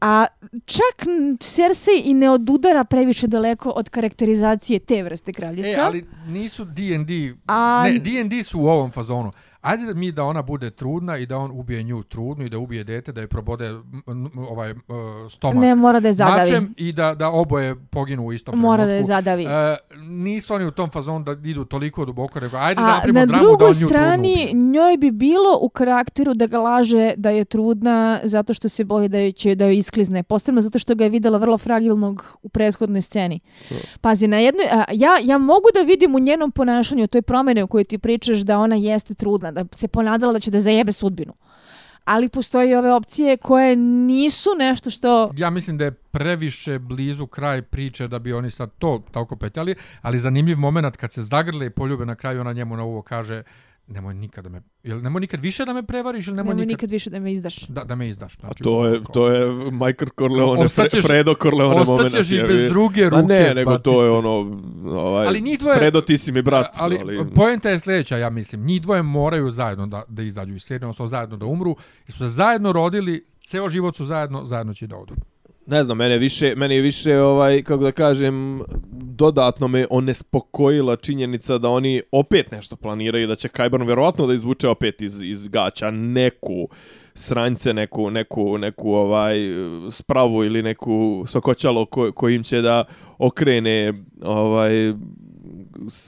A 0.00 0.26
čak 0.64 1.06
Cersei 1.40 2.00
i 2.04 2.14
ne 2.14 2.30
odudara 2.30 2.84
previše 2.84 3.26
daleko 3.26 3.70
od 3.70 3.88
karakterizacije 3.88 4.78
te 4.78 5.02
vrste 5.02 5.32
kraljica. 5.32 5.68
E, 5.68 5.84
ali 5.84 6.04
nisu 6.28 6.64
D&D, 6.64 7.34
A- 7.46 7.84
ne, 7.84 7.98
D&D 7.98 8.42
su 8.42 8.60
u 8.60 8.66
ovom 8.66 8.90
fazonu. 8.90 9.32
Ajde 9.62 9.84
da 9.84 9.94
mi 9.94 10.12
da 10.12 10.24
ona 10.24 10.42
bude 10.42 10.70
trudna 10.70 11.16
i 11.18 11.26
da 11.26 11.38
on 11.38 11.50
ubije 11.50 11.82
nju 11.82 12.02
trudnu 12.02 12.44
i 12.44 12.48
da 12.48 12.58
ubije 12.58 12.84
dete, 12.84 13.12
da 13.12 13.20
je 13.20 13.26
probode 13.28 13.80
ovaj 14.50 14.74
stomak 15.30 15.56
Ne, 15.56 15.74
mora 15.74 16.00
da 16.00 16.08
je 16.08 16.12
zadavi. 16.14 16.40
mačem 16.40 16.74
i 16.76 16.92
da, 16.92 17.14
da 17.14 17.28
oboje 17.30 17.76
poginu 17.90 18.26
u 18.26 18.32
istom 18.32 18.58
Mora 18.58 18.84
da 18.84 18.92
je 18.92 19.04
trenutku. 19.04 19.08
zadavi. 19.08 19.44
E, 19.44 19.76
nisu 19.98 20.54
oni 20.54 20.66
u 20.66 20.70
tom 20.70 20.90
fazonu 20.90 21.24
da 21.24 21.32
idu 21.44 21.64
toliko 21.64 22.04
duboko, 22.04 22.40
nego 22.40 22.56
ajde 22.56 22.74
da 22.74 22.86
A 22.86 22.90
napravimo 22.90 23.20
na 23.20 23.26
dramu 23.26 23.40
da 23.40 23.46
drugoj 23.46 23.66
on 23.66 23.72
nju 23.72 23.78
trudnu 23.78 23.88
strani 23.88 24.32
ubije. 24.32 24.54
njoj 24.54 24.96
bi 24.96 25.10
bilo 25.10 25.58
u 25.60 25.68
karakteru 25.68 26.34
da 26.34 26.46
ga 26.46 26.58
laže 26.58 27.12
da 27.16 27.30
je 27.30 27.44
trudna 27.44 28.20
zato 28.24 28.54
što 28.54 28.68
se 28.68 28.84
boji 28.84 29.08
da 29.08 29.18
joj 29.18 29.32
će 29.32 29.54
da 29.54 29.64
joj 29.64 29.76
isklizne. 29.76 30.22
Posebno 30.22 30.60
zato 30.60 30.78
što 30.78 30.94
ga 30.94 31.04
je 31.04 31.10
videla 31.10 31.38
vrlo 31.38 31.58
fragilnog 31.58 32.38
u 32.42 32.48
prethodnoj 32.48 33.02
sceni. 33.02 33.40
Pazi, 34.00 34.26
na 34.26 34.38
jednoj, 34.38 34.64
a, 34.66 34.84
ja, 34.92 35.10
ja 35.22 35.38
mogu 35.38 35.68
da 35.74 35.80
vidim 35.80 36.14
u 36.14 36.18
njenom 36.18 36.50
ponašanju 36.50 37.06
toj 37.06 37.22
promjene 37.22 37.64
u 37.64 37.66
kojoj 37.66 37.84
ti 37.84 37.98
pričaš 37.98 38.38
da 38.38 38.58
ona 38.58 38.76
jeste 38.76 39.14
trudna, 39.14 39.49
da 39.50 39.64
se 39.72 39.88
ponadala 39.88 40.32
da 40.32 40.40
će 40.40 40.50
da 40.50 40.60
zajebe 40.60 40.92
sudbinu. 40.92 41.32
Ali 42.04 42.28
postoji 42.28 42.74
ove 42.74 42.92
opcije 42.92 43.36
koje 43.36 43.76
nisu 43.76 44.50
nešto 44.58 44.90
što... 44.90 45.32
Ja 45.36 45.50
mislim 45.50 45.78
da 45.78 45.84
je 45.84 45.90
previše 45.90 46.78
blizu 46.78 47.26
kraj 47.26 47.62
priče 47.62 48.08
da 48.08 48.18
bi 48.18 48.32
oni 48.32 48.50
sad 48.50 48.70
to 48.78 49.02
tako 49.10 49.36
petljali, 49.36 49.74
ali 50.02 50.18
zanimljiv 50.18 50.58
moment 50.58 50.96
kad 50.96 51.12
se 51.12 51.22
zagrle 51.22 51.66
i 51.66 51.70
poljube 51.70 52.06
na 52.06 52.14
kraju, 52.14 52.40
ona 52.40 52.52
njemu 52.52 52.76
na 52.76 52.82
ovo 52.82 53.02
kaže 53.02 53.42
nemoj 53.90 54.14
nikad 54.14 54.44
da 54.44 54.50
me, 54.50 54.62
jel 54.82 55.00
nemoj 55.00 55.20
nikad 55.20 55.40
više 55.42 55.64
da 55.64 55.72
me 55.72 55.82
prevariš 55.82 56.26
ili 56.26 56.36
nemoj, 56.36 56.50
Nemoj 56.50 56.66
nikad, 56.66 56.72
nikad 56.74 56.90
više 56.90 57.10
da 57.10 57.20
me 57.20 57.32
izdaš. 57.32 57.60
Da, 57.60 57.84
da 57.84 57.94
me 57.94 58.08
izdaš. 58.08 58.34
A 58.34 58.40
Znači, 58.40 58.62
to 58.62 58.86
je, 58.86 58.94
kao- 58.96 59.12
to 59.14 59.28
je 59.28 59.46
Michael 59.64 60.08
Corleone, 60.18 60.62
Ostaćeš- 60.62 60.90
Fre, 60.92 61.02
Fredo 61.02 61.34
Corleone 61.34 61.74
moment. 61.76 61.88
Ostaćeš 62.06 62.30
i 62.30 62.42
bez 62.42 62.62
druge 62.64 63.04
A 63.04 63.08
ruke. 63.08 63.22
ne, 63.24 63.54
nego 63.54 63.78
to 63.78 63.90
je 63.92 63.96
patice. 63.96 64.10
ono, 64.18 64.60
ovaj, 64.92 65.26
Ali 65.26 65.40
njih 65.40 65.58
dvoje- 65.58 65.78
Fredo 65.78 66.00
ti 66.00 66.18
si 66.18 66.32
mi 66.32 66.42
brat. 66.42 66.66
ali, 66.74 66.98
ali 66.98 67.30
poenta 67.34 67.70
je 67.70 67.78
sljedeća, 67.78 68.16
ja 68.16 68.30
mislim. 68.30 68.64
Njih 68.64 68.82
dvoje 68.82 69.02
moraju 69.02 69.50
zajedno 69.50 69.86
da, 69.86 70.02
da 70.08 70.22
izađu 70.22 70.54
iz 70.54 70.62
serije, 70.62 70.86
odnosno 70.86 71.06
zajedno 71.06 71.36
da 71.36 71.46
umru. 71.46 71.76
I 72.08 72.12
su 72.12 72.18
se 72.18 72.28
zajedno 72.28 72.72
rodili, 72.72 73.24
ceo 73.42 73.68
život 73.68 73.96
su 73.96 74.04
zajedno, 74.04 74.44
zajedno 74.44 74.74
će 74.74 74.86
da 74.86 74.96
odu 74.96 75.14
ne 75.70 75.84
znam, 75.84 75.96
mene 75.96 76.18
više, 76.18 76.54
mene 76.56 76.76
je 76.76 76.82
više, 76.82 77.18
ovaj, 77.18 77.62
kako 77.62 77.84
da 77.84 77.92
kažem, 77.92 78.62
dodatno 78.92 79.68
me 79.68 79.86
onespokojila 79.90 80.96
činjenica 80.96 81.58
da 81.58 81.68
oni 81.68 82.02
opet 82.12 82.50
nešto 82.52 82.76
planiraju, 82.76 83.26
da 83.26 83.34
će 83.34 83.48
Kajborn 83.48 83.86
vjerovatno 83.86 84.26
da 84.26 84.34
izvuče 84.34 84.68
opet 84.68 85.02
iz, 85.02 85.22
iz 85.22 85.48
gaća 85.48 85.90
neku 85.90 86.68
sranjce, 87.14 87.74
neku, 87.74 88.10
neku, 88.10 88.58
neku 88.58 88.92
ovaj 88.92 89.36
spravu 89.90 90.44
ili 90.44 90.62
neku 90.62 91.24
sokoćalo 91.26 91.86
ko, 91.86 92.12
kojim 92.12 92.42
će 92.42 92.60
da 92.60 92.84
okrene 93.18 93.92
ovaj 94.22 94.92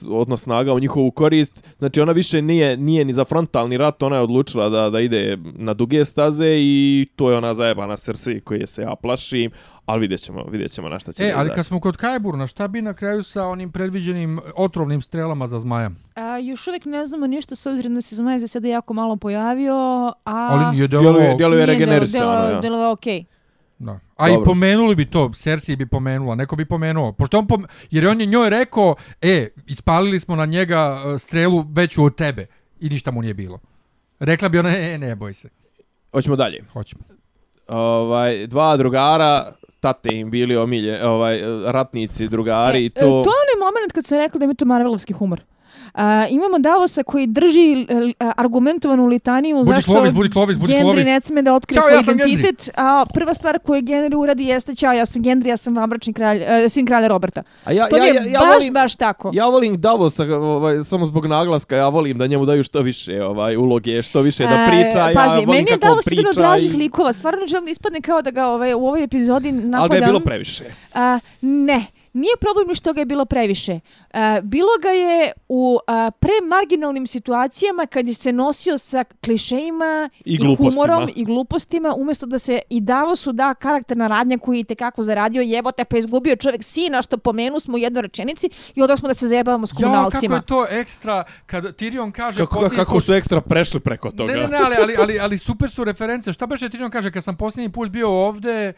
odnos 0.09 0.41
snaga 0.41 0.73
u 0.73 0.79
njihovu 0.79 1.11
korist. 1.11 1.67
Znači 1.79 2.01
ona 2.01 2.11
više 2.11 2.41
nije 2.41 2.77
nije 2.77 3.05
ni 3.05 3.13
za 3.13 3.25
frontalni 3.25 3.77
rat, 3.77 4.03
ona 4.03 4.15
je 4.15 4.21
odlučila 4.21 4.69
da 4.69 4.89
da 4.89 4.99
ide 4.99 5.37
na 5.43 5.73
duge 5.73 6.05
staze 6.05 6.55
i 6.59 7.07
to 7.15 7.31
je 7.31 7.37
ona 7.37 7.53
zajebana 7.53 7.97
Cersei 7.97 8.39
koje 8.39 8.67
se 8.67 8.81
ja 8.81 8.95
plašim, 9.01 9.51
ali 9.85 9.99
vidjećemo, 9.99 10.43
vidjećemo 10.51 10.89
na 10.89 10.99
šta 10.99 11.11
će. 11.11 11.23
E, 11.23 11.33
ali 11.35 11.49
kad 11.55 11.65
smo 11.65 11.79
kod 11.79 11.97
Kajburna, 11.97 12.47
šta 12.47 12.67
bi 12.67 12.81
na 12.81 12.93
kraju 12.93 13.23
sa 13.23 13.47
onim 13.47 13.71
predviđenim 13.71 14.39
otrovnim 14.55 15.01
strelama 15.01 15.47
za 15.47 15.59
zmaja? 15.59 15.89
A, 16.15 16.37
još 16.37 16.67
uvijek 16.67 16.85
ne 16.85 17.05
znamo 17.05 17.27
ništa 17.27 17.55
s 17.55 17.65
obzirom 17.65 17.95
da 17.95 18.01
se 18.01 18.15
zmaj 18.15 18.39
za 18.39 18.47
sada 18.47 18.67
jako 18.67 18.93
malo 18.93 19.15
pojavio, 19.15 19.73
a... 19.75 20.13
Ali 20.25 20.75
nije 20.75 20.87
djeluje, 20.87 21.35
djeluje 21.37 21.65
Nije 21.65 21.77
delo- 21.77 21.79
regenerisano, 21.79 22.49
ja. 22.49 22.61
Delovao 22.61 22.91
okej. 22.91 23.25
Da. 23.83 23.99
A 24.15 24.29
i 24.29 24.31
Dobro. 24.31 24.45
pomenuli 24.45 24.95
bi 24.95 25.05
to, 25.05 25.31
Cersei 25.33 25.75
bi 25.75 25.85
pomenula, 25.85 26.35
neko 26.35 26.55
bi 26.55 26.65
pomenuo. 26.65 27.11
Pošto 27.11 27.37
on 27.39 27.47
pom... 27.47 27.65
Jer 27.91 28.07
on 28.07 28.21
je 28.21 28.25
njoj 28.27 28.49
rekao, 28.49 28.95
e, 29.21 29.47
ispalili 29.67 30.19
smo 30.19 30.35
na 30.35 30.45
njega 30.45 31.01
e, 31.15 31.19
strelu 31.19 31.65
veću 31.71 32.03
od 32.03 32.15
tebe. 32.15 32.45
I 32.79 32.89
ništa 32.89 33.11
mu 33.11 33.21
nije 33.21 33.33
bilo. 33.33 33.59
Rekla 34.19 34.49
bi 34.49 34.59
ona, 34.59 34.69
e, 34.77 34.97
ne 34.97 35.15
boj 35.15 35.33
se. 35.33 35.49
Hoćemo 36.11 36.35
dalje. 36.35 36.63
Hoćemo. 36.73 37.03
Ovaj 37.67 38.47
dva 38.47 38.77
drugara 38.77 39.53
tate 39.79 40.09
im 40.15 40.31
bili 40.31 40.55
omilje, 40.55 41.07
ovaj 41.07 41.41
ratnici, 41.65 42.27
drugari 42.27 42.83
i 42.83 42.85
E, 42.85 42.89
to. 42.89 42.99
to 43.01 43.07
je 43.07 43.17
onaj 43.43 43.67
moment 43.71 43.91
kad 43.93 44.05
sam 44.05 44.17
rekla 44.17 44.39
da 44.39 44.45
mi 44.45 44.51
je 44.51 44.55
to 44.55 44.65
Marvelovski 44.65 45.13
humor. 45.13 45.41
A, 45.93 46.27
imamo 46.27 46.59
Davosa 46.59 47.03
koji 47.03 47.27
drži 47.27 47.87
a, 48.19 48.31
argumentovanu 48.37 49.05
litaniju 49.05 49.57
Budi 49.57 49.67
zašto 49.67 49.91
Clovis, 49.91 50.13
budi 50.13 50.31
Clovis, 50.31 50.57
budi 50.57 50.73
Gendry 50.73 50.81
Clovis. 50.81 51.05
ne 51.05 51.21
sme 51.21 51.41
da 51.41 51.53
otkrije 51.53 51.81
svoj 51.81 51.93
ja 51.93 52.03
sam 52.03 52.13
Gendry. 52.13 52.27
identitet, 52.29 52.69
a 52.75 53.05
prva 53.13 53.33
stvar 53.33 53.59
koju 53.59 53.81
Gendry 53.81 54.15
uradi 54.15 54.43
jeste 54.43 54.75
ćao, 54.75 54.93
ja 54.93 55.05
sam 55.05 55.21
Gendry, 55.23 55.47
ja 55.47 55.57
sam 55.57 55.75
vambračni 55.75 56.13
kralj, 56.13 56.37
e, 56.39 56.69
sin 56.69 56.85
kralja 56.85 57.07
Roberta. 57.07 57.43
A 57.65 57.71
ja, 57.71 57.87
To 57.87 57.97
ja, 57.97 58.03
je 58.03 58.13
ja, 58.15 58.21
ja 58.23 58.39
baš, 58.39 58.49
volim, 58.49 58.73
baš 58.73 58.95
tako. 58.95 59.31
Ja 59.33 59.45
volim 59.45 59.81
Davosa 59.81 60.23
ovaj, 60.25 60.79
samo 60.79 61.05
zbog 61.05 61.25
naglaska, 61.25 61.75
ja 61.75 61.87
volim 61.87 62.17
da 62.17 62.27
njemu 62.27 62.45
daju 62.45 62.63
što 62.63 62.81
više 62.81 63.23
ovaj 63.23 63.55
uloge, 63.57 64.01
što 64.03 64.21
više 64.21 64.43
da 64.43 64.55
E, 64.55 64.67
priča, 64.67 64.99
ja 64.99 65.11
pazi, 65.15 65.35
volim 65.35 65.49
meni 65.49 65.71
je 65.71 65.77
Davos 65.77 66.07
jedan 66.07 66.27
od 66.27 66.35
dražih 66.35 66.73
i- 66.73 66.77
likova. 66.77 67.13
Stvarno 67.13 67.47
želim 67.47 67.65
da 67.65 67.71
ispadne 67.71 68.01
kao 68.01 68.21
da 68.21 68.31
ga 68.31 68.45
ovaj, 68.45 68.73
u 68.73 68.77
ovoj 68.79 69.03
epizodi 69.03 69.51
napadam. 69.51 69.81
Ali 69.81 69.89
ga 69.89 69.95
je 69.95 70.01
bilo 70.01 70.19
previše. 70.19 70.63
A, 70.93 71.19
ne, 71.41 71.85
nije 72.13 72.35
problem 72.39 72.67
ni 72.67 72.75
što 72.75 72.93
ga 72.93 73.01
je 73.01 73.05
bilo 73.05 73.25
previše. 73.25 73.79
A, 74.13 74.39
bilo 74.43 74.69
ga 74.81 74.89
je 74.89 75.31
u 75.49 75.79
a, 75.87 76.11
premarginalnim 76.19 77.07
situacijama 77.07 77.85
kad 77.85 78.07
je 78.07 78.13
se 78.13 78.31
nosio 78.31 78.77
sa 78.77 79.03
klišejima 79.03 80.09
I 80.25 80.33
i, 80.33 80.55
humorom 80.55 81.09
i 81.15 81.25
glupostima, 81.25 81.93
umjesto 81.97 82.25
da 82.25 82.39
se 82.39 82.59
i 82.69 82.81
Davosu 82.81 83.31
da 83.31 83.53
karakterna 83.53 84.07
radnja 84.07 84.37
koji 84.37 84.57
je 84.57 84.63
tekako 84.63 85.03
zaradio 85.03 85.41
jebote 85.41 85.85
pa 85.85 85.97
izgubio 85.97 86.35
čovjek 86.35 86.63
sina 86.63 87.01
što 87.01 87.17
pomenu 87.17 87.59
smo 87.59 87.75
u 87.75 87.77
jednoj 87.77 88.01
rečenici 88.01 88.49
i 88.75 88.81
onda 88.81 88.97
smo 88.97 89.07
da 89.07 89.13
se 89.13 89.27
zajebavamo 89.27 89.67
s 89.67 89.69
Jo, 89.69 89.73
kako 89.73 89.83
komunalcima. 89.83 90.35
je 90.35 90.41
to 90.41 90.65
ekstra 90.69 91.23
kad 91.45 91.63
Tyrion 91.63 92.11
kaže 92.11 92.37
Kako, 92.41 92.55
posljednji 92.55 92.77
kako 92.77 93.01
su 93.01 93.13
ekstra 93.13 93.41
prešli 93.41 93.79
preko 93.79 94.11
toga. 94.11 94.33
Ne, 94.33 94.39
ne, 94.39 94.47
ne, 94.47 94.57
ali, 94.57 94.75
ali, 94.81 94.95
ali, 94.99 95.19
ali 95.19 95.37
super 95.37 95.69
su 95.69 95.83
reference. 95.83 96.33
Šta 96.33 96.45
beše 96.45 96.69
Tyrion 96.69 96.89
kaže, 96.91 97.11
kad 97.11 97.23
sam 97.23 97.37
posljednji 97.37 97.71
put 97.71 97.89
bio 97.89 98.09
ovde, 98.09 98.73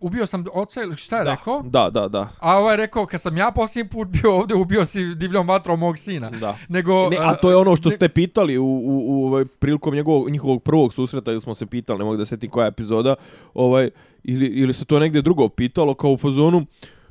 ubio 0.00 0.26
sam 0.26 0.44
oca, 0.52 0.82
ili 0.82 0.96
šta 0.96 1.18
je 1.18 1.24
da, 1.24 1.30
rekao? 1.30 1.62
Da, 1.62 1.90
da, 1.90 2.08
da. 2.08 2.28
A 2.38 2.58
ovaj 2.58 2.76
rekao, 2.76 3.06
kad 3.06 3.20
sam 3.20 3.36
ja 3.36 3.50
posljednji 3.50 3.90
put 3.90 4.08
bio 4.08 4.34
ovde, 4.36 4.54
ubio 4.54 4.84
si 4.84 5.14
divljom 5.14 5.48
vatrom 5.48 5.80
mog 5.80 5.98
sina. 5.98 6.30
Da. 6.30 6.56
Nego, 6.68 7.08
Ne, 7.10 7.16
a 7.20 7.34
to 7.34 7.50
je 7.50 7.56
ono 7.56 7.76
što 7.76 7.88
ne- 7.88 7.96
ste 7.96 8.08
pitali 8.08 8.58
u, 8.58 8.64
u, 8.64 9.04
u 9.06 9.26
ovaj, 9.26 9.44
prilikom 9.44 9.94
njegovog, 9.94 10.30
njihovog 10.30 10.62
prvog 10.62 10.92
susreta, 10.92 11.30
ili 11.32 11.40
smo 11.40 11.54
se 11.54 11.66
pitali, 11.66 11.98
ne 11.98 12.04
mogu 12.04 12.16
da 12.16 12.24
se 12.24 12.38
koja 12.50 12.66
epizoda, 12.66 13.14
ovaj, 13.54 13.90
ili, 14.24 14.46
ili 14.46 14.74
se 14.74 14.84
to 14.84 14.98
negdje 14.98 15.22
drugo 15.22 15.48
pitalo, 15.48 15.94
kao 15.94 16.12
u 16.12 16.16
fazonu, 16.16 16.66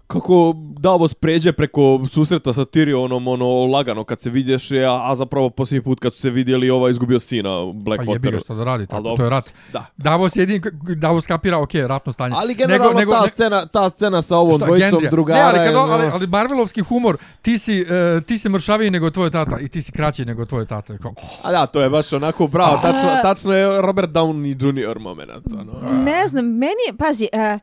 kako 0.09 0.53
Davos 0.79 1.13
pređe 1.13 1.51
preko 1.51 1.99
susreta 2.11 2.53
sa 2.53 2.61
Tyrionom, 2.61 3.29
ono, 3.29 3.65
lagano 3.65 4.03
kad 4.03 4.21
se 4.21 4.29
vidješ, 4.29 4.71
a, 4.71 5.11
a 5.11 5.15
zapravo 5.15 5.49
posljednji 5.49 5.83
put 5.83 5.99
kad 5.99 6.13
su 6.13 6.19
se 6.19 6.29
vidjeli, 6.29 6.69
ovaj 6.69 6.91
izgubio 6.91 7.19
sina 7.19 7.59
u 7.59 7.73
Pa 7.85 8.11
jebi 8.13 8.31
ga 8.31 8.39
što 8.39 8.55
da 8.55 8.63
radi, 8.63 8.87
tako, 8.87 9.15
to 9.17 9.23
je 9.23 9.29
rat. 9.29 9.53
Da. 9.73 9.85
Davos 9.97 10.35
je 10.35 10.41
jedin, 10.41 10.61
Davos 10.95 11.27
kapira, 11.27 11.57
ok, 11.59 11.73
ratno 11.75 12.13
stanje. 12.13 12.35
Ali 12.37 12.55
generalno 12.55 13.11
ta, 13.11 13.27
scena, 13.27 13.65
ta 13.65 13.89
scena 13.89 14.21
sa 14.21 14.37
ovom 14.37 14.57
dvojicom 14.59 14.89
Gendrija? 14.89 15.11
drugara 15.11 15.39
Ne, 15.39 15.45
ali, 15.49 15.57
kad, 15.57 15.73
je, 15.73 15.77
on- 15.77 15.91
ali, 15.91 16.03
ono- 16.03 16.13
ali 16.13 16.27
Marvelovski 16.27 16.81
humor, 16.81 17.17
ti 17.41 17.57
si, 17.57 17.85
uh, 18.17 18.23
ti 18.23 18.37
si 18.37 18.49
mršaviji 18.49 18.89
nego 18.89 19.09
tvoj 19.09 19.29
tata 19.31 19.59
i 19.59 19.67
ti 19.67 19.81
si 19.81 19.91
kraći 19.91 20.25
nego 20.25 20.45
tvoj 20.45 20.65
tata. 20.65 20.97
Kao, 20.97 21.13
A 21.41 21.51
da, 21.51 21.65
to 21.65 21.81
je 21.81 21.89
baš 21.89 22.13
onako 22.13 22.47
bravo, 22.47 22.79
tačno, 22.81 23.09
tačno 23.21 23.53
je 23.53 23.81
Robert 23.81 24.09
Downey 24.11 24.55
Jr. 24.89 24.99
moment. 24.99 25.31
Ono. 25.53 26.03
Ne 26.03 26.27
znam, 26.27 26.45
meni 26.45 26.97
pazi, 26.99 27.27
uh, 27.53 27.59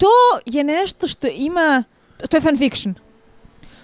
to 0.00 0.06
je 0.48 0.64
nešto 0.64 1.06
što 1.06 1.26
ima, 1.28 1.84
to 2.20 2.36
je 2.36 2.40
fanfiction. 2.40 2.94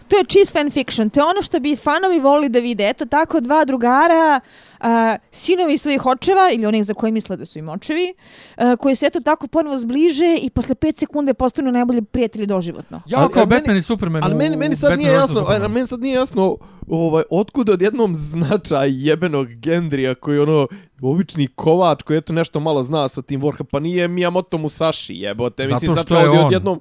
To 0.09 0.17
je 0.17 0.25
čist 0.25 0.53
fanfiction. 0.53 1.11
To 1.11 1.21
je 1.21 1.25
ono 1.25 1.43
što 1.43 1.61
bi 1.61 1.77
fanovi 1.77 2.21
volili 2.21 2.49
da 2.49 2.59
vide. 2.59 2.89
Eto 2.89 3.07
tako 3.07 3.41
dva 3.41 3.65
drugara, 3.65 4.41
uh, 4.81 4.87
sinovi 5.31 5.79
svojih 5.79 6.07
očeva, 6.07 6.51
ili 6.53 6.67
onih 6.67 6.85
za 6.85 6.95
koje 6.95 7.13
misle 7.13 7.37
da 7.37 7.45
su 7.45 7.59
im 7.59 7.69
očevi, 7.69 8.15
uh, 8.57 8.77
koji 8.77 8.95
se 8.95 9.07
eto 9.07 9.21
tako 9.21 9.47
ponovo 9.47 9.79
zbliže 9.79 10.37
i 10.37 10.51
posle 10.51 10.75
5 10.75 10.99
sekunde 10.99 11.35
postanu 11.35 11.73
najbolji 11.73 12.03
prijatelji 12.03 12.47
doživotno. 12.47 13.03
ja 13.07 13.19
Ali- 13.19 13.33
kao 13.33 13.41
ali 13.41 13.49
meni- 13.49 13.61
Batman 13.61 13.77
i 13.77 13.83
Superman 13.83 14.25
Ali 14.25 14.35
meni, 14.35 14.57
meni 14.57 14.77
sad 14.77 14.99
nije 14.99 15.11
Batman 15.11 15.23
jasno, 15.23 15.37
Superman. 15.37 15.63
a, 15.63 15.69
meni 15.69 15.87
sad 15.87 16.01
nije 16.01 16.15
jasno 16.15 16.57
ovaj, 16.89 17.23
otkud 17.31 17.69
odjednom 17.69 18.15
značaj 18.15 19.07
jebenog 19.07 19.49
Gendrija 19.49 20.15
koji 20.15 20.39
ono 20.39 20.69
obični 21.03 21.47
kovač 21.47 22.03
koji 22.03 22.19
eto 22.19 22.33
nešto 22.33 22.61
malo 22.61 22.83
zna 22.83 23.09
sa 23.09 23.23
tim 23.23 23.43
Warhammer, 23.43 23.65
pa 23.65 23.81
nije 23.81 24.09
Miyamoto 24.09 24.57
Musashi 24.57 25.15
jebote, 25.15 25.65
Zato 25.65 25.75
mislim 25.75 25.95
sad 25.95 26.07
što 26.07 26.15
kao 26.15 26.23
je 26.25 26.31
on. 26.31 26.47
odjednom, 26.47 26.81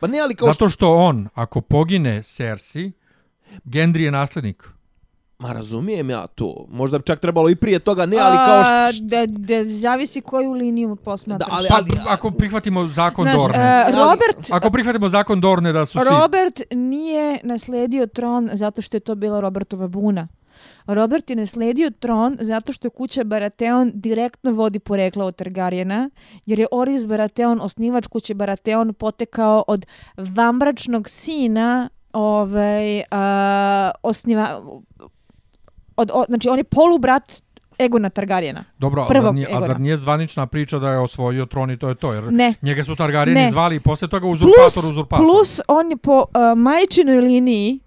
pa 0.00 0.06
ne 0.06 0.20
ali 0.20 0.34
kao 0.34 0.46
što, 0.46 0.52
Zato 0.54 0.68
što 0.68 0.94
on, 0.94 1.28
ako 1.34 1.60
pogine 1.60 2.22
Cersei, 2.24 2.92
Gendry 3.64 4.00
je 4.00 4.10
nasljednik. 4.10 4.68
ma 5.38 5.52
razumijem 5.52 6.10
ja 6.10 6.26
to, 6.26 6.66
možda 6.68 6.98
bi 6.98 7.04
čak 7.04 7.20
trebalo 7.20 7.50
i 7.50 7.56
prije 7.56 7.78
toga, 7.78 8.06
ne 8.06 8.16
ali 8.18 8.36
kao 8.36 8.64
što, 8.92 9.02
da, 9.02 9.26
da 9.28 9.64
zavisi 9.66 10.20
koju 10.20 10.52
liniju 10.52 10.96
posmatraš. 10.96 11.48
Da, 11.50 11.56
ali- 11.56 11.68
Pa, 11.96 12.12
ako 12.12 12.30
prihvatimo 12.30 12.86
zakon 12.86 13.24
Znaš, 13.24 13.36
Dorne. 13.36 13.84
uh, 13.88 13.98
Robert, 13.98 14.50
Ako 14.50 14.70
prihvatimo 14.70 15.08
zakon 15.08 15.40
Dorne 15.40 15.72
da 15.72 15.86
su 15.86 15.98
svi... 16.00 16.08
Robert 16.10 16.60
nije 16.70 17.38
nasledio 17.42 18.06
tron 18.06 18.50
zato 18.52 18.82
što 18.82 18.96
je 18.96 19.00
to 19.00 19.14
bila 19.14 19.40
Robertova 19.40 19.88
buna. 19.88 20.28
Robert 20.86 21.30
je 21.30 21.36
nasledio 21.36 21.90
tron 21.90 22.36
zato 22.40 22.72
što 22.72 22.90
kuća 22.90 23.24
Baratheon 23.24 23.90
direktno 23.94 24.52
vodi 24.52 24.78
poreklo 24.78 25.24
od 25.24 25.42
Targaryena, 25.42 26.10
jer 26.46 26.58
je 26.60 26.66
Oris 26.72 27.06
Baratheon, 27.06 27.60
osnivač 27.60 28.06
kuće 28.06 28.34
Baratheon, 28.34 28.94
potekao 28.94 29.64
od 29.66 29.86
vambračnog 30.16 31.08
sina 31.08 31.88
ovaj, 32.12 33.02
a, 33.10 33.90
osniva... 34.02 34.62
Od, 35.96 36.10
od, 36.14 36.24
znači, 36.28 36.48
on 36.48 36.58
je 36.58 36.64
polubrat 36.64 37.42
Egona 37.78 38.10
Targaryena. 38.10 38.64
Dobro, 38.78 39.02
a 39.02 39.06
prvog 39.06 39.24
zar, 39.24 39.34
nije, 39.34 39.48
a 39.52 39.60
zar 39.60 39.80
nije 39.80 39.96
zvanična 39.96 40.46
priča 40.46 40.78
da 40.78 40.90
je 40.90 40.98
osvojio 40.98 41.46
tron 41.46 41.70
i 41.70 41.78
to 41.78 41.88
je 41.88 41.94
to? 41.94 42.12
Jer 42.12 42.32
Ne. 42.32 42.54
njega 42.62 42.84
su 42.84 42.92
Targaryeni 42.96 43.34
Ne. 43.34 43.50
zvali 43.50 43.76
i 43.76 43.80
posle 43.80 44.08
toga 44.08 44.26
uzurpator, 44.26 44.62
Plus, 44.72 44.90
uzurpator. 44.90 45.26
plus 45.26 45.60
on 45.68 45.90
je 45.90 45.96
po 45.96 46.16
uh, 46.18 46.58
majčinoj 46.58 47.20
liniji 47.20 47.80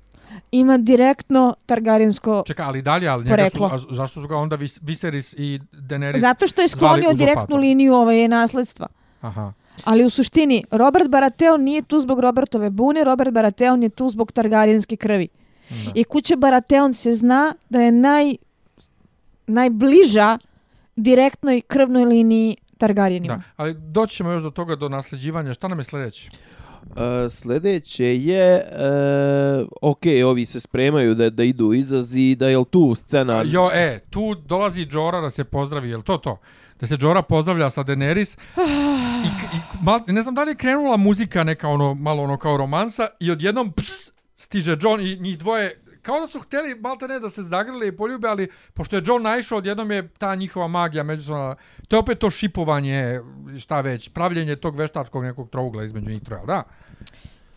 ima 0.52 0.78
direktno 0.78 1.56
Targaryensko 1.66 2.46
Čekaj, 2.48 2.66
ali 2.66 2.82
dalje, 2.82 3.08
ali 3.08 3.24
njega 3.24 3.50
su, 3.50 3.58
Poreklo. 3.58 3.92
a 3.92 3.96
zašto 3.96 4.22
su 4.22 4.28
ga 4.28 4.38
onda 4.38 4.56
Vis, 4.56 4.82
Viserys 4.82 5.36
i 5.38 5.60
Daenerys... 5.72 6.18
Zato 6.18 6.48
što 6.48 6.62
je 6.62 6.68
sklonio 6.68 7.14
direktnu 7.14 7.58
liniju 7.58 7.94
ove 7.94 8.28
nasledstva. 8.28 8.88
Aha. 9.22 9.54
Ali 9.84 10.06
u 10.06 10.10
suštini, 10.10 10.64
Robert 10.72 11.10
Baratheon 11.10 11.62
nije 11.64 11.82
tu 11.82 12.00
zbog 12.00 12.20
Robertove 12.20 12.70
bune, 12.70 13.04
Robert 13.04 13.32
Baratheon 13.32 13.84
je 13.84 13.90
tu 13.90 14.10
zbog 14.10 14.32
targarijanske 14.32 14.96
krvi. 14.96 15.28
Da. 15.70 15.92
I 15.96 16.04
kuća 16.04 16.36
Baratheon 16.36 16.94
se 16.94 17.14
zna 17.14 17.56
da 17.70 17.82
je 17.82 17.92
naj, 17.92 18.36
najbliža 19.48 20.38
direktnoj 20.96 21.62
krvnoj 21.62 22.06
liniji 22.06 22.58
Targaryenima. 22.78 23.28
Da, 23.28 23.42
ali 23.56 23.74
doći 23.74 24.16
ćemo 24.16 24.32
još 24.32 24.44
do 24.44 24.50
toga, 24.50 24.76
do 24.76 24.90
nasljeđivanja. 24.90 25.54
Šta 25.54 25.68
nam 25.68 25.80
je 25.80 25.84
sljedeće? 25.84 26.30
Uh, 26.90 27.32
sljedeće 27.32 28.06
je, 28.06 28.66
uh, 29.62 29.68
ok, 29.82 30.02
ovi 30.26 30.46
se 30.46 30.60
spremaju 30.60 31.16
da, 31.16 31.30
da 31.30 31.44
idu 31.44 31.74
iza 31.74 32.02
zida, 32.02 32.48
jel 32.48 32.66
tu 32.66 32.96
scena? 32.96 33.44
Jo, 33.46 33.70
e, 33.74 34.00
tu 34.10 34.36
dolazi 34.36 34.88
Jora 34.92 35.22
da 35.22 35.30
se 35.30 35.44
pozdravi, 35.44 35.90
je 35.90 35.98
li 35.98 36.04
to 36.04 36.18
to? 36.18 36.40
Da 36.80 36.88
se 36.88 36.98
Jora 37.00 37.22
pozdravlja 37.22 37.70
sa 37.70 37.84
Daenerys 37.84 38.38
i, 39.26 39.58
i 39.58 39.60
mal, 39.82 40.00
ne 40.08 40.22
znam 40.22 40.36
da 40.36 40.44
li 40.44 40.52
je 40.52 40.56
krenula 40.56 40.98
muzika 40.98 41.44
neka 41.44 41.68
ono, 41.68 41.94
malo 41.94 42.24
ono 42.24 42.38
kao 42.38 42.58
romansa 42.58 43.08
i 43.20 43.32
odjednom 43.32 43.72
ps, 43.72 44.12
stiže 44.36 44.78
John 44.82 45.02
i 45.02 45.16
njih 45.20 45.40
dvoje 45.40 45.82
kao 46.10 46.20
da 46.20 46.28
su 46.28 46.40
htjeli 46.40 46.76
malte 46.76 47.08
ne 47.08 47.20
da 47.20 47.30
se 47.30 47.44
zagrle 47.44 47.88
i 47.88 47.92
poljube, 47.92 48.28
ali 48.28 48.48
pošto 48.74 48.96
je 48.96 49.02
John 49.06 49.24
naišao, 49.24 49.58
odjednom 49.58 49.92
je 49.92 50.08
ta 50.08 50.36
njihova 50.36 50.68
magija 50.68 51.04
međusobna, 51.04 51.56
to 51.88 51.96
je 51.96 52.00
opet 52.00 52.20
to 52.20 52.30
šipovanje, 52.30 53.20
šta 53.60 53.82
već, 53.82 54.10
pravljenje 54.10 54.56
tog 54.56 54.76
veštačkog 54.76 55.24
nekog 55.24 55.50
trougla 55.50 55.84
između 55.84 56.10
njih 56.10 56.22
troja, 56.24 56.46
da? 56.46 56.64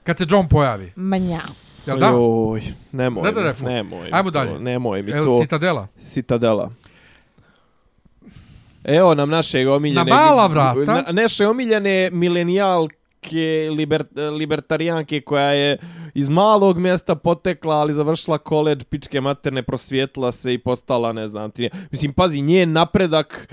Kad 0.05 0.19
se 0.19 0.27
John 0.29 0.49
pojavi, 0.49 0.93
Manja. 0.97 1.41
jel 1.87 1.99
da? 1.99 2.07
Joj, 2.09 2.63
nemoj, 2.93 3.23
Ne 3.23 3.33
da 3.33 3.41
mi, 3.41 3.47
refu. 3.47 3.65
nemoj. 3.65 4.09
Ajmo 4.13 4.31
to, 4.31 4.39
dalje. 4.39 4.59
Nemoj 4.59 5.03
mi 5.03 5.13
El 5.13 5.25
to. 5.25 5.39
Citadela. 5.43 5.89
Citadela. 6.03 6.71
Evo 8.85 9.15
nam 9.15 9.31
našeg 9.31 9.69
omiljene... 9.69 10.11
Na 10.11 10.17
mala 10.17 10.47
vrata. 10.47 10.85
Na, 10.85 11.05
naše 11.13 11.47
omiljene 11.47 12.11
milenijalke, 12.13 13.69
liber, 13.77 14.05
libertarijanke 14.39 15.21
koja 15.21 15.51
je 15.53 15.79
iz 16.15 16.29
malog 16.29 16.79
mjesta 16.79 17.15
potekla, 17.15 17.75
ali 17.75 17.93
završila 17.93 18.39
koleđ, 18.39 18.85
pičke 18.85 19.21
materne, 19.21 19.63
prosvjetla 19.63 20.33
se 20.33 20.55
i 20.55 20.59
postala, 20.59 21.13
ne 21.13 21.27
znam 21.27 21.51
ti. 21.51 21.71
Mislim, 21.91 22.13
pazi, 22.13 22.41
njen 22.41 22.73
napredak 22.73 23.49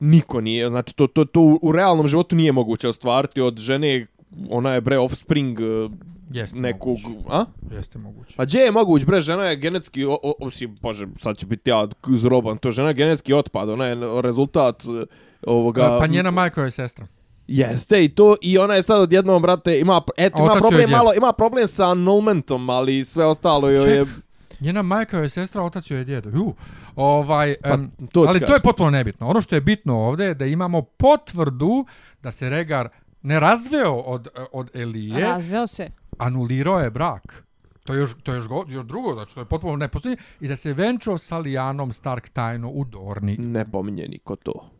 niko 0.00 0.40
nije, 0.40 0.70
znači 0.70 0.94
to, 0.94 1.06
to, 1.06 1.24
to 1.24 1.40
u, 1.40 1.58
u 1.62 1.72
realnom 1.72 2.08
životu 2.08 2.36
nije 2.36 2.52
moguće 2.52 2.88
ostvariti 2.88 3.40
od 3.40 3.58
žene, 3.58 4.06
ona 4.50 4.72
je 4.72 4.80
bre 4.80 4.98
offspring 4.98 5.60
eh, 5.60 5.88
Jeste 6.30 6.58
nekog, 6.58 6.98
moguće. 7.08 7.28
a? 7.30 7.44
Jeste 7.70 7.98
moguće. 7.98 8.34
Pa 8.36 8.44
gdje 8.44 8.58
je 8.58 8.70
moguć, 8.70 9.04
bre, 9.04 9.20
žena 9.20 9.44
je 9.44 9.56
genetski, 9.56 10.04
o, 10.04 10.18
o, 10.22 10.34
o, 10.40 10.50
si, 10.50 10.66
bože, 10.66 11.06
sad 11.18 11.36
će 11.36 11.46
biti 11.46 11.70
ja 11.70 11.88
zroban, 12.08 12.58
to 12.58 12.70
žena 12.70 12.88
je 12.88 12.94
genetski 12.94 13.34
otpad, 13.34 13.68
ona 13.68 13.86
je 13.86 13.96
rezultat 14.22 14.82
e, 14.84 15.06
ovoga... 15.46 15.98
Pa 16.00 16.06
njena 16.06 16.30
majka 16.30 16.62
je 16.62 16.70
sestra. 16.70 17.06
Jeste 17.48 18.04
i 18.04 18.08
to, 18.08 18.36
i 18.40 18.58
ona 18.58 18.74
je 18.74 18.82
sad 18.82 19.00
odjednom, 19.00 19.42
brate, 19.42 19.78
ima, 19.78 20.02
eto, 20.16 20.42
ima 20.42 20.54
problem 20.54 20.90
malo, 20.90 21.14
ima 21.14 21.32
problem 21.32 21.68
sa 21.68 21.90
annulmentom, 21.90 22.70
ali 22.70 23.04
sve 23.04 23.24
ostalo 23.24 23.68
joj 23.68 23.90
je... 23.98 24.04
Ček. 24.04 24.14
Njena 24.60 24.82
majka 24.82 25.18
je 25.18 25.30
sestra, 25.30 25.62
otac 25.62 25.90
joj 25.90 25.98
je 25.98 26.04
djedo. 26.04 26.30
Ju. 26.30 26.54
Ovaj, 26.96 27.54
Pa, 27.62 27.68
em, 27.68 27.90
to 28.12 28.24
ali 28.28 28.40
to 28.40 28.54
je 28.54 28.60
potpuno 28.60 28.90
nebitno. 28.90 29.28
Ono 29.28 29.40
što 29.40 29.54
je 29.54 29.60
bitno 29.60 29.98
ovdje 29.98 30.26
je 30.26 30.34
da 30.34 30.46
imamo 30.46 30.82
potvrdu 30.82 31.86
da 32.22 32.32
se 32.32 32.50
Regar 32.50 32.88
ne 33.22 33.40
razveo 33.40 33.94
od, 33.94 34.28
od 34.52 34.70
Elije, 34.74 35.20
Razveo 35.20 35.66
se. 35.66 35.90
anulirao 36.18 36.80
je 36.80 36.90
brak. 36.90 37.44
To 37.84 37.94
je 37.94 37.98
još, 38.00 38.14
to 38.22 38.32
je 38.32 38.36
još, 38.36 38.48
go, 38.48 38.64
još 38.68 38.84
drugo, 38.84 39.14
znači 39.14 39.34
to 39.34 39.40
je 39.40 39.44
potpuno 39.44 39.76
nepostoji. 39.76 40.16
I 40.40 40.48
da 40.48 40.56
se 40.56 40.72
venčao 40.72 41.18
sa 41.18 41.38
Lijanom 41.38 41.92
Stark 41.92 42.28
tajno 42.28 42.68
u 42.70 42.84
Dorni. 42.84 43.36
Ne 43.36 43.70
pominje 43.70 44.06
niko 44.08 44.36
to. 44.36 44.70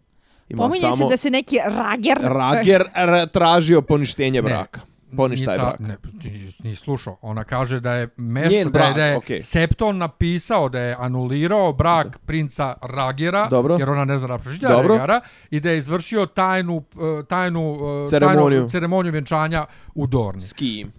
Ima 0.48 0.62
Pominje 0.62 0.80
samo 0.80 0.96
se 0.96 1.04
da 1.04 1.16
se 1.16 1.30
neki 1.30 1.56
rager... 1.64 2.18
Rager 2.22 2.82
tražio 3.32 3.82
poništenje 3.82 4.42
Ne, 4.42 4.48
braka. 4.48 4.80
Poništaj 5.16 5.56
Nije 5.56 5.70
ta- 5.70 5.76
brak. 5.78 5.80
Ne, 5.80 5.96
nisi 6.58 6.82
slušao. 6.82 7.16
Ona 7.22 7.44
kaže 7.44 7.80
da 7.80 7.92
je 7.92 8.08
mesto, 8.16 8.54
Njen 8.54 8.70
da 8.70 8.78
je, 8.78 8.84
brak, 8.84 8.96
da 8.96 9.04
je 9.04 9.16
okej. 9.16 9.42
Septon 9.42 9.98
napisao 9.98 10.68
da 10.68 10.80
je 10.80 10.96
anulirao 10.98 11.72
brak 11.72 12.18
princa 12.26 12.74
Ragera, 12.82 13.48
Dobro. 13.48 13.76
jer 13.78 13.90
ona 13.90 14.04
ne 14.04 14.18
zna 14.18 14.38
Dobro. 14.60 14.94
Ragera, 14.94 15.20
i 15.50 15.60
da 15.60 15.70
je 15.70 15.78
izvršio 15.78 16.26
tajnu, 16.26 16.82
eh, 16.94 17.24
tajnu, 17.24 17.78
eh, 18.06 18.08
Ceremoniju. 18.10 18.58
tajnu 18.58 18.68
ceremoniju 18.70 19.12
vjenčanja 19.12 19.66
u 19.94 20.06
Dorni. 20.06 20.40
S 20.40 20.52
kim? 20.52 20.92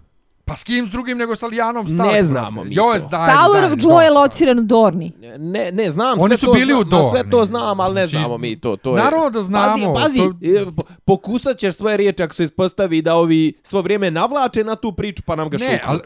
Pa 0.50 0.56
s 0.56 0.64
kim 0.64 0.86
s 0.86 0.90
drugim 0.90 1.18
nego 1.18 1.36
sa 1.36 1.46
Lijanom 1.46 1.88
Stark? 1.88 2.12
Ne 2.12 2.22
znamo 2.22 2.64
mi 2.64 2.74
to. 2.76 2.82
Tower 3.08 3.64
of 3.64 3.72
Joy 3.74 4.00
je 4.00 4.10
lociran 4.12 4.58
u 4.58 4.62
Dorni. 4.62 5.12
Ne, 5.38 5.72
ne 5.72 5.90
znam, 5.90 6.12
Oni 6.12 6.28
sve 6.28 6.36
su 6.38 6.46
to 6.46 6.52
bili 6.54 6.66
znam, 6.66 6.80
u 6.80 7.02
ma 7.02 7.02
sve 7.02 7.18
Dorni. 7.18 7.30
to 7.30 7.44
znam, 7.44 7.80
ali 7.80 7.94
ne 7.94 8.06
Znači, 8.06 8.18
znamo 8.18 8.38
mi 8.38 8.56
to. 8.56 8.76
to 8.76 8.90
je... 8.90 9.02
naravno 9.04 9.30
da 9.30 9.42
znamo, 9.42 9.66
Pazi, 9.74 9.86
pazi, 9.96 10.18
to- 10.18 10.34
e, 10.60 10.74
po- 10.76 10.82
pokusat 11.06 11.58
ćeš 11.58 11.74
svoje 11.74 11.96
riječi 11.96 12.22
ako 12.22 12.34
se 12.34 12.44
ispostavi 12.44 13.02
da 13.02 13.14
ovi 13.14 13.52
svo 13.62 13.82
vrijeme 13.82 14.10
navlače 14.10 14.64
na 14.64 14.76
tu 14.76 14.92
priču 14.92 15.22
pa 15.22 15.36
nam 15.36 15.48
ga 15.48 15.56
Ne, 15.56 15.64
šutnu. 15.66 15.78
ali, 15.86 16.00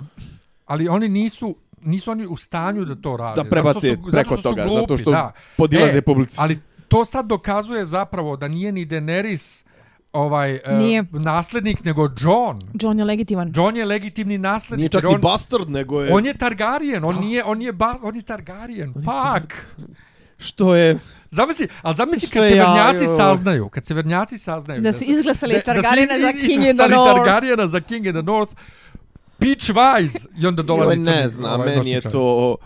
ali 0.67 0.89
oni 0.89 1.09
nisu 1.09 1.57
nisu 1.81 2.11
oni 2.11 2.27
u 2.27 2.37
stanju 2.37 2.85
da 2.85 2.95
to 2.95 3.17
rade. 3.17 3.37
Da 3.37 3.51
prebace 3.51 3.81
Zato 3.81 3.97
su- 3.97 4.11
preko 4.11 4.31
zato 4.31 4.43
toga, 4.45 4.63
glupi, 4.63 4.81
zato 4.81 4.97
što 4.97 5.11
da. 5.11 5.33
podilaze 5.57 5.99
E, 5.99 6.03
publici. 6.03 6.37
Ali 6.41 6.59
to 6.89 7.05
sad 7.05 7.27
dokazuje 7.27 7.85
zapravo 7.85 8.37
da 8.37 8.49
nije 8.49 8.73
ni 8.73 8.87
Daenerys 8.87 9.65
ovaj 10.15 10.55
e, 10.65 10.77
Nije. 10.77 11.05
naslednik 11.13 11.85
nego 11.85 12.03
John. 12.03 12.61
John 12.81 12.99
je 12.99 13.05
legitiman. 13.05 13.53
John 13.57 13.77
je 13.77 13.85
legitimni 13.85 14.39
naslednik. 14.39 14.79
Nije 14.79 15.03
čak 15.03 15.11
on, 15.11 15.21
bastard, 15.21 15.71
nego 15.71 16.01
je... 16.01 16.15
on 16.15 16.27
je 16.27 16.35
Targaryen, 16.35 17.05
on 17.05 17.21
nije 17.21 17.45
on 17.45 17.63
je 17.63 17.73
bas, 17.73 17.97
on 18.03 18.17
je 18.17 18.23
Targaryen. 18.23 18.93
Fuck. 18.95 19.53
Što 20.39 20.75
je... 20.75 20.99
Zamisli, 21.31 21.69
ali 21.83 21.97
zamisli 21.97 22.29
kad 22.29 22.45
je 22.45 22.51
se 22.51 22.57
ja, 22.57 22.95
saznaju, 23.17 23.69
kad 23.69 23.87
se 23.87 23.95
vernjaci 23.95 24.39
saznaju 24.39 24.81
Da 24.81 24.93
su 24.93 25.05
izglasali 25.07 25.55
Targaryena 25.55 26.21
za 26.21 26.33
King 26.33 26.51
in 26.51 26.61
the 26.61 26.71
izglasali 26.71 26.95
North. 26.95 27.31
Targaryena 27.31 27.67
za 27.67 27.81
King 27.81 28.07
in 28.07 28.13
the 28.13 28.23
North. 28.23 28.53
Pitch 29.39 29.71
wise 29.71 30.27
i 30.39 30.47
onda 30.47 30.63
dolazi 30.63 30.97
ne 30.97 31.29
znam, 31.29 31.61
ovaj, 31.61 31.77
meni 31.77 31.91
je 31.91 32.01
to... 32.01 32.57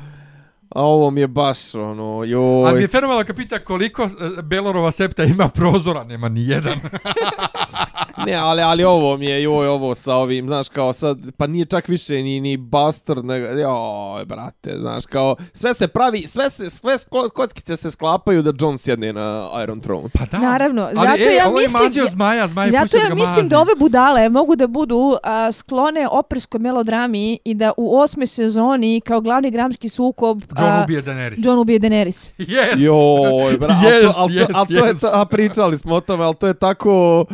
A 0.69 0.83
ovo 0.83 1.11
mi 1.11 1.21
je 1.21 1.27
baš 1.27 1.75
ono, 1.75 2.25
joj... 2.25 2.67
Ali 2.67 2.77
mi 2.77 2.83
je 2.83 2.89
fenomenalno 2.89 3.25
kad 3.25 3.37
pita 3.37 3.59
koliko 3.59 4.03
e, 4.03 4.43
Belorova 4.43 4.93
septa 4.93 5.25
ima 5.25 5.49
prozora, 5.49 6.05
nema 6.05 6.29
ni 6.29 6.49
jedan. 6.49 6.79
Ne, 8.19 8.35
ali, 8.35 8.63
ali 8.63 8.85
ovo 8.85 9.17
mi 9.17 9.27
je, 9.27 9.43
joj, 9.43 9.69
ovo 9.69 9.95
sa 9.95 10.15
ovim, 10.15 10.47
znaš, 10.47 10.69
kao 10.69 10.93
sad, 10.93 11.19
pa 11.37 11.47
nije 11.47 11.67
čak 11.67 11.89
više 11.89 12.15
ni, 12.15 12.41
ni 12.41 12.57
bastard, 12.57 13.25
nego, 13.25 13.47
joj, 13.49 14.25
brate, 14.25 14.77
znaš, 14.79 15.07
kao, 15.07 15.37
sve 15.53 15.75
se 15.75 15.89
pravi, 15.89 16.27
sve 16.27 16.51
se, 16.51 16.71
sve 16.71 16.97
kockice 17.29 17.77
se 17.77 17.91
sklapaju 17.91 18.43
da 18.43 18.53
Jon 18.61 18.79
sjedne 18.79 19.13
na 19.13 19.29
Iron 19.63 19.81
Throne. 19.81 20.09
Pa 20.11 20.25
da. 20.27 20.39
Naravno, 20.41 20.83
Ali, 20.85 20.95
zato 20.97 21.31
e, 21.31 21.35
ja 21.35 21.49
ovo 21.49 21.59
je 21.59 21.65
mislim- 21.65 21.83
mazio 21.83 22.07
zmaja, 22.07 22.49
zmaj 22.49 22.67
je 22.67 22.71
Zato 22.73 22.97
ja 22.97 23.09
ga 23.09 23.15
mislim 23.15 23.37
mazi. 23.37 23.49
da 23.49 23.61
ove 23.61 23.73
budale 23.79 24.29
mogu 24.29 24.57
da 24.57 24.67
budu 24.67 25.17
a, 25.23 25.53
sklone 25.53 26.09
operskoj 26.09 26.61
melodrami 26.61 27.09
i 27.45 27.55
da 27.55 27.73
u 27.77 27.99
osmoj 27.99 28.27
sezoni 28.27 29.01
kao 29.01 29.21
glavni 29.21 29.51
gramski 29.51 29.89
sukob 29.89 30.43
John 30.61 30.71
a, 30.71 30.83
ubije 30.85 31.03
Daenerys. 31.03 31.47
John 31.47 31.59
ubije 31.59 31.79
Daenerys. 31.79 32.33
Yes. 32.39 32.79
Joj, 32.79 33.59
bra, 33.59 33.69
Yes, 33.69 34.05
al 34.07 34.13
to, 34.13 34.21
al 34.21 34.29
to, 34.29 34.33
yes, 34.33 34.55
al 34.55 34.67
to 34.69 34.73
je, 34.77 34.95
yes. 34.95 35.01
ta- 35.01 35.11
a 35.13 35.25
pričali 35.27 35.77
smo 35.79 35.95
o 35.95 36.01
tome, 36.01 36.25
ali 36.25 36.35
to 36.35 36.47
je 36.47 36.55
tako... 36.55 37.25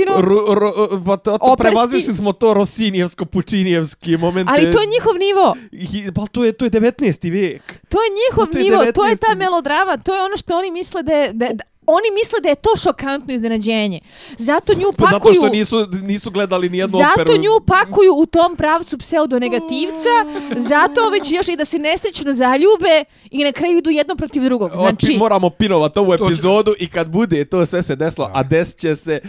Jeftino, 0.00 0.20
Ru, 0.20 0.54
ru, 0.54 0.70
pa 1.04 1.16
to, 1.16 1.30
to 1.30 1.38
Operski- 1.38 1.56
prevazišli 1.58 2.14
smo 2.14 2.32
to 2.32 2.54
Rosinijevsko, 2.54 3.24
Pučinijevski 3.24 4.16
momente. 4.16 4.52
ali 4.52 4.62
to 4.62 4.80
je 4.80 4.86
njihov 4.88 5.14
nivo. 5.18 5.54
I- 5.72 6.12
Pa 6.12 6.26
to 6.26 6.44
je, 6.44 6.52
to 6.52 6.64
je 6.64 6.70
19. 6.70 6.90
vijek. 7.30 7.62
To 7.88 7.98
je 7.98 8.08
njihov 8.20 8.46
To 8.46 8.58
je 8.58 8.64
nivo, 8.64 8.76
to 8.84 9.06
je 9.06 9.16
ta 9.16 9.26
19. 9.26 9.36
melodrama, 9.36 9.96
to 9.96 10.14
je 10.14 10.22
ono 10.22 10.36
što 10.36 10.56
oni 10.56 10.70
misle 10.70 11.02
da 11.02 11.12
je... 11.12 11.32
Da, 11.32 11.48
da, 11.48 11.64
oni 11.88 12.10
misle 12.14 12.38
da 12.42 12.48
je 12.48 12.54
to 12.56 12.70
šokantno 12.78 13.34
iznenađenje. 13.34 14.00
Zato 14.38 14.74
nju 14.74 14.92
Pa 14.92 15.04
zato 15.04 15.18
pakuju... 15.18 15.34
što 15.34 15.48
nisu, 15.48 15.76
nisu 16.02 16.30
gledali 16.30 16.68
ni 16.68 16.78
jednu 16.78 16.98
Zato 16.98 17.22
operu. 17.22 17.38
nju 17.38 17.50
pakuju 17.66 18.14
u 18.14 18.26
tom 18.26 18.56
pravcu 18.56 18.98
pseudonegativca, 18.98 20.08
zato 20.58 21.10
već 21.10 21.30
još 21.30 21.48
i 21.48 21.56
da 21.56 21.64
se 21.64 21.78
nesrećno 21.78 22.34
zaljube 22.34 23.04
i 23.30 23.44
na 23.44 23.52
kraju 23.52 23.78
idu 23.78 23.90
jedno 23.90 24.16
protiv 24.16 24.42
drugog. 24.42 24.70
Znači, 24.70 24.86
Znači, 24.98 25.18
moramo 25.18 25.50
pinovat 25.50 25.96
ovu 25.96 26.08
To 26.08 26.24
epizodu 26.26 26.74
i 26.78 26.88
kad 26.88 27.08
bude 27.08 27.44
to 27.44 27.66
sve 27.66 27.82
se 27.82 27.96
desilo, 27.96 28.30
a 28.32 28.42
desit 28.42 28.78
će 28.78 28.94
se 28.96 29.20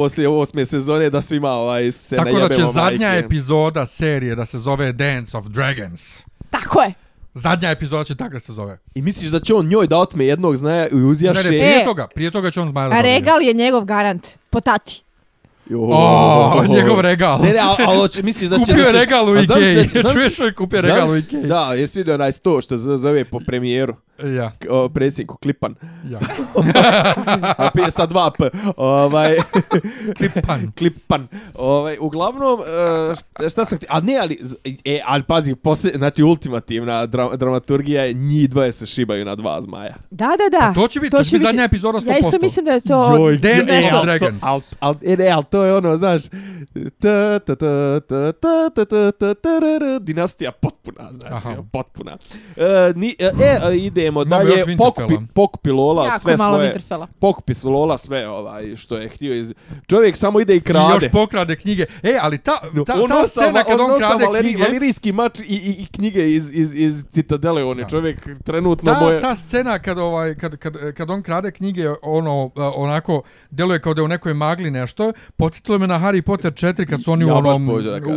poslije 0.00 0.28
osme 0.30 0.66
sezone 0.66 1.10
da 1.10 1.22
svima 1.22 1.50
ovaj, 1.50 1.90
se 1.90 2.16
Tako 2.16 2.28
da 2.30 2.34
će 2.34 2.38
najebemo 2.38 2.72
zadnja 2.72 3.08
majke. 3.08 3.26
epizoda 3.26 3.86
serije 3.86 4.34
da 4.34 4.46
se 4.46 4.58
zove 4.58 4.92
Dance 4.92 5.36
of 5.36 5.46
Dragons. 5.46 6.22
tako 6.50 6.82
je. 6.82 6.92
Zadnja 7.34 7.70
epizoda 7.70 8.04
će 8.04 8.14
tako 8.14 8.40
se 8.40 8.52
zove. 8.52 8.78
I 8.94 9.02
misliš 9.02 9.30
da 9.30 9.40
će 9.40 9.54
on 9.54 9.68
njoj 9.68 9.86
da 9.86 9.98
otme 9.98 10.26
jednog 10.26 10.56
znaja 10.56 10.88
i 10.88 10.94
Ne, 10.94 11.04
uzjaše? 11.04 11.42
ne, 11.42 11.48
prije 11.48 11.80
E. 11.80 11.84
toga, 11.84 12.08
prije 12.14 12.30
toga 12.30 12.50
će 12.50 12.60
on 12.60 12.68
zmaja 12.68 12.88
da 12.88 12.94
A 12.94 12.98
dobije. 12.98 13.14
Regal 13.14 13.42
je 13.42 13.52
njegov 13.54 13.84
garant. 13.84 14.26
Po 14.50 14.60
tati. 15.70 16.70
O, 16.70 16.74
njegov 16.74 17.00
regal. 17.00 17.40
Ne, 17.40 17.48
ne, 17.48 17.58
ali 17.60 17.98
al, 17.98 18.08
misliš 18.22 18.50
da 18.50 18.56
će... 18.56 18.60
Kupio 18.62 18.76
da 18.76 18.82
je 18.82 18.88
ćeš- 18.88 19.00
regal 19.00 19.26
u 19.26 19.32
a 19.32 19.42
zamisli- 19.42 20.10
Čuješ 20.12 20.34
što 20.34 20.44
je 20.44 20.54
kupio 20.54 20.80
regal 20.80 21.10
u 21.10 21.16
Ikei? 21.16 21.42
Da, 21.42 21.74
jesi 21.74 21.98
vidio 21.98 22.14
onaj 22.14 22.32
sto 22.32 22.60
što 22.60 22.76
z- 22.76 22.96
zove 22.96 23.24
po 23.24 23.38
premijeru, 23.40 23.94
Ja, 24.28 24.52
o, 24.70 24.88
predsjedniku 24.88 25.36
Klipan. 25.36 25.74
ja. 26.04 26.18
A 27.58 27.70
pije 27.70 27.90
sa 27.90 28.06
dva 28.06 28.30
p. 28.30 28.48
Ovaj, 28.76 29.36
Klipan. 30.18 30.72
Klipan. 30.72 31.28
Ovaj, 31.54 31.96
uglavnom, 32.00 32.60
e, 33.40 33.50
šta 33.50 33.64
sam. 33.64 33.78
A 33.88 34.00
ne, 34.00 34.16
ali, 34.16 34.38
e, 34.84 35.00
ali 35.04 35.22
pazi, 35.22 35.54
posle, 35.54 35.90
znači 35.90 36.22
ultimativna 36.22 37.06
dra, 37.06 37.36
dramaturgija 37.36 38.04
je 38.04 38.12
njih 38.12 38.50
dvoje 38.50 38.72
se 38.72 38.86
šibaju 38.86 39.24
na 39.24 39.34
dva 39.34 39.62
zmaja. 39.62 39.94
Da, 40.10 40.28
da, 40.28 40.58
da. 40.58 40.72
To 40.74 40.88
će 40.88 41.00
biti, 41.00 41.10
to 41.10 41.24
će 41.24 41.30
biti 41.30 41.42
zadnja 41.42 41.64
epizoda 41.64 41.98
100%. 42.00 42.08
Ja 42.08 42.18
isto 42.18 42.38
mislim 42.38 42.64
da 42.64 42.72
je 42.72 42.80
to... 42.80 43.28
Dance 43.32 43.64
nešto- 43.66 43.98
of 43.98 44.04
Dragons. 44.04 44.42
Al, 44.42 44.60
al, 44.80 44.94
e, 45.04 45.16
ne, 45.16 45.28
al 45.28 45.44
to 45.44 45.59
je 45.64 45.74
ono, 45.74 45.96
znaš, 45.96 46.22
ta, 46.98 47.38
ta, 47.38 47.56
ta, 47.56 48.00
ta, 48.00 48.32
ta, 48.32 48.70
ta, 48.70 48.84
ta, 48.84 49.12
ta, 49.12 49.34
ta, 49.34 49.98
dinastija 50.00 50.52
potpuna, 50.52 51.12
znači, 51.12 51.48
Aha. 51.48 51.62
potpuna. 51.72 52.16
E, 52.56 52.92
ni, 52.96 53.16
e, 53.18 53.30
e, 53.68 53.76
idemo 53.76 54.24
dalje, 54.24 54.76
pokupi, 54.78 55.14
pokupi 55.34 55.70
Lola 55.70 56.04
Jako 56.04 56.18
sve 56.18 56.36
malo 56.36 56.56
svoje, 56.56 56.74
Winterfella. 56.74 57.06
pokupi 57.18 57.54
su 57.54 57.70
Lola 57.70 57.98
sve 57.98 58.28
ovaj, 58.28 58.76
što 58.76 58.96
je 58.96 59.08
htio 59.08 59.34
iz... 59.34 59.54
Čovjek 59.86 60.16
samo 60.16 60.40
ide 60.40 60.54
i 60.54 60.56
I 60.56 60.60
krade. 60.60 60.94
još 60.94 61.12
pokrade 61.12 61.56
knjige. 61.56 61.86
E, 62.02 62.18
ali 62.20 62.38
ta, 62.38 62.60
ta, 62.86 62.94
on 63.02 63.08
ta 63.08 63.26
scena 63.26 63.64
kad 63.64 63.80
on, 63.80 63.90
nosa 63.90 63.98
krade 64.08 64.24
valeri, 64.24 64.48
knjige... 64.48 64.62
valerijski 64.62 65.12
mač 65.12 65.40
i, 65.40 65.42
i, 65.42 65.82
i 65.82 65.86
knjige 65.86 66.28
iz, 66.30 66.50
iz, 66.54 66.74
iz 66.74 67.04
Citadele, 67.10 67.64
on 67.64 67.78
je 67.78 67.86
čovjek 67.90 68.28
trenutno 68.44 68.92
Ta, 68.92 69.00
moje... 69.00 69.20
ta 69.20 69.36
scena 69.36 69.78
kad 69.78 69.98
ovaj 69.98 70.34
kad, 70.34 70.56
kad, 70.56 70.94
kad 70.94 71.10
on 71.10 71.22
krade 71.22 71.50
knjige 71.50 71.88
ono 72.02 72.50
onako 72.54 73.22
deluje 73.50 73.80
kao 73.80 73.94
da 73.94 74.00
je 74.00 74.04
u 74.04 74.08
nekoj 74.08 74.34
magli 74.34 74.70
nešto 74.70 75.12
podsjetilo 75.50 75.78
me 75.78 75.86
na 75.86 75.98
Harry 75.98 76.20
Potter 76.22 76.52
4 76.52 76.86
kad 76.86 77.02
su 77.02 77.12
oni 77.12 77.24
Ja 77.24 77.34
u 77.34 77.36
onom 77.36 77.68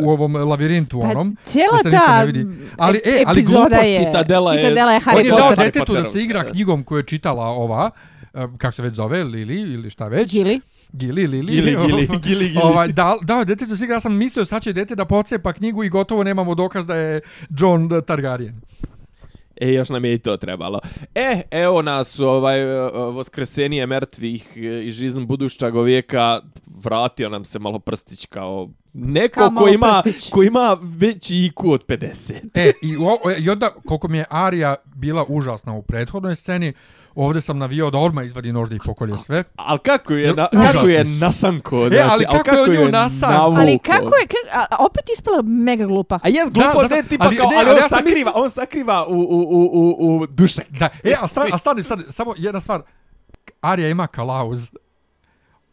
u 0.03 0.09
ovom 0.09 0.35
lavirintu 0.35 0.99
Pa, 0.99 1.07
onom 1.07 1.37
cijela 1.43 1.77
ta 1.91 2.23
vidi. 2.23 2.45
Ali, 2.77 2.97
e- 3.05 3.09
e, 3.09 3.23
ali 3.25 3.39
epizoda 3.39 3.67
glupost 3.67 3.87
je... 3.87 4.05
Citadela 4.05 4.53
je- 4.53 4.61
Citadela 4.61 4.91
je 4.91 4.97
on 4.97 5.13
Harry 5.13 5.25
je 5.25 5.29
dao 5.29 5.39
Potter. 5.39 5.57
Harry 5.57 5.65
detetu 5.73 5.93
da 5.93 6.03
se 6.03 6.21
igra 6.21 6.51
knjigom 6.51 6.83
koju 6.83 6.99
je 6.99 7.03
čitala 7.03 7.45
ova 7.45 7.89
a, 8.33 8.47
kako 8.57 8.71
se 8.71 8.81
već 8.81 8.93
zove 8.93 9.23
Lili 9.23 9.55
ili 9.55 9.89
šta 9.89 10.07
već 10.07 10.31
Gili. 10.31 10.59
Gili 10.91 11.27
Lili 11.27 11.53
Gili, 11.53 11.77
gili, 11.87 12.07
gili, 12.23 12.49
gili. 12.49 12.61
Ovaj, 12.63 12.87
da, 12.87 13.17
dao 13.21 13.39
je 13.39 13.45
detetu 13.45 13.69
da 13.69 13.77
se 13.77 13.83
igra, 13.83 13.95
ja 13.95 13.99
sam 13.99 14.15
mislio 14.17 14.45
sad 14.45 14.61
će 14.63 14.73
dete 14.73 14.95
da 14.95 15.05
pocepa 15.05 15.53
knjigu 15.53 15.83
i 15.83 15.89
gotovo 15.89 16.23
nemamo 16.23 16.55
dokaz 16.55 16.87
da 16.87 16.95
je 16.95 17.21
John 17.59 17.89
Targaryen. 17.89 18.53
E, 19.61 19.73
još 19.73 19.89
nam 19.89 20.05
je 20.05 20.13
i 20.13 20.17
to 20.17 20.37
trebalo. 20.37 20.79
E, 21.15 21.41
evo 21.51 21.81
nas, 21.81 22.19
ovaj, 22.19 22.61
e, 22.61 22.89
voskresenije 22.91 23.85
mrtvih 23.87 24.57
i 24.57 24.91
žizn 24.91 25.25
budućeg 25.25 25.75
vijeka, 25.75 26.39
vratio 26.83 27.29
nam 27.29 27.45
se 27.45 27.59
malo 27.59 27.79
prstić 27.79 28.25
kao 28.25 28.69
neko 28.93 29.39
Kao 29.39 29.49
ko 29.51 29.67
ima, 29.67 30.01
prstić. 30.03 30.29
ko 30.29 30.43
ima 30.43 30.77
veći 30.81 31.33
IQ 31.35 31.65
od 31.65 31.85
50. 31.85 32.33
E, 32.55 32.71
i, 32.81 32.97
o, 32.97 33.17
o- 33.23 33.31
i 33.33 33.49
onda, 33.49 33.69
koliko 33.77 34.07
mi 34.07 34.17
je 34.17 34.25
Arija 34.29 34.75
bila 34.87 35.25
užasna 35.25 35.73
u 35.73 35.81
prethodnoj 35.81 36.35
sceni, 36.35 36.73
ovdje 37.15 37.41
sam 37.41 37.57
navio 37.57 37.89
da 37.89 37.97
odmah 37.97 38.25
izvadi 38.25 38.51
nož 38.51 38.69
da 38.69 38.75
ih 38.75 38.81
pokolje 38.85 39.17
sve. 39.17 39.43
Al 39.55 39.77
kako 39.77 40.13
je, 40.13 40.33
na, 40.33 40.47
užasni 40.53 40.71
kako 40.73 40.87
je 40.87 41.05
nasanko, 41.19 41.77
E, 41.77 41.89
znači, 41.89 42.07
ali 42.09 42.25
al 42.27 42.33
kako 42.35 42.49
je 42.51 42.61
on 42.61 42.69
nju 42.69 42.73
je 42.75 42.91
nasan- 42.91 43.31
navukao. 43.31 43.61
Ali 43.61 43.79
kako 43.79 43.93
je, 44.15 44.27
kako, 44.27 44.47
a, 44.71 44.75
opet 44.79 45.03
ispala 45.09 45.41
mega 45.41 45.85
glupa. 45.85 46.19
A 46.23 46.27
jes 46.27 46.45
Da, 46.45 46.51
glupo, 46.53 46.79
zato- 46.81 46.95
ne, 46.95 47.03
tipa 47.03 47.25
ali- 47.25 47.35
kao, 47.37 47.49
ne, 47.49 47.55
ali, 47.55 47.65
ali 47.65 47.71
on 47.71 47.77
ja 47.79 47.89
sakriva, 47.89 48.31
on 48.35 48.49
sakriva 48.49 49.07
u, 49.07 49.11
u, 49.11 49.41
u, 49.41 49.69
u, 49.73 50.17
u 50.17 50.27
dušek. 50.27 50.69
Da, 50.69 50.89
e, 51.03 51.13
a 51.13 51.27
stani, 51.27 51.49
a 51.53 51.57
stani, 51.57 51.83
stani, 51.83 52.03
samo 52.09 52.33
jedna 52.37 52.59
stvar. 52.59 52.81
Arija 53.61 53.89
ima 53.89 54.07
kalauz. 54.07 54.71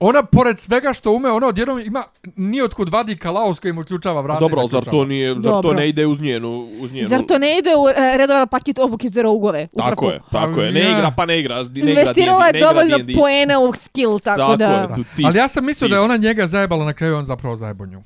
Ona, 0.03 0.23
pored 0.23 0.59
svega 0.59 0.93
što 0.93 1.13
ume, 1.13 1.31
ona 1.31 1.47
odjednom 1.47 1.79
ima 1.81 2.05
nijotkud 2.37 2.89
vadi 2.89 3.17
kalauz 3.17 3.61
koji 3.61 3.73
mu 3.73 3.81
uključava 3.81 4.21
vrata. 4.21 4.41
Dobro, 4.41 4.67
zar 4.71 4.85
to 4.85 5.05
nije, 5.05 5.35
zar 5.35 5.43
to 5.43 5.51
Dobro. 5.51 5.73
ne 5.73 5.89
ide 5.89 6.07
uz 6.07 6.21
njenu, 6.21 6.69
uz 6.81 6.93
njenu... 6.93 7.09
Zar 7.09 7.23
to 7.29 7.39
ne 7.39 7.59
ide 7.59 7.71
u 7.71 7.89
e, 7.89 8.17
redovan 8.17 8.49
paket 8.49 8.79
obuke 8.79 9.09
za 9.09 9.23
rougove? 9.23 9.69
U 9.73 9.79
Tako 9.79 10.11
je, 10.11 10.21
tako 10.33 10.61
je. 10.61 10.73
Ne 10.73 10.81
Ja. 10.81 10.99
igra, 10.99 11.11
pa 11.17 11.27
ne 11.27 11.41
igraš. 11.41 11.67
Ne 11.67 11.73
igra 11.75 11.91
Investirala 11.91 12.47
je 12.47 12.53
ne 12.53 12.59
igra 12.59 12.69
dovoljno 12.69 12.99
D&D. 12.99 13.15
poena 13.15 13.59
u 13.59 13.73
skill, 13.75 14.19
tako, 14.19 14.39
Tako 14.39 14.57
da... 14.57 14.67
je, 14.67 14.87
tu 14.95 15.05
ti. 15.17 15.23
Ali 15.27 15.39
ja 15.39 15.49
sam 15.49 15.67
mislio 15.67 15.89
ti. 15.89 15.91
da 15.91 15.97
je 15.97 16.03
ona 16.03 16.17
njega 16.17 16.47
zajebala 16.47 16.85
na 16.85 16.93
kraju, 16.93 17.17
on 17.17 17.25
zapravo 17.25 17.57
zajebao 17.57 17.87
nju. 17.87 18.03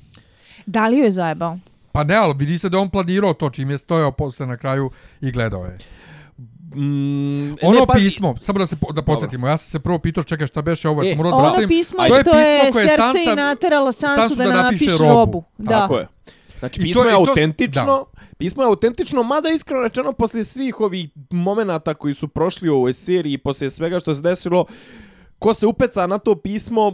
Da 0.65 0.87
li 0.87 0.97
ju 0.97 1.03
je 1.03 1.11
zajebao? 1.11 1.57
Pa 1.91 2.03
ne, 2.03 2.15
ali 2.15 2.33
vidi 2.37 2.57
se 2.57 2.69
da 2.69 2.79
on 2.79 2.89
planirao 2.89 3.33
to 3.33 3.49
čim 3.49 3.69
je 3.69 3.77
stojao 3.77 4.11
posle 4.11 4.45
na 4.45 4.57
kraju 4.57 4.89
i 5.21 5.31
gledao 5.31 5.65
je. 5.65 5.77
Mm, 6.75 7.55
Ono 7.61 7.79
ne, 7.79 7.85
pazi, 7.87 7.99
pismo, 8.01 8.35
samo 8.39 8.59
da 8.59 8.67
se 8.67 8.75
da 8.93 9.01
podsjetimo, 9.03 9.47
ja 9.47 9.57
sam 9.57 9.67
se 9.67 9.79
prvo 9.79 9.99
pitao 9.99 10.23
čekaj 10.23 10.47
šta 10.47 10.61
beše 10.61 10.89
ovo, 10.89 11.03
ja 11.03 11.05
E, 11.05 11.09
sam 11.09 11.17
morao 11.17 11.31
da 11.33 11.37
Ono 11.49 11.67
pismo 11.67 11.97
To 11.99 12.05
je 12.05 12.11
što 12.11 12.31
pismo 12.31 12.35
je 12.79 12.87
Cersei 12.87 12.97
Sansa- 13.25 13.35
naterala 13.35 13.91
Sansu, 13.91 14.15
Sansu 14.17 14.35
da, 14.35 14.43
da 14.45 14.63
napiše 14.63 14.91
robu. 14.91 15.05
robu. 15.05 15.43
Da. 15.57 15.69
Tako 15.71 15.97
je. 15.97 16.07
Znači, 16.59 16.79
I 16.79 16.83
pismo 16.83 17.03
to- 17.03 17.09
je 17.09 17.15
autentično, 17.15 18.05
pismo 18.37 18.63
je 18.63 18.67
autentično, 18.67 19.23
mada 19.23 19.49
iskreno 19.49 19.81
rečeno, 19.81 20.13
poslije 20.13 20.43
svih 20.43 20.79
ovih 20.79 21.09
momenata 21.31 21.93
koji 21.93 22.13
su 22.13 22.27
prošli 22.27 22.69
u 22.69 22.75
ovoj 22.75 22.93
seriji, 22.93 23.37
poslije 23.37 23.69
svega 23.69 23.99
što 23.99 24.13
se 24.13 24.21
desilo, 24.21 24.65
ko 25.39 25.53
se 25.53 25.67
upeca 25.67 26.07
na 26.07 26.17
to 26.17 26.35
pismo, 26.35 26.91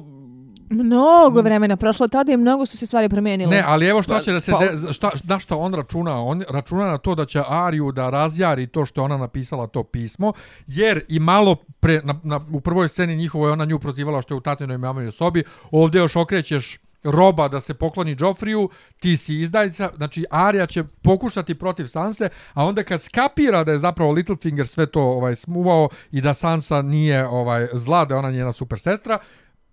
Mnogo 0.71 1.41
vremena 1.41 1.75
prošlo 1.75 2.07
tada 2.07 2.31
i 2.31 2.37
mnogo 2.37 2.65
su 2.65 2.77
se 2.77 2.85
stvari 2.87 3.09
promijenile. 3.09 3.51
Ne, 3.55 3.63
ali 3.67 3.87
evo 3.87 4.03
šta 4.03 4.13
Pa- 4.13 4.21
će 4.21 4.31
da 4.31 4.39
se 4.39 4.51
pa- 4.51 4.59
de, 4.59 4.93
šta 4.93 5.11
na 5.23 5.39
što 5.39 5.57
on 5.57 5.73
računa? 5.73 6.21
On 6.21 6.43
računa 6.49 6.85
na 6.85 6.97
to 6.97 7.15
da 7.15 7.25
će 7.25 7.43
Ariju 7.47 7.91
da 7.91 8.09
razjari 8.09 8.67
to 8.67 8.85
što 8.85 9.01
je 9.01 9.05
ona 9.05 9.17
napisala 9.17 9.67
to 9.67 9.83
pismo, 9.83 10.33
jer 10.67 11.05
i 11.07 11.19
malo 11.19 11.55
pre 11.79 12.01
na, 12.03 12.19
na 12.23 12.41
u 12.51 12.61
prvoj 12.61 12.89
sceni 12.89 13.15
njihovoj 13.15 13.51
ona 13.51 13.65
nju 13.65 13.79
prozivala 13.79 14.21
što 14.21 14.33
je 14.33 14.37
u 14.37 14.41
tatinoj 14.41 14.77
maminoj 14.77 15.11
sobi, 15.11 15.43
ovdje 15.71 15.99
još 15.99 16.15
okrećeš 16.15 16.77
roba 17.03 17.47
da 17.47 17.61
se 17.61 17.73
pokloni 17.73 18.15
Joffriju, 18.19 18.69
ti 18.99 19.17
si 19.17 19.35
izdajica, 19.35 19.89
znači 19.97 20.25
Arya 20.31 20.67
će 20.67 20.83
pokušati 20.83 21.55
protiv 21.55 21.85
Sanse, 21.85 22.29
a 22.53 22.65
onda 22.65 22.83
kad 22.83 23.01
skapira 23.01 23.63
da 23.63 23.71
je 23.71 23.79
zapravo 23.79 24.11
Littlefinger 24.11 24.67
sve 24.67 24.85
to 24.85 25.01
ovaj 25.01 25.35
smuvao 25.35 25.89
i 26.11 26.21
da 26.21 26.33
Sansa 26.33 26.81
nije 26.81 27.27
ovaj 27.27 27.67
zla, 27.73 28.05
da 28.05 28.15
je 28.15 28.19
ona 28.19 28.31
njena 28.31 28.53
super 28.53 28.79
sestra, 28.79 29.17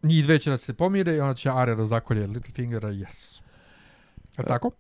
njih 0.03 0.25
dve 0.25 0.39
će 0.39 0.51
da 0.51 0.57
se 0.57 0.75
pomire 0.75 1.17
i 1.17 1.21
onda 1.21 1.35
će 1.35 1.49
Arya 1.49 1.75
da 1.75 1.85
zakolje 1.87 2.27
Littlefingera, 2.27 2.89
yes. 2.89 3.41
Je 4.39 4.45
tako? 4.45 4.71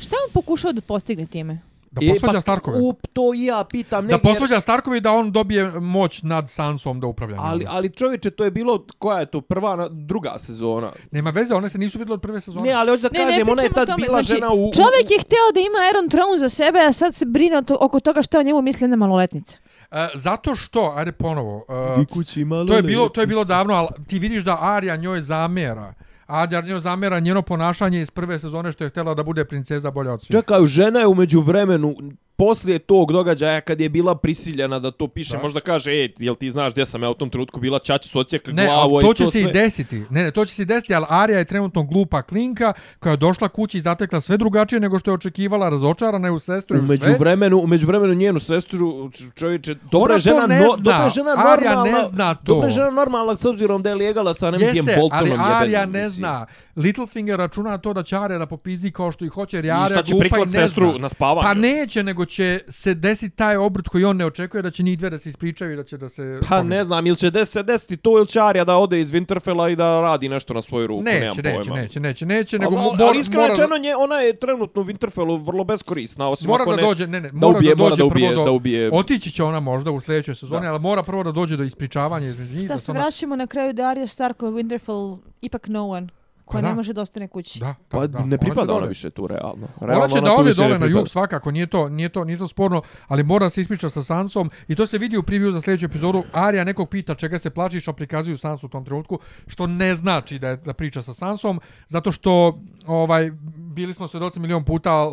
Šta 0.00 0.16
on 0.18 0.32
pokušao 0.34 0.72
da 0.72 0.80
postigne 0.80 1.26
time? 1.26 1.60
Da 1.90 2.00
E, 2.02 2.08
posvađa 2.10 2.32
pa, 2.32 2.40
Starkove. 2.40 2.78
U, 2.78 2.94
to 3.12 3.34
i 3.34 3.44
ja 3.44 3.64
pitam. 3.64 4.06
Da 4.06 4.14
negdje, 4.14 4.32
posvađa 4.32 4.60
Starkove 4.60 4.96
i 4.96 5.00
da 5.00 5.12
on 5.12 5.32
dobije 5.32 5.64
moć 5.72 6.22
nad 6.22 6.50
Sansom 6.50 7.00
da 7.00 7.06
upravlja. 7.06 7.36
Ali, 7.38 7.64
ali 7.68 7.90
čovječe, 7.90 8.30
to 8.30 8.44
je 8.44 8.50
bilo, 8.50 8.86
koja 8.98 9.20
je 9.20 9.26
to, 9.26 9.40
prva, 9.40 9.76
na- 9.76 9.88
druga 9.88 10.34
sezona? 10.38 10.92
Nema 11.10 11.30
veze, 11.30 11.54
one 11.54 11.68
se 11.68 11.78
nisu 11.78 11.98
vidjeli 11.98 12.14
od 12.14 12.20
prve 12.22 12.40
sezone. 12.40 12.64
Ne, 12.64 12.72
ali 12.72 12.90
hoću 12.90 13.02
da 13.02 13.08
Ne, 13.08 13.18
ne 13.18 13.24
kažem, 13.26 13.48
ona 13.48 13.62
je 13.62 13.68
tad 13.70 13.86
tome. 13.86 13.96
bila 13.98 14.12
znači, 14.12 14.28
žena 14.28 14.52
u... 14.52 14.68
u- 14.68 14.72
čovjek 14.72 15.10
je 15.10 15.18
hteo 15.18 15.46
da 15.54 15.60
ima 15.60 15.78
Iron 15.90 16.08
Throne 16.08 16.38
za 16.38 16.48
sebe, 16.48 16.78
a 16.80 16.92
sad 16.92 17.14
se 17.14 17.24
brine 17.26 17.62
to, 17.62 17.76
oko 17.80 18.00
toga 18.00 18.22
šta 18.22 18.38
o 18.38 18.42
njemu 18.42 18.62
misli 18.62 18.84
jedna 18.84 18.96
maloletnica. 18.96 19.58
E, 19.90 20.08
zato 20.14 20.54
što, 20.54 20.92
ajde 20.96 21.12
ponovo, 21.12 21.64
e, 22.00 22.04
kući 22.04 22.44
malo 22.44 22.64
to 22.64 22.76
je 22.76 22.82
bilo 22.82 23.08
to 23.08 23.20
je 23.20 23.26
bilo 23.26 23.44
davno, 23.44 23.74
ali 23.74 23.88
ti 24.06 24.18
vidiš 24.18 24.44
da 24.44 24.58
Arya 24.60 24.96
njoj 25.00 25.20
zamera. 25.20 25.94
Arya 26.26 26.66
njoj 26.66 26.80
zamera 26.80 27.20
njeno 27.20 27.42
ponašanje 27.42 28.00
iz 28.00 28.10
prve 28.10 28.38
sezone 28.38 28.72
što 28.72 28.84
je 28.84 28.90
htjela 28.90 29.14
da 29.14 29.22
bude 29.22 29.44
princeza 29.44 29.90
bolja 29.90 30.12
od 30.12 30.22
svih. 30.22 30.30
Čekaj, 30.30 30.66
žena 30.66 31.00
je 31.00 31.06
umeđu 31.06 31.40
vremenu, 31.40 31.94
poslije 32.40 32.78
tog 32.78 33.12
događaja 33.12 33.60
kad 33.60 33.80
je 33.80 33.88
bila 33.88 34.14
prisiljena 34.14 34.78
da 34.78 34.90
to 34.90 35.08
piše, 35.08 35.32
Da. 35.32 35.42
možda 35.42 35.60
kaže, 35.60 35.92
ej, 35.92 36.12
jel 36.18 36.34
ti 36.34 36.50
znaš 36.50 36.72
gdje 36.72 36.86
sam 36.86 37.02
ja 37.02 37.10
u 37.10 37.14
tom 37.14 37.30
trenutku 37.30 37.60
bila, 37.60 37.78
čači 37.78 38.08
su 38.08 38.18
ocijekli 38.18 38.52
Ne, 38.52 38.66
glavu 38.66 38.94
ali 38.94 38.98
i 38.98 39.08
to 39.08 39.14
će 39.14 39.24
se 39.26 39.30
sve. 39.32 39.40
i 39.40 39.52
desiti. 39.52 40.02
Ne, 40.10 40.22
ne, 40.22 40.30
to 40.30 40.44
će 40.44 40.54
se 40.54 40.62
i 40.62 40.66
desiti, 40.66 40.94
ali 40.94 41.06
Arya 41.06 41.34
je 41.34 41.44
trenutno 41.44 41.82
glupa 41.82 42.22
klinka 42.22 42.72
koja 42.98 43.10
je 43.10 43.16
došla 43.16 43.48
kući 43.48 43.78
i 43.78 43.80
zatekla 43.80 44.20
sve 44.20 44.36
drugačije 44.36 44.80
nego 44.80 44.98
što 44.98 45.10
je 45.10 45.14
očekivala, 45.14 45.68
razočarana 45.68 46.28
je 46.28 46.32
u 46.32 46.38
sestru 46.38 46.76
i 46.76 46.80
u 46.80 46.82
Umeđu 46.82 47.02
sve. 47.02 47.14
vremenu, 47.14 47.58
umeđu 47.58 47.86
vremenu 47.86 48.14
njenu 48.14 48.38
sestru, 48.38 49.10
čovječe, 49.34 49.74
dobra 49.90 50.14
je 50.14 50.20
žena, 50.20 50.40
to 50.40 50.46
ne 50.46 50.60
no, 50.60 50.68
zna. 50.68 50.82
dobra 50.82 51.04
je 51.04 51.10
žena 51.10 51.34
normalna. 51.36 51.98
ne 51.98 52.04
zna 52.04 52.34
to. 52.34 52.40
Dobra 52.44 52.66
je 52.66 52.72
žena 52.72 52.90
normalna 52.90 53.36
s 53.36 53.44
obzirom 53.44 53.82
da 53.82 53.88
je 53.88 53.94
lijegala 53.94 54.34
sa 54.34 54.50
Nemzijem 54.50 54.76
Jeste, 54.76 54.92
ali 54.92 55.00
Boltonom. 55.00 55.46
Arya 55.46 55.62
jebenim, 55.62 55.92
ne 55.92 55.98
mislim. 55.98 56.10
zna. 56.10 56.46
Littlefinger 56.76 57.38
računa 57.38 57.70
na 57.70 57.78
to 57.78 57.92
da 57.92 58.02
će 58.02 58.16
Arya 58.16 58.38
da 58.38 58.46
popizdi 58.46 58.90
kao 58.90 59.12
što 59.12 59.24
i 59.24 59.28
hoće, 59.28 59.56
jer 59.56 59.64
je 59.64 59.68
I 59.68 59.72
Arya 59.72 59.86
šta 59.86 60.02
će 60.02 60.12
glupa 60.12 60.36
i 60.38 60.46
ne 60.46 60.52
sestru 60.52 60.90
zna. 60.90 60.98
na 60.98 61.08
spavanju? 61.08 61.42
Pa 61.42 61.54
neće, 61.54 62.02
nego 62.02 62.24
će 62.30 62.60
se 62.68 62.94
desiti 62.96 63.36
taj 63.36 63.56
obrt 63.58 63.88
koji 63.88 64.04
on 64.04 64.16
ne 64.16 64.26
očekuje 64.26 64.62
da 64.62 64.70
će 64.70 64.82
njih 64.82 64.98
dve 64.98 65.10
da 65.10 65.18
se 65.18 65.28
ispričaju 65.28 65.72
i 65.72 65.76
da 65.76 65.84
će 65.84 65.96
da 65.96 66.08
se... 66.08 66.38
Pa 66.40 66.48
pomire. 66.48 66.68
ne 66.70 66.84
znam, 66.84 67.06
ili 67.06 67.16
će 67.16 67.30
des, 67.30 67.50
se 67.50 67.62
desiti 67.62 67.96
to 67.96 68.18
ili 68.18 68.26
će 68.26 68.38
Arya 68.40 68.64
da 68.64 68.76
ode 68.76 69.00
iz 69.00 69.10
Winterfella 69.10 69.72
i 69.72 69.76
da 69.76 70.00
radi 70.00 70.28
nešto 70.28 70.54
na 70.54 70.62
svoju 70.62 70.86
ruku, 70.86 71.02
nemam 71.02 71.20
Neće, 71.28 71.42
neće, 71.44 71.58
pojma. 71.60 71.76
neće, 71.76 72.00
neće, 72.00 72.26
neće, 72.26 72.58
nego 72.58 72.70
Ali, 72.70 72.76
mo- 72.76 72.88
ali, 72.88 72.96
ali 72.98 73.06
mora- 73.06 73.20
iskreno 73.20 73.42
mora 73.42 73.54
da- 73.54 73.62
rečeno, 73.62 73.78
nje, 73.78 73.96
ona 73.96 74.16
je 74.16 74.32
trenutno 74.34 74.82
u 74.82 74.86
Winterfellu 74.86 75.10
vrlo 75.38 75.64
beskorisna, 75.64 76.28
osim 76.28 76.48
Mora 76.48 76.62
ako 76.62 76.70
da 76.70 76.76
ne... 76.76 76.82
dođe, 76.82 77.06
ne, 77.06 77.20
ne, 77.20 77.30
da 77.30 77.36
mora 77.38 77.58
ubije- 77.58 77.70
da 77.70 77.76
mora 77.76 77.90
dođe 77.90 77.98
da 77.98 78.06
ubije- 78.06 78.28
prvo 78.28 78.40
do... 78.40 78.44
da 78.44 78.50
ubije- 78.52 78.90
Otići 78.92 79.30
će 79.30 79.42
ona 79.44 79.60
možda 79.62 79.90
u 79.90 80.00
sljedećoj 80.00 80.34
sezoni, 80.34 80.62
Da. 80.62 80.68
ali 80.68 80.80
mora 80.80 81.02
prvo 81.02 81.22
da 81.22 81.32
dođe 81.32 81.56
do 81.56 81.64
ispričavanja 81.64 82.28
između 82.28 82.54
njih. 82.54 82.68
Da 82.68 82.74
da 82.74 82.78
se 82.78 82.90
ona- 82.90 83.00
vraćamo 83.00 83.36
na 83.36 83.46
kraju 83.46 83.72
da 83.72 83.82
Arya 83.84 84.06
Starkova 84.06 84.52
Winterfell 84.52 85.18
ipak 85.42 85.68
no 85.68 85.88
one, 85.88 86.08
koja 86.50 86.62
Pa 86.62 86.62
da. 86.62 86.68
ne 86.68 86.74
može 86.74 86.92
da 86.92 87.02
ostane 87.02 87.28
kući. 87.28 87.58
Da, 87.58 87.66
da, 87.66 87.74
Pa 87.88 88.06
da, 88.06 88.24
ne 88.24 88.38
pripada 88.38 88.60
ona 88.60 88.72
dole. 88.72 88.88
više 88.88 89.10
tu 89.10 89.26
realno. 89.26 89.68
Ona 89.80 89.92
realno 89.92 90.08
će 90.08 90.20
da 90.20 90.26
tu 90.26 90.40
ode 90.40 90.54
dole 90.54 90.78
na 90.78 90.86
jug 90.86 91.08
svakako, 91.08 91.50
nije 91.50 91.66
to, 91.66 91.88
nije 91.88 92.08
to, 92.08 92.24
nije 92.24 92.38
to 92.38 92.48
sporno, 92.48 92.82
ali 93.08 93.22
mora 93.22 93.46
da 93.46 93.50
se 93.50 93.60
ispriča 93.60 93.90
sa 93.90 94.02
Sansom 94.02 94.50
i 94.68 94.74
to 94.74 94.86
se 94.86 94.98
vidi 94.98 95.16
u 95.16 95.22
preview 95.22 95.52
za 95.52 95.60
sljedeću 95.60 95.86
epizodu. 95.86 96.22
Arya 96.32 96.64
nekog 96.64 96.88
pita 96.88 97.14
čega 97.14 97.38
se 97.38 97.50
plačiš, 97.50 97.88
a 97.88 97.92
prikazuju 97.92 98.36
Sansu 98.38 98.66
u 98.66 98.70
tom 98.70 98.84
trenutku, 98.84 99.18
što 99.46 99.66
ne 99.66 99.94
znači 99.94 100.38
da 100.38 100.48
je 100.48 100.56
da 100.56 100.72
priča 100.72 101.02
sa 101.02 101.14
Sansom, 101.14 101.60
zato 101.88 102.12
što 102.12 102.58
ovaj 102.86 103.30
bili 103.56 103.94
smo 103.94 104.08
svedoci 104.08 104.40
milion 104.40 104.64
puta 104.64 105.06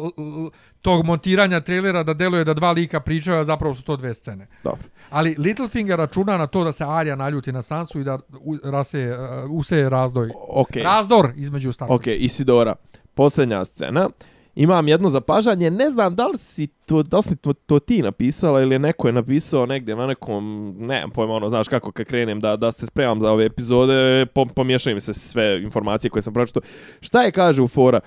tog 0.82 1.06
montiranja 1.06 1.60
trailera 1.62 2.04
da 2.04 2.14
deluje 2.14 2.44
da 2.44 2.54
dva 2.54 2.72
lika 2.72 3.00
pričaju, 3.00 3.40
a 3.40 3.44
zapravo 3.44 3.76
su 3.76 3.84
to 3.84 3.96
dve 3.96 4.14
scene. 4.14 4.48
Dobro. 4.64 4.84
Ali 5.10 5.36
Littlefinger 5.38 5.98
računa 5.98 6.38
na 6.38 6.48
to 6.48 6.64
da 6.64 6.72
se 6.72 6.84
Arya 6.84 7.16
naljuti 7.16 7.52
na 7.52 7.62
Sansu 7.62 8.00
i 8.00 8.04
da 8.04 8.20
rase, 8.64 9.10
uh, 9.10 9.52
useje 9.52 9.90
razdoj. 9.90 10.30
Okej. 10.50 10.84
Razdor 10.84 11.32
između 11.36 11.72
Starkova. 11.72 11.96
Ok, 11.96 12.08
Isidora, 12.08 12.76
posljednja 13.14 13.66
scena. 13.66 14.10
Imam 14.56 14.88
jedno 14.88 15.10
zapažanje, 15.10 15.72
ne 15.72 15.90
znam 15.90 16.16
da 16.16 16.28
li 16.28 16.38
si 16.38 16.68
to, 16.68 17.04
da 17.04 17.18
li 17.18 17.24
si 17.24 17.36
to, 17.36 17.54
to 17.54 17.80
ti 17.80 18.02
napisala 18.02 18.62
ili 18.62 18.80
neko 18.80 19.08
je 19.08 19.14
napisao 19.14 19.66
negdje 19.66 19.96
na 19.96 20.08
nekom, 20.08 20.76
ne 20.80 21.00
znam 21.00 21.12
pojma, 21.12 21.34
ono, 21.34 21.50
znaš 21.50 21.68
kako 21.68 21.92
kad 21.92 22.06
krenem 22.06 22.40
da, 22.40 22.56
da 22.56 22.72
se 22.72 22.86
spremam 22.86 23.22
za 23.22 23.32
ove 23.32 23.46
epizode, 23.46 24.26
pom, 24.26 24.50
pomiješaju 24.50 24.96
mi 24.96 25.02
se 25.02 25.14
sve 25.14 25.62
informacije 25.64 26.12
koje 26.12 26.22
sam 26.22 26.34
pročito. 26.34 26.60
Šta 27.02 27.24
je 27.24 27.32
kaže 27.32 27.62
u 27.62 27.68
fora? 27.68 28.00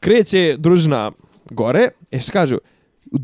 Kreće 0.00 0.56
družina 0.58 1.12
gore, 1.50 1.88
e 2.10 2.20
šta 2.20 2.32
kažu, 2.32 2.58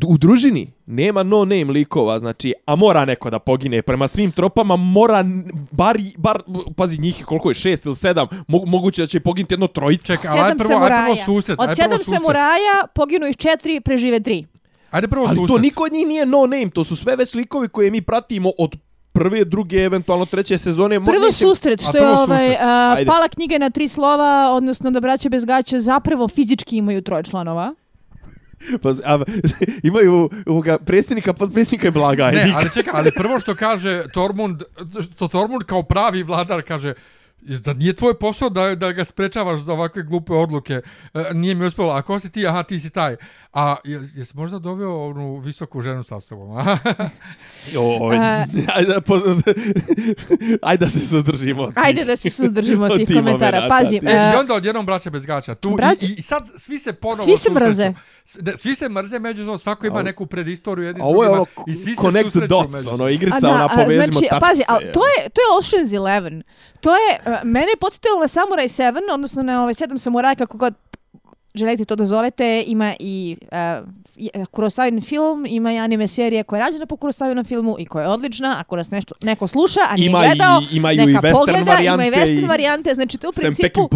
u, 0.07 0.17
družini 0.17 0.71
nema 0.85 1.23
no 1.23 1.37
name 1.45 1.63
likova, 1.63 2.19
znači, 2.19 2.53
a 2.65 2.75
mora 2.75 3.05
neko 3.05 3.29
da 3.29 3.39
pogine. 3.39 3.81
Prema 3.81 4.07
svim 4.07 4.31
tropama 4.31 4.75
mora, 4.75 5.23
bar, 5.71 5.97
bar 6.17 6.41
pazi 6.75 6.97
njih 6.97 7.25
koliko 7.25 7.49
je, 7.49 7.53
šest 7.53 7.85
ili 7.85 7.95
sedam, 7.95 8.27
mo, 8.47 8.61
moguće 8.65 9.01
da 9.01 9.07
će 9.07 9.19
poginuti 9.19 9.53
jedno 9.53 9.67
trojica. 9.67 10.15
Čekaj, 10.15 10.39
ali 10.39 10.57
prvo, 10.57 10.85
prvo 10.85 11.15
susret. 11.25 11.59
Od 11.59 11.69
sedam 11.75 11.97
susret. 11.97 12.19
samuraja 12.19 12.87
poginu 12.95 13.27
ih 13.27 13.37
četiri, 13.37 13.81
prežive 13.81 14.19
tri. 14.19 14.45
Ajde 14.91 15.07
prvo 15.07 15.25
Ali 15.27 15.35
susret. 15.35 15.55
to 15.55 15.61
niko 15.61 15.83
od 15.83 15.93
njih 15.93 16.07
nije 16.07 16.25
no 16.25 16.41
name, 16.41 16.69
to 16.69 16.83
su 16.83 16.95
sve 16.95 17.15
već 17.15 17.33
likovi 17.33 17.67
koje 17.67 17.91
mi 17.91 18.01
pratimo 18.01 18.51
od 18.57 18.75
prve, 19.11 19.45
druge, 19.45 19.77
eventualno 19.77 20.25
treće 20.25 20.57
sezone. 20.57 21.05
Prvo 21.05 21.19
neće- 21.19 21.31
susret, 21.31 21.81
što 21.81 21.97
je 21.97 22.07
ovaj, 22.07 22.55
Ajde. 22.95 23.05
pala 23.05 23.27
knjiga 23.27 23.57
na 23.57 23.69
tri 23.69 23.87
slova, 23.87 24.51
odnosno 24.53 24.91
da 24.91 24.99
braća 24.99 25.29
bez 25.29 25.45
gaća 25.45 25.79
zapravo 25.79 26.27
fizički 26.27 26.77
imaju 26.77 27.01
troje 27.01 27.23
članova. 27.23 27.73
Pa, 28.77 28.89
a, 29.05 29.19
imaju 29.83 30.29
ovoga 30.45 30.77
predsjednika, 30.77 31.33
podpredsjednika 31.33 31.65
i 31.83 31.91
Ne, 31.91 31.91
blagajnika. 31.91 32.49
ali 32.55 32.69
čekaj, 32.71 32.93
ali 32.95 33.11
prvo 33.11 33.39
što 33.39 33.55
kaže 33.55 34.03
Tormund, 34.09 34.61
što 35.05 35.27
Tormund 35.27 35.63
kao 35.63 35.83
pravi 35.83 36.23
vladar 36.23 36.61
kaže 36.61 36.93
da 37.39 37.73
nije 37.73 37.93
tvoj 37.93 38.13
posao 38.15 38.49
da, 38.49 38.75
da 38.75 38.91
ga 38.91 39.03
sprečavaš 39.03 39.59
za 39.59 39.73
ovakve 39.73 40.03
glupe 40.03 40.33
odluke. 40.33 40.81
E, 41.13 41.33
nije 41.33 41.55
mi 41.55 41.65
uspjelo. 41.65 41.91
A 41.91 42.01
ko 42.01 42.19
si 42.19 42.31
ti? 42.31 42.47
Aha, 42.47 42.63
ti 42.63 42.79
si 42.79 42.89
taj. 42.89 43.15
A 43.53 43.75
je- 43.83 44.01
jesi 44.13 44.37
možda 44.37 44.59
doveo 44.59 44.99
onu 45.01 45.37
visoku 45.37 45.81
ženu 45.81 46.03
sa 46.03 46.19
sobom? 46.19 46.57
a? 46.57 46.77
Oj, 48.01 48.17
A- 48.17 48.45
ajde, 48.69 49.01
po, 49.01 49.19
ajde 50.61 50.85
da 50.85 50.89
se 50.89 50.99
suzdržimo. 51.01 51.63
od 51.63 51.69
tih- 51.69 51.77
Ajde 51.77 52.05
da 52.05 52.15
se 52.15 52.29
suzdržimo 52.29 52.85
od 52.85 52.97
tih 52.97 53.07
tih 53.07 53.15
komentara. 53.17 53.67
Pazi, 53.69 53.95
E, 53.97 54.31
I 54.33 54.39
onda 54.39 54.53
odjednom 54.53 54.85
braća 54.85 55.09
bez 55.09 55.25
gaća. 55.25 55.55
Tu, 55.55 55.69
Braća- 55.71 56.05
i, 56.07 56.15
I 56.17 56.21
sad 56.21 56.47
svi 56.57 56.79
se 56.79 56.93
ponovo 56.93 57.23
Svi 57.23 57.31
se 57.31 57.43
susreću. 57.43 57.53
mrze. 57.61 57.83
S- 57.83 57.95
da, 58.33 58.57
Svi 58.57 58.75
se 58.75 58.89
mrze 58.89 59.19
međusobno, 59.19 59.57
svako 59.57 59.87
ima 59.87 59.99
A- 59.99 60.03
neku 60.03 60.25
predistoriju 60.25 60.85
jedni 60.87 61.01
s 61.01 61.05
ovo 61.05 61.23
je 61.23 61.29
ono 61.29 61.45
i 61.67 61.73
svi 61.73 61.95
se 61.95 62.01
connect 62.01 62.29
the 62.29 62.47
dots, 62.47 62.71
međusobno. 62.71 63.03
ono 63.03 63.09
igrica, 63.09 63.39
da, 63.39 63.49
ona 63.49 63.65
a, 63.65 63.69
povežimo 63.75 64.03
znači, 64.03 64.13
tačkice. 64.13 64.39
pazi, 64.39 64.63
ali 64.67 64.85
to 64.85 65.01
je, 65.07 65.29
to 65.29 65.41
je 65.41 65.47
Ocean's 65.59 65.95
Eleven. 65.95 66.43
To 66.81 66.95
je, 66.95 67.19
uh, 67.25 67.33
mene 67.43 67.67
je 67.71 67.77
podsjetilo 67.77 68.19
na 68.19 68.27
Samurai 68.27 68.67
7, 68.67 69.13
odnosno 69.13 69.43
na 69.43 69.63
ove 69.63 69.73
sedam 69.73 69.97
samuraja, 69.97 70.35
kako 70.35 70.57
god 70.57 70.73
želite 71.55 71.85
to 71.85 71.95
da 71.95 72.05
zovete, 72.05 72.35
ima 72.67 72.93
i 72.99 73.37
uh, 73.41 73.87
Kurosawin 74.45 75.01
film, 75.01 75.45
ima 75.45 75.73
i 75.73 75.77
anime 75.77 76.07
serija 76.07 76.43
koja 76.43 76.59
je 76.59 76.65
rađena 76.65 76.85
po 76.85 76.95
Kurosawinom 76.95 77.43
filmu 77.43 77.75
i 77.79 77.85
koja 77.85 78.03
je 78.03 78.09
odlična, 78.09 78.55
ako 78.59 78.75
nas 78.75 78.91
nešto, 78.91 79.15
neko 79.21 79.47
sluša, 79.47 79.79
a 79.83 79.95
nije 79.95 80.05
Ima 80.05 80.19
i- 80.19 80.27
gledao, 80.27 80.61
imaju 80.71 81.01
i 81.01 81.05
neka 81.05 81.21
western 81.21 81.33
pogleda, 81.33 81.63
varijante 81.65 82.07
ima 82.07 82.15
i 82.15 82.21
western 82.21 82.39
i- 82.39 82.47
varijante, 82.47 82.93
znači 82.93 83.17
to 83.17 83.27
je 83.27 83.29
u 83.29 83.33
principu, 83.33 83.89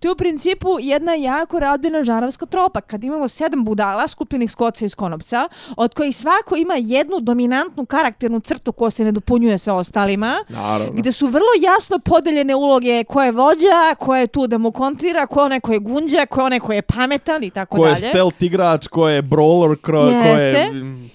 to 0.00 0.08
je 0.08 0.12
u 0.12 0.16
principu 0.16 0.68
jedna 0.80 1.14
jako 1.14 1.60
radbina 1.60 2.04
žarovska 2.04 2.46
tropa. 2.46 2.80
Kad 2.80 3.04
imamo 3.04 3.28
sedam 3.28 3.64
budala 3.64 4.08
skupljenih 4.08 4.50
s 4.50 4.54
koca 4.54 4.84
iz 4.84 4.94
konopca, 4.94 5.48
od 5.76 5.94
kojih 5.94 6.16
svako 6.16 6.56
ima 6.56 6.74
jednu 6.76 7.20
dominantnu 7.20 7.86
karakternu 7.86 8.40
crtu 8.40 8.72
koja 8.72 8.90
se 8.90 9.04
ne 9.04 9.12
dopunjuje 9.12 9.58
sa 9.58 9.74
ostalima, 9.74 10.34
Naravno. 10.48 10.92
gde 10.92 11.12
su 11.12 11.26
vrlo 11.26 11.46
jasno 11.62 11.98
podeljene 11.98 12.54
uloge 12.54 13.04
ko 13.04 13.22
je 13.22 13.32
vođa, 13.32 13.56
ko 13.98 14.16
je 14.16 14.26
tu 14.26 14.46
da 14.46 14.58
mu 14.58 14.70
kontrira, 14.72 15.26
ko 15.26 15.40
je 15.40 15.44
onaj 15.44 15.60
ko 15.60 15.72
je 15.72 15.78
gunđa, 15.78 16.26
ko 16.26 16.40
je 16.40 16.46
onaj 16.46 16.60
ko 16.60 16.72
je 16.72 16.82
pamet, 16.82 17.05
pametan 17.06 17.42
i 17.44 17.50
tako 17.50 17.76
Ko 17.76 17.86
je 17.86 17.94
dalje. 17.94 18.08
stealth 18.08 18.42
igrač, 18.42 18.86
ko 18.86 19.08
je 19.08 19.22
brawler, 19.22 19.76
ko, 19.76 19.92
ko 19.92 20.06
je... 20.08 20.32
Jeste. 20.32 20.70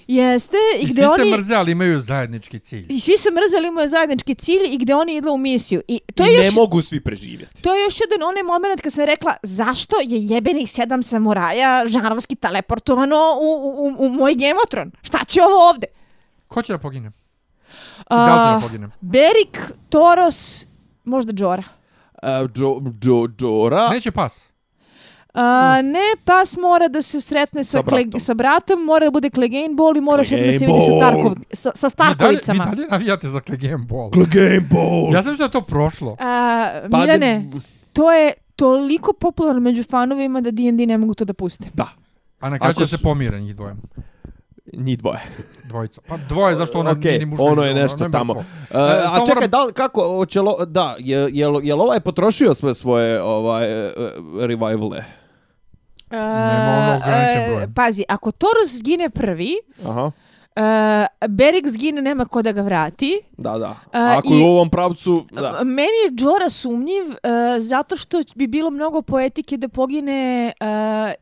Jeste, 0.07 0.57
i 0.79 0.81
I 0.81 0.85
gde 0.85 0.93
svi 0.93 1.15
se 1.15 1.21
oni... 1.21 1.31
mrze, 1.31 1.55
ali 1.55 1.71
imaju 1.71 1.99
zajednički 1.99 2.59
cilj. 2.59 2.85
I 2.89 2.99
svi 2.99 3.17
se 3.17 3.29
mrzeli, 3.31 3.67
imaju 3.67 3.89
zajednički 3.89 4.35
cilj 4.35 4.65
i 4.67 4.77
gde 4.77 4.95
oni 4.95 5.15
idu 5.15 5.31
u 5.31 5.37
misiju. 5.37 5.81
I 5.87 5.99
to 6.15 6.23
I 6.23 6.27
je 6.27 6.37
još... 6.37 6.45
ne 6.45 6.51
mogu 6.51 6.81
svi 6.81 6.99
preživjeti. 6.99 7.61
To 7.61 7.75
je 7.75 7.83
još 7.83 7.99
jedan 7.99 8.27
onaj 8.29 8.43
moment 8.43 8.81
kad 8.81 8.93
sam 8.93 9.05
rekla 9.05 9.33
zašto 9.43 9.95
je 10.03 10.25
jebenih 10.25 10.71
sedam 10.71 11.03
samuraja 11.03 11.83
žanovski 11.87 12.35
teleportovano 12.35 13.17
u, 13.41 13.45
u, 13.45 13.85
u, 13.99 14.05
u 14.05 14.09
moj 14.09 14.35
Gemotron? 14.35 14.91
Šta 15.01 15.17
će 15.27 15.41
ovo 15.43 15.69
ovde? 15.69 15.87
Ko 16.47 16.61
će 16.61 16.73
da 16.73 16.79
pogine? 16.79 17.07
I 17.07 17.11
da 18.09 18.25
li 18.35 18.49
će 18.49 18.55
da 18.55 18.67
pogine? 18.67 18.89
Berik, 19.01 19.59
Toros, 19.89 20.67
možda 21.03 21.33
Džora. 21.33 21.63
Uh, 22.23 22.29
Džo, 22.51 22.75
Džo, 23.01 23.27
Džora... 23.37 23.89
Neće 23.89 24.11
pas. 24.11 24.47
A, 25.33 25.43
ne, 25.83 25.99
pas 26.25 26.57
mora 26.57 26.87
da 26.87 27.01
se 27.01 27.21
sretne 27.21 27.63
sa, 27.63 27.71
Sa 27.71 27.83
kle, 27.83 28.03
bratom. 28.03 28.19
sa 28.19 28.33
bratom, 28.33 28.79
mora 28.81 29.05
da 29.05 29.11
bude 29.11 29.29
Clegane 29.29 29.69
Ball 29.71 29.97
i 29.97 30.01
moraš 30.01 30.31
jedno 30.31 30.45
da 30.45 30.51
se 30.51 30.57
Clegane 30.57 30.79
vidi 30.79 30.91
sa. 30.91 30.97
Starkov, 30.97 31.35
sa, 31.53 31.71
sa 31.75 31.89
Starkovicama. 31.89 32.53
Vi 32.55 32.59
dalje, 32.61 32.71
vi 32.71 32.77
dalje 32.77 32.87
navijate 32.89 33.29
za 33.29 33.39
Clegane 33.41 33.77
Ball. 33.79 34.09
Game 34.09 34.59
Ball! 34.61 35.13
Ja 35.13 35.23
sam 35.23 35.35
da 35.35 35.43
je 35.43 35.51
to 35.51 35.61
prošlo. 35.63 36.15
A, 36.19 36.69
Pa, 36.91 36.97
Miljane, 36.97 37.17
ne- 37.39 37.59
to 37.93 38.11
je 38.11 38.33
toliko 38.55 39.13
popularno 39.13 39.61
među 39.61 39.83
fanovima 39.83 40.41
da 40.41 40.51
D&D 40.51 40.85
ne 40.85 40.97
mogu 40.97 41.13
to 41.13 41.25
da 41.25 41.33
puste. 41.33 41.69
Da, 41.73 41.87
A 42.39 42.49
na 42.49 42.59
kraju 42.59 42.73
će 42.73 42.87
se 42.87 42.97
pomire 42.97 43.39
njih 43.39 43.55
dvoje. 43.55 43.75
njih 44.73 44.97
dvoje. 44.97 45.19
Dvojica. 45.63 46.01
Pa 46.07 46.17
dvoje, 46.19 46.55
zašto 46.55 46.79
ona 46.79 46.91
Okej, 46.91 47.01
nije 47.03 47.19
ni 47.19 47.25
muška, 47.25 47.43
ono 47.43 47.63
je 47.63 47.73
nešto 47.73 48.03
ne 48.03 48.11
tamo. 48.11 48.33
Uh, 48.33 48.43
a 48.69 49.09
samo 49.09 49.25
čekaj, 49.25 49.35
moram- 49.37 49.49
da 49.49 49.63
li, 49.63 49.73
kako, 49.73 50.07
hoće 50.09 50.41
lo, 50.41 50.65
da, 50.65 50.95
je, 50.99 51.17
je, 51.19 51.29
je 51.63 51.75
li 51.75 51.81
ovaj 51.81 51.99
potrošio 51.99 52.53
sve 52.53 52.75
svoje 52.75 53.21
ovaj, 53.21 53.85
uh, 53.85 53.91
revivale? 54.39 55.03
Nema 56.11 56.77
ono 56.79 56.95
ograničen 56.97 57.43
broj. 57.47 57.63
E, 57.63 57.67
pazi, 57.75 58.03
ako 58.09 58.31
Toros 58.31 58.69
zgine 58.69 59.09
prvi, 59.09 59.53
Aha, 59.85 60.11
e, 60.55 60.61
Berik 61.27 61.67
zgine, 61.67 62.01
nema 62.01 62.25
ko 62.25 62.41
da 62.41 62.51
ga 62.51 62.61
vrati. 62.61 63.21
da, 63.31 63.57
da. 63.57 63.75
A, 63.93 64.15
Ako 64.17 64.27
i- 64.27 64.31
je 64.31 64.43
u 64.43 64.49
ovom 64.49 64.69
pravcu, 64.69 65.25
da. 65.31 65.59
Meni 65.59 65.77
je 66.05 66.11
Džora 66.11 66.49
sumnjiv 66.49 67.03
e, 67.03 67.17
zato 67.59 67.95
što 67.95 68.21
bi 68.35 68.47
bilo 68.47 68.69
mnogo 68.69 69.01
poetike 69.01 69.57
da 69.57 69.67
pogine 69.67 70.11
e, 70.49 70.53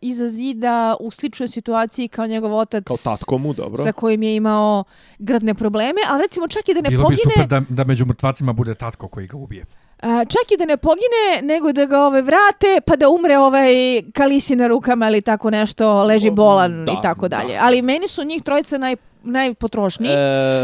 iza 0.02 0.28
zida 0.28 0.74
u 1.00 1.12
sličnoj 1.12 1.48
situaciji 1.48 2.08
kao 2.08 2.28
njegov 2.28 2.54
otac 2.56 2.84
Kao 2.84 2.98
tatko 2.98 3.38
mu, 3.38 3.54
dobro. 3.54 3.84
sa 3.84 3.92
kojim 3.92 4.24
je 4.24 4.36
imao 4.36 4.84
gradne 5.20 5.54
probleme, 5.54 6.02
ali 6.10 6.22
recimo 6.22 6.48
čak 6.48 6.70
i 6.70 6.74
da 6.74 6.82
ne 6.82 6.90
Bilo 6.90 7.00
bi 7.00 7.04
pogine, 7.06 7.34
super 7.34 7.48
da, 7.48 7.62
da 7.70 7.84
među 7.84 8.06
mrtvacima 8.06 8.54
bude 8.54 8.76
tatko 8.76 9.08
koji 9.08 9.28
ga 9.28 9.38
ubije. 9.38 9.66
A, 10.00 10.26
čak 10.26 10.52
i 10.52 10.58
da 10.58 10.66
ne 10.66 10.78
pogine, 10.78 11.02
nego 11.44 11.72
da 11.72 11.86
ga 11.86 12.00
ove 12.00 12.22
vrate, 12.22 12.82
pa 12.86 12.96
da 12.96 13.10
umre 13.10 13.38
ovaj 13.38 13.74
kalisi 14.14 14.56
na 14.56 14.68
rukama 14.68 15.08
ili 15.08 15.22
tako 15.22 15.50
nešto, 15.50 16.04
leži 16.04 16.30
bolan 16.30 16.86
Da, 16.86 16.92
i 16.92 16.96
tako 17.02 17.28
da. 17.28 17.38
dalje. 17.38 17.58
Ali 17.62 17.82
meni 17.82 18.08
su 18.08 18.24
njih 18.24 18.44
trojica 18.44 18.78
naj, 18.78 18.96
najpotrošniji. 19.24 20.12
E, 20.12 20.16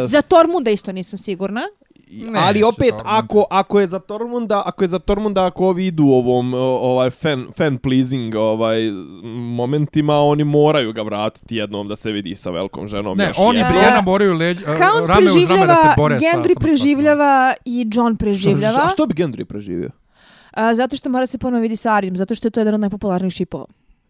Za 0.05 0.21
Tormunda 0.21 0.71
isto 0.71 0.91
nisam 0.91 1.19
sigurna. 1.19 1.61
Ne, 2.11 2.39
ali 2.39 2.63
opet, 2.63 2.89
Tormund. 2.89 3.03
ako, 3.05 3.45
ako 3.49 3.79
je 3.79 3.87
za 3.87 3.99
Tormunda, 3.99 4.63
ako 4.65 4.83
je 4.83 4.87
za 4.87 4.99
Tormunda, 4.99 5.45
ako 5.45 5.67
ovi 5.67 5.85
idu 5.85 6.03
u 6.03 6.13
ovom 6.13 6.53
ovaj 6.53 7.09
fan, 7.09 7.47
fan 7.57 7.77
pleasing 7.77 8.35
ovaj 8.35 8.91
momentima, 9.55 10.19
oni 10.19 10.43
moraju 10.43 10.93
ga 10.93 11.01
vratiti 11.01 11.55
jednom 11.55 11.87
da 11.87 11.95
se 11.95 12.11
vidi 12.11 12.35
sa 12.35 12.49
velikom 12.51 12.87
ženom. 12.87 13.17
Ne, 13.17 13.27
još 13.27 13.37
on 13.39 13.55
i 13.55 13.59
jednom. 13.59 13.73
Brianna 13.73 14.01
moraju 14.01 14.33
leđ, 14.33 14.57
Count 14.63 15.07
rame 15.07 15.31
uz 15.31 15.49
rame 15.49 15.65
da 15.67 15.75
se 15.75 15.87
bore 15.97 16.19
sa, 16.19 16.25
sa 16.25 16.25
Gendry 16.25 16.37
mrtvacima. 16.37 16.59
preživljava 16.59 17.53
i 17.65 17.87
John 17.93 18.15
preživljava. 18.17 18.85
A 18.85 18.89
što 18.89 19.05
bi 19.05 19.13
Gendry 19.13 19.43
preživio? 19.43 19.89
A, 20.51 20.75
zato 20.75 20.95
što 20.95 21.09
mora 21.09 21.27
se 21.27 21.37
ponovo 21.37 21.61
vidi 21.61 21.75
sa 21.75 21.93
Arijom, 21.93 22.17
zato 22.17 22.35
što 22.35 22.47
je 22.47 22.51
to 22.51 22.59
jedan 22.59 22.73
od 22.73 22.79
najpopularnijih 22.79 23.33
šipova. 23.33 23.65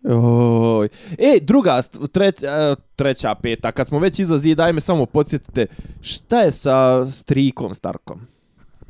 Oj. 0.10 0.88
E, 1.18 1.40
druga, 1.42 1.72
st- 1.72 2.08
treć, 2.12 2.44
e, 2.44 2.76
treća, 2.96 3.36
peta, 3.36 3.72
kad 3.72 3.88
smo 3.88 4.00
već 4.00 4.20
iza 4.20 4.38
zida, 4.38 4.64
daj 4.64 4.74
me 4.74 4.82
samo 4.82 5.06
podsjetite, 5.06 5.66
šta 6.02 6.42
je 6.42 6.52
sa 6.52 7.06
strikom 7.12 7.74
Starkom? 7.74 8.22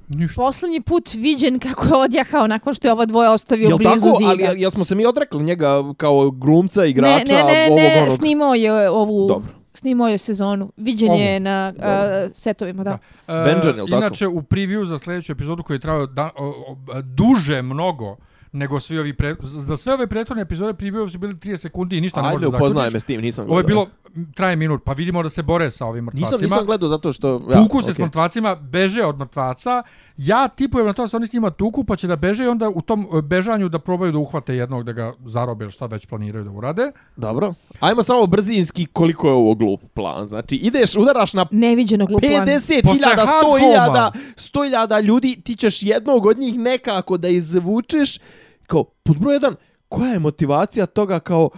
Ništa. 0.09 0.41
Poslednji 0.41 0.81
put 0.81 1.13
viđen 1.13 1.59
kako 1.59 1.87
je 1.87 1.95
odjahao 1.95 2.47
nakon 2.47 2.73
što 2.73 2.87
je 2.87 2.91
ova 2.91 3.05
dvoje 3.05 3.29
ostavio 3.29 3.67
Jel 3.67 3.77
blizu 3.77 4.05
tako? 4.05 4.17
zida. 4.17 4.29
Ali 4.29 4.43
jel, 4.43 4.57
jel 4.57 4.71
smo 4.71 4.83
se 4.83 4.95
mi 4.95 5.05
odrekli 5.05 5.43
njega 5.43 5.83
kao 5.97 6.31
glumca, 6.31 6.81
ne, 6.81 6.89
igrača, 6.89 7.33
ne, 7.33 7.43
ne, 7.43 7.67
ovog 7.67 7.79
ne, 7.79 8.01
onog? 8.01 8.17
snimao 8.17 8.55
je 8.55 8.89
ovu... 8.89 9.27
Dobro. 9.27 9.53
Snimao 9.73 10.07
je 10.07 10.17
sezonu. 10.17 10.71
Viđen 10.77 11.09
Ovu. 11.09 11.19
je 11.19 11.39
na 11.39 11.71
Dobro. 11.71 11.89
a, 11.89 12.27
setovima, 12.33 12.83
da. 12.83 12.97
Da. 13.27 13.33
Benjen, 13.43 13.77
jel 13.77 13.87
tako? 13.87 13.97
Inače, 13.97 14.27
u 14.27 14.41
preview 14.41 14.85
za 14.85 14.97
sljedeću 14.97 15.31
epizodu 15.31 15.63
koji 15.63 15.75
je 15.75 15.79
trajao 15.81 16.05
da, 16.05 16.29
o, 16.37 16.45
o, 16.47 17.01
duže 17.01 17.61
mnogo 17.61 18.15
nego 18.55 18.79
svi 18.79 18.99
ovi 18.99 19.13
pre, 19.13 19.35
za 19.41 19.77
sve 19.77 19.93
ove 19.93 20.07
prethodne 20.07 20.41
epizode 20.41 20.73
preview 20.73 21.09
su 21.09 21.17
bili 21.19 21.33
30 21.33 21.57
sekundi 21.57 21.97
i 21.97 22.01
ništa 22.01 22.21
ne 22.21 22.27
Ajde, 22.27 22.33
možeš 22.35 22.51
da 22.51 22.57
upoznaj 22.57 22.83
zaključiš. 22.83 22.93
me 22.93 22.99
s 22.99 23.05
tim, 23.05 23.21
nisam 23.21 23.45
Ovo 23.49 23.59
je 23.59 23.63
gledao. 23.63 23.85
bilo, 24.13 24.25
traje 24.33 24.55
minut, 24.55 24.81
pa 24.83 24.93
vidimo 24.93 25.23
da 25.23 25.29
se 25.29 25.43
bore 25.43 25.71
sa 25.71 25.85
ovim 25.85 26.03
mrtvacima. 26.03 26.25
Nisam, 26.25 26.41
nisam 26.41 26.65
gledao 26.65 26.89
zato 26.89 27.13
što... 27.13 27.39
Tuku 27.39 27.81
se 27.81 27.93
s 27.93 27.95
okej. 27.95 28.05
mrtvacima, 28.05 28.55
beže 28.55 29.03
od 29.03 29.17
mrtvaca. 29.19 29.83
Ja 30.17 30.47
tipujem 30.47 30.87
na 30.87 30.93
to 30.93 31.01
da 31.01 31.07
se 31.07 31.17
oni 31.17 31.27
s 31.27 31.33
njima 31.33 31.49
tuku, 31.49 31.83
pa 31.83 31.95
će 31.95 32.07
da 32.07 32.15
beže 32.15 32.43
i 32.43 32.47
onda 32.47 32.69
u 32.69 32.81
tom 32.81 33.07
e, 33.17 33.21
bežanju 33.21 33.69
da 33.69 33.79
probaju 33.79 34.11
da 34.11 34.17
uhvate 34.17 34.55
jednog, 34.55 34.83
da 34.83 34.91
ga 34.91 35.13
zarobe 35.25 35.65
ili 35.65 35.71
šta 35.71 35.85
već 35.85 36.05
planiraju 36.05 36.45
da 36.45 36.51
urade. 36.51 36.91
Dobro. 37.15 37.53
Ajmo 37.79 38.03
samo 38.03 38.27
brzinski 38.27 38.85
koliko 38.85 39.27
je 39.27 39.33
ovo 39.33 39.55
glup 39.55 39.81
plan. 39.93 40.25
Znači, 40.27 40.55
ideš, 40.55 40.95
udaraš 40.95 41.33
na 41.33 41.45
Neviđeno 41.51 42.05
glup 42.05 42.21
plan. 42.21 42.47
50.000, 42.47 42.83
Posle 42.83 43.07
100.000, 43.07 44.11
100.000 44.35 45.03
ljudi, 45.03 45.41
ti 45.43 45.55
ćeš 45.55 45.83
jednog 45.83 46.25
od 46.25 46.37
njih 46.39 46.59
nekako 46.59 47.17
da 47.17 47.27
izvučeš. 47.27 48.19
Kao, 48.67 48.83
pod 48.83 49.17
broj 49.17 49.35
jedan, 49.35 49.55
koja 49.89 50.11
je 50.11 50.19
motivacija 50.19 50.85
toga 50.85 51.19
kao, 51.19 51.49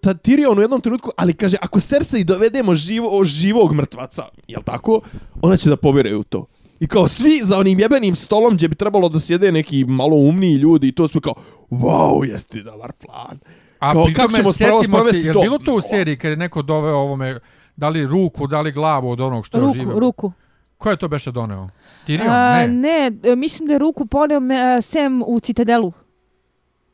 ta 0.00 0.14
Tyrion 0.14 0.58
u 0.58 0.62
jednom 0.62 0.80
trenutku, 0.80 1.10
ali 1.16 1.34
kaže, 1.34 1.56
ako 1.60 1.80
Cersei 1.80 2.24
dovedemo 2.24 2.74
živo, 2.74 3.24
živog 3.24 3.72
mrtvaca, 3.74 4.22
jel 4.48 4.62
tako, 4.62 5.00
ona 5.42 5.56
će 5.56 5.68
da 5.68 5.76
povjeruje 5.76 6.16
u 6.16 6.22
to. 6.22 6.46
I 6.80 6.86
kao 6.86 7.08
svi 7.08 7.40
za 7.42 7.58
onim 7.58 7.78
jebenim 7.80 8.14
stolom 8.14 8.54
gdje 8.54 8.68
bi 8.68 8.74
trebalo 8.74 9.08
da 9.08 9.20
sjede 9.20 9.52
neki 9.52 9.84
malo 9.84 10.16
umniji 10.16 10.54
ljudi 10.54 10.88
i 10.88 10.92
to 10.92 11.08
smo 11.08 11.20
kao, 11.20 11.34
wow, 11.70 12.30
jeste 12.30 12.62
dobar 12.62 12.92
plan. 12.92 13.38
A 13.78 13.92
Kao, 13.92 14.04
kako 14.16 14.28
tome, 14.28 14.38
ćemo 14.38 14.52
se, 14.52 14.64
sprovesti 14.84 15.32
to? 15.32 15.40
bilo 15.40 15.58
to 15.58 15.74
u 15.74 15.80
seriji 15.80 16.16
kad 16.16 16.30
je 16.30 16.36
neko 16.36 16.62
doveo 16.62 16.96
ovome, 16.96 17.38
da 17.76 17.88
li 17.88 18.06
ruku, 18.06 18.46
da 18.46 18.60
li 18.60 18.72
glavu 18.72 19.10
od 19.10 19.20
onog 19.20 19.46
što 19.46 19.58
je 19.58 19.60
Ruku, 19.60 19.70
oživio? 19.70 19.98
ruku. 20.00 20.32
Ko 20.78 20.90
je 20.90 20.96
to 20.96 21.08
beše 21.08 21.32
doneo? 21.32 21.68
Tyrion? 22.06 22.28
A, 22.28 22.66
ne. 22.66 23.10
ne, 23.10 23.36
mislim 23.36 23.66
da 23.66 23.72
je 23.74 23.78
ruku 23.78 24.06
poneo 24.06 24.40
me, 24.40 24.82
Sam 24.82 25.22
u 25.26 25.40
Citadelu. 25.40 25.92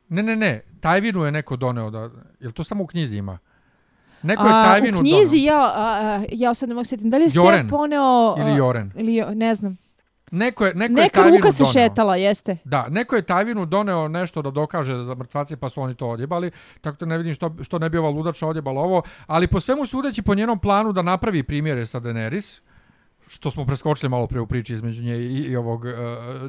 Ne, 0.09 0.23
ne, 0.23 0.37
ne. 0.37 0.61
Tajvinu 0.81 1.25
je 1.25 1.33
neko 1.33 1.57
doneo. 1.57 1.91
Da, 1.91 2.11
je 2.41 2.53
to 2.53 2.65
samo 2.65 2.85
u 2.85 2.87
knjizi 2.87 3.17
ima? 3.17 3.39
Neko 4.23 4.43
je 4.47 4.53
Tajvinu 4.53 4.99
u 4.99 5.01
knjizi 5.01 5.37
doneo. 5.47 5.57
ja, 5.57 5.73
a, 5.77 6.23
ja 6.33 6.55
sad 6.55 6.69
ne 6.69 6.75
mogu 6.75 6.85
sjetiti. 6.85 7.11
Da 7.11 7.17
li 7.17 7.25
je 7.25 7.31
Joren. 7.35 7.69
poneo... 7.69 8.35
a, 8.39 8.41
Ili 8.41 8.57
Joren. 8.59 8.93
Ili, 8.97 9.37
ne 9.37 9.55
znam. 9.55 9.77
Neko 10.31 10.67
je, 10.67 10.75
neko 10.75 10.99
je 10.99 11.05
Neka 11.05 11.21
Tajvinu 11.21 11.37
ruka 11.37 11.53
se 11.53 11.63
doneo. 11.63 11.73
šetala, 11.73 12.17
jeste. 12.17 12.57
Da, 12.65 12.87
neko 12.89 13.17
je 13.17 13.23
Tajvinu 13.23 13.67
doneo 13.67 14.09
nešto 14.09 14.43
da 14.43 14.51
dokaže 14.51 14.97
za 14.97 15.15
mrtvace, 15.15 15.57
pa 15.57 15.69
su 15.69 15.83
oni 15.83 15.95
to 15.95 16.09
odjebali, 16.09 16.51
tako 16.81 16.97
da 17.01 17.07
ne 17.07 17.19
vidim 17.19 17.35
što, 17.35 17.55
što 17.63 17.79
ne 17.79 17.89
bi 17.91 17.99
ova 17.99 18.11
ludača 18.11 18.47
odjebala 18.47 18.81
ovo, 18.81 19.03
ali 19.27 19.47
po 19.47 19.61
svemu 19.61 19.87
sudeći 19.87 20.23
po 20.23 20.35
njenom 20.35 20.59
planu 20.59 20.93
da 20.93 21.03
napravi 21.03 21.43
primjere 21.43 21.87
sa 21.87 22.01
Daenerys, 22.01 22.61
što 23.29 23.51
smo 23.51 23.67
preskočili 23.67 24.11
malo 24.11 24.27
pre 24.27 24.41
u 24.41 24.47
priči 24.47 24.73
između 24.73 25.03
nje 25.03 25.17
i, 25.17 25.43
i 25.43 25.57
ovog 25.57 25.85
uh, 25.85 25.91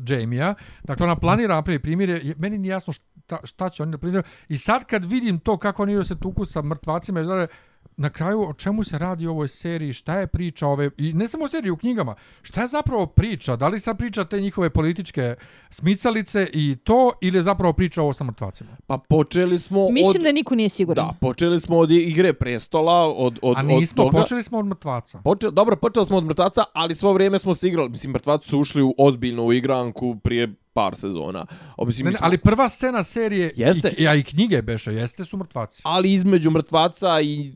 Jamie-a. 0.07 0.53
Dakle, 0.83 1.03
ona 1.05 1.15
planira 1.15 1.55
napravi 1.55 1.79
primire, 1.79 2.21
meni 2.37 2.57
nije 2.57 2.71
jasno 2.71 2.93
šta, 2.93 3.39
šta 3.43 3.69
će 3.69 3.83
oni 3.83 3.91
da 3.91 3.97
planiraju. 3.97 4.23
I 4.49 4.57
sad 4.57 4.85
kad 4.85 5.05
vidim 5.05 5.39
to 5.39 5.57
kako 5.57 5.83
oni 5.83 6.05
se 6.05 6.19
tuku 6.19 6.45
sa 6.45 6.61
mrtvacima, 6.61 7.23
znači, 7.23 7.53
na 7.99 8.09
kraju 8.09 8.41
o 8.49 8.53
čemu 8.53 8.83
se 8.83 8.97
radi 8.97 9.27
u 9.27 9.31
ovoj 9.31 9.47
seriji, 9.47 9.93
šta 9.93 10.19
je 10.19 10.27
priča 10.27 10.67
ove, 10.67 10.89
i 10.97 11.13
ne 11.13 11.27
samo 11.27 11.45
u 11.45 11.47
seriji, 11.47 11.71
u 11.71 11.77
knjigama, 11.77 12.15
šta 12.41 12.61
je 12.61 12.67
zapravo 12.67 13.05
priča, 13.05 13.55
da 13.55 13.67
li 13.67 13.79
sad 13.79 13.97
priča 13.97 14.23
te 14.23 14.41
njihove 14.41 14.69
političke 14.69 15.35
smicalice 15.69 16.49
i 16.53 16.75
to, 16.83 17.11
ili 17.21 17.37
je 17.37 17.41
zapravo 17.41 17.73
priča 17.73 18.01
ovo 18.01 18.13
sa 18.13 18.23
mrtvacima? 18.23 18.69
Pa 18.87 18.97
počeli 18.97 19.57
smo 19.57 19.89
Mislim 19.89 20.21
od... 20.21 20.25
da 20.25 20.31
niko 20.31 20.55
nije 20.55 20.69
siguran. 20.69 21.07
Da, 21.07 21.13
počeli 21.21 21.59
smo 21.59 21.77
od 21.77 21.91
igre 21.91 22.33
prestola, 22.33 23.07
od, 23.07 23.39
od, 23.41 23.57
A 23.57 23.61
nismo, 23.61 24.03
od 24.03 24.11
toga. 24.11 24.21
počeli 24.21 24.43
smo 24.43 24.57
od 24.59 24.65
mrtvaca. 24.65 25.21
Počeli, 25.23 25.53
dobro, 25.53 25.75
počeli 25.75 26.05
smo 26.05 26.17
od 26.17 26.23
mrtvaca, 26.23 26.63
ali 26.73 26.95
svo 26.95 27.13
vrijeme 27.13 27.39
smo 27.39 27.53
se 27.53 27.67
igrali. 27.67 27.89
Mislim, 27.89 28.13
mrtvaci 28.13 28.49
su 28.49 28.59
ušli 28.59 28.83
u 28.83 28.95
ozbiljnu 28.97 29.51
igranku 29.51 30.15
prije 30.23 30.53
par 30.79 30.95
sezona. 30.95 31.45
O, 31.77 31.85
mislim, 31.85 32.05
Ne, 32.05 32.11
ne, 32.11 32.17
smo- 32.17 32.25
ali 32.25 32.37
prva 32.39 32.69
scena 32.69 33.03
serije, 33.05 33.51
Jeste. 33.55 33.93
i, 33.97 34.07
a 34.07 34.15
i 34.15 34.23
knjige 34.23 34.61
beše, 34.61 34.93
jeste 34.93 35.25
su 35.25 35.37
mrtvaci. 35.37 35.81
ali 35.85 36.13
između 36.13 36.51
mrtvaca 36.51 37.21
i 37.21 37.53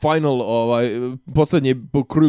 final 0.00 0.40
ovaj 0.42 0.90
posljednje 1.34 1.76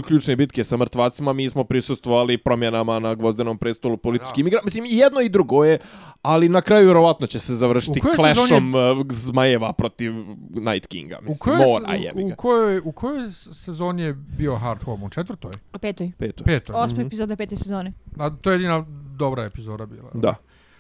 ključne 0.07 0.35
bitke 0.35 0.63
sa 0.63 0.77
mrtvacima 0.77 1.33
mi 1.33 1.49
smo 1.49 1.63
prisustvovali 1.63 2.37
promjenama 2.37 2.99
na 2.99 3.15
gvozdenom 3.15 3.57
prestolu 3.57 3.97
političkim 3.97 4.47
igrama 4.47 4.63
mislim 4.65 4.85
i 4.85 4.97
jedno 4.97 5.21
i 5.21 5.29
drugo 5.29 5.63
je 5.63 5.77
ali 6.21 6.49
na 6.49 6.61
kraju 6.61 6.85
vjerovatno 6.85 7.27
će 7.27 7.39
se 7.39 7.55
završiti 7.55 7.99
U 7.99 8.15
clashom 8.15 8.75
uh, 8.75 8.81
zmajeva 9.09 9.73
protiv 9.73 10.13
Night 10.49 10.87
Kinga 10.87 11.17
U 11.19 11.21
mislim 11.21 11.37
kojoj, 11.39 11.57
mora 11.57 11.93
jebi 11.93 12.23
u, 12.23 12.27
u, 12.27 12.35
kojoj, 12.35 12.81
u 12.85 12.91
kojoj 12.91 13.27
sezoni 13.53 14.01
je 14.01 14.13
bio 14.13 14.55
Hard 14.55 14.83
Home? 14.83 15.05
U 15.05 15.09
četvrtoj? 15.09 15.51
U 15.73 15.77
petoj. 15.77 16.11
peto 16.17 16.43
Petoj? 16.43 16.75
Osma 16.75 17.01
epizoda 17.01 17.35
pete 17.35 17.55
sezone. 17.55 17.93
A 18.17 18.29
to 18.29 18.51
je 18.51 18.53
jedina 18.53 18.85
dobra 19.17 19.43
epizoda 19.43 19.85
bila. 19.85 20.09
da 20.13 20.35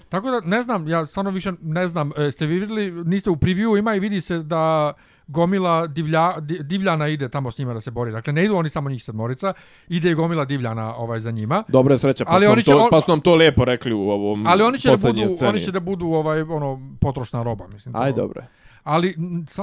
Tako 0.09 0.31
da, 0.31 0.39
ne 0.39 0.63
znam, 0.63 0.87
ja 0.87 1.05
stvarno 1.05 1.31
više 1.31 1.51
ne 1.61 1.87
znam, 1.87 2.11
e, 2.17 2.31
ste 2.31 2.45
vi 2.45 2.59
vidjeli, 2.59 2.91
niste 2.91 3.29
u 3.29 3.35
preview, 3.35 3.79
ima 3.79 3.95
i 3.95 3.99
vidi 3.99 4.21
se 4.21 4.39
da 4.39 4.93
gomila 5.29 5.87
divlja, 5.87 6.39
di- 6.39 6.59
divljana 6.61 7.07
ide 7.07 7.29
tamo 7.29 7.51
s 7.51 7.57
njima 7.57 7.73
da 7.73 7.81
se 7.81 7.91
bori. 7.91 8.11
Dakle, 8.11 8.33
ne 8.33 8.45
idu 8.45 8.55
oni 8.55 8.69
samo 8.69 8.89
njih 8.89 9.03
sedmorica, 9.03 9.53
ide 9.87 10.11
i 10.11 10.15
gomila 10.15 10.45
divljana 10.45 10.95
ovaj, 10.95 11.19
za 11.19 11.31
njima. 11.31 11.63
Dobra 11.67 11.93
je 11.93 11.97
sreća, 11.97 12.25
pa, 12.25 12.31
Ali 12.31 12.45
su 12.45 12.51
oni 12.51 12.63
će- 12.63 12.71
to, 12.71 12.87
pa 12.91 13.01
su 13.01 13.11
nam 13.11 13.21
to 13.21 13.35
lijepo 13.35 13.65
rekli 13.65 13.93
u 13.93 14.01
ovom 14.01 14.47
Ali 14.47 14.63
oni 14.63 14.77
će 14.77 14.89
da 14.89 14.97
budu, 14.97 15.29
sceni. 15.29 15.49
oni 15.49 15.59
će 15.59 15.71
da 15.71 15.79
budu 15.79 16.05
ovaj 16.07 16.41
ono 16.41 16.81
potrošna 17.01 17.43
roba, 17.43 17.67
mislim. 17.67 17.95
Aj, 17.95 18.13
dobro. 18.13 18.41
je. 18.41 18.47
Ali 18.83 19.15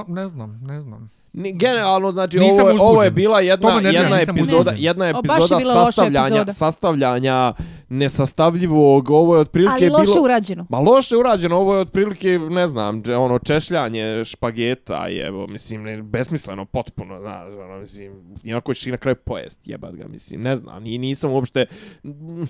ne 0.07 0.27
znam, 0.27 0.59
ne 0.61 0.81
znam. 0.81 1.09
Ni, 1.33 1.53
generalno, 1.53 2.11
znači, 2.11 2.39
Nisam 2.39 2.59
ovo, 2.61 2.69
je- 2.69 2.81
ovo 2.81 3.03
je 3.03 3.11
bila 3.11 3.39
jedna, 3.41 3.69
nervira, 3.71 3.91
jedna, 3.93 4.17
nisam 4.17 4.35
epizoda, 4.35 4.57
uzbuđen. 4.59 4.75
jedna 4.79 5.05
je 5.05 5.11
epizoda 5.11 5.33
loša 5.57 5.85
sastavljanja, 5.85 6.27
epizoda. 6.27 6.53
sastavljanja 6.53 7.53
nesastavljivog, 7.89 9.09
ovo 9.09 9.35
je 9.35 9.41
otprilike 9.41 9.73
Ali 9.75 9.89
loše 9.89 10.03
bilo... 10.05 10.23
urađeno. 10.23 10.65
Ma 10.69 10.79
loše 10.79 11.17
urađeno, 11.17 11.55
ovo 11.57 11.75
je 11.75 11.81
otprilike, 11.81 12.39
ne 12.39 12.67
znam, 12.67 13.03
ono, 13.17 13.39
češljanje 13.39 14.23
špageta 14.25 15.09
i 15.09 15.17
evo, 15.17 15.47
mislim, 15.47 15.83
ne, 15.83 16.01
besmisleno, 16.03 16.65
potpuno, 16.65 17.19
znaš, 17.19 17.41
ono, 17.63 17.79
mislim, 17.79 18.13
jednako 18.43 18.73
ćeš 18.73 18.87
i 18.87 18.91
na 18.91 18.97
kraju 18.97 19.15
pojest, 19.17 19.59
jebat 19.65 19.95
ga, 19.95 20.07
mislim, 20.07 20.41
ne 20.41 20.55
znam, 20.55 20.83
ni, 20.83 20.97
nisam 20.97 21.31
uopšte, 21.31 21.65
mm, 22.03 22.43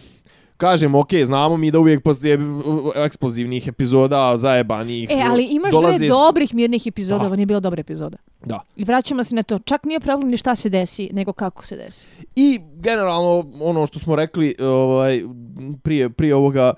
kažem, 0.57 0.95
okej, 0.95 1.25
znamo 1.25 1.57
mi 1.57 1.71
da 1.71 1.79
uvijek 1.79 2.03
poslije 2.03 2.39
eksplozivnih 2.97 3.67
epizoda, 3.67 4.37
zajebanih, 4.37 5.09
E, 5.09 5.23
ali 5.23 5.43
imaš 5.45 5.71
dolazi 5.71 5.97
bre 5.97 6.07
s- 6.07 6.11
dobrih 6.11 6.53
mirnih 6.53 6.87
epizoda, 6.87 7.19
Da. 7.19 7.25
ovo 7.25 7.35
nije 7.35 7.45
bila 7.45 7.59
dobra 7.59 7.79
epizoda. 7.81 8.17
Da. 8.41 8.59
I 8.75 8.83
vraćamo 8.83 9.23
se 9.23 9.35
na 9.35 9.43
to. 9.43 9.59
Čak 9.59 9.83
nije 9.83 9.99
problem 9.99 10.29
ni 10.29 10.37
šta 10.37 10.55
se 10.55 10.69
desi, 10.69 11.09
nego 11.13 11.33
kako 11.33 11.65
se 11.65 11.75
desi. 11.77 12.07
I 12.35 12.59
generalno 12.73 13.45
ono 13.61 13.85
što 13.85 13.99
smo 13.99 14.15
rekli 14.15 14.55
ovaj 14.61 15.23
prije 15.83 16.09
prije 16.09 16.35
ovoga 16.35 16.73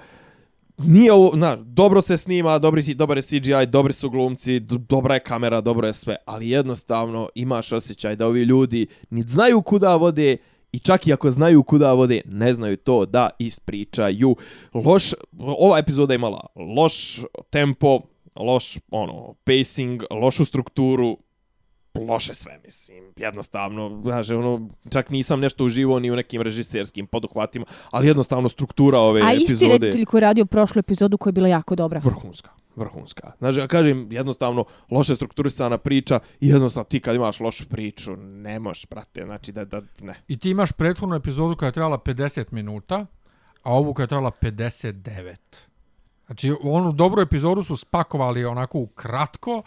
nije 0.77 1.13
ovo, 1.13 1.35
na, 1.35 1.55
dobro 1.57 2.01
se 2.01 2.17
snima, 2.17 2.59
dobri 2.59 2.93
dobar 2.93 3.17
je 3.17 3.23
CGI, 3.23 3.35
dobri 3.67 3.93
su 3.93 4.09
glumci, 4.09 4.59
do, 4.59 4.77
dobra 4.79 5.13
je 5.13 5.19
kamera, 5.19 5.61
dobro 5.61 5.87
je 5.87 5.93
sve, 5.93 6.15
ali 6.25 6.49
jednostavno 6.49 7.29
imaš 7.35 7.71
osjećaj 7.71 8.15
da 8.15 8.27
ovi 8.27 8.43
ljudi 8.43 8.87
ni 9.09 9.21
znaju 9.21 9.61
kuda 9.61 9.95
vode 9.95 10.37
i 10.71 10.79
čak 10.79 11.07
i 11.07 11.13
ako 11.13 11.29
znaju 11.29 11.63
kuda 11.63 11.93
vode, 11.93 12.21
ne 12.25 12.53
znaju 12.53 12.77
to 12.77 13.05
da 13.05 13.29
ispričaju. 13.39 14.35
Loš, 14.73 15.13
ova 15.39 15.77
epizoda 15.77 16.13
je 16.13 16.15
imala 16.15 16.45
loš 16.55 17.19
tempo, 17.49 17.99
loš 18.35 18.77
ono 18.91 19.33
pacing, 19.43 20.03
lošu 20.11 20.45
strukturu, 20.45 21.17
loše 21.95 22.35
sve, 22.35 22.59
mislim, 22.65 23.03
jednostavno, 23.17 24.01
znaš, 24.03 24.29
ono, 24.29 24.69
čak 24.89 25.09
nisam 25.09 25.39
nešto 25.39 25.65
uživao 25.65 25.99
ni 25.99 26.11
u 26.11 26.15
nekim 26.15 26.41
režiserskim 26.41 27.07
poduhvatima, 27.07 27.65
ali 27.91 28.07
jednostavno 28.07 28.49
struktura 28.49 28.99
ove 28.99 29.21
A 29.21 29.33
isti 29.33 29.45
epizode 29.45 29.73
reditelj 29.73 30.05
koji 30.05 30.19
je 30.19 30.21
radio 30.21 30.45
prošlu 30.45 30.79
epizodu 30.79 31.17
koja 31.17 31.29
je 31.31 31.33
bila 31.33 31.47
jako 31.47 31.75
dobra. 31.75 32.01
vrhunska, 32.03 32.49
vrhunska. 32.79 33.31
Znači, 33.37 33.59
ja 33.59 33.67
kažem, 33.67 34.07
jednostavno, 34.11 34.65
loše 34.91 35.15
strukturisana 35.15 35.77
priča 35.77 36.19
i 36.39 36.47
jednostavno 36.47 36.83
ti 36.83 36.99
kad 36.99 37.15
imaš 37.15 37.39
lošu 37.39 37.65
priču, 37.67 38.15
ne 38.17 38.59
možeš, 38.59 38.85
brate, 38.87 39.23
znači 39.25 39.51
da, 39.51 39.65
da, 39.65 39.81
ne. 40.01 40.13
I 40.27 40.37
ti 40.37 40.49
imaš 40.49 40.71
prethodnu 40.71 41.15
epizodu 41.15 41.55
koja 41.55 41.67
je 41.67 41.73
trebala 41.73 41.97
50 41.97 42.45
minuta, 42.51 43.05
a 43.63 43.73
ovu 43.73 43.93
koja 43.93 44.03
je 44.03 44.07
trebala 44.07 44.31
59. 44.31 45.35
Znači, 46.25 46.53
onu 46.63 46.91
dobru 46.91 47.21
epizodu 47.21 47.63
su 47.63 47.77
spakovali 47.77 48.45
onako 48.45 48.79
u 48.79 48.87
kratko, 48.87 49.61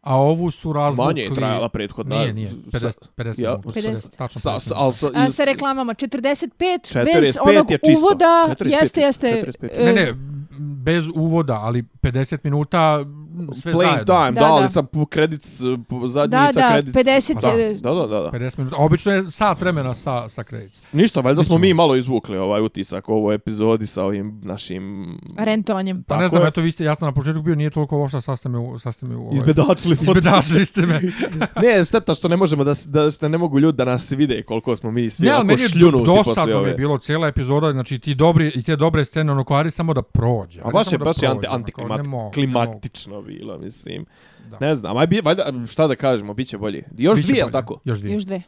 a 0.00 0.16
ovu 0.16 0.50
su 0.50 0.72
razvukli... 0.72 1.06
Manje 1.06 1.22
je 1.22 1.34
trajala 1.34 1.68
prethodna. 1.68 2.16
Nije, 2.16 2.32
nije. 2.32 2.50
50, 2.50 2.78
Sa- 2.80 3.00
50 3.16 3.42
ja, 3.42 3.50
minuta. 3.50 3.68
50. 3.70 4.16
Tačno 4.16 4.40
Sa, 4.40 4.50
50 4.50 4.58
sa, 4.58 4.92
sa, 4.92 5.10
A, 5.14 5.26
iz- 5.26 5.34
sa 5.34 5.44
reklamama 5.44 5.94
45 5.94 6.48
45 6.94 7.04
bez 7.14 7.36
onog 7.42 7.70
je 7.70 7.78
čisto. 7.78 7.98
uvoda 7.98 8.46
45 8.50 8.80
jeste 8.80 9.00
jeste 9.00 9.44
45. 9.60 9.68
e, 9.72 9.84
Ne, 9.84 9.92
ne, 9.92 10.14
bez 10.60 11.06
uvoda, 11.08 11.56
ali 11.56 11.82
50 11.82 12.44
minuta 12.44 13.04
sve 13.52 13.72
Playing 13.72 13.76
zajedno. 13.84 14.14
time, 14.14 14.32
da, 14.32 14.40
Da, 14.40 14.46
ali 14.46 14.62
da. 14.62 14.68
sa 14.68 14.82
po 14.82 16.06
zadnji 16.06 16.30
Da, 16.30 16.48
sa 16.48 16.60
da, 16.60 16.72
kredic. 16.72 16.94
50 16.94 17.40
da, 17.40 17.48
je- 17.48 17.74
da, 17.74 17.90
da, 17.90 18.06
da, 18.06 18.20
da. 18.20 18.30
50 18.30 18.58
minuta. 18.58 18.76
Obično 18.78 19.12
je 19.12 19.30
sat 19.30 19.60
vremena 19.60 19.94
sa, 19.94 20.28
sa 20.28 20.44
kredic. 20.44 20.82
Ništa, 20.92 21.20
valjda 21.20 21.42
smo 21.42 21.58
mi 21.58 21.74
malo 21.74 21.96
izvukli 21.96 22.36
ovaj 22.38 22.60
utisak 22.62 23.08
u 23.08 23.14
ovoj 23.14 23.34
epizodi 23.34 23.86
sa 23.86 24.04
ovim 24.04 24.40
našim... 24.42 25.14
rentovanjem. 25.38 26.02
Pa 26.02 26.16
ne 26.16 26.28
znam, 26.28 26.42
je. 26.42 26.48
eto 26.48 26.60
vi 26.60 26.70
ste, 26.70 26.84
ja 26.84 26.94
sam 26.94 27.06
na 27.06 27.12
početku 27.12 27.42
bio, 27.42 27.54
nije 27.54 27.70
toliko 27.70 27.96
loša, 27.96 28.20
sad 28.20 28.38
ste 28.38 28.48
me 28.48 28.58
u... 28.58 28.78
Sad 28.78 28.94
ste 28.94 29.06
me 29.06 29.16
u 29.16 29.20
ovaj, 29.20 29.34
Izbedačili 29.34 29.96
smo. 29.96 30.12
Izbedačili 30.12 30.64
ste 30.64 30.80
me. 30.82 31.00
ne, 31.62 31.84
šteta 31.84 32.14
što 32.14 32.28
ne 32.28 32.36
možemo 32.36 32.64
da, 32.64 32.74
da 32.86 33.10
što 33.10 33.28
ne 33.28 33.38
mogu 33.38 33.58
ljudi 33.58 33.76
da 33.76 33.84
nas 33.84 34.12
vide 34.12 34.42
koliko 34.42 34.76
smo 34.76 34.90
mi 34.90 35.10
svi 35.10 35.26
Ne, 35.26 35.32
ali 35.32 35.44
meni 35.44 35.58
šljunuti 35.60 36.04
do, 36.04 36.14
posle 36.14 36.30
dosadno 36.30 36.46
mi 36.48 36.60
ove. 36.60 36.70
je 36.70 36.76
bilo 36.76 36.98
cijela 36.98 37.28
epizoda, 37.28 37.72
znači 37.72 37.98
ti 37.98 38.14
dobri 38.14 38.52
i 38.54 38.62
te 38.62 38.76
dobre 38.76 39.04
scene, 39.04 39.32
ono 39.32 39.44
kvari 39.44 39.70
samo 39.70 39.94
da 39.94 40.02
prođe. 40.02 40.60
A 40.64 40.70
baš 40.70 40.92
je, 40.92 40.98
baš 40.98 41.22
je 41.22 41.28
anti, 41.28 41.46
ono, 41.46 41.58
ne 41.88 41.94
ne 41.94 42.08
antiklimatično 42.18 43.20
bilo, 43.28 43.58
mislim. 43.58 44.04
Da. 44.50 44.58
Ne 44.60 44.74
znam, 44.74 44.96
aj 44.96 45.06
bi, 45.06 45.20
valjda, 45.24 45.52
šta 45.66 45.86
da 45.86 45.96
kažemo, 45.96 46.34
bit 46.34 46.48
će 46.48 46.58
bolje. 46.58 46.82
Još 46.98 47.16
Biće 47.16 47.28
dvije, 47.28 47.42
bolje. 47.44 47.52
tako? 47.52 47.80
Još 47.84 47.98
dvije. 47.98 48.14
Još 48.14 48.22
dve. 48.24 48.42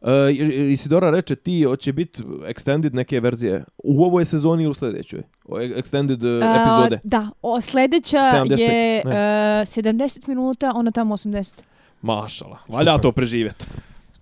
Uh, 0.00 0.08
Isidora 0.72 1.10
reče 1.10 1.36
ti, 1.36 1.62
hoće 1.62 1.92
biti 1.92 2.22
extended 2.22 2.92
neke 2.94 3.20
verzije 3.20 3.64
u 3.84 4.04
ovoj 4.04 4.24
sezoni 4.24 4.62
ili 4.62 4.70
u 4.70 4.74
sljedećoj? 4.74 5.22
O, 5.48 5.60
e- 5.60 5.68
Extended 5.68 6.38
uh, 6.38 6.60
epizode? 6.62 6.98
da, 7.04 7.30
o, 7.42 7.60
sljedeća 7.60 8.16
75, 8.18 8.60
je 8.60 9.02
uh, 9.04 9.10
70 9.12 10.28
minuta, 10.28 10.72
ona 10.74 10.90
tamo 10.90 11.16
80. 11.16 11.54
Mašala, 12.02 12.58
valja 12.68 12.92
Super. 12.92 13.02
to 13.02 13.12
preživjeti. 13.12 13.66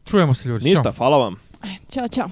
Čujemo 0.05 0.35
se 0.35 0.49
ljudi. 0.49 0.65
Ništa, 0.65 0.83
Ćao. 0.83 0.93
hvala 0.93 1.19
vam. 1.19 1.37
Ćao, 1.91 2.09
čao. 2.09 2.29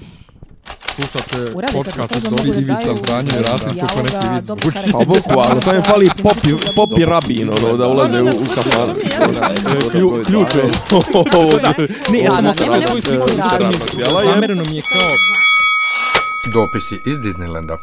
Slušate 0.94 1.52
podcast 1.72 2.16
od 2.16 2.22
Dobri 2.22 2.48
Ivica 2.50 2.96
Zdanje 2.96 3.30
i 3.30 3.42
Rasim 3.42 3.80
kako 3.80 4.02
neki 4.02 4.28
vid 4.28 4.44
dobru 4.44 4.70
zvuči. 4.74 4.92
Pa 4.92 4.98
bukvalno, 4.98 5.60
samo 5.60 5.76
mi 5.76 5.82
fali 5.84 6.10
popi, 6.22 6.48
popi 6.76 7.04
rabin, 7.04 7.48
ono, 7.50 7.76
da 7.76 7.86
ulaze 7.86 8.22
u, 8.22 8.26
u 8.26 8.44
kafan. 8.54 8.88
Klju- 9.92 10.24
Ključ 10.24 10.54
je. 10.54 10.70
Ne, 12.10 12.18
ja 12.18 12.30
sam 12.32 12.44
nema 12.44 12.86
svoju 12.86 13.02
sliku. 13.02 13.26
Zamereno 14.24 14.64
mi 14.64 14.76
je 14.76 14.82
kao... 14.82 15.08
Dopisi 16.46 17.00
iz 17.04 17.18
Disneylanda. 17.18 17.76